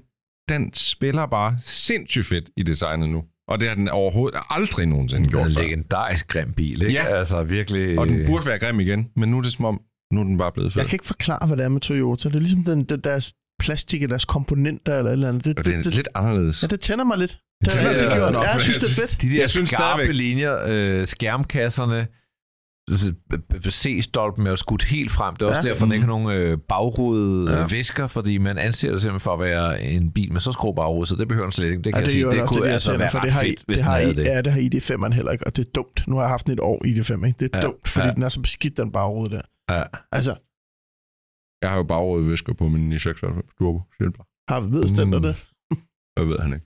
den 0.49 0.73
spiller 0.73 1.25
bare 1.25 1.55
sindssygt 1.61 2.25
fedt 2.25 2.49
i 2.57 2.63
designet 2.63 3.09
nu. 3.09 3.23
Og 3.47 3.59
det 3.59 3.67
har 3.67 3.75
den 3.75 3.89
overhovedet 3.89 4.39
aldrig 4.49 4.85
nogensinde 4.85 5.23
En 5.23 5.29
gjort 5.29 5.51
før. 5.51 5.61
legendarisk 5.61 6.27
grim 6.27 6.53
bil, 6.53 6.81
ikke? 6.81 6.93
Ja. 6.93 7.05
Altså, 7.05 7.43
virkelig... 7.43 7.99
Og 7.99 8.07
den 8.07 8.25
burde 8.25 8.45
være 8.45 8.59
grim 8.59 8.79
igen, 8.79 9.07
men 9.15 9.31
nu 9.31 9.37
er 9.37 9.41
det 9.41 9.53
som 9.53 9.65
om, 9.65 9.81
nu 10.13 10.19
er 10.19 10.23
den 10.23 10.37
bare 10.37 10.51
blevet 10.51 10.73
fed. 10.73 10.81
Jeg 10.81 10.89
kan 10.89 10.95
ikke 10.95 11.05
forklare, 11.05 11.47
hvad 11.47 11.57
det 11.57 11.63
er 11.65 11.69
med 11.69 11.81
Toyota. 11.81 12.29
Det 12.29 12.35
er 12.35 12.39
ligesom 12.39 12.63
den, 12.63 12.83
den 12.83 12.99
deres 12.99 13.33
plastik 13.59 14.03
og 14.03 14.09
deres 14.09 14.25
komponenter 14.25 14.97
eller 14.97 15.09
et 15.09 15.13
eller 15.13 15.29
andet. 15.29 15.45
Det, 15.45 15.57
Og 15.59 15.65
det 15.65 15.71
er 15.73 15.77
det, 15.77 15.85
det, 15.85 15.95
lidt 15.95 16.07
anderledes. 16.15 16.63
ja, 16.63 16.67
det 16.67 16.79
tænder 16.79 17.03
mig 17.03 17.17
lidt. 17.17 17.37
Det 17.65 17.73
har 17.73 17.79
jeg 17.81 17.89
altid 17.89 18.05
er- 18.05 18.15
gjort. 18.15 18.31
Nå, 18.33 18.41
Ja, 18.41 18.51
jeg 18.51 18.61
synes, 18.61 18.77
det- 18.77 18.97
er 18.97 19.01
fedt. 19.07 19.21
De 19.21 19.29
der 19.29 19.39
Jeg 19.41 19.49
synes 19.49 19.69
skarpe 19.69 20.01
stadigvæk- 20.01 20.15
linjer, 20.15 20.53
øh, 20.67 21.05
skærmkasserne, 21.07 22.07
C-stolpen 23.71 24.47
er 24.47 24.55
skudt 24.55 24.83
helt 24.83 25.11
frem. 25.11 25.35
Det 25.35 25.45
er 25.45 25.49
også 25.49 25.67
Ja. 25.67 25.73
derfor, 25.73 25.85
den 25.85 25.93
ikke 25.93 26.05
har 26.05 26.13
nogen 26.17 26.37
øh, 26.37 26.57
bagrude 26.69 27.51
Ja. 27.51 27.59
ja. 27.59 27.65
visker, 27.67 28.07
fordi 28.07 28.37
man 28.37 28.57
anser 28.57 28.91
det 28.91 29.01
simpelthen 29.01 29.19
for 29.23 29.33
at 29.33 29.39
være 29.39 29.81
en 29.81 30.11
bil 30.11 30.31
med 30.31 30.39
så 30.39 30.51
skrå 30.51 30.71
bagrude, 30.71 31.05
så 31.05 31.15
det 31.15 31.27
behøver 31.27 31.45
den 31.45 31.51
slet 31.51 31.65
ikke. 31.71 31.77
Det 31.77 31.83
kan 31.83 31.91
Ja, 31.93 31.97
jeg 31.97 32.03
det, 32.05 32.11
sige, 32.11 32.25
er 32.25 32.29
det 32.29 32.41
også 32.41 32.53
kunne 32.55 32.67
det, 32.67 32.73
altså 32.73 32.91
jeg 32.91 32.99
være 32.99 33.11
for 33.11 33.17
ret 33.17 33.23
det 33.25 33.31
har, 33.33 33.41
fedt, 33.41 33.63
hvis 33.65 33.77
det 33.77 33.77
den 33.77 33.85
har, 33.85 33.97
havde 33.97 34.11
I, 34.11 34.15
det. 34.15 34.23
Ja, 34.25 34.41
det 34.41 34.53
har 34.53 34.59
ID5'eren 34.59 35.13
heller 35.13 35.31
ikke, 35.31 35.47
og 35.47 35.55
det 35.55 35.65
er 35.67 35.71
dumt. 35.75 36.07
Nu 36.07 36.15
har 36.15 36.23
jeg 36.23 36.29
haft 36.29 36.45
den 36.45 36.53
et 36.53 36.59
år 36.59 36.81
ID5, 36.85 37.25
ikke? 37.25 37.39
Det 37.39 37.49
er 37.53 37.57
Ja, 37.59 37.65
dumt, 37.65 37.87
fordi 37.87 38.07
ja. 38.07 38.13
den 38.13 38.23
er 38.23 38.29
så 38.29 38.39
beskidt, 38.41 38.77
den 38.77 38.91
bagrude 38.91 39.29
der. 39.35 39.41
Ja. 39.71 39.83
Altså, 40.11 40.35
Jeg 41.61 41.69
har 41.71 41.77
jo 41.77 41.83
bagrøde 41.83 42.27
visker 42.29 42.53
på 42.53 42.67
min 42.67 42.99
96 42.99 43.45
Turbo. 43.57 43.81
Har 44.49 44.59
vi 44.61 44.71
vedstændt 44.77 45.15
Mm. 45.15 45.21
det? 45.21 45.35
Jeg 46.17 46.27
ved 46.27 46.39
han 46.39 46.53
ikke. 46.53 46.65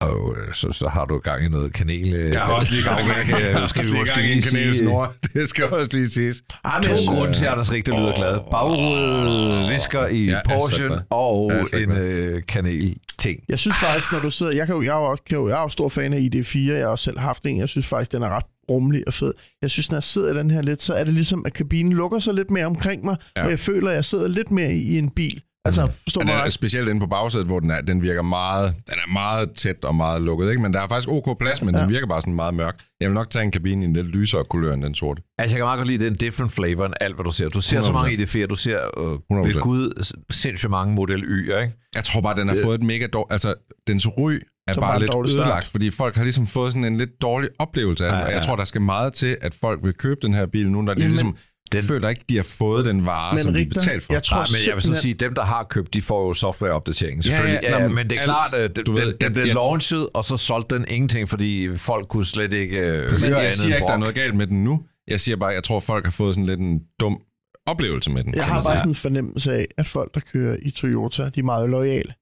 Og 0.00 0.36
øh, 0.38 0.54
så, 0.54 0.72
så 0.72 0.88
har 0.88 1.04
du 1.04 1.18
gang 1.18 1.44
i 1.44 1.48
noget 1.48 1.72
kanel. 1.72 2.14
øh, 2.14 2.32
Jeg 2.32 2.40
har 2.40 2.52
også 2.52 2.74
lige 2.74 2.84
gang 2.84 3.00
i 3.00 3.10
øh, 3.42 4.42
kanelsnor. 4.42 5.14
Det 5.34 5.48
skal 5.48 5.64
også 5.64 5.88
lige 5.96 6.10
siges. 6.10 6.42
Ej, 6.64 6.82
To 6.82 6.90
jeg, 6.90 6.98
grunde 7.08 7.32
til, 7.34 7.44
at 7.44 7.50
Anders 7.50 7.72
Rik, 7.72 7.86
der 7.86 7.92
lyder 8.00 8.14
glad. 8.16 8.38
Bagrude 8.50 9.68
visker 9.72 10.06
i 10.06 10.24
Ja, 10.24 10.40
Porsche 10.44 10.90
og 11.10 11.52
Ja, 11.72 11.78
en 11.78 11.90
øh, 11.90 12.42
kanel-ting. 12.48 13.40
jeg 13.48 13.58
synes 13.58 13.76
faktisk, 13.76 14.12
når 14.12 14.18
du 14.20 14.30
sidder... 14.30 14.52
Jeg, 14.52 14.66
kan 14.66 14.74
jo, 14.74 14.82
jeg, 14.82 14.94
er 14.96 15.00
jo, 15.00 15.04
også- 15.04 15.24
kan 15.28 15.38
jo, 15.38 15.48
jeg 15.48 15.58
er 15.58 15.62
jo 15.62 15.68
stor 15.68 15.88
fan 15.88 16.12
af 16.12 16.18
ID4. 16.18 16.58
Jeg 16.72 16.78
har 16.82 16.86
også 16.86 17.04
selv 17.04 17.18
haft 17.18 17.46
en. 17.46 17.58
Jeg 17.58 17.68
synes 17.68 17.86
faktisk, 17.86 18.12
den 18.12 18.22
er 18.22 18.28
ret 18.28 18.44
rummelig 18.70 19.02
og 19.06 19.14
fed. 19.14 19.32
Jeg 19.62 19.70
synes, 19.70 19.90
når 19.90 19.96
jeg 19.96 20.02
sidder 20.02 20.30
i 20.34 20.38
den 20.38 20.50
her 20.50 20.62
lidt, 20.62 20.82
så 20.82 20.94
er 20.94 21.04
det 21.04 21.14
ligesom, 21.14 21.46
at 21.46 21.52
kabinen 21.52 21.92
lukker 21.92 22.18
sig 22.18 22.34
lidt 22.34 22.50
mere 22.50 22.66
omkring 22.66 23.04
mig, 23.04 23.16
Ja. 23.36 23.40
ja. 23.40 23.44
og 23.44 23.50
jeg 23.50 23.58
føler, 23.58 23.88
at 23.90 23.94
jeg 23.94 24.04
sidder 24.04 24.28
lidt 24.28 24.50
mere 24.50 24.72
i, 24.72 24.82
i 24.82 24.98
en 24.98 25.10
bil. 25.10 25.42
Altså, 25.66 25.88
forstår 26.02 26.20
Den 26.20 26.28
mig 26.28 26.42
er 26.46 26.50
specielt 26.50 26.88
inde 26.88 27.00
på 27.00 27.06
bagsædet, 27.06 27.46
hvor 27.46 27.60
den, 27.60 27.70
er, 27.70 27.80
den 27.80 28.02
virker 28.02 28.22
meget, 28.22 28.74
den 28.90 28.94
er 29.06 29.12
meget 29.12 29.50
tæt 29.52 29.84
og 29.84 29.94
meget 29.94 30.22
lukket, 30.22 30.50
ikke? 30.50 30.62
men 30.62 30.72
der 30.74 30.80
er 30.80 30.88
faktisk 30.88 31.08
ok 31.08 31.38
plads, 31.38 31.62
men 31.62 31.74
ja. 31.74 31.78
Ja. 31.78 31.84
den 31.84 31.92
virker 31.92 32.06
bare 32.06 32.20
sådan 32.20 32.34
meget 32.34 32.54
mørk. 32.54 32.76
Jeg 33.00 33.08
vil 33.08 33.14
nok 33.14 33.30
tage 33.30 33.42
en 33.44 33.50
kabine 33.50 33.84
i 33.84 33.88
en 33.88 33.92
lidt 33.92 34.06
lysere 34.06 34.44
kulør 34.44 34.74
end 34.74 34.82
den 34.82 34.94
sorte. 34.94 35.22
Altså, 35.38 35.56
jeg 35.56 35.60
kan 35.60 35.64
meget 35.66 35.78
godt 35.78 35.88
lide 35.88 36.04
den 36.04 36.14
different 36.14 36.52
flavor 36.52 36.86
end 36.86 36.94
alt, 37.00 37.14
hvad 37.14 37.24
du 37.24 37.30
ser. 37.30 37.48
Du 37.48 37.60
ser 37.60 37.82
så 37.82 37.88
100%. 37.88 37.92
mange 37.92 38.10
ID4, 38.16 38.46
du 38.46 38.56
ser 38.56 38.80
øh, 38.98 39.38
100%. 39.42 39.46
ved 39.46 39.60
Gud 39.60 40.04
sindssygt 40.30 40.70
mange 40.70 40.94
Model 40.94 41.20
Y'er, 41.22 41.58
ikke? 41.58 41.74
Jeg 41.94 42.04
tror 42.04 42.20
bare, 42.20 42.36
den 42.36 42.48
har 42.48 42.56
fået 42.64 42.74
et 42.80 42.82
mega 42.86 43.06
dårligt... 43.06 43.32
Altså, 43.32 43.54
dens 43.86 44.06
ry 44.08 44.32
er 44.68 44.72
Så 44.74 44.80
bare, 44.80 44.98
lidt 45.00 45.10
start. 45.12 45.28
ødelagt, 45.28 45.66
fordi 45.66 45.90
folk 45.90 46.16
har 46.16 46.22
ligesom 46.22 46.46
fået 46.46 46.72
sådan 46.72 46.84
en 46.84 46.96
lidt 46.96 47.10
dårlig 47.22 47.50
oplevelse 47.58 48.06
af 48.06 48.10
den, 48.12 48.18
Ja, 48.20 48.24
og 48.26 48.30
jeg 48.32 48.38
ja. 48.38 48.42
tror, 48.46 48.56
der 48.56 48.64
skal 48.64 48.80
meget 48.80 49.12
til, 49.12 49.36
at 49.40 49.54
folk 49.54 49.80
vil 49.84 49.94
købe 49.94 50.20
den 50.22 50.34
her 50.34 50.46
bil 50.46 50.70
nu, 50.70 50.82
når 50.82 50.94
de 50.94 51.00
Jamen, 51.00 51.10
ligesom 51.10 51.36
den- 51.72 51.82
føler 51.84 52.08
ikke, 52.08 52.24
de 52.28 52.36
har 52.36 52.42
fået 52.42 52.84
den 52.84 53.06
vare, 53.06 53.34
Men 53.34 53.42
som 53.42 53.52
de 53.52 53.58
Richter, 53.58 53.80
betaler 53.80 54.00
for. 54.00 54.12
jeg 54.12 54.22
tror 54.22 54.36
Nej, 54.36 54.46
men 54.50 54.66
jeg 54.68 54.74
vil 54.74 54.82
så 54.82 54.94
sige, 54.94 55.14
at 55.14 55.20
dem, 55.20 55.34
der 55.34 55.44
har 55.44 55.64
købt, 55.70 55.94
de 55.94 56.02
får 56.02 56.26
jo 56.26 56.34
softwareopdateringen, 56.34 57.22
Ja, 57.24 57.30
ja, 57.30 57.36
selvfølgelig. 57.36 57.60
Ja, 57.62 57.78
ja, 57.80 57.88
nå, 57.88 57.94
men, 57.94 58.10
det 58.10 58.18
er 58.18 58.22
klart, 58.22 58.54
at 58.54 58.76
du 58.76 58.82
den, 58.82 58.96
ved, 58.96 59.12
den, 59.12 59.20
den 59.20 59.32
blev 59.32 59.44
jeg- 59.44 59.54
launchet, 59.54 60.08
og 60.14 60.24
så 60.24 60.36
solgte 60.36 60.74
den 60.74 60.84
ingenting, 60.88 61.28
fordi 61.28 61.76
folk 61.76 62.08
kunne 62.08 62.24
slet 62.26 62.52
ikke 62.52 62.78
øh, 62.80 63.08
Præcis, 63.08 63.28
høre 63.28 63.38
jeg 63.38 63.52
siger 63.54 63.76
ikke, 63.76 63.86
der 63.86 63.92
er 63.92 63.96
noget 63.96 64.14
galt 64.14 64.34
med 64.36 64.46
den 64.46 64.64
nu. 64.64 64.82
Jeg 65.08 65.20
siger 65.20 65.36
bare, 65.36 65.48
jeg 65.50 65.64
tror, 65.64 65.80
folk 65.80 66.04
har 66.04 66.12
fået 66.12 66.34
sådan 66.34 66.46
lidt 66.46 66.60
en 66.60 66.80
dum 67.00 67.20
oplevelse 67.66 68.10
med 68.10 68.24
den. 68.24 68.34
Jeg 68.34 68.44
har 68.44 68.62
bare 68.62 68.78
sådan 68.78 68.90
en 68.90 68.94
fornemmelse 68.94 69.52
af, 69.52 69.66
at 69.78 69.86
folk, 69.86 70.14
der 70.14 70.20
kører 70.32 70.56
i 70.62 70.70
Toyota, 70.70 71.28
de 71.34 71.40
er 71.40 71.44
meget 71.44 71.70
lojale. 71.70 72.14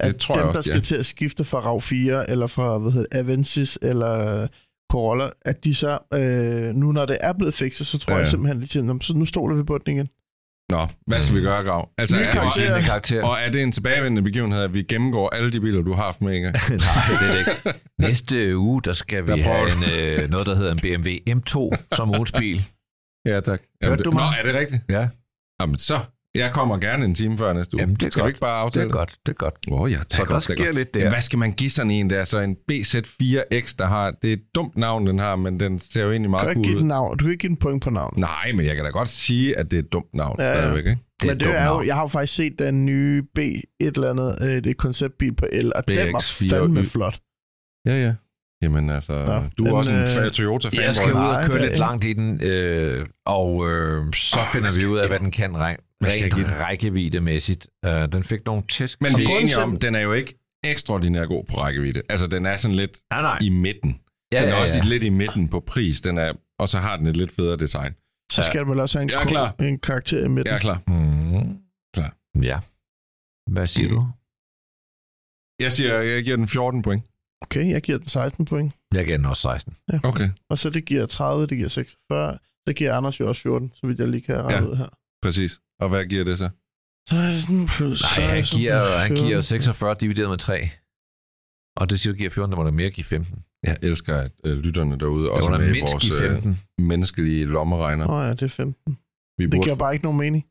At 0.00 0.12
Det 0.12 0.20
tror 0.20 0.34
dem, 0.34 0.44
jeg 0.44 0.52
der 0.52 0.58
også, 0.58 0.68
skal 0.68 0.78
ja. 0.78 0.82
til 0.82 0.94
at 0.96 1.06
skifte 1.06 1.44
fra 1.44 1.60
RAV4, 1.60 2.30
eller 2.32 2.46
fra 2.46 2.78
hvad 2.78 2.92
hedder 2.92 3.06
det, 3.12 3.18
Avensis, 3.18 3.78
eller 3.82 4.46
Corolla, 4.92 5.28
at 5.44 5.64
de 5.64 5.74
så, 5.74 5.98
øh, 6.14 6.74
nu 6.74 6.92
når 6.92 7.06
det 7.06 7.18
er 7.20 7.32
blevet 7.32 7.54
fikset, 7.54 7.86
så 7.86 7.98
tror 7.98 8.12
Ja, 8.14 8.18
jeg 8.18 8.28
simpelthen 8.28 8.58
lige 8.58 8.68
til, 8.68 8.84
"Nå, 8.84 8.98
så 9.00 9.14
nu 9.14 9.26
stoler 9.26 9.56
vi 9.56 9.62
på 9.62 9.78
den 9.78 9.92
igen. 9.94 10.08
Nå, 10.70 10.86
hvad 11.06 11.20
skal 11.20 11.34
vi 11.36 11.40
gøre, 11.40 11.62
Grav? 11.64 11.88
Altså, 11.98 12.16
Nye 12.16 12.22
er, 12.22 12.32
karakterer. 12.32 12.64
Lignende 12.64 12.86
karakter. 12.86 13.24
og 13.24 13.36
er 13.46 13.50
det 13.50 13.62
en 13.62 13.72
tilbagevendende 13.72 14.22
begivenhed, 14.22 14.62
at 14.62 14.74
vi 14.74 14.82
gennemgår 14.82 15.28
alle 15.28 15.52
de 15.52 15.60
biler, 15.60 15.82
du 15.82 15.92
har 15.94 16.02
haft 16.02 16.20
med 16.20 16.40
gang? 16.42 16.54
Nej, 16.54 16.68
det 17.20 17.28
er 17.28 17.32
det 17.32 17.38
ikke. 17.38 17.78
Næste 17.98 18.56
uge, 18.58 18.82
der 18.82 18.92
skal 18.92 19.22
vi 19.22 19.28
Der 19.28 19.42
have 19.42 19.62
en, 19.72 20.22
øh, 20.22 20.30
noget, 20.30 20.46
der 20.46 20.54
hedder 20.54 20.72
en 20.72 20.78
BMW 20.82 21.08
M2 21.30 21.70
som 21.96 22.10
ugens 22.10 22.32
bil. 22.32 22.64
Ja, 23.26 23.40
tak. 23.40 23.60
Hørte 23.84 24.04
du 24.04 24.10
mig? 24.10 24.22
Nå, 24.22 24.28
er 24.38 24.42
det 24.42 24.54
rigtigt? 24.60 24.82
Ja. 24.88 25.08
Jamen 25.60 25.78
så, 25.78 25.98
jeg 26.36 26.52
kommer 26.52 26.78
gerne 26.78 27.04
en 27.04 27.14
time 27.14 27.38
før 27.38 27.52
næste 27.52 27.74
uge. 27.74 27.80
Jamen, 27.82 27.96
det 27.96 28.06
er 28.06 28.10
skal 28.10 28.20
godt. 28.20 28.26
vi 28.26 28.30
ikke 28.30 28.40
bare 28.40 28.58
Det 28.60 28.64
aftale 28.64 28.86
er 28.88 28.92
godt, 28.92 29.16
det 29.26 29.32
er 29.32 29.36
godt. 29.36 29.54
Åh 29.70 29.80
oh, 29.80 29.92
ja, 29.92 29.98
det 29.98 30.14
Så 30.14 30.22
er 30.22 30.26
der 30.26 30.32
godt, 30.32 30.42
det 30.44 30.50
er 30.50 30.54
sker 30.56 30.64
godt. 30.64 30.74
lidt 30.74 30.94
der. 30.94 31.00
Jamen, 31.00 31.12
hvad 31.12 31.20
skal 31.22 31.38
man 31.38 31.52
give 31.52 31.70
sådan 31.70 31.90
en 31.90 32.10
der? 32.10 32.24
Så 32.24 32.40
en 32.40 32.56
BZ4X, 32.72 33.74
der 33.78 33.86
har... 33.86 34.10
Det 34.22 34.28
er 34.28 34.32
et 34.32 34.42
dumt 34.54 34.76
navn, 34.76 35.06
den 35.06 35.18
har, 35.18 35.36
men 35.36 35.60
den 35.60 35.78
ser 35.78 36.02
jo 36.02 36.10
egentlig 36.10 36.30
meget 36.30 36.40
kan 36.42 36.50
ikke 36.50 36.56
cool 36.58 36.64
give 36.64 36.76
ud. 36.76 36.80
den 36.80 36.88
navn. 36.88 37.16
Du 37.18 37.24
kan 37.24 37.32
ikke 37.32 37.40
give 37.40 37.48
den 37.48 37.56
point 37.56 37.82
på 37.84 37.90
navn. 37.90 38.14
Nej, 38.16 38.52
men 38.54 38.66
jeg 38.66 38.74
kan 38.76 38.84
da 38.84 38.90
godt 38.90 39.08
sige, 39.08 39.58
at 39.58 39.70
det 39.70 39.76
er 39.78 39.82
et 39.82 39.92
dumt 39.92 40.14
navn. 40.14 40.36
Ja, 40.38 40.68
ja. 40.70 40.74
ikke? 40.76 40.90
Det 41.22 41.28
er 41.30 41.34
Men 41.34 41.40
det 41.40 41.48
er 41.60 41.68
jo, 41.68 41.82
jeg 41.86 41.94
har 41.94 42.02
jo 42.02 42.08
faktisk 42.08 42.34
set 42.34 42.58
den 42.58 42.86
nye 42.86 43.22
B 43.34 43.38
et 43.38 43.62
eller 43.80 44.10
andet, 44.10 44.38
øh, 44.42 44.48
det 44.48 44.66
er 44.66 44.74
konceptbil 44.74 45.34
på 45.34 45.46
el, 45.52 45.72
og 45.74 45.88
den 45.88 45.96
var 46.12 46.18
BX4 46.18 46.50
fandme 46.50 46.80
Y. 46.82 46.86
flot. 46.86 47.20
Ja, 47.86 48.02
ja. 48.04 48.14
Jamen 48.62 48.90
altså, 48.90 49.12
Nå, 49.12 49.34
du 49.58 49.64
er 49.64 49.68
den, 49.68 49.76
også 49.76 49.90
en 49.90 49.96
øh, 49.96 50.04
fa- 50.04 50.30
Toyota-fanboy. 50.30 50.82
Jeg 50.82 50.94
skal 50.96 51.12
ud 51.12 51.20
og 51.20 51.44
køre 51.46 51.60
lidt 51.68 51.78
langt 51.78 52.04
i 52.04 52.12
den, 52.12 52.40
øh, 52.42 53.06
og 53.26 53.70
øh, 53.70 54.12
så 54.14 54.40
Åh, 54.40 54.52
finder 54.52 54.80
vi 54.80 54.86
ud 54.86 54.98
af, 54.98 55.08
hvad 55.08 55.18
den 55.20 55.30
kan 55.30 55.56
rent, 55.56 55.80
den? 56.00 56.60
rækkeviddemæssigt. 56.60 57.66
Uh, 57.86 57.92
den 57.92 58.24
fik 58.24 58.46
nogle 58.46 58.62
tæsk. 58.68 59.00
Men 59.02 59.18
vi 59.18 59.24
er 59.24 59.28
enige 59.40 59.58
om, 59.58 59.70
den- 59.70 59.80
den 59.80 59.94
er 59.94 60.00
jo 60.00 60.12
ikke 60.12 60.34
ekstraordinært 60.64 61.28
god 61.28 61.44
på 61.50 61.56
rækkevidde. 61.56 62.02
Altså, 62.08 62.26
den 62.26 62.46
er 62.46 62.56
sådan 62.56 62.76
lidt 62.76 62.98
Nej, 63.10 63.22
nej. 63.22 63.38
i 63.42 63.48
midten. 63.48 64.00
Ja, 64.32 64.40
den 64.40 64.48
er 64.48 64.54
ja, 64.54 64.60
også 64.60 64.76
ja. 64.78 64.84
lidt 64.84 65.02
i 65.02 65.08
midten 65.08 65.48
på 65.48 65.60
pris, 65.60 66.00
den 66.00 66.18
er, 66.18 66.32
og 66.58 66.68
så 66.68 66.78
har 66.78 66.96
den 66.96 67.06
et 67.06 67.16
lidt 67.16 67.30
federe 67.32 67.56
design. 67.56 67.92
Så 68.32 68.42
skal 68.42 68.60
den 68.60 68.70
vel 68.70 68.80
også 68.80 68.98
have 68.98 69.02
en, 69.02 69.18
ko- 69.18 69.28
klar. 69.28 69.54
en 69.60 69.78
karakter 69.78 70.24
i 70.24 70.28
midten. 70.28 70.46
Jeg 70.46 70.54
er 70.54 70.58
klar. 70.58 70.82
Mm. 70.86 71.58
Klar. 71.94 72.16
Ja. 72.42 72.58
Hvad 73.50 73.66
siger 73.66 73.88
Mm. 73.88 73.94
du? 73.94 74.06
Jeg 75.64 75.72
siger, 75.72 75.94
jeg 76.00 76.24
giver 76.24 76.36
den 76.36 76.48
14 76.48 76.82
point. 76.82 77.04
Okay, 77.42 77.70
jeg 77.70 77.82
giver 77.82 77.98
den 77.98 78.06
16 78.06 78.44
point. 78.44 78.72
Jeg 78.94 79.04
giver 79.04 79.16
den 79.16 79.26
også 79.26 79.42
16. 79.42 79.76
Okay, 80.04 80.28
Og 80.50 80.58
så 80.58 80.70
det 80.70 80.84
giver 80.84 81.06
30, 81.06 81.46
det 81.46 81.56
giver 81.56 81.68
46. 81.68 82.38
Det 82.66 82.76
giver 82.76 82.94
Anders 82.94 83.20
jo 83.20 83.28
også 83.28 83.42
14, 83.42 83.72
så 83.74 83.86
vidt 83.86 83.98
jeg 84.00 84.08
lige 84.08 84.20
kan 84.20 84.36
regne 84.42 84.52
Ja. 84.52 84.64
ud 84.70 84.76
her. 84.76 84.88
præcis. 85.22 85.60
Og 85.80 85.88
hvad 85.88 86.04
giver 86.04 86.24
det 86.24 86.38
så? 86.38 86.48
16 87.08 87.66
plus 87.66 88.02
Nej, 88.02 88.26
han 88.34 88.44
16 88.44 88.58
giver, 88.60 88.84
plus 88.86 88.96
han 88.98 89.08
14. 89.08 89.26
giver 89.26 89.40
46 89.40 89.94
divideret 90.00 90.30
med 90.30 90.38
3. 90.38 90.68
Og 91.76 91.90
det 91.90 92.00
siger, 92.00 92.12
du 92.12 92.16
giver 92.18 92.30
14, 92.30 92.50
der 92.52 92.56
må 92.58 92.64
der 92.64 92.70
mere 92.70 92.90
give 92.90 93.04
15. 93.04 93.42
Jeg 93.62 93.76
elsker, 93.82 94.16
at 94.16 94.30
øh, 94.44 94.58
lytterne 94.58 94.98
derude 94.98 95.24
Der 95.24 95.30
også 95.30 95.48
må 95.48 95.54
er 95.54 95.58
der 95.58 95.64
med 95.64 95.74
i 95.74 95.78
mindst 95.78 95.94
vores 95.94 96.04
give 96.04 96.24
øh, 96.24 96.30
15. 96.32 96.58
menneskelige 96.78 97.44
lommeregner. 97.44 98.08
Åh 98.10 98.14
oh, 98.14 98.24
ja, 98.24 98.30
det 98.30 98.42
er 98.42 98.48
15. 98.48 98.98
Vi 99.38 99.44
Det 99.44 99.50
burde, 99.50 99.64
giver 99.64 99.76
bare 99.76 99.92
ikke 99.94 100.04
nogen 100.04 100.18
mening. 100.18 100.44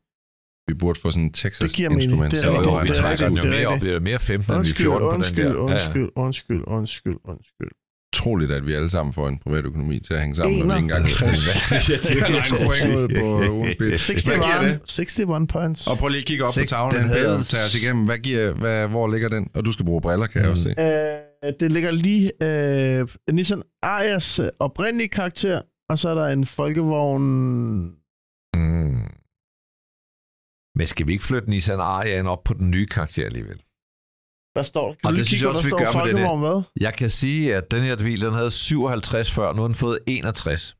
Vi 0.68 0.74
burde 0.74 1.00
få 1.00 1.10
sådan 1.10 1.22
en 1.24 1.32
Texas 1.32 1.68
Det 1.70 1.76
giver 1.76 1.88
mening. 1.88 2.04
instrument. 2.04 2.30
Det 2.32 2.44
er 2.44 2.50
vi 2.82 2.88
det 2.88 2.96
er 2.96 3.02
trækker 3.02 3.28
den 3.28 3.36
jo 3.36 3.42
rigtigt, 3.42 3.52
det 3.52 3.58
er 3.58 3.58
mere 3.58 3.66
op. 3.66 3.72
rigtigt. 3.72 3.80
Bliver 3.80 4.00
mere 4.00 4.18
15, 4.18 4.52
end 4.52 4.56
vi 4.56 4.58
Undskyld, 4.58 4.84
14 4.86 5.00
på 5.00 5.08
den 5.10 5.14
undskyld, 5.14 5.44
der. 5.44 5.54
undskyld, 5.54 6.08
undskyld, 6.16 6.62
undskyld, 6.66 7.16
undskyld. 7.24 7.70
Utroligt, 8.14 8.52
at 8.52 8.66
vi 8.66 8.72
alle 8.72 8.90
sammen 8.90 9.12
får 9.12 9.28
en 9.28 9.38
privatøkonomi 9.38 9.98
til 10.00 10.14
at 10.14 10.20
hænge 10.20 10.36
sammen, 10.36 10.58
når 10.58 10.66
vi 10.66 10.78
ikke 10.78 10.82
engang 10.82 11.04
61. 11.04 11.90
Jeg 11.90 12.00
tænker, 12.00 12.26
at 12.26 12.48
point 12.66 13.18
på 13.20 13.26
ugenbit. 13.52 13.78
Hvad 14.26 14.34
giver 14.34 14.60
61, 14.60 15.14
det? 15.14 15.22
61 15.22 15.52
points. 15.52 15.86
Og 15.86 15.98
prøv 15.98 16.08
lige 16.08 16.20
at 16.20 16.26
kigge 16.26 16.44
op 16.44 16.54
på 16.60 16.66
tavlen, 16.66 17.00
den 17.00 17.08
Peter, 17.08 17.20
havde- 17.28 17.38
og 17.38 17.44
tage 17.44 17.64
os 17.66 17.82
igennem. 17.82 18.04
Hvad 18.04 18.18
giver, 18.18 18.52
hvad, 18.52 18.88
hvor 18.88 19.08
ligger 19.08 19.28
den? 19.28 19.48
Og 19.54 19.64
du 19.64 19.72
skal 19.72 19.84
bruge 19.84 20.00
briller, 20.00 20.26
kan 20.26 20.42
jeg 20.42 20.50
også 20.50 20.62
se. 20.62 20.74
Øh, 21.46 21.52
det 21.60 21.72
ligger 21.72 21.90
lige 21.90 22.32
øh, 22.42 23.08
Nissan 23.32 23.62
Arias 23.82 24.40
oprindelige 24.58 25.08
karakter, 25.08 25.60
og 25.90 25.98
så 25.98 26.08
er 26.08 26.14
der 26.14 26.26
en 26.26 26.46
folkevogn... 26.46 27.22
Mm. 28.56 28.96
Men 30.76 30.86
skal 30.86 31.06
vi 31.06 31.12
ikke 31.12 31.24
flytte 31.24 31.50
Nissan 31.50 31.80
Arian 31.80 32.26
op 32.26 32.44
på 32.44 32.54
den 32.54 32.70
nye 32.70 32.86
karakter 32.86 33.24
alligevel? 33.26 33.62
Hvad 34.52 34.64
står 34.64 34.88
der? 34.88 34.94
Kan 34.94 35.10
Og 35.10 35.16
det 35.16 35.26
synes 35.26 35.42
jeg 35.42 35.50
også, 35.50 35.62
vi 35.62 35.68
står 35.68 35.78
gør 35.78 35.84
med 35.84 35.92
det 35.92 36.14
der. 36.14 36.26
folkevogn 36.26 36.40
hvad? 36.40 36.62
Jeg 36.80 36.94
kan 36.94 37.10
sige, 37.10 37.56
at 37.56 37.70
den 37.70 37.82
her 37.82 37.96
bil, 37.96 38.20
den 38.20 38.34
havde 38.34 38.50
57 38.50 39.32
før, 39.32 39.52
nu 39.52 39.60
har 39.60 39.68
den 39.68 39.74
fået 39.74 39.98
61. 40.06 40.76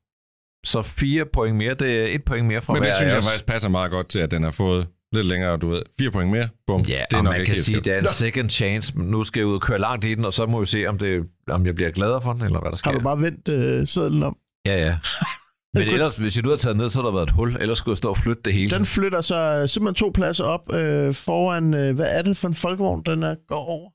Så 0.66 0.82
fire 0.82 1.24
point 1.32 1.56
mere, 1.56 1.74
det 1.74 2.02
er 2.02 2.14
et 2.14 2.24
point 2.24 2.46
mere 2.46 2.62
fra 2.62 2.72
Men 2.72 2.82
det 2.82 2.88
hver 2.90 2.96
synes 2.96 3.12
jeg 3.12 3.22
faktisk 3.22 3.46
passer 3.46 3.68
meget 3.68 3.90
godt 3.90 4.08
til, 4.08 4.18
at 4.18 4.30
den 4.30 4.42
har 4.42 4.50
fået 4.50 4.88
lidt 5.12 5.26
længere, 5.26 5.56
du 5.56 5.68
ved. 5.68 5.82
Fire 5.98 6.10
point 6.10 6.30
mere. 6.30 6.48
Bum. 6.66 6.80
Ja, 6.80 6.84
det 6.84 6.98
er 7.12 7.18
og 7.18 7.24
nok 7.24 7.32
man 7.32 7.40
ikke 7.40 7.52
kan 7.52 7.62
sige, 7.62 7.78
at 7.78 7.84
det 7.84 7.94
er 7.94 7.98
en 7.98 8.08
second 8.08 8.50
chance. 8.50 8.98
Nu 8.98 9.24
skal 9.24 9.40
jeg 9.40 9.46
ud 9.46 9.54
og 9.54 9.60
køre 9.60 9.78
langt 9.78 10.04
i 10.04 10.14
den, 10.14 10.24
og 10.24 10.32
så 10.32 10.46
må 10.46 10.60
vi 10.60 10.66
se, 10.66 10.86
om, 10.86 10.98
det, 10.98 11.24
om 11.48 11.66
jeg 11.66 11.74
bliver 11.74 11.90
gladere 11.90 12.22
for 12.22 12.32
den, 12.32 12.42
eller 12.42 12.60
hvad 12.60 12.70
der 12.70 12.76
sker. 12.76 12.90
Har 12.90 12.98
du 12.98 13.04
bare 13.04 13.20
vendt 13.20 13.48
øh, 13.48 13.86
sædlen 13.86 14.22
om? 14.22 14.36
Ja, 14.66 14.86
ja. 14.86 14.98
Men 15.74 15.88
ellers, 15.88 16.16
hvis 16.16 16.36
jeg 16.36 16.42
nu 16.44 16.48
havde 16.50 16.60
taget 16.60 16.76
ned, 16.76 16.90
så 16.90 16.98
havde 16.98 17.06
der 17.06 17.12
været 17.12 17.26
et 17.26 17.32
hul. 17.34 17.56
Ellers 17.60 17.78
skulle 17.78 17.92
jeg 17.92 17.96
stå 17.98 18.08
og 18.08 18.16
flytte 18.16 18.42
det 18.44 18.52
hele. 18.52 18.70
Den 18.76 18.86
flytter 18.86 19.20
så 19.20 19.38
øh, 19.62 19.68
simpelthen 19.68 19.94
to 19.94 20.10
pladser 20.14 20.44
op 20.44 20.72
øh, 20.74 21.14
foran... 21.14 21.74
Øh, 21.74 21.94
hvad 21.94 22.06
er 22.10 22.22
det 22.22 22.36
for 22.36 22.48
en 22.48 22.54
folkevogn, 22.54 23.02
den 23.06 23.22
er, 23.22 23.34
går 23.48 23.64
over? 23.64 23.90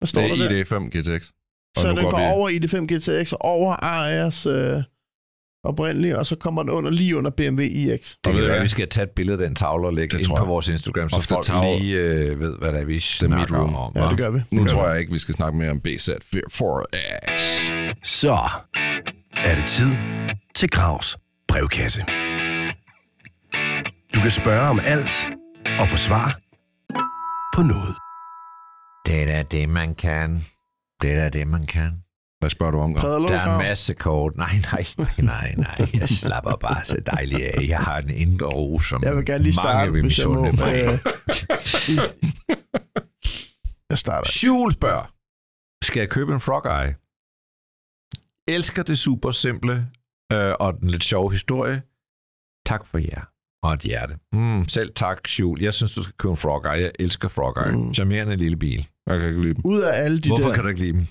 Hvad 0.00 0.06
står 0.08 0.20
Det 0.20 0.38
der 0.38 0.48
der? 0.48 0.60
er 0.60 0.64
ID5 0.64 0.98
GTX. 0.98 1.28
Og 1.76 1.82
Så 1.82 1.88
den 1.88 1.96
går, 1.96 2.10
går 2.10 2.18
vi- 2.18 2.24
over 2.24 2.48
i 2.48 2.58
det 2.58 2.70
5 2.70 2.86
GTX 2.86 3.32
og 3.32 3.40
over 3.44 3.74
Arias 3.74 4.46
øh, 4.46 4.82
oprindelige, 5.64 6.18
og 6.18 6.26
så 6.26 6.36
kommer 6.36 6.62
den 6.62 6.70
under 6.70 6.90
lige 6.90 7.16
under 7.16 7.30
BMW 7.30 7.62
iX. 7.62 8.10
Det 8.10 8.18
kan 8.24 8.34
ved 8.36 8.46
være, 8.46 8.62
vi 8.62 8.68
skal 8.68 8.88
tage 8.88 9.04
et 9.04 9.10
billede 9.10 9.42
af 9.42 9.48
den 9.48 9.54
tavle 9.56 9.86
og 9.86 9.94
lægge 9.94 10.18
Det 10.18 10.26
ind 10.28 10.36
på 10.36 10.44
vores 10.44 10.68
Instagram, 10.68 11.08
så 11.10 11.20
folk 11.20 11.44
tavle. 11.44 11.78
lige 11.78 11.96
øh, 12.00 12.40
ved, 12.40 12.58
hvad 12.58 12.72
det 12.72 12.80
er, 12.80 12.84
vi 12.84 13.00
snakker 13.00 13.36
midroom. 13.38 13.74
om. 13.74 13.92
Ja, 13.96 14.08
det 14.08 14.18
gør 14.18 14.30
vi. 14.30 14.38
Nu 14.50 14.60
Det 14.62 14.68
gør 14.70 14.74
tror 14.74 14.84
vi. 14.86 14.90
jeg 14.90 15.00
ikke, 15.00 15.12
vi 15.12 15.18
skal 15.18 15.34
snakke 15.34 15.58
mere 15.58 15.70
om 15.70 15.80
BZ4X. 15.88 17.40
Så 18.04 18.36
er 19.36 19.54
det 19.54 19.66
tid 19.66 19.90
til 20.54 20.70
Gravs 20.70 21.18
brevkasse. 21.48 22.00
Du 24.14 24.20
kan 24.22 24.30
spørge 24.30 24.68
om 24.70 24.80
alt 24.84 25.28
og 25.80 25.88
få 25.88 25.96
svar 25.96 26.40
på 27.54 27.62
noget. 27.62 27.96
Det 29.06 29.22
er 29.22 29.26
da 29.26 29.42
det, 29.42 29.68
man 29.68 29.94
kan. 29.94 30.44
Det 31.02 31.12
er 31.12 31.16
da 31.16 31.28
det, 31.28 31.46
man 31.46 31.66
kan. 31.66 31.92
Hvad 32.40 32.50
spørger 32.50 32.70
du 32.70 32.78
om? 32.80 32.94
Padler, 32.94 33.26
Der 33.26 33.40
er 33.40 33.58
en 33.58 33.68
masse 33.68 33.94
kort. 33.94 34.36
Nej, 34.36 34.50
nej, 34.72 34.84
nej, 34.98 35.08
nej, 35.18 35.54
nej. 35.56 35.88
Jeg 35.94 36.08
slapper 36.08 36.56
bare 36.56 36.84
så 36.84 36.96
dejligt 37.06 37.42
af. 37.42 37.68
Jeg 37.68 37.78
har 37.78 37.98
en 37.98 38.10
indre 38.10 38.46
ro, 38.46 38.78
som 38.78 39.02
Jeg 39.02 39.16
vil 39.16 39.24
gerne 39.26 39.42
lige 39.42 39.52
starte, 39.52 39.68
mange 39.78 39.92
vil 39.92 40.04
misunde 40.04 40.52
mig. 40.56 40.74
Øh, 40.74 40.98
jeg 43.90 43.98
starter. 43.98 44.30
Schul 44.30 44.72
spørger, 44.72 45.12
skal 45.84 46.00
jeg 46.00 46.08
købe 46.08 46.34
en 46.34 46.40
frog 46.40 46.84
eye? 46.84 46.94
Elsker 48.48 48.82
det 48.82 48.98
super 48.98 49.30
simple 49.30 49.72
øh, 50.32 50.52
og 50.60 50.80
den 50.80 50.90
lidt 50.90 51.04
sjove 51.04 51.32
historie. 51.32 51.82
Tak 52.66 52.86
for 52.86 52.98
jer. 52.98 53.24
Og 53.62 53.72
et 53.74 53.80
hjerte. 53.80 54.14
Mm, 54.32 54.68
selv 54.68 54.92
tak, 54.94 55.28
Schul. 55.28 55.62
Jeg 55.62 55.74
synes, 55.74 55.92
du 55.92 56.02
skal 56.02 56.14
købe 56.18 56.30
en 56.30 56.36
frog 56.36 56.64
eye. 56.64 56.82
Jeg 56.82 56.92
elsker 56.98 57.28
frog 57.28 57.66
eye. 57.66 57.76
Mm. 57.76 57.94
Charmerende 57.94 58.36
lille 58.36 58.56
bil. 58.56 58.88
Jeg 59.06 59.18
kan 59.18 59.28
ikke 59.28 59.42
lide 59.42 59.54
dem. 59.54 59.62
Ud 59.64 59.80
af 59.80 60.02
alle 60.04 60.18
de 60.18 60.28
Hvorfor 60.28 60.48
der... 60.48 60.54
kan 60.54 60.62
du 60.62 60.68
ikke 60.68 60.80
lide 60.80 60.92
dem? 60.92 61.06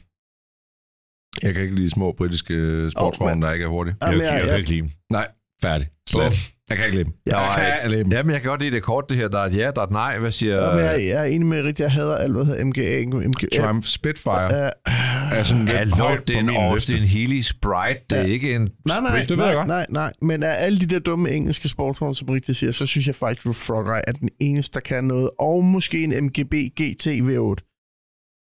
Jeg 1.41 1.53
kan 1.53 1.63
ikke 1.63 1.75
lide 1.75 1.89
små 1.89 2.11
britiske 2.11 2.91
sportsvogne, 2.91 3.45
der 3.45 3.51
ikke 3.51 3.65
er 3.65 3.69
hurtige. 3.69 3.95
Jamen, 4.03 4.19
jeg, 4.19 4.25
jeg- 4.25 4.33
jeg, 4.33 4.39
jeg, 4.39 4.47
jeg- 4.47 4.49
kan 4.49 4.57
ikke 4.59 4.69
lide 4.69 4.81
dem. 4.81 4.89
Nej, 5.11 5.27
færdig. 5.61 5.87
Slet. 6.15 6.51
Jeg 6.69 6.77
kan 6.77 6.85
ikke 6.85 6.97
lide 6.97 7.05
dem. 7.09 7.13
Ja, 7.27 7.39
Jeg 7.39 7.55
kan 7.57 7.65
ikke 7.83 7.89
lide 7.95 8.03
dem. 8.03 8.11
Jamen, 8.11 8.33
jeg 8.33 8.41
kan 8.41 8.49
godt 8.49 8.61
lide 8.61 8.75
det 8.75 8.83
kort, 8.83 9.03
det 9.09 9.17
her. 9.17 9.27
Der 9.27 9.39
er 9.39 9.45
et 9.45 9.55
ja, 9.55 9.71
der 9.71 9.81
er 9.81 9.85
et 9.85 9.91
nej. 9.91 10.19
Hvad 10.19 10.31
siger... 10.31 10.55
Jamen, 10.67 10.85
jeg, 10.85 11.05
jeg 11.07 11.21
er 11.21 11.23
enig 11.23 11.47
med 11.47 11.63
rigtig, 11.63 11.83
jeg 11.83 11.91
hader 11.91 12.15
alt, 12.15 12.33
hvad 12.33 12.45
hedder 12.45 12.65
MGA. 12.65 13.05
MGA 13.27 13.47
Triumph 13.61 13.87
Spitfire 13.87 14.71
Uh, 14.87 14.91
er 15.37 15.43
sådan 15.43 15.65
lidt 15.65 15.77
Hallo, 15.77 15.95
højt 15.95 16.27
det 16.27 16.35
er 16.35 16.39
en 16.39 16.49
Austin 16.49 16.95
liste. 16.97 17.17
Healy 17.17 17.41
Sprite. 17.41 17.99
Det 18.09 18.17
er 18.17 18.21
Ja. 18.21 18.27
ikke 18.27 18.55
en 18.55 18.61
nej, 18.61 18.99
nej, 19.01 19.09
Sprite. 19.11 19.21
det 19.27 19.29
ved 19.29 19.37
nej, 19.37 19.45
jeg 19.47 19.55
godt. 19.55 19.67
nej, 19.67 19.85
nej. 19.89 20.11
Men 20.21 20.43
af 20.43 20.55
alle 20.65 20.79
de 20.79 20.85
der 20.85 20.99
dumme 20.99 21.31
engelske 21.31 21.67
sportsvogne, 21.69 22.15
som 22.15 22.27
rigtig 22.29 22.55
siger, 22.55 22.71
så 22.71 22.85
synes 22.85 23.07
jeg 23.07 23.15
faktisk, 23.15 23.47
at 23.47 23.55
Frog 23.55 23.85
Eye 23.95 24.01
er 24.07 24.11
den 24.11 24.29
eneste, 24.39 24.73
der 24.73 24.79
kan 24.79 25.03
noget. 25.03 25.29
Og 25.39 25.63
måske 25.63 26.03
en 26.03 26.23
MGB 26.25 26.53
GT 26.81 27.07
V8. 27.07 27.74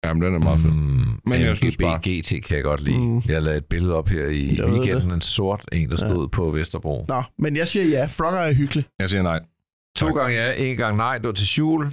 Jamen, 0.07 0.23
den 0.23 0.35
er 0.35 0.39
meget 0.39 0.61
fed. 0.61 0.69
Mm, 0.71 1.19
Men 1.27 1.41
jeg 1.41 1.57
synes 1.57 1.77
bare- 1.77 1.99
GT 2.09 2.43
kan 2.45 2.55
jeg 2.55 2.63
godt 2.63 2.81
lide. 2.81 2.97
Mm. 2.97 3.17
Jeg 3.27 3.41
lavede 3.41 3.57
et 3.57 3.65
billede 3.65 3.95
op 3.95 4.09
her 4.09 4.25
i 4.27 4.55
Jeg 4.55 4.65
weekenden. 4.69 5.11
En 5.11 5.21
sort 5.21 5.69
en, 5.71 5.89
der 5.89 5.95
stod 5.95 6.21
ja. 6.23 6.27
på 6.27 6.51
Vesterbro. 6.51 7.05
Nå, 7.07 7.23
men 7.39 7.57
jeg 7.57 7.67
siger 7.67 7.85
ja. 7.85 8.05
Frog 8.05 8.33
Eye 8.33 8.49
er 8.49 8.53
hyggelig. 8.53 8.85
Jeg 8.99 9.09
siger 9.09 9.23
nej. 9.23 9.39
To 9.97 10.05
Tak. 10.05 10.15
gange 10.15 10.35
ja, 10.35 10.53
en 10.71 10.77
gang 10.77 10.97
nej. 10.97 11.17
Det 11.17 11.27
var 11.27 11.33
til 11.33 11.47
Schul. 11.47 11.85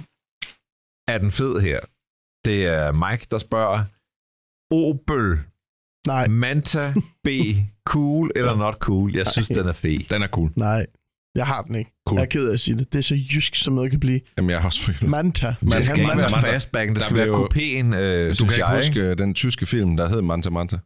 Er 1.07 1.17
den 1.17 1.31
fed 1.31 1.59
her? 1.61 1.79
Det 2.45 2.65
er 2.67 2.91
Mike, 2.91 3.27
der 3.31 3.37
spørger. 3.37 3.83
Opel 4.71 5.39
Nej, 6.07 6.27
Manta 6.27 6.93
B. 7.23 7.27
Cool 7.87 8.31
eller 8.35 8.55
not 8.55 8.73
cool? 8.73 9.15
Jeg 9.15 9.27
synes, 9.27 9.49
Nej. 9.49 9.59
den 9.59 9.67
er 9.69 9.73
fed. 9.73 9.99
Den 10.09 10.21
er 10.21 10.27
cool. 10.27 10.51
nej. 10.55 10.85
Jeg 11.35 11.47
har 11.47 11.61
den 11.61 11.75
ikke. 11.75 11.91
Cool. 12.07 12.17
Jeg 12.19 12.25
er 12.25 12.29
ked 12.29 12.47
af 12.49 12.53
at 12.53 12.59
sige 12.59 12.77
det. 12.77 12.93
Det 12.93 12.99
er 12.99 13.03
så 13.03 13.15
jysk, 13.33 13.55
som 13.55 13.73
noget 13.73 13.91
kan 13.91 13.99
blive. 13.99 14.19
Jamen, 14.37 14.49
jeg 14.51 14.59
har 14.59 14.65
også 14.67 14.81
følt. 14.81 15.03
Manta. 15.09 15.55
Man- 15.61 15.83
skal 15.83 15.97
ikke 15.97 16.07
Manta, 16.07 16.23
være 16.25 16.31
Manta. 16.31 16.51
fastbacken, 16.53 16.95
det 16.95 16.99
Der 17.01 17.05
skal 17.09 17.17
være 17.17 17.27
kupéen, 17.27 17.95
øh, 17.95 18.29
Du 18.39 18.45
kan 18.45 18.53
ikke 18.55 18.75
huske 18.75 18.99
ikke? 18.99 19.01
øh, 19.11 19.17
den 19.17 19.33
tyske 19.33 19.65
film, 19.65 19.97
der 19.97 20.09
hed 20.09 20.21
Manta 20.21 20.49
Manta? 20.49 20.77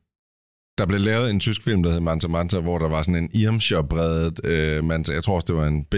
Der 0.78 0.86
blev 0.86 1.00
lavet 1.00 1.32
en 1.32 1.40
tysk 1.40 1.64
film, 1.64 1.84
der 1.84 1.92
hed 1.92 2.00
Manta 2.00 2.28
Manta, 2.28 2.60
hvor 2.60 2.80
der 2.80 2.88
var 2.90 3.02
sådan 3.02 3.24
en 3.24 3.30
Irmscher-bredet 3.34 4.46
øh, 4.46 4.84
Manta. 4.84 5.14
Jeg 5.14 5.24
tror 5.24 5.36
også, 5.36 5.46
det 5.46 5.56
var 5.56 5.68
en 5.68 5.84
B 5.84 5.96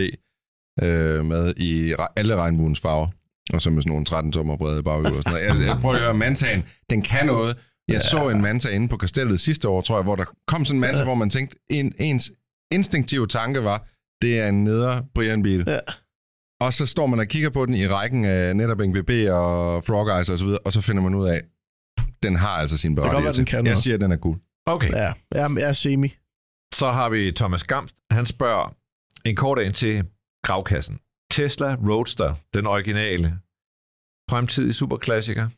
øh, 0.84 1.26
med 1.26 1.54
i 1.58 1.94
alle 2.16 2.36
regnbuens 2.36 2.80
farver. 2.80 3.08
Og 3.54 3.62
så 3.62 3.70
med 3.70 3.82
sådan 3.84 3.92
nogle 3.92 4.06
13-tommer 4.30 4.58
brede 4.58 4.84
baghjul 4.84 5.06
og 5.18 5.24
sådan 5.24 5.32
noget. 5.48 5.60
Jeg, 5.62 5.68
jeg 5.68 5.78
prøver 5.82 5.96
at 5.96 6.02
høre, 6.02 6.14
Mantaen, 6.14 6.64
den 6.90 7.02
kan 7.02 7.26
noget. 7.26 7.58
Jeg 7.88 8.02
så 8.02 8.30
en 8.30 8.42
Manta 8.42 8.70
inde 8.70 8.88
på 8.88 8.98
kastellet 8.98 9.40
sidste 9.40 9.68
år, 9.68 9.82
tror 9.82 9.96
jeg, 9.98 10.04
hvor 10.04 10.16
der 10.16 10.26
kom 10.48 10.66
sådan 10.66 10.76
en 10.78 10.82
Manta, 10.82 11.04
hvor 11.04 11.16
man 11.16 11.30
tænkte, 11.30 11.58
en, 11.70 11.94
ens 12.00 12.32
instinktive 12.72 13.28
tanke 13.28 13.64
var, 13.64 13.88
det 14.22 14.40
er 14.40 14.48
en 14.48 14.64
neder 14.64 15.02
Brian-bil. 15.16 15.64
Ja. 15.68 15.80
Og 16.62 16.74
så 16.74 16.86
står 16.86 17.06
man 17.06 17.20
og 17.20 17.28
kigger 17.28 17.50
på 17.50 17.66
den 17.66 17.74
i 17.74 17.88
rækken 17.88 18.26
af 18.26 18.56
netop 18.56 18.80
NGB 18.80 19.10
og 19.32 19.84
Frog 19.84 20.18
Eyes 20.18 20.30
og 20.30 20.40
så 20.40 20.46
videre, 20.46 20.60
og 20.66 20.74
så 20.74 20.82
finder 20.82 21.04
man 21.04 21.16
ud 21.16 21.28
af, 21.28 21.42
den 22.24 22.36
har 22.36 22.50
altså 22.50 22.78
sin 22.78 22.96
berettigelse. 22.96 23.46
Jeg 23.52 23.64
noget. 23.64 23.78
siger, 23.78 23.94
at 23.94 24.02
den 24.02 24.12
er 24.12 24.18
cool. 24.18 24.38
Okay. 24.66 24.92
Ja, 24.92 25.14
jeg, 25.32 25.52
jeg 25.60 25.70
er 25.70 25.74
semi. 25.74 26.16
Så 26.74 26.92
har 26.92 27.10
vi 27.10 27.32
Thomas 27.32 27.64
Gamst. 27.64 27.96
Han 28.12 28.26
spørger 28.26 28.76
en 29.26 29.36
kort 29.36 29.60
ind 29.60 29.74
til 29.74 30.06
gravkassen. 30.44 31.00
Tesla 31.32 31.76
Roadster, 31.76 32.36
den 32.54 32.68
originale. 32.68 33.40
Fremtidig 34.30 34.76
superklassiker. 34.76 35.50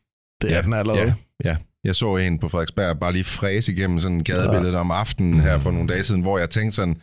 Det 0.42 0.52
er 0.52 0.56
Ja, 0.56 0.62
den 0.62 0.74
allerede. 0.74 1.16
Ja, 1.44 1.50
ja. 1.50 1.58
Jeg 1.84 1.96
så 1.96 2.18
en 2.18 2.40
på 2.40 2.50
Frederiksberg 2.50 3.00
bare 3.00 3.12
lige 3.12 3.24
fræse 3.24 3.74
igennem 3.74 4.00
sådan 4.00 4.18
en 4.18 4.24
gadebillede 4.24 4.78
om 4.78 4.92
aftenen 4.92 5.40
her 5.40 5.60
for 5.60 5.72
nogle 5.72 5.88
dage 5.88 6.04
siden, 6.04 6.22
hvor 6.22 6.38
jeg 6.40 6.50
tænkte 6.50 6.76
sådan, 6.76 7.02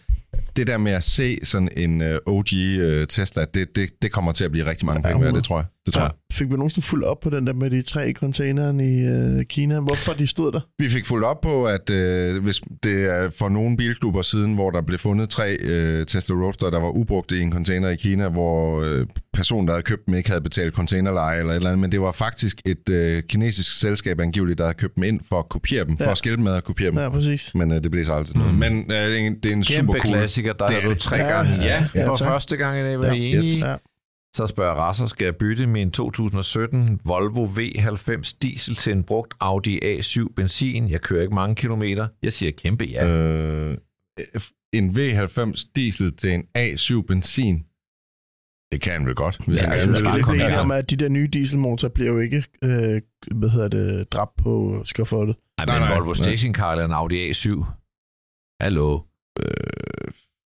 det 0.59 0.67
der 0.67 0.79
med 0.79 0.93
at 0.93 1.05
se 1.05 1.39
sådan 1.43 1.69
en 1.77 2.01
uh, 2.01 2.07
OG 2.27 2.47
uh, 2.79 3.07
Tesla, 3.09 3.45
det, 3.55 3.77
det, 3.77 3.91
det 4.03 4.13
kommer 4.13 4.33
til 4.33 4.45
at 4.45 4.51
blive 4.51 4.67
rigtig 4.67 4.87
mange 4.87 5.03
penge 5.03 5.21
værd, 5.21 5.35
100. 5.35 5.37
det 5.37 5.45
tror 5.45 5.59
jeg. 5.59 5.67
Det 5.89 5.95
tror 5.95 6.03
jeg. 6.03 6.11
Fik 6.33 6.47
vi 6.51 6.53
nogensinde 6.55 6.87
fuldt 6.87 7.05
op 7.05 7.21
på 7.21 7.31
den 7.31 7.47
der 7.47 7.53
med 7.53 7.71
de 7.71 7.83
tre 7.83 8.13
containeren 8.13 8.81
i 8.81 9.03
øh, 9.07 9.45
Kina? 9.45 9.81
Hvorfor 9.81 10.13
de 10.13 10.27
stod 10.27 10.53
der? 10.53 10.61
Vi 10.79 10.89
fik 10.89 11.07
fuldt 11.07 11.25
op 11.25 11.41
på, 11.41 11.67
at 11.67 11.91
øh, 11.91 12.43
hvis 12.43 12.61
det 12.83 13.05
er 13.05 13.31
for 13.39 13.49
nogle 13.49 13.77
bilklubber 13.77 14.23
siden, 14.23 14.55
hvor 14.55 14.71
der 14.71 14.83
blev 14.83 14.99
fundet 14.99 15.29
tre 15.29 15.57
øh, 15.61 16.07
Tesla 16.07 16.35
Roadster, 16.35 16.71
der 16.71 16.81
var 16.81 16.89
ubrugte 16.91 17.39
i 17.39 17.41
en 17.41 17.53
container 17.53 17.89
i 17.89 17.97
Kina, 17.97 18.29
hvor 18.29 18.83
øh, 18.83 19.07
personen, 19.33 19.69
der 19.69 19.75
havde 19.75 19.83
købt 19.83 20.07
dem, 20.07 20.15
ikke 20.15 20.29
havde 20.29 20.41
betalt 20.41 20.75
containerleje 20.75 21.39
eller 21.39 21.53
et 21.53 21.57
eller 21.57 21.71
andet, 21.71 21.81
men 21.81 21.93
det 21.93 22.01
var 22.01 22.13
faktisk 22.13 22.61
et 22.67 22.89
øh, 22.91 23.23
kinesisk 23.29 23.79
selskab 23.81 24.21
angiveligt, 24.21 24.59
der 24.59 24.65
havde 24.65 24.79
købt 24.79 24.95
dem 24.95 25.03
ind 25.05 25.21
for 25.29 25.39
at 25.39 25.49
kopiere 25.49 25.85
dem, 25.85 25.97
ja. 26.01 26.07
for 26.07 26.11
at 26.11 26.19
skille 26.19 26.37
dem 26.37 26.45
med 26.45 26.53
at 26.55 26.65
kopiere 26.65 26.91
dem. 26.91 26.99
Ja, 26.99 27.09
præcis. 27.09 27.55
Men 27.55 27.73
øh, 27.73 27.83
det 27.83 27.91
blev 27.91 28.05
så 28.05 28.13
aldrig 28.13 28.37
noget. 28.37 28.53
Mm. 28.53 28.59
Men 28.59 28.73
øh, 28.79 28.97
det 28.97 29.13
er 29.15 29.17
en, 29.27 29.35
det 29.43 29.49
er 29.49 29.53
en 29.57 29.65
super 29.65 29.77
Kæmpe 29.93 29.99
cool... 29.99 30.15
klassiker, 30.15 30.53
der 30.53 30.67
Det 30.67 30.77
er 30.77 30.89
du 30.89 30.95
tre 30.95 31.17
Ja, 31.17 31.29
gange 31.37 31.53
ja, 31.55 31.65
ja, 31.65 31.85
ja 31.95 32.01
ja, 32.01 32.09
for 32.09 32.15
tak. 32.15 32.29
første 32.29 32.57
gang 32.57 32.79
i 32.79 32.83
dag, 32.83 32.99
var 32.99 33.07
Ja, 33.07 33.13
I 33.13 33.17
enige? 33.19 33.37
yes. 33.37 33.61
Ja. 33.63 33.75
Så 34.37 34.47
spørger 34.47 34.75
Rasser, 34.75 35.07
skal 35.07 35.25
jeg 35.25 35.37
bytte 35.37 35.67
min 35.67 35.91
2017 35.91 37.01
Volvo 37.05 37.45
V90 37.47 38.39
diesel 38.43 38.77
til 38.77 38.93
en 38.93 39.05
brugt 39.05 39.35
Audi 39.41 39.99
A7 39.99 40.27
benzin? 40.37 40.89
Jeg 40.91 41.01
kører 41.01 41.23
ikke 41.23 41.35
mange 41.35 41.55
kilometer. 41.55 42.09
Jeg 42.23 42.33
siger 42.33 42.53
kæmpe 42.53 42.85
ja. 42.85 43.07
Øh, 43.09 43.77
Øh, 44.35 44.41
en 44.73 44.91
V90 44.91 45.71
diesel 45.77 46.17
til 46.17 46.35
en 46.35 46.43
A7 46.59 47.03
benzin. 47.07 47.65
Det 48.73 48.81
kan 48.81 48.93
han 48.93 49.07
vel 49.07 49.15
godt. 49.15 49.39
Hvis 49.47 49.63
Ja, 49.63 49.67
han 49.67 49.73
altså, 49.73 49.95
skal 49.95 50.23
kom 50.23 50.35
lige 50.35 50.43
her. 50.45 50.51
blive 50.51 50.61
om, 50.61 50.71
at 50.71 50.91
de 50.91 50.97
der 50.97 51.09
nye 51.09 51.29
dieselmotorer 51.33 51.93
bliver 51.93 52.13
jo 52.13 52.19
ikke, 52.19 52.45
øh, 52.65 53.03
hvad 53.35 53.49
hedder 53.49 53.69
det, 53.69 54.13
dræbt 54.13 54.37
på 54.37 54.83
skafottet. 54.85 55.37
Ej, 55.59 55.65
nej, 55.65 55.79
men 55.79 55.89
nej. 55.89 55.97
Volvo 55.99 56.15
Stationcar 56.15 56.73
eller 56.73 56.85
en 56.85 56.93
Audi 56.93 57.31
A7. 57.31 57.65
Hallo. 58.61 59.01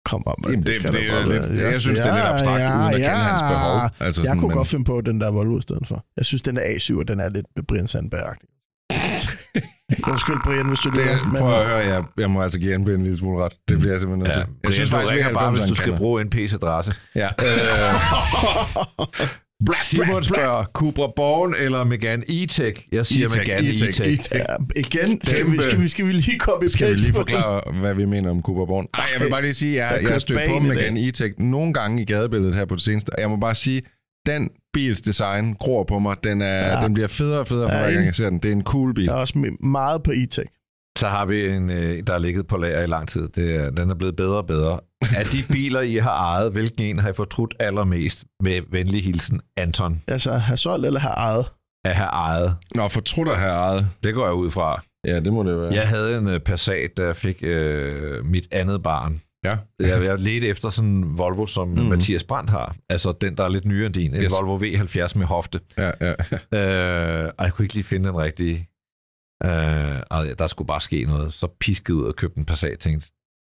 Kom 0.06 0.24
om, 0.28 0.36
Jamen, 0.46 0.64
det, 0.64 0.82
kan 0.82 0.92
det, 0.94 1.02
det, 1.02 1.10
godt 1.12 1.28
det, 1.28 1.58
være. 1.58 1.72
jeg 1.72 1.82
synes, 1.82 2.00
det 2.00 2.08
er 2.10 2.14
lidt 2.14 2.26
abstrakt, 2.26 2.62
ja, 2.62 2.78
uden 2.80 2.94
at 2.94 3.00
ja. 3.00 3.08
kende 3.08 3.22
hans 3.30 3.42
behov. 3.42 3.82
Altså, 3.82 4.04
Jeg 4.06 4.14
sådan, 4.16 4.40
kunne 4.40 4.48
men- 4.48 4.58
godt 4.58 4.68
finde 4.68 4.86
på 4.86 5.02
den 5.02 5.22
der 5.22 5.32
Volvo 5.32 5.58
i 5.58 5.62
stedet 5.62 5.88
for. 5.88 6.06
Jeg 6.18 6.26
synes, 6.26 6.42
den 6.42 6.56
der 6.56 6.62
A7, 6.62 7.04
den 7.04 7.20
er 7.20 7.30
lidt 7.30 7.46
Brian 7.68 7.86
Sandberg-agtig. 7.88 8.48
Undskyld, 10.12 10.36
Brian, 10.44 10.68
hvis 10.68 10.80
du 10.80 10.90
Det, 10.90 10.98
lytter. 10.98 11.26
men- 11.26 11.42
prøv 11.42 11.54
at 11.54 11.66
høre, 11.68 11.78
jeg, 11.78 12.04
jeg 12.18 12.30
må 12.32 12.42
altså 12.42 12.60
give 12.60 12.74
Anbe 12.74 12.94
en 12.94 13.04
lille 13.04 13.18
smule 13.18 13.44
ret. 13.46 13.54
Det 13.70 13.80
bliver 13.80 13.94
jeg 13.94 14.02
simpelthen 14.02 14.28
nødt 14.28 14.38
Ja, 14.40 14.44
til. 14.44 14.54
jeg 14.64 14.74
synes 14.74 14.90
faktisk, 14.90 15.14
ringer 15.14 15.34
bare, 15.34 15.52
hvis 15.52 15.64
du 15.64 15.76
skal 15.76 15.98
bruge 15.98 16.22
en 16.22 16.30
PC-adresse. 16.30 16.94
Ja. 17.16 17.28
Øh, 17.28 17.34
Simon 19.84 20.24
spørger, 20.24 20.64
Cupra 20.74 21.08
Born 21.16 21.56
eller 21.60 21.84
Megane 21.84 22.24
E-Tech? 22.30 22.88
Jeg 22.92 23.06
siger 23.06 23.28
E-Tech, 23.28 23.38
Megane 23.38 23.68
E-Tech, 23.68 24.02
E-Tech. 24.02 24.14
E-Tech. 24.14 24.36
Ja, 24.36 24.56
igen, 24.76 25.20
skal 25.24 25.52
vi, 25.52 25.62
skal, 25.62 25.82
vi, 25.82 25.88
skal 25.88 26.06
vi 26.06 26.12
lige 26.12 26.40
komme 26.40 26.66
i 26.66 26.68
Skal 26.68 26.90
vi 26.92 26.96
lige 26.96 27.14
forklare, 27.14 27.62
hvad 27.80 27.94
vi 27.96 28.06
mener 28.06 28.30
om 28.30 28.42
Cooper 28.42 28.66
Born? 28.66 28.86
Nej, 28.98 29.06
jeg 29.14 29.22
vil 29.24 29.30
bare 29.30 29.42
lige 29.42 29.54
sige, 29.54 29.72
at 29.84 29.88
Jeg 29.88 29.94
jeg, 29.94 30.02
kører 30.02 30.12
jeg 30.14 30.22
stødt 30.22 30.40
på 30.50 30.60
Megane 30.60 31.00
E-Tech 31.00 31.34
nogle 31.38 31.74
gange 31.74 32.02
i 32.02 32.06
gadebilledet 32.06 32.56
her 32.56 32.66
på 32.66 32.76
det 32.76 32.84
seneste, 32.84 33.10
og 33.10 33.22
jeg 33.22 33.30
må 33.30 33.36
bare 33.36 33.56
sige, 33.56 33.82
den 34.26 34.50
bils 34.74 35.02
design 35.02 35.54
gror 35.54 35.84
på 35.84 36.00
mig. 36.00 36.16
Den, 36.24 36.42
er, 36.42 36.78
Ja. 36.80 36.84
den 36.86 36.94
bliver 36.94 37.08
federe 37.08 37.40
og 37.40 37.48
federe, 37.48 37.70
for 37.70 37.78
Ja, 37.78 37.84
hver 37.84 37.94
gang 37.94 38.06
jeg 38.06 38.16
ser 38.16 38.30
den. 38.30 38.40
Det 38.40 38.50
er 38.50 38.54
en 38.54 38.64
cool 38.64 38.94
bil. 38.94 39.04
Jeg 39.04 39.12
er 39.12 39.16
også 39.18 39.34
me- 39.38 39.68
meget 39.70 40.04
på 40.04 40.12
e-tech. 40.12 40.59
Så 40.98 41.08
har 41.08 41.26
vi 41.26 41.48
en, 41.50 41.70
øh, 41.70 42.04
der 42.08 42.14
er 42.14 42.20
ligget 42.20 42.48
på 42.48 42.58
lager 42.58 42.82
i 42.84 42.88
lang 42.88 43.08
tid. 43.08 43.28
Det 43.28 43.56
er, 43.56 43.70
den 43.72 43.90
er 43.90 43.96
blevet 43.96 44.16
bedre 44.16 44.38
og 44.38 44.48
bedre. 44.48 44.80
Af 45.18 45.26
de 45.26 45.44
biler, 45.52 45.82
I 45.82 45.96
har 45.96 46.12
ejet, 46.36 46.52
hvilken 46.52 46.84
en 46.86 47.00
har 47.00 47.10
I 47.10 47.14
fortrudt 47.14 47.56
allermest? 47.60 48.26
Med 48.44 48.62
venlig 48.72 49.04
hilsen, 49.04 49.42
Anton. 49.58 50.02
Altså, 50.08 50.32
have 50.34 50.58
solgt 50.58 50.86
eller 50.86 51.00
have 51.00 51.14
ejet. 51.14 51.46
At 51.86 51.96
have 51.96 52.10
ejet. 52.10 52.56
Nå, 52.76 52.88
fortrutter 52.88 53.36
her 53.36 53.52
ejet. 53.52 53.88
Det 54.04 54.14
går 54.14 54.26
jeg 54.26 54.34
ud 54.34 54.52
fra. 54.52 54.82
Ja, 55.08 55.20
det 55.20 55.34
må 55.34 55.44
det 55.44 55.60
være. 55.62 55.74
Jeg 55.74 55.88
havde 55.88 56.18
en 56.18 56.28
øh, 56.28 56.40
Passat, 56.40 56.98
da 56.98 57.06
jeg 57.06 57.16
fik 57.16 57.38
øh, 57.42 58.26
mit 58.26 58.48
andet 58.52 58.84
barn. 58.84 59.22
Ja. 59.46 59.58
Jeg, 59.80 60.04
jeg 60.04 60.20
ledte 60.20 60.48
efter 60.48 60.70
sådan 60.70 60.90
en 60.90 61.18
Volvo, 61.18 61.46
som 61.46 61.68
mm. 61.68 61.80
Mathias 61.82 62.24
Brandt 62.24 62.50
har. 62.50 62.76
Altså 62.90 63.14
den, 63.22 63.38
der 63.38 63.44
er 63.44 63.50
lidt 63.50 63.66
nyere 63.66 63.86
end 63.86 63.94
din. 63.94 64.16
En 64.16 64.22
Yes. 64.24 64.32
Volvo 64.32 64.58
V70 64.66 65.18
med 65.18 65.26
hofte. 65.26 65.60
ja, 65.78 65.92
ja. 66.02 66.14
Øh, 67.26 67.32
og 67.38 67.46
jeg 67.46 67.54
kunne 67.54 67.66
ikke 67.66 67.74
lige 67.76 67.84
finde 67.84 68.10
den 68.10 68.18
rigtige. 68.18 68.69
Øh, 69.46 70.00
og 70.12 70.24
der 70.38 70.48
skulle 70.48 70.68
bare 70.68 70.82
ske 70.82 71.06
noget. 71.06 71.34
Så 71.34 71.48
piskede 71.60 71.98
ud 71.98 72.04
og 72.04 72.16
købte 72.16 72.38
en 72.38 72.46
Passat. 72.46 72.80
Tænkte, 72.80 73.12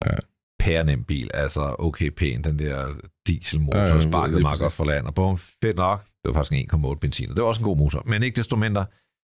Ja. 0.05 0.11
pære 0.59 0.83
nem 0.83 1.03
bil. 1.03 1.29
Altså 1.33 1.75
okay 1.79 2.09
pæn, 2.09 2.41
den 2.43 2.59
der 2.59 2.87
dieselmotor, 3.27 3.79
Ja, 3.79 4.01
sparkede 4.01 4.41
meget 4.41 4.59
godt 4.59 4.73
for 4.73 4.85
land. 4.85 5.05
Og 5.05 5.15
bum, 5.15 5.37
fedt 5.37 5.75
nok. 5.77 6.03
Det 6.05 6.29
var 6.29 6.33
faktisk 6.33 6.73
en 6.73 6.85
1,8 6.85 6.95
benzin. 6.99 7.29
og 7.29 7.35
Det 7.35 7.41
var 7.41 7.47
også 7.47 7.61
en 7.61 7.65
god 7.65 7.77
motor. 7.77 8.03
Men 8.05 8.23
ikke 8.23 8.35
desto 8.35 8.55
mindre 8.55 8.85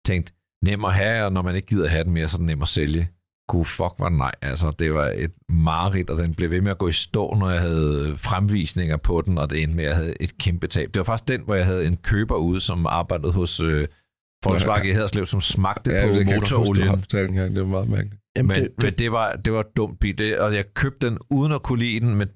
tænkt, 0.07 0.33
nem 0.65 0.85
at 0.85 0.95
have, 0.95 1.25
og 1.25 1.33
når 1.33 1.43
man 1.43 1.55
ikke 1.57 1.67
gider 1.69 1.89
have 1.89 2.05
den 2.05 2.13
mere, 2.13 2.29
så 2.29 2.37
er 2.37 2.39
den 2.39 2.47
nem 2.47 2.63
at 2.63 2.69
sælge. 2.69 3.09
Gud 3.49 3.65
fuck, 3.65 3.95
var 3.99 4.09
nej. 4.09 4.33
Altså, 4.43 4.71
det 4.79 4.95
var 4.95 5.13
et 5.17 5.33
mareridt, 5.49 6.11
og 6.11 6.19
den 6.19 6.35
blev 6.35 6.51
ved 6.51 6.61
med 6.61 6.71
at 6.71 6.79
gå 6.79 6.89
i 6.89 6.93
stå, 6.93 7.35
når 7.35 7.51
jeg 7.51 7.61
havde 7.61 8.15
fremvisninger 8.19 8.97
på 8.97 9.21
den, 9.27 9.39
og 9.39 9.51
det 9.51 9.63
endte 9.63 9.77
med, 9.77 9.85
at 9.85 9.89
jeg 9.89 9.97
havde 9.97 10.15
et 10.23 10.39
kæmpe 10.39 10.67
tab. 10.67 10.89
Det 10.95 10.99
var 11.01 11.05
faktisk 11.05 11.29
den, 11.29 11.41
hvor 11.45 11.55
jeg 11.55 11.67
havde 11.67 11.87
en 11.87 11.97
køber 11.97 12.35
ude, 12.37 12.61
som 12.61 12.87
arbejdede 12.87 13.33
hos 13.33 13.61
øh, 13.61 13.89
Volkswagen 14.45 14.87
i 14.89 14.93
Haderslev, 14.93 15.27
som 15.27 15.41
smagte 15.41 15.91
ja 15.93 16.07
på 16.07 16.09
det 16.15 16.19
kan 16.25 16.29
jeg 16.29 16.41
motorolien. 16.41 16.99
fortalt 16.99 17.29
engang. 17.31 17.55
Det 17.57 17.63
var 17.63 17.69
meget 17.69 17.89
mærkeligt. 17.89 18.15
Jamen, 18.37 18.49
Men, 18.49 18.57
det, 18.63 18.71
det, 18.77 18.85
men 18.85 18.93
det, 18.99 19.13
var, 19.13 19.33
det 19.45 19.53
var 19.53 19.65
dumt 19.77 20.01
bil, 20.01 20.19
det, 20.19 20.39
og 20.39 20.55
jeg 20.55 20.65
købte 20.75 21.07
den 21.07 21.19
uden 21.31 21.53
at 21.53 21.63
kunne 21.63 21.79
lide 21.79 22.01
den, 22.01 22.15
men 22.15 22.29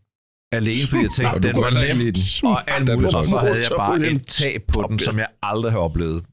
alene 0.53 0.89
fordi 0.91 1.03
jeg 1.03 1.11
tænkte, 1.11 1.49
den 1.49 1.57
var 1.57 1.71
nem, 1.71 2.15
og 2.53 2.71
alt 2.71 2.95
muligt, 2.95 3.15
og 3.15 3.25
så 3.27 3.39
havde 3.39 3.59
jeg 3.59 3.71
bare 3.77 4.01
et 4.07 4.27
tab 4.27 4.63
på 4.73 4.85
den, 4.89 4.99
som 4.99 5.19
jeg 5.19 5.27
aldrig 5.43 5.73
har 5.73 5.79
oplevet. 5.79 6.25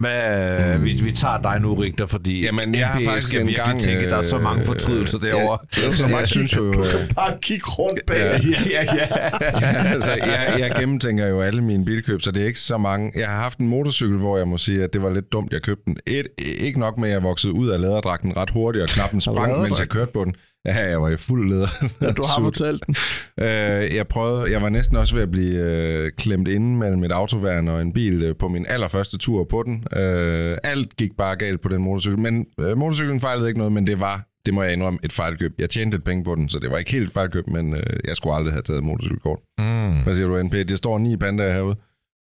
Hvad, 0.00 0.78
mm. 0.78 0.84
vi, 0.84 0.92
vi 0.92 1.12
tager 1.12 1.42
dig 1.42 1.60
nu, 1.60 1.74
Rigter, 1.74 2.06
fordi 2.06 2.44
Jamen, 2.44 2.74
jeg 2.74 2.88
har 2.88 3.02
faktisk 3.04 3.28
skal 3.28 3.40
en 3.40 3.46
virkelig 3.46 3.66
gang, 3.66 3.80
tænke, 3.80 4.10
der 4.10 4.16
er 4.16 4.22
så 4.22 4.38
mange 4.38 4.60
øh, 4.60 4.66
fortrydelser 4.66 5.18
derovre. 5.18 5.58
Ja, 5.76 5.92
så 5.92 6.06
jeg 6.06 6.28
synes 6.28 6.56
jo... 6.56 6.72
du 6.72 6.84
øh, 6.84 6.90
kan 6.90 7.14
bare 7.14 7.36
kigge 7.42 7.64
rundt 7.66 8.06
bag. 8.06 8.16
Ja. 8.16 8.38
ja, 8.70 8.84
ja, 8.94 9.08
ja. 9.60 9.92
altså, 9.94 10.10
jeg, 10.10 10.56
jeg 10.58 10.72
gennemtænker 10.78 11.26
jo 11.26 11.40
alle 11.40 11.64
mine 11.64 11.84
bilkøb, 11.84 12.22
så 12.22 12.30
det 12.30 12.42
er 12.42 12.46
ikke 12.46 12.58
så 12.58 12.78
mange. 12.78 13.12
Jeg 13.14 13.28
har 13.28 13.36
haft 13.36 13.58
en 13.58 13.68
motorcykel, 13.68 14.16
hvor 14.18 14.38
jeg 14.38 14.48
må 14.48 14.58
sige, 14.58 14.84
at 14.84 14.92
det 14.92 15.02
var 15.02 15.10
lidt 15.10 15.32
dumt, 15.32 15.52
jeg 15.52 15.62
købte 15.62 15.82
den. 15.86 15.96
Et, 16.06 16.26
ikke 16.58 16.80
nok 16.80 16.98
med, 16.98 17.08
at 17.08 17.12
jeg 17.12 17.22
voksede 17.22 17.52
ud 17.52 17.68
af 17.68 17.80
læderdragten 17.80 18.36
ret 18.36 18.50
hurtigt, 18.50 18.82
og 18.82 18.88
knappen 18.88 19.20
sprang, 19.20 19.62
mens 19.62 19.80
jeg 19.80 19.88
kørte 19.88 20.12
på 20.12 20.24
den. 20.24 20.34
Ja, 20.66 20.88
jeg 20.88 21.02
var 21.02 21.08
i 21.08 21.16
fuld 21.16 21.48
læder. 21.48 21.68
Ja, 22.00 22.10
du 22.10 22.22
har 22.26 22.42
fortalt 22.42 22.86
den. 22.86 22.94
Øh, 23.40 23.94
jeg 23.96 24.06
prøvede, 24.08 24.52
jeg 24.52 24.62
var 24.62 24.68
næsten 24.68 24.96
også 24.96 25.14
ved 25.14 25.22
at 25.22 25.30
blive 25.30 25.60
øh, 25.60 26.12
klemt 26.18 26.48
inde 26.48 26.76
mellem 26.76 27.04
et 27.04 27.12
autoværn 27.12 27.68
og 27.68 27.80
en 27.82 27.92
bil 27.92 28.22
øh, 28.22 28.36
på 28.36 28.48
min 28.48 28.66
allerførste 28.68 29.18
tur 29.18 29.44
på 29.44 29.62
den. 29.62 29.84
Øh, 29.96 30.56
alt 30.64 30.96
gik 30.96 31.10
bare 31.18 31.36
galt 31.36 31.60
på 31.62 31.68
den 31.68 31.82
motorcykel, 31.82 32.18
men 32.18 32.46
øh, 32.60 32.78
motorcyklen 32.78 33.20
fejlede 33.20 33.48
ikke 33.48 33.58
noget, 33.58 33.72
men 33.72 33.86
det 33.86 34.00
var, 34.00 34.26
det 34.46 34.54
må 34.54 34.62
jeg 34.62 34.72
indrømme, 34.72 34.98
et 35.02 35.12
fejlkøb. 35.12 35.52
Jeg 35.58 35.70
tjente 35.70 35.96
lidt 35.96 36.04
penge 36.04 36.24
på 36.24 36.34
den, 36.34 36.48
så 36.48 36.58
det 36.58 36.70
var 36.70 36.78
ikke 36.78 36.92
helt 36.92 37.06
et 37.06 37.12
fejlkøb, 37.12 37.48
men 37.48 37.74
øh, 37.74 37.82
jeg 38.04 38.16
skulle 38.16 38.34
aldrig 38.34 38.52
have 38.52 38.62
taget 38.62 38.84
motorcykelkort. 38.84 39.38
Mm. 39.58 40.02
Hvad 40.02 40.14
siger 40.14 40.26
du, 40.26 40.42
NP? 40.42 40.52
Det 40.52 40.78
står 40.78 40.98
ni 40.98 41.16
pandaer 41.16 41.52
herude. 41.54 41.76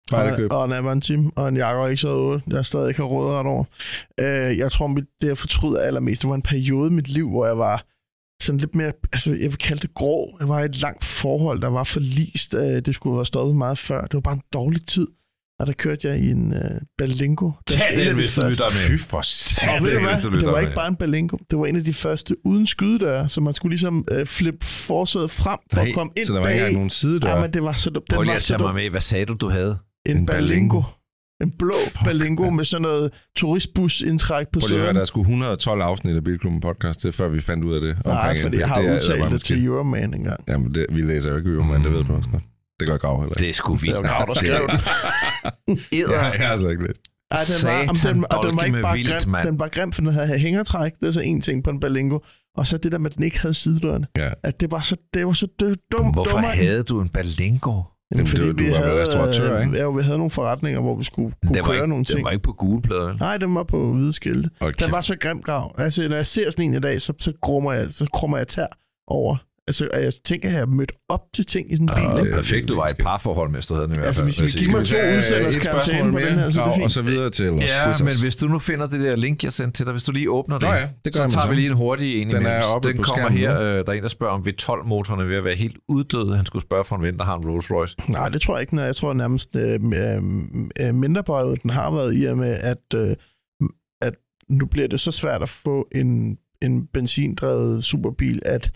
Fejlkøb. 0.10 0.52
Og, 0.52 0.60
og 0.60 0.66
en 0.66 0.74
Avantim, 0.74 1.32
og 1.36 1.50
en 1.50 1.58
Jaguar 1.58 1.90
X8, 1.90 2.54
jeg 2.56 2.66
stadig 2.66 2.88
ikke 2.88 3.02
har 3.02 3.08
rådet 3.08 3.40
ret 3.40 3.46
over. 3.46 3.64
Øh, 4.20 4.58
jeg 4.58 4.72
tror, 4.72 4.88
mit, 4.88 5.06
det 5.22 5.28
jeg 5.28 5.38
fortryder 5.38 5.80
allermest, 5.80 6.22
det 6.22 6.30
var 6.30 6.36
en 6.36 6.42
periode 6.42 6.92
i 6.92 6.94
mit 6.94 7.10
liv, 7.10 7.30
hvor 7.30 7.46
jeg 7.46 7.58
var 7.58 7.86
sådan 8.46 8.60
lidt 8.60 8.76
mere, 8.76 8.92
altså 9.14 9.30
jeg 9.32 9.50
vil 9.50 9.58
kalde 9.58 9.82
det 9.82 9.94
grå. 9.94 10.38
Jeg 10.40 10.50
var 10.50 10.62
i 10.62 10.66
et 10.66 10.82
langt 10.82 11.04
forhold, 11.04 11.62
der 11.62 11.68
var 11.68 11.84
forlist. 11.84 12.54
Øh, 12.54 12.62
det 12.86 12.96
skulle 12.96 13.16
have 13.16 13.26
stået 13.26 13.56
meget 13.56 13.78
før. 13.78 14.02
Det 14.02 14.14
var 14.14 14.20
bare 14.22 14.34
en 14.34 14.42
dårlig 14.54 14.86
tid. 14.88 15.08
Og 15.60 15.68
der 15.68 15.74
kørte 15.74 16.08
jeg 16.08 16.20
i 16.20 16.32
en 16.32 16.54
øh, 16.54 16.82
Berlingo. 16.98 17.52
Det 17.70 17.80
var 17.80 17.86
Tag 17.86 17.94
en 17.94 18.00
af 18.00 18.06
den, 18.06 18.10
de 18.16 18.22
hvis 18.22 18.36
du 18.36 18.42
første- 18.42 18.50
lytter 18.64 18.66
med. 18.90 18.98
Fy 18.98 19.02
for 19.04 19.18
du 19.80 19.86
den, 19.92 20.06
hvis 20.06 20.26
du 20.26 20.40
Det 20.40 20.48
var 20.48 20.60
ikke 20.60 20.74
bare 20.76 20.88
en 20.88 20.96
Berlingo. 20.96 21.38
Det 21.52 21.60
var 21.60 21.66
en 21.66 21.76
af 21.76 21.84
de 21.84 21.94
første 21.94 22.36
uden 22.46 22.68
skydedøre, 22.68 23.30
så 23.30 23.42
man 23.42 23.54
skulle 23.54 23.72
ligesom 23.72 24.06
øh, 24.12 24.26
flippe 24.26 24.66
forsædet 24.66 25.32
frem 25.32 25.60
for 25.72 25.78
Nej, 25.82 25.88
at 25.88 25.94
komme 25.94 26.12
ind 26.18 26.26
så 26.26 26.34
der 26.34 26.40
var 26.40 26.48
ikke 26.48 26.58
bag. 26.60 26.60
engang 26.60 26.74
nogen 26.74 26.90
sidedør. 26.90 27.30
Ja, 27.36 27.42
men 27.42 27.54
det 27.54 27.64
var 27.64 27.74
så 27.74 27.90
dumt. 27.90 28.06
Den 28.10 28.16
Prøv 28.16 28.24
lige 28.24 28.36
at 28.36 28.42
tage 28.42 28.58
mig 28.58 28.74
med. 28.76 28.90
Hvad 28.90 29.02
sagde 29.02 29.26
du, 29.26 29.34
du 29.34 29.50
havde? 29.50 29.78
En, 30.06 30.18
En 30.18 30.26
Berlingo. 30.26 30.48
Berlingo. 30.48 30.82
En 31.42 31.52
blå 31.60 31.74
Berlingo 32.04 32.50
med 32.50 32.64
sådan 32.66 32.82
noget 32.82 33.12
turistbus-indtræk 33.36 34.48
på 34.48 34.60
Prøv 34.60 34.68
siden. 34.68 34.96
der 34.96 35.06
skulle 35.06 35.22
112 35.24 35.82
afsnit 35.82 36.16
af 36.16 36.24
Bilklubben 36.24 36.62
podcast 36.62 37.00
til, 37.00 37.12
før 37.12 37.28
vi 37.28 37.42
fandt 37.42 37.64
ud 37.64 37.74
af 37.76 37.82
det. 37.82 37.98
Nej, 38.06 38.16
omkring 38.16 38.42
fordi 38.42 38.58
jeg 38.58 38.68
har 38.68 38.76
Det 38.76 38.90
er 38.90 38.94
udtalt 38.94 39.08
det 39.08 39.16
eddermame 39.18 39.40
til 39.40 39.66
Euroman 39.66 40.14
engang. 40.14 40.44
Jamen, 40.48 40.74
det, 40.76 40.86
vi 40.90 41.02
læser 41.02 41.30
jo 41.32 41.38
ikke 41.38 41.50
Euroman, 41.50 41.84
det 41.84 41.94
ved 41.94 42.04
du 42.04 42.14
også 42.16 42.30
godt. 42.30 42.44
Det 42.80 42.88
gør 42.88 42.98
Grav 42.98 43.20
heller 43.20 43.34
ikke. 43.34 43.40
Det 43.42 43.50
er 43.50 43.54
sgu 43.54 43.74
vildt. 43.76 43.96
Det 43.96 44.04
var 44.04 44.10
Grav, 44.10 44.26
der 44.28 44.34
skrev 44.34 44.68
den. 44.70 44.80
Ja, 45.92 46.20
jeg 46.22 46.32
har 46.48 46.52
altså 46.52 46.68
ikke 46.70 46.84
læst. 46.88 47.02
Ej, 47.32 47.38
den 47.48 47.68
var, 47.68 47.80
om 47.90 47.96
den, 47.96 48.26
og 48.32 48.48
den 48.48 48.58
var 48.58 48.64
ikke 48.64 48.76
med 48.76 48.82
bare 48.84 48.96
vildt, 48.98 49.10
grim, 49.24 49.32
mand. 49.32 49.48
den 49.48 49.60
var 49.60 49.68
grim, 49.68 49.92
for 49.92 50.02
den 50.02 50.12
havde 50.14 50.38
hængertræk. 50.40 50.92
Det 51.02 51.08
er 51.08 51.12
så 51.12 51.20
en 51.22 51.42
ting 51.42 51.64
på 51.64 51.70
en 51.70 51.80
Berlingo. 51.80 52.20
Og 52.58 52.68
så 52.68 52.78
det 52.78 52.92
der 52.92 52.98
med, 52.98 53.12
at 53.12 53.16
den 53.16 53.24
ikke 53.24 53.40
havde 53.40 53.54
sidedørene. 53.54 54.08
Ja. 54.18 54.30
At 54.44 54.60
det 54.62 54.72
var 54.72 54.82
så, 54.82 54.96
det 55.14 55.26
var 55.28 55.34
så 55.34 55.48
dø- 55.60 55.74
dumt. 55.92 56.16
Hvorfor 56.16 56.32
dummere 56.32 56.52
havde 56.56 56.84
du 56.84 57.02
en 57.02 57.10
Berlingo? 57.10 57.82
Jamen, 58.12 58.26
det 58.26 58.48
var- 58.48 58.54
du 58.54 58.64
var 58.72 58.82
vel 58.90 59.00
restauratør, 59.00 59.62
ikke? 59.62 59.78
Ja, 59.78 59.90
vi 59.90 60.02
havde 60.04 60.18
nogle 60.18 60.32
forretninger, 60.32 60.82
hvor 60.82 60.96
vi 60.96 61.04
skulle 61.04 61.34
kunne 61.48 61.64
køre 61.64 61.76
ikke, 61.76 61.88
nogle 61.88 61.96
den 61.96 62.06
ting. 62.06 62.24
var 62.26 62.32
ikke 62.32 62.44
på 62.44 62.52
gule 62.54 62.82
plader. 62.82 63.18
Nej, 63.18 63.38
den 63.38 63.56
var 63.56 63.64
på 63.64 63.94
hvide 63.94 64.14
skilte. 64.14 64.50
Hold 64.62 64.74
Den 64.74 64.92
var 64.92 65.02
så 65.02 65.18
grim 65.18 65.42
grav. 65.42 65.76
Altså, 65.78 66.10
når 66.10 66.16
jeg 66.16 66.26
ser 66.26 66.50
sådan 66.52 66.66
en 66.66 66.74
i 66.74 66.80
dag, 66.80 67.02
så, 67.02 67.14
så, 67.20 67.34
krummer 67.42 67.74
jeg, 67.74 67.92
så 67.92 68.10
krummer 68.14 68.38
jeg 68.38 68.48
tær 68.48 68.68
over, 69.08 69.38
altså, 69.68 69.90
og 69.94 70.04
jeg 70.04 70.12
tænker, 70.26 70.48
at 70.50 70.54
jeg 70.54 70.60
har 70.62 70.66
mødt 70.66 70.92
op 71.10 71.22
til 71.34 71.46
ting 71.46 71.72
i 71.72 71.76
sådan 71.76 71.90
en 71.90 71.96
bil. 71.96 72.04
Ja, 72.04 72.20
ikke? 72.20 72.32
Perfekt, 72.36 72.68
du 72.68 72.76
var 72.76 72.88
i 72.88 72.92
et 72.92 72.98
parforhold, 72.98 73.50
mens 73.52 73.68
du 73.68 73.74
havde 73.74 73.88
den 73.88 73.96
i 73.96 73.98
hvert 73.98 74.08
Altså, 74.08 74.22
fald. 74.24 74.42
hvis 74.42 74.56
vi 74.56 74.60
giver 74.64 74.78
mig 74.78 74.86
to 74.88 74.98
udsenders 75.18 75.56
karantæne 75.56 76.12
på 76.12 76.20
den 76.20 76.28
her, 76.40 76.50
så 76.50 76.60
er 76.62 76.64
det 76.64 76.72
og, 76.72 76.76
fint. 76.76 76.86
og 76.86 76.92
så 76.92 77.02
videre 77.02 77.30
til 77.30 77.52
vores 77.52 77.72
Ja, 77.72 77.86
quizzes. 77.86 78.04
men 78.06 78.14
hvis 78.22 78.36
du 78.36 78.48
nu 78.48 78.60
finder 78.60 78.88
det 78.88 79.00
der 79.00 79.16
link, 79.16 79.44
jeg 79.44 79.54
sendte 79.54 79.78
til 79.80 79.86
dig, 79.86 79.92
hvis 79.94 80.04
du 80.04 80.12
lige 80.12 80.30
åbner 80.32 80.58
det, 80.60 80.70
Nå 80.70 80.74
ja, 80.76 80.82
det 80.82 80.90
gør 81.04 81.12
så 81.12 81.22
jeg 81.22 81.26
med 81.28 81.32
tager 81.32 81.48
vi 81.50 81.56
lige 81.56 81.68
en 81.68 81.74
hurtig 81.74 82.22
en 82.22 82.32
Den 82.32 82.46
er 82.46 82.62
oppe 82.76 82.88
Den 82.88 82.98
på 82.98 83.04
kommer 83.04 83.24
skærmen 83.26 83.38
her, 83.38 83.60
øh, 83.62 83.68
der 83.68 83.84
er 83.88 83.92
en, 83.92 84.02
der 84.04 84.08
spørger 84.10 84.34
om 84.34 84.42
V12-motoren 84.48 85.20
er 85.20 85.26
ved 85.26 85.36
at 85.36 85.44
være 85.44 85.56
helt 85.56 85.78
uddød. 85.88 86.36
Han 86.36 86.46
skulle 86.46 86.64
spørge 86.66 86.86
for 86.86 86.96
en 86.96 87.02
ven, 87.04 87.18
der 87.18 87.24
har 87.24 87.38
en 87.38 87.46
Rolls 87.50 87.72
Royce. 87.72 87.96
Nej, 88.10 88.30
det 88.30 88.42
tror 88.42 88.56
jeg 88.58 88.62
ikke. 88.62 88.82
Jeg 88.82 88.96
tror 88.96 89.14
nærmest 89.14 89.56
øh, 89.56 89.74
øh, 89.94 90.22
øh, 90.88 90.96
mindre 90.96 91.24
bøjet, 91.24 91.64
den 91.64 91.70
har 91.70 91.92
været 91.92 92.16
i 92.18 92.26
og 92.26 92.38
med, 92.38 92.58
at, 92.62 92.78
øh, 92.96 93.16
at 94.02 94.14
nu 94.50 94.66
bliver 94.66 94.88
det 94.88 95.00
så 95.00 95.12
svært 95.12 95.42
at 95.42 95.50
få 95.50 95.88
en, 95.96 96.38
en 96.62 96.88
benzindrevet 96.94 97.84
superbil, 97.84 98.42
at, 98.46 98.72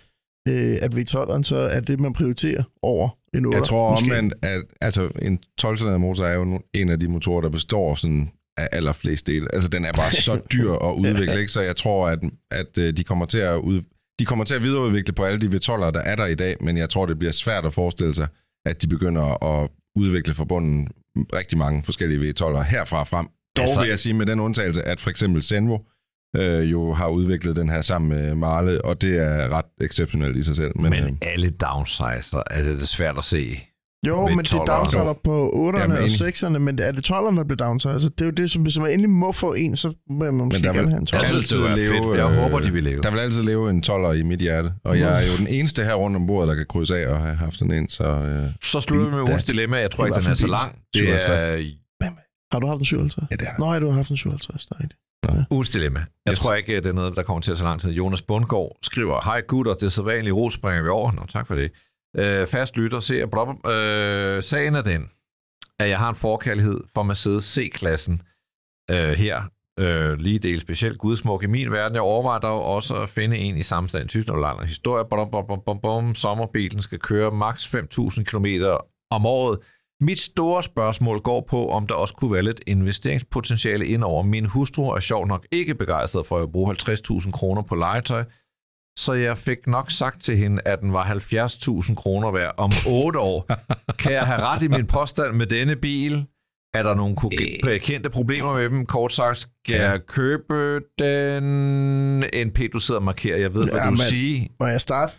øh, 0.48 0.78
at 0.82 0.94
V12'eren 0.96 1.44
så 1.44 1.56
er 1.56 1.80
det, 1.80 2.00
man 2.00 2.14
prioriterer 2.14 2.64
over 2.82 3.10
en 3.34 3.46
8. 3.46 3.58
Jeg 3.58 3.66
tror 3.66 3.96
omvendt, 4.02 4.34
at 4.42 4.62
altså, 4.82 5.10
en 5.22 5.40
12 5.58 6.00
motor 6.00 6.26
er 6.26 6.34
jo 6.34 6.62
en 6.74 6.90
af 6.90 7.00
de 7.00 7.08
motorer, 7.08 7.42
der 7.42 7.50
består 7.50 7.96
sådan 7.96 8.32
af 8.58 8.70
allerflest 8.72 9.28
dele. 9.28 9.48
Altså, 9.54 9.70
den 9.70 9.86
er 9.86 9.94
bare 9.94 10.12
så 10.12 10.42
dyr 10.54 10.72
at 10.72 10.94
udvikle, 10.94 11.40
ikke? 11.40 11.52
Så 11.52 11.62
jeg 11.62 11.76
tror, 11.76 12.08
at, 12.08 12.20
at 12.52 12.78
øh, 12.78 12.94
de 12.98 13.04
kommer 13.04 13.26
til 13.26 13.38
at 13.38 13.56
ud, 13.56 13.82
de 14.20 14.26
kommer 14.26 14.46
til 14.46 14.56
at 14.56 14.64
videreudvikle 14.64 15.14
på 15.14 15.24
alle 15.24 15.42
de 15.42 15.58
V12'ere, 15.58 15.92
der 15.92 16.02
er 16.02 16.16
der 16.16 16.26
i 16.26 16.36
dag, 16.36 16.56
men 16.62 16.78
jeg 16.78 16.90
tror, 16.90 17.06
det 17.06 17.20
bliver 17.20 17.32
svært 17.32 17.66
at 17.66 17.74
forestille 17.74 18.16
sig, 18.16 18.28
at 18.66 18.82
de 18.82 18.88
begynder 18.88 19.44
at 19.44 19.70
udvikle 19.96 20.34
forbundet 20.34 20.88
rigtig 21.34 21.58
mange 21.58 21.84
forskellige 21.84 22.30
V12'ere 22.30 22.62
herfra 22.62 23.04
frem. 23.04 23.28
Dog 23.58 23.64
Altså- 23.64 23.80
vil 23.82 23.90
jeg 23.90 24.00
sige 24.00 24.14
med 24.14 24.26
den 24.26 24.40
undtagelse, 24.40 24.84
at 24.84 25.00
for 25.00 25.10
eksempel 25.10 25.44
Senvo 25.44 25.78
øh, 26.36 26.72
jo 26.72 26.94
har 26.94 27.08
udviklet 27.08 27.56
den 27.56 27.70
her 27.70 27.82
sammen 27.82 28.10
med 28.10 28.36
Marle, 28.36 28.86
og 28.86 29.02
det 29.02 29.18
er 29.24 29.50
ret 29.58 29.66
exceptionelt 29.82 30.38
i 30.38 30.44
sig 30.44 30.56
selv. 30.56 30.72
Men, 30.76 30.90
Men, 30.90 31.04
øh, 31.04 31.12
alle 31.22 31.50
downsizer, 31.50 32.44
altså 32.52 32.72
det 32.74 32.82
er 32.82 32.86
svært 32.86 33.18
at 33.18 33.24
se. 33.24 33.60
Jo, 34.08 34.28
men 34.28 34.38
det 34.40 34.52
er 34.54 34.58
12'ere. 34.58 34.66
downsider 34.78 35.14
på 35.24 35.50
8'erne 35.74 35.80
Jamen, 35.82 35.98
og 35.98 36.04
enig. 36.04 36.12
6'erne, 36.22 36.58
men 36.60 36.80
er 36.80 36.92
det 36.92 37.12
12'erne, 37.12 37.38
der 37.38 37.44
bliver 37.44 37.58
downsider? 37.58 37.94
Altså, 37.94 38.10
det 38.10 38.22
er 38.22 38.26
jo 38.26 38.32
det, 38.32 38.52
som 38.52 38.62
hvis 38.62 38.80
man 38.80 38.88
endelig 38.92 39.10
må 39.10 39.32
få 39.32 39.54
en, 39.54 39.76
så 39.76 39.94
må 40.10 40.24
man 40.32 40.34
måske 40.34 40.62
gerne 40.64 40.80
vil- 40.80 40.90
have 40.90 41.00
en 41.02 41.08
12'er. 41.12 41.18
Jeg 41.18 41.26
synes, 41.26 41.50
det 41.50 41.56
altid 41.56 41.70
var 41.70 41.76
leve, 41.76 41.88
fedt. 41.88 42.18
Jeg 42.18 42.30
øh, 42.30 42.36
håber, 42.44 42.60
de 42.60 42.74
vil 42.74 42.84
leve. 42.84 43.02
Der 43.02 43.12
vil 43.12 43.20
altid 43.20 43.44
leve 43.44 43.70
en 43.70 43.84
12'er 43.88 44.12
i 44.12 44.24
mit 44.24 44.40
hjerte, 44.40 44.72
og 44.86 45.00
jeg 45.00 45.24
er 45.24 45.28
jo 45.32 45.38
den 45.38 45.48
eneste 45.48 45.84
her 45.84 45.94
rundt 45.94 46.16
om 46.18 46.28
bordet, 46.28 46.48
der 46.48 46.56
kan 46.56 46.66
krydse 46.70 46.98
af 46.98 47.08
og 47.14 47.18
have 47.20 47.36
haft 47.36 47.54
sådan 47.58 47.74
en, 47.74 47.90
så 47.90 48.04
øh, 48.04 48.44
Så 48.64 48.80
slutter 48.80 49.06
vi 49.06 49.16
med 49.16 49.22
ugens 49.22 49.44
dilemma. 49.44 49.78
Jeg 49.78 49.92
tror 49.92 50.06
ikke, 50.06 50.20
den 50.20 50.30
er 50.30 50.34
så 50.34 50.48
lang. 50.48 50.76
Det 50.94 51.10
er 51.10 51.56
Har 52.52 52.60
du 52.60 52.68
haft 52.68 52.80
en 52.80 52.86
57? 52.86 53.28
ja, 53.32 53.36
det 53.36 53.47
er 53.47 53.52
Nå, 53.60 53.74
ja, 53.74 53.80
du 53.80 53.88
har 53.89 53.95
haft 53.95 54.10
en 54.10 54.18
57, 54.18 54.66
det 54.66 54.76
er 54.76 54.80
rigtigt. 54.84 55.00
ugens 55.52 55.70
dilemma. 55.70 56.00
Jeg 56.26 56.32
Yes. 56.32 56.39
tror 56.39 56.54
ikke, 56.54 56.76
det 56.76 56.86
er 56.86 56.93
noget, 56.93 57.16
der 57.16 57.24
kommer 57.24 57.41
til 57.41 57.52
at 57.52 57.58
tage 57.58 57.68
lang 57.68 57.80
tid. 57.82 57.91
Jonas 57.91 58.22
Bundgaard 58.22 58.78
skriver, 58.82 59.22
Hej 59.26 59.41
gutter, 59.41 59.74
det 59.74 59.91
sædvanlige 59.91 60.34
ro 60.34 60.50
springer 60.50 60.82
vi 60.84 60.89
over. 60.89 61.12
Nå, 61.12 61.26
tak 61.26 61.47
for 61.47 61.56
det. 61.56 61.72
Øh, 62.18 62.47
fast 62.47 62.78
lytter, 62.78 63.00
ser 63.00 63.26
blop, 63.26 63.47
øh, 63.68 64.43
Sagen 64.43 64.76
er 64.76 64.82
den, 64.82 65.10
at 65.80 65.89
jeg 65.89 66.00
har 66.00 66.10
en 66.10 66.16
forkærlighed 66.16 66.82
for 66.93 67.04
Mercedes 67.04 67.43
C-klassen 67.43 68.22
øh, 68.91 69.10
her. 69.10 69.41
Øh, 69.80 70.18
lige 70.18 70.39
del 70.39 70.62
specielt 70.62 70.97
gudsmuk 70.97 71.43
i 71.43 71.47
min 71.47 71.72
verden. 71.72 71.93
Jeg 71.95 72.02
overvejer 72.02 72.39
dog 72.39 72.64
også 72.66 72.95
at 73.02 73.10
finde 73.10 73.38
en 73.38 73.58
i 73.58 73.64
samme 73.64 73.89
stand 73.89 74.06
i 74.06 74.08
Tyskland 74.08 74.39
og 74.39 74.66
historie. 74.68 75.06
Bom, 75.10 75.32
bom, 75.32 75.45
bom, 75.47 75.62
bom, 75.66 75.80
bom. 75.82 76.16
Sommerbilen 76.16 76.82
skal 76.82 77.00
køre 77.00 77.32
maks 77.32 77.66
5.000 77.76 78.24
km 78.24 78.45
om 79.12 79.26
året. 79.26 79.60
Mit 80.02 80.20
store 80.20 80.64
spørgsmål 80.64 81.20
går 81.22 81.41
på, 81.50 81.70
om 81.70 81.88
der 81.88 81.95
også 81.95 82.14
kunne 82.14 82.34
være 82.34 82.41
lidt 82.41 82.62
investeringspotentiale 82.68 83.86
indover. 83.88 84.24
Min 84.24 84.45
hustru 84.45 84.89
er 84.89 85.00
sjov 85.00 85.28
nok 85.28 85.45
ikke 85.52 85.76
begejstret 85.76 86.26
for 86.28 86.38
at 86.39 86.52
bruge 86.52 86.76
50.000 86.82 87.32
kroner 87.32 87.62
på 87.62 87.76
legetøj, 87.76 88.24
så 89.00 89.14
jeg 89.14 89.38
fik 89.38 89.68
nok 89.68 89.91
sagt 89.91 90.24
til 90.24 90.38
hende, 90.38 90.62
at 90.66 90.80
den 90.82 90.93
var 90.93 91.04
70.000 91.06 91.95
kroner 91.95 92.32
værd 92.32 92.54
om 92.58 92.72
8 92.88 93.20
år. 93.20 93.47
Kan 94.00 94.12
jeg 94.12 94.22
have 94.28 94.39
ret 94.41 94.64
i 94.64 94.68
min 94.68 94.88
påstand 94.88 95.36
med 95.36 95.47
denne 95.47 95.76
bil? 95.76 96.26
Er 96.74 96.84
der 96.84 96.93
nogle 96.95 97.16
ko- 97.16 97.30
kendte 97.82 98.10
problemer 98.10 98.54
med 98.54 98.70
dem? 98.70 98.86
Kort 98.86 99.14
sagt, 99.14 99.38
skal 99.38 99.76
Ja. 99.76 99.89
jeg 99.89 100.06
købe 100.08 100.82
den 101.00 102.24
NP, 102.47 102.60
du 102.74 102.80
sidder 102.80 103.00
og 103.00 103.06
markerer? 103.06 103.38
Jeg 103.38 103.54
ved, 103.54 103.64
hvad 103.64 103.80
Ja, 103.80 103.86
du 103.86 103.89
men- 103.89 103.97
siger. 103.97 104.47
Må 104.60 104.66
jeg 104.68 104.82
starte? 104.82 105.18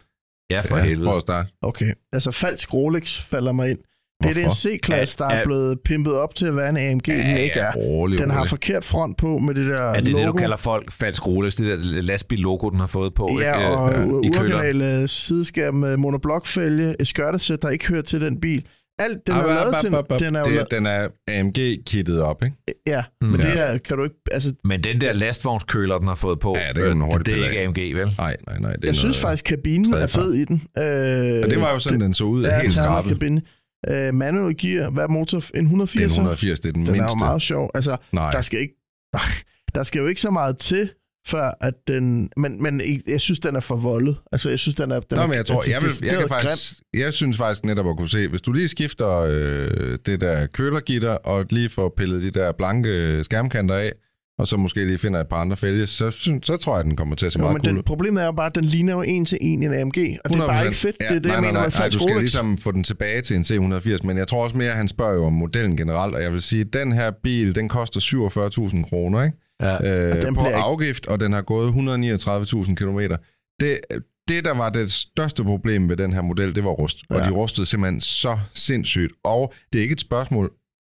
Ja, 0.50 0.60
for 0.60 0.76
ja, 0.76 0.82
helvede. 0.84 1.06
prøv 1.08 1.16
at 1.16 1.20
starte. 1.22 1.48
Okay. 1.62 1.92
Altså, 2.12 2.30
falsk 2.30 2.74
Rolex 2.74 3.20
falder 3.20 3.52
mig 3.52 3.70
ind. 3.70 3.78
Det 4.22 4.30
er 4.30 4.34
den 4.34 4.42
Hvorfor? 4.42 4.54
C-klasse, 4.76 5.18
der 5.18 5.24
Er- 5.24 5.28
er 5.30 5.40
er- 5.40 5.44
blevet 5.44 5.78
pimpet 5.84 6.14
op 6.14 6.34
til 6.34 6.46
at 6.46 6.56
være 6.56 6.68
en 6.68 6.76
AMG, 6.76 7.06
den 7.06 7.36
ikke 7.36 7.60
er. 7.60 7.72
rolig, 7.72 8.18
Den 8.18 8.30
har 8.30 8.44
forkert 8.44 8.84
front 8.84 9.16
på 9.18 9.38
med 9.38 9.54
det 9.54 9.66
der 9.66 9.80
Er 9.80 10.00
det 10.00 10.08
logo. 10.08 10.18
det, 10.18 10.26
du 10.26 10.32
kalder 10.32 10.56
folk 10.56 10.92
falsk 10.92 11.26
Rolex? 11.26 11.54
Det 11.54 11.66
der 11.66 12.02
lastbil-logo, 12.02 12.68
den 12.70 12.80
har 12.80 12.86
fået 12.86 13.14
på 13.14 13.28
Ja, 13.40 13.56
ikke? 13.58 13.68
og 13.68 13.92
Øh, 13.92 13.98
i 13.98 14.02
køller. 14.02 14.54
uoriginale 14.56 15.08
sideskærm 15.08 15.74
med 15.74 15.96
monoblokfælge, 15.96 16.94
et 17.00 17.06
skørtesæt, 17.06 17.62
der 17.62 17.68
ikke 17.70 17.88
hører 17.88 18.02
til 18.02 18.20
den 18.20 18.40
bil. 18.40 18.64
Alt, 18.98 19.26
den 19.26 19.34
er 19.34 19.42
jo 19.42 19.48
ap, 19.48 19.56
lavet 19.56 19.74
til... 19.80 19.90
Den 20.26 20.36
er 20.36 20.44
Det- 20.44 20.66
Den 20.70 20.86
er 20.86 21.08
AMG-kittet 21.28 22.22
op, 22.22 22.42
ikke? 22.44 22.56
ja, 22.86 23.02
Mm. 23.22 23.28
men 23.28 23.40
Ja. 23.40 23.46
det 23.50 23.60
er, 23.70 23.78
kan 23.78 23.96
du 23.96 24.04
ikke... 24.04 24.16
Altså, 24.32 24.52
Men 24.64 24.84
den 24.84 25.00
der 25.00 25.12
lastvognskøler, 25.12 25.98
den 25.98 26.08
har 26.08 26.14
fået 26.14 26.40
på, 26.40 26.56
Ja, 26.58 26.72
det 26.80 26.88
er 26.88 26.92
en 26.92 26.98
øh, 26.98 27.04
hurtig 27.04 27.26
det 27.26 27.44
er 27.44 27.48
ikke. 27.48 27.60
AMG, 27.60 27.96
vel? 27.96 28.14
Nej, 28.18 28.36
nej, 28.46 28.58
nej. 28.58 28.72
Det 28.72 28.84
er 28.84 28.88
jeg 28.88 28.94
synes 28.96 29.04
noget, 29.04 29.16
faktisk, 29.16 29.44
kabinen 29.44 29.94
er 29.94 30.06
fed 30.06 30.34
i 30.34 30.44
den. 30.44 30.62
Øh, 30.78 30.84
Og 31.44 31.50
det 31.50 31.60
var 31.60 31.72
jo 31.72 31.78
sådan, 31.78 32.00
den 32.00 32.14
så 32.14 32.24
ud, 32.24 32.44
ja, 32.44 32.60
helt 32.60 32.72
skrabet. 32.72 33.42
Øh, 33.88 34.14
manual 34.14 34.56
gear, 34.56 34.90
hvad 34.90 35.04
er 35.04 35.08
motor? 35.08 35.36
En 35.38 35.42
Det 35.42 35.54
er 35.58 35.62
180? 35.62 36.02
en 36.02 36.04
180, 36.10 36.60
det 36.60 36.68
er 36.68 36.72
den, 36.72 36.86
Den 36.86 36.94
er 36.94 36.96
jo 36.98 37.02
mindste. 37.02 37.24
meget 37.24 37.42
sjov. 37.42 37.70
Altså, 37.74 37.96
Nej, 38.12 38.32
der 38.32 38.40
skal 38.40 38.60
ikke... 38.60 38.74
Der 39.74 39.82
skal 39.82 40.00
jo 40.00 40.06
ikke 40.06 40.20
så 40.20 40.30
meget 40.30 40.58
til, 40.58 40.90
før 41.26 41.50
at 41.60 41.74
den... 41.88 42.30
Men, 42.36 42.62
men 42.62 42.80
jeg- 43.06 43.20
synes, 43.20 43.40
den 43.40 43.56
er 43.56 43.60
for 43.60 43.76
voldet. 43.76 44.16
Altså, 44.32 44.48
jeg 44.48 44.58
synes, 44.58 44.74
den 44.74 44.90
er... 44.90 45.00
Den 45.00 45.18
Nå, 45.18 45.26
men 45.26 45.36
jeg 45.36 45.46
tror, 45.46 45.62
jeg, 45.66 45.82
vil, 45.82 45.92
jeg, 46.02 46.18
kan 46.18 46.28
faktisk, 46.28 46.72
jeg 46.94 47.14
synes 47.14 47.36
faktisk 47.36 47.64
netop 47.64 47.88
at 47.88 47.96
kunne 47.96 48.08
se, 48.08 48.28
hvis 48.28 48.40
du 48.42 48.52
lige 48.52 48.68
skifter 48.68 49.08
øh, 49.10 49.98
det 50.06 50.20
der 50.20 50.46
kølergitter, 50.46 51.10
og 51.10 51.46
lige 51.50 51.68
får 51.68 51.94
pillet 51.96 52.22
de 52.22 52.30
der 52.30 52.52
blanke 52.52 53.24
skærmkanter 53.24 53.74
af, 53.74 53.92
og 54.40 54.46
så 54.46 54.56
måske 54.56 54.84
lige 54.84 54.98
finder 54.98 55.20
et 55.20 55.28
par 55.28 55.36
andre 55.36 55.56
fælge, 55.56 55.86
så, 55.86 56.10
synes, 56.10 56.46
så 56.46 56.56
tror 56.56 56.72
jeg, 56.72 56.80
at 56.80 56.86
den 56.86 56.96
kommer 56.96 57.16
til 57.16 57.26
at 57.26 57.32
se 57.32 57.38
Jo, 57.38 57.42
meget 57.44 57.54
men 57.54 57.60
cool 57.64 57.68
den, 57.72 57.78
ud. 57.78 57.82
problemet 57.82 58.22
er 58.22 58.26
jo 58.26 58.32
bare, 58.32 58.46
at 58.46 58.54
den 58.54 58.64
ligner 58.64 58.92
jo 58.92 59.02
en 59.02 59.24
til 59.24 59.38
en 59.40 59.62
i 59.62 59.66
en 59.66 59.74
AMG, 59.74 59.98
og 60.24 60.30
det 60.30 60.38
er 60.40 60.46
bare 60.46 60.64
ikke 60.66 60.76
fedt. 60.76 60.96
Ja, 61.00 61.08
det 61.08 61.16
er 61.16 61.18
det, 61.18 61.24
nej, 61.24 61.32
jeg 61.32 61.40
nej, 61.40 61.50
mener 61.50 61.60
nej, 61.60 61.70
nej, 61.78 61.88
du 61.88 61.98
skal 61.98 62.12
Rolex. 62.12 62.20
ligesom 62.20 62.58
få 62.58 62.72
den 62.72 62.84
tilbage 62.84 63.20
til 63.22 63.36
en 63.36 63.42
C180, 63.42 64.06
men 64.06 64.18
jeg 64.18 64.28
tror 64.28 64.44
også 64.44 64.56
mere, 64.56 64.70
at 64.70 64.76
han 64.76 64.88
spørger 64.88 65.14
jo 65.14 65.24
om 65.24 65.32
modellen 65.32 65.76
generelt, 65.76 66.14
og 66.14 66.22
jeg 66.22 66.32
vil 66.32 66.42
sige, 66.42 66.60
at 66.60 66.72
den 66.72 66.92
her 66.92 67.10
bil, 67.22 67.54
den 67.54 67.68
koster 67.68 68.00
47.000 68.00 68.82
kroner, 68.88 69.22
ikke? 69.22 69.36
Ja. 69.62 70.08
øh, 70.08 70.22
den 70.22 70.34
på 70.34 70.46
ikke- 70.46 70.56
afgift, 70.56 71.06
og 71.06 71.20
den 71.20 71.32
har 71.32 71.42
gået 71.42 71.68
139.000 71.72 72.74
km. 72.74 72.98
Det, 73.60 73.80
det, 74.28 74.44
der 74.44 74.54
var 74.54 74.70
det 74.70 74.90
største 74.90 75.44
problem 75.44 75.88
ved 75.88 75.96
den 75.96 76.12
her 76.12 76.20
model, 76.22 76.54
det 76.54 76.64
var 76.64 76.70
rust. 76.70 76.98
Ja. 77.10 77.14
Og 77.14 77.20
de 77.22 77.30
rustede 77.30 77.66
simpelthen 77.66 78.00
så 78.00 78.38
sindssygt. 78.54 79.12
Og 79.24 79.52
det 79.72 79.78
er 79.78 79.82
ikke 79.82 79.92
et 79.92 80.00
spørgsmål, 80.00 80.50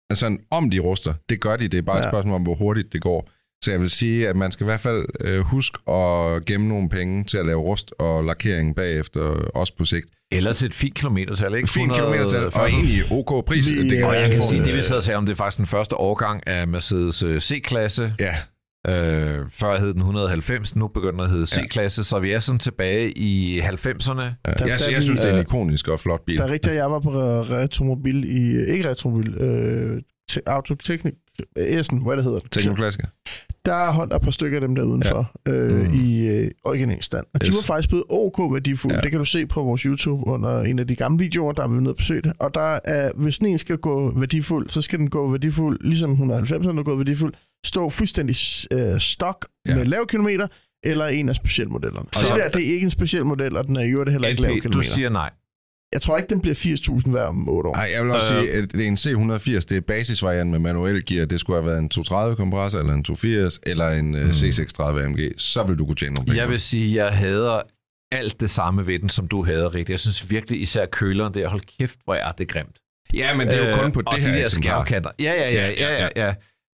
altså 0.10 0.38
om 0.52 0.70
de 0.70 0.80
ruster. 0.80 1.14
Det 1.30 1.42
gør 1.42 1.56
de. 1.56 1.68
Det 1.68 1.78
er 1.78 1.82
bare 1.82 1.98
ja. 1.98 2.04
et 2.04 2.10
spørgsmål 2.12 2.36
om, 2.36 2.44
hvor 2.44 2.56
hurtigt 2.56 2.94
det 2.94 3.02
går. 3.02 3.30
Så 3.64 3.72
jeg 3.72 3.82
vil 3.82 3.90
sige, 3.90 4.28
at 4.30 4.36
man 4.36 4.52
skal 4.52 4.64
i 4.64 4.66
hvert 4.66 4.80
fald 4.80 5.06
øh, 5.22 5.40
huske 5.40 5.92
at 5.92 6.46
gemme 6.46 6.68
nogle 6.68 6.90
penge 6.90 7.24
til 7.24 7.38
at 7.38 7.46
lave 7.46 7.60
rust 7.62 7.92
og 8.00 8.24
lakering 8.26 8.76
bagefter, 8.76 9.22
også 9.56 9.74
på 9.78 9.86
sigt. 9.86 10.06
Ellers 10.32 10.64
et 10.64 10.74
fint 10.74 10.96
kilometertal, 10.96 11.56
ikke? 11.56 11.70
Fint 11.70 11.94
kilometertal, 11.94 12.40
og 12.40 12.48
140. 12.48 12.70
egentlig 12.70 13.04
OK 13.12 13.46
pris. 13.46 13.72
Vi, 13.72 13.82
det 13.84 13.90
kan 13.92 14.00
øh, 14.02 14.08
Og 14.08 14.16
jeg 14.16 14.30
kan 14.30 14.42
sige, 14.44 14.60
det 14.64 14.74
vi 14.74 14.78
øh, 14.78 14.84
sad 14.84 14.98
og 14.98 15.04
sagde 15.04 15.18
om, 15.18 15.26
det 15.26 15.32
er 15.34 15.38
faktisk 15.38 15.58
den 15.58 15.66
første 15.66 15.96
årgang 15.98 16.48
af 16.48 16.68
Mercedes 16.68 17.24
øh, 17.24 17.40
C-klasse. 17.40 18.14
Ja, 18.20 18.36
Øh, 18.88 19.40
før 19.52 19.80
hed 19.80 19.94
den 19.94 20.00
190, 20.02 20.76
nu 20.76 20.88
begynder 20.88 21.12
den 21.12 21.20
at 21.20 21.30
hedde 21.30 21.46
C-klasse, 21.46 22.04
så 22.04 22.20
vi 22.20 22.32
er 22.32 22.40
sådan 22.40 22.60
tilbage 22.60 23.12
i 23.18 23.60
90'erne. 23.60 23.66
ja. 23.68 23.74
Der- 24.22 24.32
Jeg, 24.46 24.80
der 24.80 24.90
jeg 24.92 25.04
synes, 25.04 25.20
det 25.20 25.30
er 25.30 25.34
en 25.36 25.42
ikonisk 25.42 25.88
og 25.88 26.00
flot 26.00 26.26
bil. 26.26 26.38
Der 26.38 26.44
er 26.44 26.52
rigtigt, 26.52 26.72
at 26.72 26.78
jeg 26.78 26.92
var 26.92 27.00
på 27.00 27.10
re- 27.10 27.52
retromobil 27.54 28.24
i... 28.24 28.72
Ikke 28.72 28.90
retromobil, 28.90 29.34
øh, 29.36 30.02
te, 30.30 30.42
autoteknik... 30.46 31.14
Essen, 31.58 32.04
hvad 32.04 32.16
det 32.16 32.24
hedder. 32.24 32.40
Teknoklassiker. 32.52 33.08
Der 33.66 33.92
holdt 33.92 34.14
et 34.14 34.22
par 34.22 34.32
stykker 34.32 34.58
af 34.58 34.62
dem 34.62 34.76
der 34.76 34.84
udenfor 34.84 35.32
ja. 35.48 35.52
øh, 35.52 35.72
Mm. 35.88 35.94
i 35.94 36.28
øh, 36.28 36.52
originalstand. 36.64 37.26
Og 37.34 37.42
de 37.42 37.48
Yes. 37.48 37.56
var 37.56 37.74
faktisk 37.76 37.90
blevet 37.90 38.04
OK 38.10 38.54
værdifulde. 38.54 38.96
Ja. 38.96 39.02
Det 39.02 39.12
kan 39.12 39.20
du 39.20 39.26
se 39.26 39.46
på 39.46 39.64
vores 39.64 39.82
YouTube 39.82 40.28
under 40.28 40.62
en 40.62 40.80
af 40.80 40.88
de 40.88 40.96
gamle 40.96 41.20
videoer, 41.20 41.52
der 41.52 41.64
er 41.64 41.68
vi 41.68 41.78
nede 41.80 41.90
og 41.92 41.96
besøge 41.98 42.22
det. 42.22 42.34
Og 42.40 42.54
der 42.54 42.80
er, 42.84 43.12
hvis 43.16 43.36
sådan 43.36 43.48
en 43.50 43.58
skal 43.58 43.78
gå 43.78 44.20
værdifuld, 44.20 44.70
så 44.70 44.82
skal 44.82 45.00
den 45.00 45.10
gå 45.10 45.32
værdifuld, 45.32 45.80
ligesom 45.82 46.12
190'erne 46.14 46.80
er 46.80 46.84
gået 46.84 46.98
værdifuld, 46.98 47.34
stå 47.66 47.90
fuldstændig 47.90 48.36
øh, 48.72 49.00
stok 49.00 49.46
Ja. 49.68 49.76
med 49.76 49.86
lav 49.86 50.08
kilometer, 50.08 50.48
eller 50.84 51.06
en 51.06 51.30
af 51.30 51.36
specialmodellerne. 51.36 52.08
Så 52.14 52.20
så- 52.26 52.34
det 52.34 52.44
der, 52.44 52.50
det 52.50 52.68
er 52.70 52.74
ikke 52.74 52.84
en 52.84 52.90
speciel 52.90 53.26
model, 53.26 53.58
og 53.58 53.68
den 53.68 53.76
er 53.76 53.82
i 53.82 53.90
øvrigt 53.90 54.12
heller 54.12 54.28
ikke 54.28 54.42
lav 54.42 54.52
LP, 54.52 54.62
kilometer. 54.62 54.80
du 54.80 54.86
siger 54.86 55.10
nej. 55.10 55.30
Jeg 55.96 56.02
tror 56.02 56.18
ikke, 56.18 56.30
den 56.30 56.42
bliver 56.42 56.56
80.000 56.56 57.10
hver 57.10 57.24
om 57.24 57.50
8 57.50 57.70
år. 57.70 57.76
Nej, 57.76 57.90
jeg 57.94 58.04
vil 58.04 58.12
også 58.12 58.36
Øh. 58.36 58.42
øh, 58.42 58.48
sige, 58.48 58.58
at 58.58 58.72
det 58.72 58.82
er 58.82 58.88
en 58.88 58.96
C180, 58.96 59.50
det 59.70 59.72
er 59.72 59.82
basisvariant 59.82 60.52
med 60.52 60.60
manuel 60.60 61.06
gear. 61.06 61.26
Det 61.26 61.40
skulle 61.40 61.58
have 61.62 61.66
været 61.66 61.80
en 61.80 61.90
230 61.90 62.36
kompressor, 62.36 62.80
eller 62.80 62.94
en 62.94 63.04
280, 63.04 63.60
eller 63.66 63.90
en 63.90 64.12
mm. 64.12 64.30
C630 64.30 64.82
AMG. 64.84 65.20
Så 65.38 65.64
vil 65.64 65.78
du 65.78 65.86
kunne 65.86 65.96
tjene 65.96 66.14
nogle 66.14 66.26
penge. 66.26 66.42
Jeg 66.42 66.50
vil 66.50 66.60
sige, 66.60 67.04
jeg 67.06 67.12
hader 67.18 67.62
alt 68.12 68.40
det 68.42 68.50
samme 68.50 68.88
ved 68.88 69.00
den, 69.00 69.10
som 69.10 69.28
du 69.28 69.44
hader, 69.44 69.74
Rigtig. 69.76 69.92
Jeg 69.92 70.00
synes 70.00 70.30
virkelig, 70.30 70.62
især 70.62 70.86
køleren 70.86 71.34
der, 71.34 71.48
hold 71.50 71.62
kæft, 71.80 71.98
hvor 72.04 72.14
er 72.14 72.32
det 72.32 72.48
grimt. 72.48 72.76
Ja, 73.14 73.34
men 73.38 73.48
det 73.48 73.64
er 73.64 73.70
jo 73.70 73.82
kun 73.82 73.92
på 73.92 74.00
Øh, 74.00 74.04
det 74.04 74.08
og 74.08 74.18
her 74.18 74.36
de 74.36 74.42
der 74.42 74.48
skærmkanter. 74.48 75.10
Ja, 75.20 75.34
ja, 75.34 75.54
ja, 75.54 75.72
ja, 75.80 76.02
ja, 76.04 76.26
ja. 76.26 76.34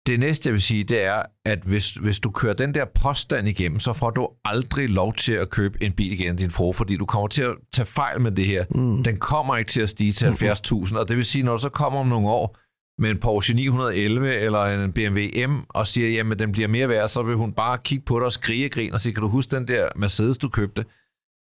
Det 0.07 0.19
næste, 0.19 0.47
jeg 0.47 0.53
vil 0.53 0.61
sige, 0.61 0.83
det 0.83 1.03
er, 1.03 1.23
at 1.45 1.59
hvis, 1.59 1.93
hvis 1.93 2.19
du 2.19 2.31
kører 2.31 2.53
den 2.53 2.73
der 2.73 2.85
påstand 2.85 3.47
igennem, 3.47 3.79
så 3.79 3.93
får 3.93 4.09
du 4.09 4.29
aldrig 4.45 4.89
lov 4.89 5.13
til 5.13 5.33
at 5.33 5.49
købe 5.49 5.83
en 5.83 5.91
bil 5.91 6.11
igen, 6.11 6.35
din 6.35 6.51
fro, 6.51 6.73
fordi 6.73 6.97
du 6.97 7.05
kommer 7.05 7.27
til 7.27 7.43
at 7.43 7.55
tage 7.73 7.85
fejl 7.85 8.21
med 8.21 8.31
det 8.31 8.45
her. 8.45 8.65
Mm. 8.71 9.03
Den 9.03 9.17
kommer 9.17 9.57
ikke 9.57 9.71
til 9.71 9.81
at 9.81 9.89
stige 9.89 10.11
til 10.11 10.25
70.000, 10.25 10.97
og 10.97 11.07
det 11.07 11.17
vil 11.17 11.25
sige, 11.25 11.43
når 11.43 11.51
du 11.51 11.61
så 11.61 11.69
kommer 11.69 11.99
om 11.99 12.07
nogle 12.07 12.29
år 12.29 12.57
med 13.01 13.09
en 13.09 13.19
Porsche 13.19 13.55
911 13.55 14.35
eller 14.35 14.63
en 14.63 14.93
BMW 14.93 15.47
M 15.47 15.65
og 15.69 15.87
siger, 15.87 16.09
jamen 16.09 16.39
den 16.39 16.51
bliver 16.51 16.67
mere 16.67 16.89
værd, 16.89 17.07
så 17.07 17.23
vil 17.23 17.35
hun 17.35 17.53
bare 17.53 17.77
kigge 17.83 18.05
på 18.05 18.19
dig 18.19 18.25
og 18.25 18.31
skrige 18.31 18.65
og 18.65 18.71
grine 18.71 18.93
og 18.93 18.99
sige, 18.99 19.13
kan 19.13 19.21
du 19.21 19.27
huske 19.27 19.55
den 19.55 19.67
der 19.67 19.87
Mercedes, 19.95 20.37
du 20.37 20.49
købte? 20.49 20.85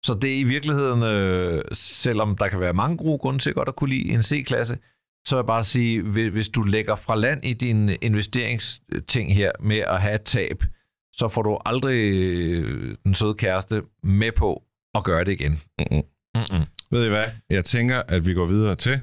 Så 0.06 0.14
det 0.22 0.34
er 0.34 0.40
i 0.40 0.44
virkeligheden, 0.44 1.04
øh, 1.04 1.64
selvom 1.74 2.38
der 2.38 2.48
kan 2.48 2.60
være 2.60 2.74
mange 2.74 2.98
gode 2.98 3.18
grunde 3.18 3.40
til 3.40 3.54
godt 3.54 3.68
at 3.68 3.76
kunne 3.76 3.90
lide 3.90 4.10
en 4.10 4.24
C-klasse, 4.24 4.78
så 5.28 5.36
vil 5.36 5.40
jeg 5.40 5.46
bare 5.46 5.64
sige, 5.64 6.02
hvis 6.02 6.50
du 6.50 6.64
lægger 6.64 6.96
fra 6.96 7.16
land 7.16 7.46
i 7.46 7.54
din 7.54 7.90
investeringsting 8.02 9.36
her 9.36 9.52
med 9.60 9.78
at 9.78 10.02
have 10.02 10.16
et 10.16 10.24
tab, 10.24 10.64
så 11.14 11.28
får 11.28 11.42
du 11.42 11.58
aldrig 11.66 12.14
øh, 12.14 12.96
den 13.04 13.14
søde 13.14 13.34
kæreste 13.34 13.82
med 14.04 14.32
på 14.32 14.64
at 14.96 15.04
gøre 15.04 15.24
det 15.24 15.32
igen. 15.32 15.52
Mm-mm. 15.52 16.04
Mm-mm. 16.36 16.66
Ved 16.92 17.06
I 17.06 17.10
hvad? 17.10 17.26
Jeg 17.50 17.66
tænker, 17.66 18.02
at 18.08 18.26
vi 18.26 18.34
går 18.34 18.46
videre 18.46 18.76
til 18.76 19.00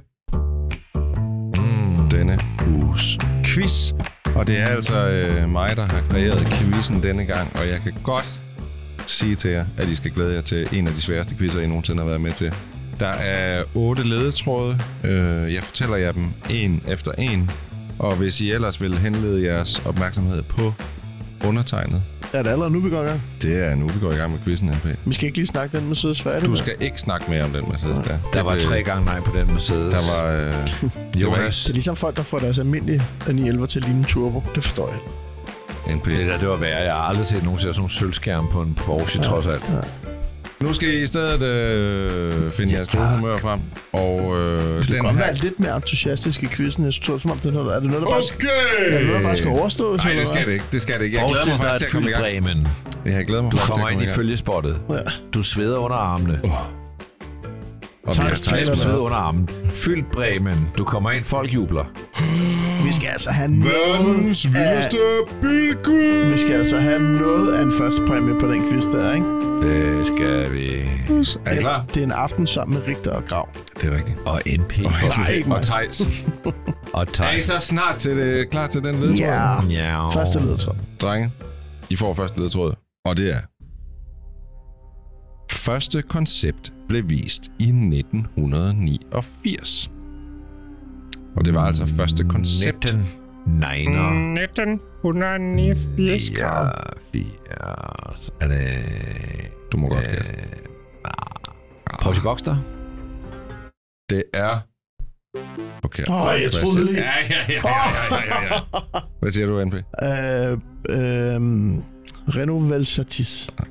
mm. 1.56 2.08
denne 2.10 2.38
uges 2.66 3.18
quiz. 3.44 3.92
Og 4.36 4.46
det 4.46 4.58
er 4.58 4.66
altså 4.66 5.08
øh, 5.08 5.48
mig, 5.48 5.76
der 5.76 5.84
har 5.84 6.02
kreeret 6.10 6.46
quizzen 6.46 7.02
denne 7.02 7.24
gang, 7.24 7.56
og 7.56 7.68
jeg 7.68 7.80
kan 7.80 7.92
godt 8.04 8.40
sige 9.06 9.36
til 9.36 9.50
jer, 9.50 9.66
at 9.78 9.88
I 9.88 9.94
skal 9.94 10.10
glæde 10.10 10.34
jer 10.34 10.40
til 10.40 10.68
en 10.72 10.86
af 10.86 10.92
de 10.92 11.00
sværeste 11.00 11.36
quizzer, 11.36 11.60
I 11.60 11.66
nogensinde 11.66 12.02
har 12.02 12.08
været 12.08 12.20
med 12.20 12.32
til. 12.32 12.54
Der 13.01 13.09
er 13.09 13.62
otte 13.74 14.09
ledetråde. 14.09 14.78
Øh, 15.05 15.55
jeg 15.55 15.64
fortæller 15.64 15.97
jer 15.97 16.12
dem 16.12 16.26
en 16.51 16.82
efter 16.88 17.12
en. 17.12 17.51
Og 17.99 18.16
hvis 18.16 18.40
I 18.40 18.53
ellers 18.53 18.80
vil 18.80 18.99
henlede 18.99 19.45
jeres 19.45 19.82
opmærksomhed 19.86 20.42
på 20.42 20.72
undertegnet. 21.45 22.03
Er 22.32 22.42
det 22.42 22.51
allerede 22.51 22.72
nu, 22.72 22.80
vi 22.80 22.90
går 22.90 23.03
i 23.03 23.07
gang? 23.07 23.22
Det 23.42 23.64
er 23.66 23.74
nu, 23.74 23.88
vi 23.88 24.01
går 24.01 24.12
i 24.12 24.14
gang 24.14 24.32
med 24.32 24.38
quizzen, 24.45 24.68
NP. 24.68 24.86
Vi 25.05 25.14
skal 25.14 25.26
ikke 25.26 25.38
lige 25.38 25.47
snakke 25.47 25.78
den 25.78 25.88
Mercedes 25.88 26.22
færdig. 26.22 26.49
Du 26.49 26.57
skal 26.57 26.74
ikke 26.80 27.01
snakke 27.01 27.30
mere 27.30 27.45
om 27.45 27.51
den 27.51 27.64
Mercedes 27.68 27.99
der. 27.99 28.18
Der 28.32 28.42
var 28.42 28.59
tre 28.59 28.82
gange 28.82 29.05
nej 29.05 29.20
på 29.20 29.36
den 29.36 29.53
Mercedes. 29.53 29.95
Der 29.95 30.22
var... 30.22 30.32
Øh, 30.32 31.22
Jonas. 31.22 31.62
Det 31.64 31.70
er 31.70 31.74
ligesom 31.74 31.97
folk, 31.97 32.16
der 32.16 32.22
får 32.22 32.38
deres 32.38 32.59
almindelige 32.59 33.03
911 33.26 33.66
til 33.66 33.78
at 33.78 33.84
ligne 33.84 34.05
turbo. 34.05 34.42
Det 34.55 34.64
forstår 34.64 34.88
jeg 34.88 34.99
NP. 35.97 36.07
Det 36.07 36.18
der, 36.18 36.38
det 36.38 36.49
var 36.49 36.57
værd. 36.57 36.82
Jeg 36.82 36.92
har 36.92 37.01
aldrig 37.01 37.26
set 37.26 37.45
nogen 37.45 37.59
sådan 37.59 37.74
nogle 37.76 37.90
sølvskærm 37.90 38.49
på 38.53 38.62
en 38.62 38.74
Porsche, 38.74 39.20
ja. 39.20 39.24
trods 39.24 39.47
alt. 39.47 39.62
Ja. 39.68 40.11
Nu 40.64 40.72
skal 40.72 40.88
I 40.88 41.02
i 41.02 41.06
stedet 41.06 41.42
øh, 41.42 42.52
finde 42.52 42.72
ja, 42.72 42.76
jeres 42.76 42.96
gode 42.96 43.08
humør 43.08 43.38
frem. 43.38 43.60
Og, 43.92 44.38
øh, 44.38 44.60
du 44.60 44.82
den 44.82 44.86
kan 44.86 44.98
godt 44.98 45.18
være 45.18 45.34
lidt 45.34 45.60
mere 45.60 45.76
entusiastisk 45.76 46.42
i 46.42 46.46
quizzen. 46.46 46.84
Jeg 46.84 46.94
tror, 47.02 47.18
som 47.18 47.30
om 47.30 47.38
det 47.38 47.48
er 47.48 47.52
noget, 47.52 47.76
er 47.76 47.80
det 47.80 47.88
noget, 47.90 48.00
der, 48.00 48.06
okay. 48.06 48.14
bare, 48.14 48.22
skal, 48.22 48.48
er 48.78 48.98
det 48.98 49.06
noget, 49.06 49.22
der 49.22 49.28
bare 49.28 49.36
skal 49.36 49.50
overstås? 49.50 49.98
Nej, 50.04 50.12
det 50.12 50.28
skal 50.28 50.46
det 50.46 50.52
ikke. 50.52 50.64
Det 50.72 50.82
skal 50.82 50.98
det 50.98 51.04
ikke. 51.04 51.18
Jeg 51.18 51.28
glæder 51.28 51.58
mig 51.58 51.66
faktisk 51.66 51.78
til 51.78 51.84
at 51.84 51.92
komme 51.92 52.08
i 52.08 52.12
gang. 52.12 52.22
Bremen. 52.22 52.68
Jeg 53.04 53.26
glæder 53.26 53.42
mig 53.42 53.52
du 53.52 53.56
faktisk 53.56 53.72
kommer 53.72 53.88
ind 53.88 54.02
i 54.02 54.08
følgespottet. 54.08 54.80
Ja. 54.90 54.96
Du 55.34 55.42
sveder 55.42 55.78
under 55.78 55.96
armene. 55.96 56.40
Oh. 56.44 56.84
Og 58.07 58.14
tak, 58.14 58.24
vi 58.61 58.64
har 58.66 58.74
sved 58.74 58.96
under 58.96 59.16
armen. 59.16 59.48
Fyldt 59.64 60.11
Bremen. 60.12 60.70
Du 60.78 60.84
kommer 60.84 61.11
ind, 61.11 61.24
folk 61.24 61.55
jubler. 61.55 61.84
Vi 62.86 62.92
skal 62.92 63.09
altså 63.09 63.30
have 63.30 63.50
Verdens 63.50 64.46
vildeste 64.46 64.98
bilgud! 65.40 66.32
Vi 66.32 66.38
skal 66.38 66.52
altså 66.52 66.80
have 66.80 67.02
noget 67.02 67.52
af 67.52 67.62
en 67.62 67.72
første 67.78 68.02
præmie 68.07 68.40
på 68.40 68.52
den 68.52 68.68
quiz 68.70 68.84
der, 68.84 69.14
ikke? 69.14 69.44
Det 69.62 70.07
skal 70.07 70.52
vi. 70.52 70.80
Er 71.44 71.52
I 71.52 71.57
klar? 71.61 71.84
Det 71.94 71.96
er 71.96 72.05
en 72.05 72.12
aften 72.12 72.46
sammen 72.46 72.78
med 72.78 72.86
Rigter 72.88 73.12
og 73.12 73.24
Grav. 73.24 73.48
Det 73.80 73.92
er 73.92 73.96
rigtigt. 73.96 74.18
Og 74.26 74.40
NP. 74.46 74.78
Og, 74.84 74.92
nej, 75.18 75.42
og 75.50 75.62
Thijs. 75.62 76.02
og 76.92 77.09
Thijs. 77.09 77.32
Er 77.32 77.36
I 77.36 77.61
så 77.61 77.66
snart 77.66 77.96
til 77.96 78.16
det, 78.16 78.50
klar 78.50 78.66
til 78.66 78.82
den 78.84 79.00
ledetråd? 79.00 79.16
Ja. 79.16 79.62
ja. 79.62 80.09
Første 80.09 80.40
ledetråd. 80.40 80.74
Drenge, 81.00 81.30
I 81.90 81.96
får 81.96 82.14
første 82.14 82.38
ledetråd. 82.38 82.74
Og 83.07 83.16
det 83.16 83.34
er... 83.34 83.38
Første 85.64 86.02
koncept 86.02 86.72
blev 86.88 87.08
vist 87.08 87.50
i 87.58 87.68
1989. 87.68 89.90
Og 91.36 91.44
det 91.44 91.54
var 91.54 91.66
altså 91.66 91.86
første 91.86 92.24
koncept. 92.24 92.84
19 92.84 93.06
Niner. 93.46 94.32
1989. 94.42 96.30
Ja, 96.30 96.68
80. 97.12 98.30
Er 98.40 98.48
det... 98.48 98.68
Du 99.72 99.76
må 99.76 99.88
godt 99.88 100.04
gætte. 100.04 100.16
Øh, 100.16 100.22
Porsche 102.02 102.22
Boxster? 102.22 102.56
Det 104.10 104.24
er... 104.34 104.58
Okay. 105.82 106.04
Åh, 106.08 106.22
oh, 106.22 106.42
jeg 106.42 106.52
troede 106.52 106.84
lige. 106.84 106.96
Ja, 106.96 107.12
ja, 107.30 107.36
ja, 107.48 107.54
ja, 107.54 107.60
ja, 108.10 108.14
ja, 108.14 108.42
ja. 108.42 108.50
Hvad 109.20 109.30
siger 109.30 109.46
du, 109.46 109.64
NP? 109.64 109.74
Øh, 109.74 109.82
øh, 109.82 109.86
Renault 112.36 112.70
Velsatis. 112.70 113.50
Nej, 113.58 113.68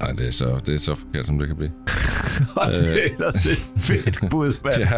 det 0.00 0.26
er, 0.26 0.30
så, 0.30 0.60
det 0.66 0.74
er 0.74 0.78
så 0.78 0.94
forkert, 0.94 1.26
som 1.26 1.38
det 1.38 1.48
kan 1.48 1.56
blive. 1.56 1.72
Og 2.56 2.66
det 2.66 2.88
er 2.88 2.92
ellers 3.12 3.46
et 3.46 3.66
fedt 3.76 4.30
bud, 4.30 4.54
mand. 4.64 4.76
ja, 4.78 4.92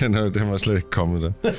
den, 0.00 0.14
den, 0.14 0.34
den 0.34 0.50
var 0.50 0.56
slet 0.56 0.76
ikke 0.76 0.90
kommet 0.90 1.22
der. 1.22 1.32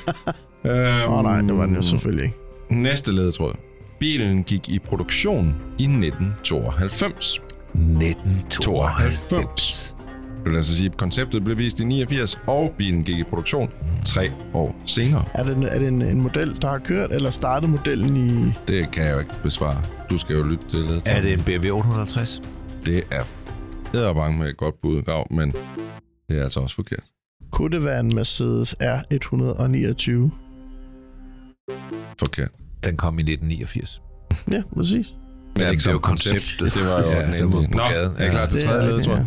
Åh 0.64 1.08
um, 1.08 1.12
oh, 1.12 1.22
nej, 1.22 1.40
det 1.40 1.58
var 1.58 1.66
den 1.66 1.74
jo 1.74 1.82
selvfølgelig 1.82 2.24
ikke. 2.24 2.36
Næste 2.70 3.12
ledetråd. 3.12 3.54
Bilen 4.00 4.44
gik 4.44 4.68
i 4.68 4.78
produktion 4.78 5.54
i 5.78 5.82
1992. 5.82 7.40
1992. 7.74 9.95
Det 10.46 10.50
vil 10.50 10.56
altså 10.56 10.76
sige, 10.76 10.86
at 10.86 10.96
konceptet 10.96 11.44
blev 11.44 11.58
vist 11.58 11.80
i 11.80 11.84
89, 11.84 12.38
og 12.46 12.74
bilen 12.78 13.04
gik 13.04 13.18
i 13.18 13.22
produktion 13.22 13.70
tre 14.04 14.32
år 14.54 14.76
senere. 14.84 15.24
Er 15.34 15.44
det, 15.44 15.74
er 15.74 15.78
det 15.78 15.88
en, 15.88 16.02
en 16.02 16.20
model, 16.20 16.62
der 16.62 16.68
har 16.68 16.78
kørt, 16.78 17.12
eller 17.12 17.30
startede 17.30 17.70
modellen 17.70 18.16
i... 18.16 18.52
Det 18.68 18.90
kan 18.90 19.04
jeg 19.04 19.14
jo 19.14 19.18
ikke 19.18 19.32
besvare. 19.42 19.82
Du 20.10 20.18
skal 20.18 20.36
jo 20.36 20.42
lytte 20.42 20.64
til 20.68 20.78
det. 20.78 21.02
Er 21.06 21.20
det 21.20 21.32
en 21.32 21.42
BMW 21.42 21.76
850? 21.76 22.42
Det 22.86 23.04
er 23.10 23.22
æderbange 23.94 24.38
med 24.38 24.48
et 24.48 24.56
godt 24.56 24.74
bud, 24.82 25.02
Grav, 25.02 25.26
men 25.30 25.52
det 26.28 26.38
er 26.38 26.42
altså 26.42 26.60
også 26.60 26.74
forkert. 26.74 27.04
Kunne 27.52 27.76
det 27.76 27.84
være 27.84 28.00
en 28.00 28.14
Mercedes 28.14 28.74
R129? 28.82 30.30
Forkert. 32.18 32.50
Den 32.84 32.96
kom 32.96 33.18
i 33.18 33.22
1989. 33.22 34.02
Ja, 34.50 34.62
præcis. 34.76 35.06
Men 35.54 35.62
ja, 35.62 35.70
det 35.70 35.86
er 35.86 35.92
jo 35.92 35.98
konceptet. 35.98 36.74
Det 36.74 36.82
var 36.88 36.98
jo 36.98 37.10
ja, 37.10 37.24
den 37.24 37.44
endelige. 37.44 37.76
Nå, 37.76 37.82
er 38.18 38.30
klar 38.30 38.46
til 38.46 38.68
tredje 38.68 38.90
led, 38.90 39.02
tror 39.02 39.14
jeg? 39.16 39.26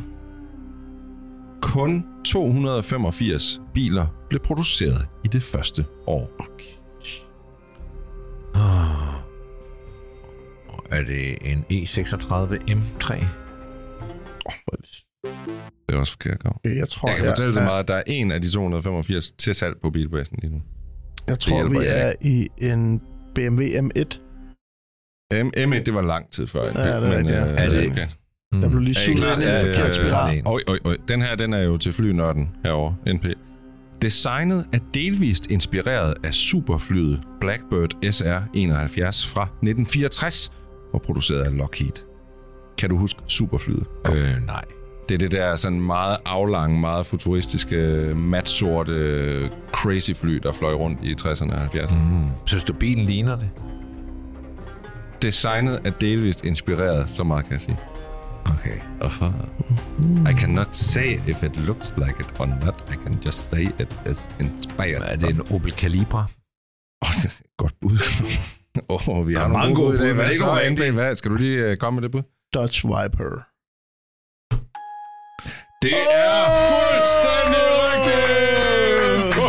Kun 1.62 2.06
285 2.26 3.62
biler 3.74 4.08
blev 4.30 4.42
produceret 4.42 5.08
i 5.26 5.28
det 5.28 5.44
første 5.44 5.86
år. 6.08 6.32
Okay. 6.40 6.66
Oh. 8.56 9.10
Er 10.92 11.04
det 11.04 11.38
en 11.42 11.66
E36 11.72 12.72
M3? 12.72 13.26
Oh, 14.46 14.54
det 15.90 15.96
er 15.96 16.00
også 16.00 16.12
forkert, 16.12 16.40
Gav. 16.40 16.60
Jeg, 16.64 16.90
tror, 16.90 17.10
jeg 17.10 17.18
kan 17.18 17.26
fortælle 17.26 17.54
så 17.54 17.60
meget, 17.62 17.80
at 17.80 17.88
der 17.88 17.96
er 17.96 18.04
en 18.08 18.32
af 18.32 18.42
de 18.42 18.50
285 18.52 19.32
til 19.32 19.56
salg 19.56 19.76
på 19.82 19.90
bilbasen 19.90 20.38
lige 20.42 20.54
nu. 20.54 20.62
Jeg 21.28 21.40
tror, 21.40 21.68
vi 21.68 21.78
er 21.82 22.14
i 22.22 22.48
en 22.58 23.02
BMW 23.36 23.64
M1. 23.64 24.20
M 25.34 25.52
M1, 25.58 25.84
det 25.84 25.94
var 25.94 26.02
lang 26.02 26.32
tid 26.32 26.48
før. 26.48 26.64
Ja, 26.64 26.70
det 26.70 26.78
er, 26.78 27.00
men, 27.00 27.26
det, 27.26 27.32
øh, 27.32 27.54
er 27.58 27.70
det 27.70 27.92
okay. 27.92 28.08
Mm. 28.54 28.62
Der 28.62 28.70
blev 28.70 28.82
lige 28.82 28.94
suget 28.94 29.20
ind 29.20 30.38
i 30.38 30.42
Oj, 30.46 30.60
oj, 30.68 30.80
oj. 30.86 30.98
Den 31.08 31.22
her, 31.22 31.36
den 31.36 31.54
er 31.54 31.60
jo 31.60 31.78
til 31.78 31.94
flynørden 31.94 32.50
herovre, 32.64 32.96
NP. 33.14 33.26
Designet 34.02 34.66
er 34.74 34.80
delvist 34.94 35.52
inspireret 35.52 36.14
af 36.24 36.34
superflyet 36.34 37.22
Blackbird 37.40 37.94
SR-71 38.06 39.34
fra 39.34 39.44
1964 39.44 40.52
og 40.94 41.02
produceret 41.02 41.42
af 41.42 41.58
Lockheed. 41.58 41.92
Kan 42.78 42.90
du 42.90 42.98
huske 42.98 43.20
superflyet? 43.28 43.86
Øh, 44.12 44.46
nej. 44.46 44.64
Det 45.10 45.16
er 45.16 45.20
det 45.20 45.32
der 45.32 45.56
sådan 45.56 45.82
meget 45.82 46.18
aflange, 46.26 46.80
meget 46.80 47.06
futuristiske, 47.06 47.76
mat-sorte 48.16 49.50
crazy 49.72 50.12
fly, 50.12 50.34
der 50.44 50.52
fløj 50.52 50.74
rundt 50.74 51.00
i 51.04 51.16
60'erne 51.22 51.54
og 51.56 51.66
70'erne. 51.66 51.96
Mm. 51.96 52.28
Synes 52.46 52.64
du, 52.64 52.74
bilen 52.74 53.06
ligner 53.06 53.36
det? 53.36 53.50
Designet 55.22 55.80
er 55.86 55.90
delvist 55.90 56.46
inspireret, 56.46 57.10
så 57.10 57.24
meget 57.24 57.46
kan 57.46 57.54
jeg 57.54 57.62
sige. 57.62 57.78
Okay. 58.46 58.82
Uh-huh. 59.02 59.32
I 60.26 60.34
cannot 60.34 60.76
say 60.76 61.20
if 61.28 61.44
it 61.44 61.56
looks 61.58 61.94
like 61.98 62.20
it 62.20 62.40
or 62.40 62.48
not. 62.48 62.84
I 62.90 62.96
can 62.96 63.20
just 63.26 63.50
say 63.50 63.64
it 63.80 63.96
is 64.06 64.30
inspired. 64.40 65.02
Er 65.02 65.16
det 65.16 65.30
en 65.30 65.42
Opel 65.52 65.72
Calibra? 65.72 66.26
Oh, 67.02 67.14
godt 67.58 67.74
bud. 67.82 67.98
Åh, 68.90 69.10
oh, 69.10 69.28
vi 69.28 69.34
har 69.34 69.48
nogle 69.48 69.58
mange 69.58 69.76
gode 69.76 69.92
bud. 69.92 69.98
Hvad, 69.98 70.14
hvad, 70.14 70.76
hvad, 70.76 70.92
hvad, 70.92 71.16
skal 71.16 71.32
du 71.32 71.36
lige 71.36 71.72
uh, 71.72 71.78
komme 71.78 71.96
med 71.96 72.04
det 72.04 72.12
bud? 72.12 72.22
Dodge 72.54 72.88
Viper. 72.88 73.50
Det 75.82 75.94
oh! 75.94 76.00
er 76.12 76.44
fuldstændig 76.90 77.64
rigtigt! 77.90 79.40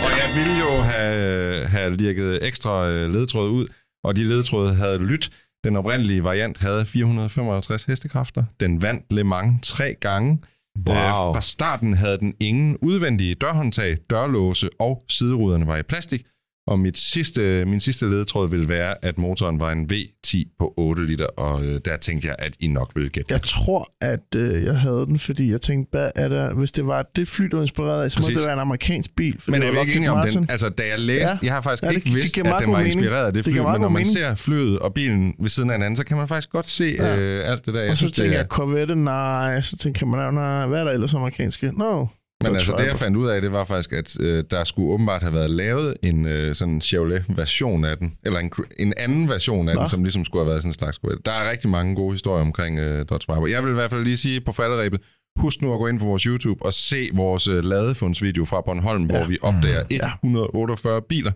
Og 0.04 0.10
jeg 0.20 0.28
ville 0.36 0.58
jo 0.58 0.82
have, 0.82 1.66
have 1.66 1.96
lirket 1.96 2.46
ekstra 2.46 2.88
øh, 2.88 3.10
ledtråd 3.14 3.50
ud, 3.50 3.66
og 4.04 4.16
de 4.16 4.24
ledtråde 4.24 4.74
havde 4.74 4.98
lyt. 4.98 5.30
Den 5.64 5.76
oprindelige 5.76 6.24
variant 6.24 6.58
havde 6.58 6.86
455 6.86 7.84
hestekræfter. 7.84 8.44
Den 8.60 8.82
vandt 8.82 9.12
Le 9.12 9.24
Mans 9.24 9.68
tre 9.68 9.94
gange. 10.00 10.38
Wow. 10.86 10.96
Øh, 10.96 11.12
fra 11.12 11.40
starten 11.40 11.94
havde 11.94 12.18
den 12.18 12.34
ingen 12.40 12.76
udvendige 12.76 13.34
dørhåndtag, 13.34 13.96
dørlåse 14.10 14.68
og 14.78 15.04
sideruderne 15.08 15.66
var 15.66 15.76
i 15.76 15.82
plastik. 15.82 16.26
Og 16.70 16.78
mit 16.80 16.98
sidste, 16.98 17.64
min 17.64 17.80
sidste 17.80 18.10
ledetråd 18.10 18.48
ville 18.50 18.68
være, 18.68 18.94
at 19.04 19.18
motoren 19.18 19.60
var 19.60 19.72
en 19.72 19.90
V10 19.92 20.56
på 20.58 20.74
8 20.76 21.06
liter, 21.06 21.26
og 21.26 21.64
øh, 21.64 21.80
der 21.84 21.96
tænkte 21.96 22.28
jeg, 22.28 22.36
at 22.38 22.52
I 22.60 22.68
nok 22.68 22.92
ville 22.94 23.10
gætte 23.10 23.32
Jeg 23.32 23.40
det. 23.40 23.48
tror, 23.48 23.92
at 24.00 24.34
øh, 24.36 24.64
jeg 24.64 24.76
havde 24.76 25.06
den, 25.06 25.18
fordi 25.18 25.50
jeg 25.50 25.60
tænkte, 25.60 25.90
hvad 25.90 26.10
er 26.14 26.28
der, 26.28 26.54
hvis 26.54 26.72
det 26.72 26.86
var 26.86 27.06
det 27.16 27.28
fly, 27.28 27.44
du 27.44 27.56
var 27.56 27.62
inspireret 27.62 28.04
af, 28.04 28.10
så 28.10 28.18
må 28.18 28.22
Præcis. 28.22 28.36
det 28.36 28.44
være 28.46 28.54
en 28.54 28.60
amerikansk 28.60 29.10
bil. 29.16 29.36
For 29.40 29.50
Men 29.50 29.60
det 29.60 29.68
er 29.68 29.72
vi 29.72 29.80
ikke 29.80 29.94
enige 29.94 30.10
om 30.10 30.16
Martin. 30.16 30.40
den? 30.40 30.50
Altså, 30.50 30.68
da 30.68 30.86
jeg 30.86 30.98
læste, 31.00 31.28
Ja. 31.42 31.46
jeg 31.46 31.52
har 31.52 31.60
faktisk 31.60 31.82
Ja, 31.82 31.88
det- 31.88 31.94
ikke 31.94 32.06
det 32.06 32.14
vidst, 32.14 32.34
giver 32.34 32.54
at 32.54 32.62
den 32.62 32.72
var 32.72 32.80
inspireret 32.80 33.26
af 33.26 33.32
det 33.32 33.44
Det 33.44 33.52
fly, 33.52 33.58
meget 33.60 33.72
men 33.72 33.80
når 33.80 33.88
man 33.88 33.92
mening. 34.00 34.06
ser 34.16 34.34
flyet 34.34 34.78
og 34.78 34.94
bilen 34.94 35.34
ved 35.40 35.48
siden 35.48 35.70
af 35.70 35.76
hinanden, 35.76 35.96
så 35.96 36.04
kan 36.04 36.16
man 36.16 36.28
faktisk 36.28 36.50
godt 36.50 36.66
se 36.66 36.94
Ja. 36.98 37.16
øh, 37.18 37.50
alt 37.50 37.66
det 37.66 37.74
der. 37.74 37.80
Jeg 37.80 37.90
Og 37.90 37.96
så 37.96 38.00
synes, 38.00 38.12
det 38.12 38.22
tænker 38.22 38.36
er, 38.36 38.40
jeg, 38.40 38.46
Corvette, 38.48 38.96
nej. 38.96 39.60
Så 39.60 39.76
tænker 39.76 40.06
man, 40.06 40.34
nej, 40.34 40.66
hvad 40.66 40.80
er 40.80 40.84
der 40.84 40.92
ellers 40.92 41.14
amerikanske? 41.14 41.72
No. 41.78 42.06
Men 42.42 42.56
altså, 42.56 42.74
det 42.78 42.86
jeg 42.86 42.98
fandt 42.98 43.16
ud 43.16 43.28
af, 43.28 43.40
det 43.40 43.52
var 43.52 43.64
faktisk, 43.64 43.92
at 43.92 44.20
øh, 44.20 44.44
der 44.50 44.64
skulle 44.64 44.92
åbenbart 44.92 45.22
have 45.22 45.34
været 45.34 45.50
lavet 45.50 45.96
en 46.02 46.26
øh, 46.26 46.54
sådan 46.54 46.80
Chevrolet-version 46.80 47.84
af 47.84 47.98
den, 47.98 48.12
eller 48.24 48.38
en, 48.38 48.50
en 48.78 48.92
anden 48.96 49.28
version 49.28 49.68
af 49.68 49.74
Nå. 49.74 49.80
den, 49.80 49.88
som 49.88 50.02
ligesom 50.04 50.24
skulle 50.24 50.44
have 50.44 50.50
været 50.50 50.62
sådan 50.62 50.70
en 50.70 50.74
slags. 50.74 50.98
Der 51.24 51.32
er 51.32 51.50
rigtig 51.50 51.70
mange 51.70 51.94
gode 51.94 52.12
historier 52.12 52.42
omkring 52.42 52.78
øh, 52.78 53.04
Dodge 53.10 53.34
Viper. 53.34 53.46
Jeg 53.46 53.64
vil 53.64 53.70
i 53.70 53.74
hvert 53.74 53.90
fald 53.90 54.04
lige 54.04 54.16
sige 54.16 54.40
på 54.40 54.52
falderæbet, 54.52 55.00
husk 55.36 55.62
nu 55.62 55.72
at 55.72 55.78
gå 55.78 55.86
ind 55.86 55.98
på 55.98 56.04
vores 56.04 56.22
YouTube 56.22 56.64
og 56.64 56.74
se 56.74 57.08
vores 57.14 57.48
øh, 57.48 57.64
ladefundsvideo 57.64 58.44
fra 58.44 58.60
Bornholm, 58.60 59.06
ja. 59.10 59.16
Hvor 59.18 59.26
vi 59.26 59.38
opdager 59.42 59.82
Ja. 59.90 60.10
148 60.24 61.02
biler. 61.02 61.32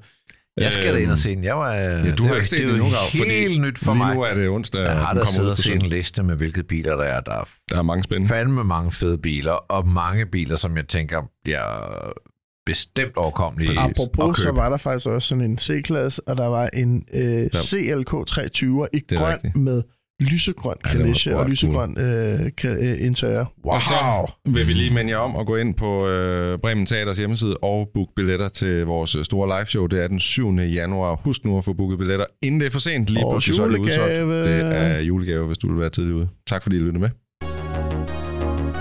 Jeg 0.60 0.72
skal 0.72 0.84
da 0.94 0.98
ind 0.98 1.02
Øhm, 1.02 1.10
og 1.12 1.18
se 1.18 1.34
den. 1.36 1.44
Jeg 1.44 1.56
var, 1.56 1.72
Ja, 1.74 2.00
du 2.02 2.10
det 2.10 2.20
har 2.20 2.34
ikke 2.34 2.48
set 2.48 2.58
det 2.58 2.68
det 2.68 2.74
endnu, 2.74 2.90
fordi 3.18 3.30
helt 3.30 3.60
nyt 3.60 3.78
for 3.78 3.92
lige 3.92 4.04
mig. 4.04 4.14
nu 4.14 4.22
er 4.22 4.34
det 4.34 4.48
onsdag, 4.48 4.82
Jeg 4.82 4.90
har 4.92 4.98
da 5.00 5.06
kommer 5.06 5.24
siddet 5.24 5.46
ud 5.48 5.52
og 5.52 5.58
set 5.58 5.74
en 5.74 5.82
liste 5.82 6.22
med, 6.22 6.36
hvilke 6.36 6.62
biler 6.62 6.96
der 6.96 7.04
er. 7.04 7.20
Der 7.20 7.32
er 7.32 7.44
Der 7.70 7.78
er 7.78 7.82
mange 7.82 8.02
spændende. 8.04 8.28
fandme 8.28 8.64
mange 8.64 8.92
fede 8.92 9.18
biler, 9.18 9.52
og 9.52 9.88
mange 9.88 10.26
biler, 10.26 10.56
som 10.56 10.76
jeg 10.76 10.88
tænker 10.88 11.22
bliver 11.44 12.12
bestemt 12.66 13.16
overkommelige 13.16 13.68
Præcis. 13.68 13.82
Apropos, 14.00 14.38
så 14.38 14.52
var 14.52 14.68
der 14.68 14.76
faktisk 14.76 15.06
også 15.06 15.28
sådan 15.28 15.44
en 15.44 15.58
C-klasse, 15.58 16.22
og 16.28 16.36
der 16.36 16.46
var 16.46 16.68
en 16.72 17.04
øh, 17.14 17.50
CLK 17.50 18.26
320 18.26 18.88
i 18.92 19.02
er 19.10 19.16
grøn 19.18 19.38
med 19.62 19.82
lysegrøn 20.20 20.76
kalesje 20.84 21.36
og 21.36 21.48
lysegrøn 21.48 21.98
øh, 21.98 22.40
ka- 22.60 22.68
øh, 22.68 23.06
interiør. 23.06 23.44
Og 23.64 23.82
så 23.82 23.94
vil 24.46 24.68
vi 24.68 24.72
lige 24.72 24.90
minde 24.94 25.10
jer 25.10 25.16
om 25.16 25.36
at 25.36 25.46
gå 25.46 25.56
ind 25.56 25.74
på 25.74 26.08
øh, 26.08 26.58
Bremen 26.58 26.86
Teaters 26.86 27.18
hjemmeside 27.18 27.56
og 27.56 27.88
booke 27.94 28.12
billetter 28.16 28.48
til 28.48 28.84
vores 28.86 29.16
store 29.22 29.58
liveshow. 29.58 29.86
Det 29.86 30.02
er 30.04 30.08
den 30.08 30.20
7. 30.20 30.54
januar. 30.54 31.20
Husk 31.24 31.44
nu 31.44 31.58
at 31.58 31.64
få 31.64 31.72
booket 31.72 31.98
billetter, 31.98 32.24
inden 32.42 32.60
det 32.60 32.66
er 32.66 32.70
for 32.70 32.78
sent. 32.78 33.10
Lige 33.10 33.24
Årets 33.24 33.46
pludselig 33.46 33.56
så 33.56 33.62
er 33.64 33.68
det 33.68 33.78
udsolgt. 33.78 34.14
Det 34.70 34.76
er 34.76 34.98
julegave, 35.00 35.46
hvis 35.46 35.58
du 35.58 35.68
vil 35.72 35.80
være 35.80 35.90
tidlig 35.90 36.14
ude. 36.14 36.28
Tak 36.46 36.62
fordi 36.62 36.76
I 36.76 36.78
lyttede 36.80 36.98
med. 37.00 37.10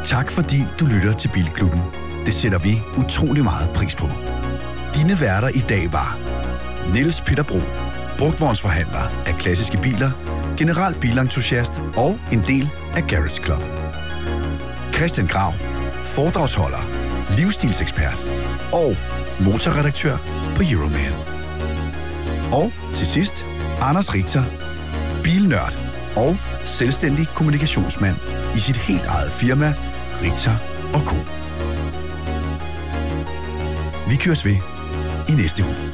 Tak 0.06 0.32
fordi 0.32 0.58
du 0.80 0.86
lytter 0.86 1.14
til 1.14 1.30
Bilklubben. 1.34 1.80
Det 2.26 2.34
sætter 2.34 2.60
vi 2.60 2.74
utrolig 2.98 3.44
meget 3.44 3.70
pris 3.76 3.96
på. 3.96 4.08
Dine 4.96 5.14
værter 5.22 5.50
i 5.50 5.64
dag 5.70 5.84
var 5.98 6.10
Niels 6.94 7.22
Peter 7.22 7.44
Bro, 7.44 7.60
brugtvognsforhandler 8.20 9.24
af 9.30 9.34
klassiske 9.40 9.78
biler, 9.82 10.12
general 10.58 10.96
bilentusiast 11.02 11.82
og 11.98 12.20
en 12.32 12.44
del 12.48 12.70
af 12.96 13.04
Garage 13.08 13.44
Club. 13.44 13.64
Christian 14.96 15.28
Grav, 15.28 15.54
foredragsholder, 16.06 16.84
livsstilsekspert 17.38 18.26
og 18.74 18.96
motorredaktør 19.40 20.18
på 20.56 20.64
Euroman. 20.72 21.14
Og 22.52 22.72
til 22.96 23.08
sidst, 23.08 23.46
Anders 23.82 24.14
Richter, 24.14 24.44
bilnørd 25.24 25.78
og 26.16 26.38
selvstændig 26.66 27.28
kommunikationsmand 27.28 28.18
i 28.56 28.60
sit 28.60 28.78
helt 28.78 29.06
eget 29.06 29.32
firma, 29.32 29.74
Richter 30.22 30.56
Co. 30.94 31.16
Vi 34.10 34.16
køres 34.16 34.46
ved 34.46 34.56
i 35.30 35.32
næste 35.32 35.64
uge. 35.64 35.93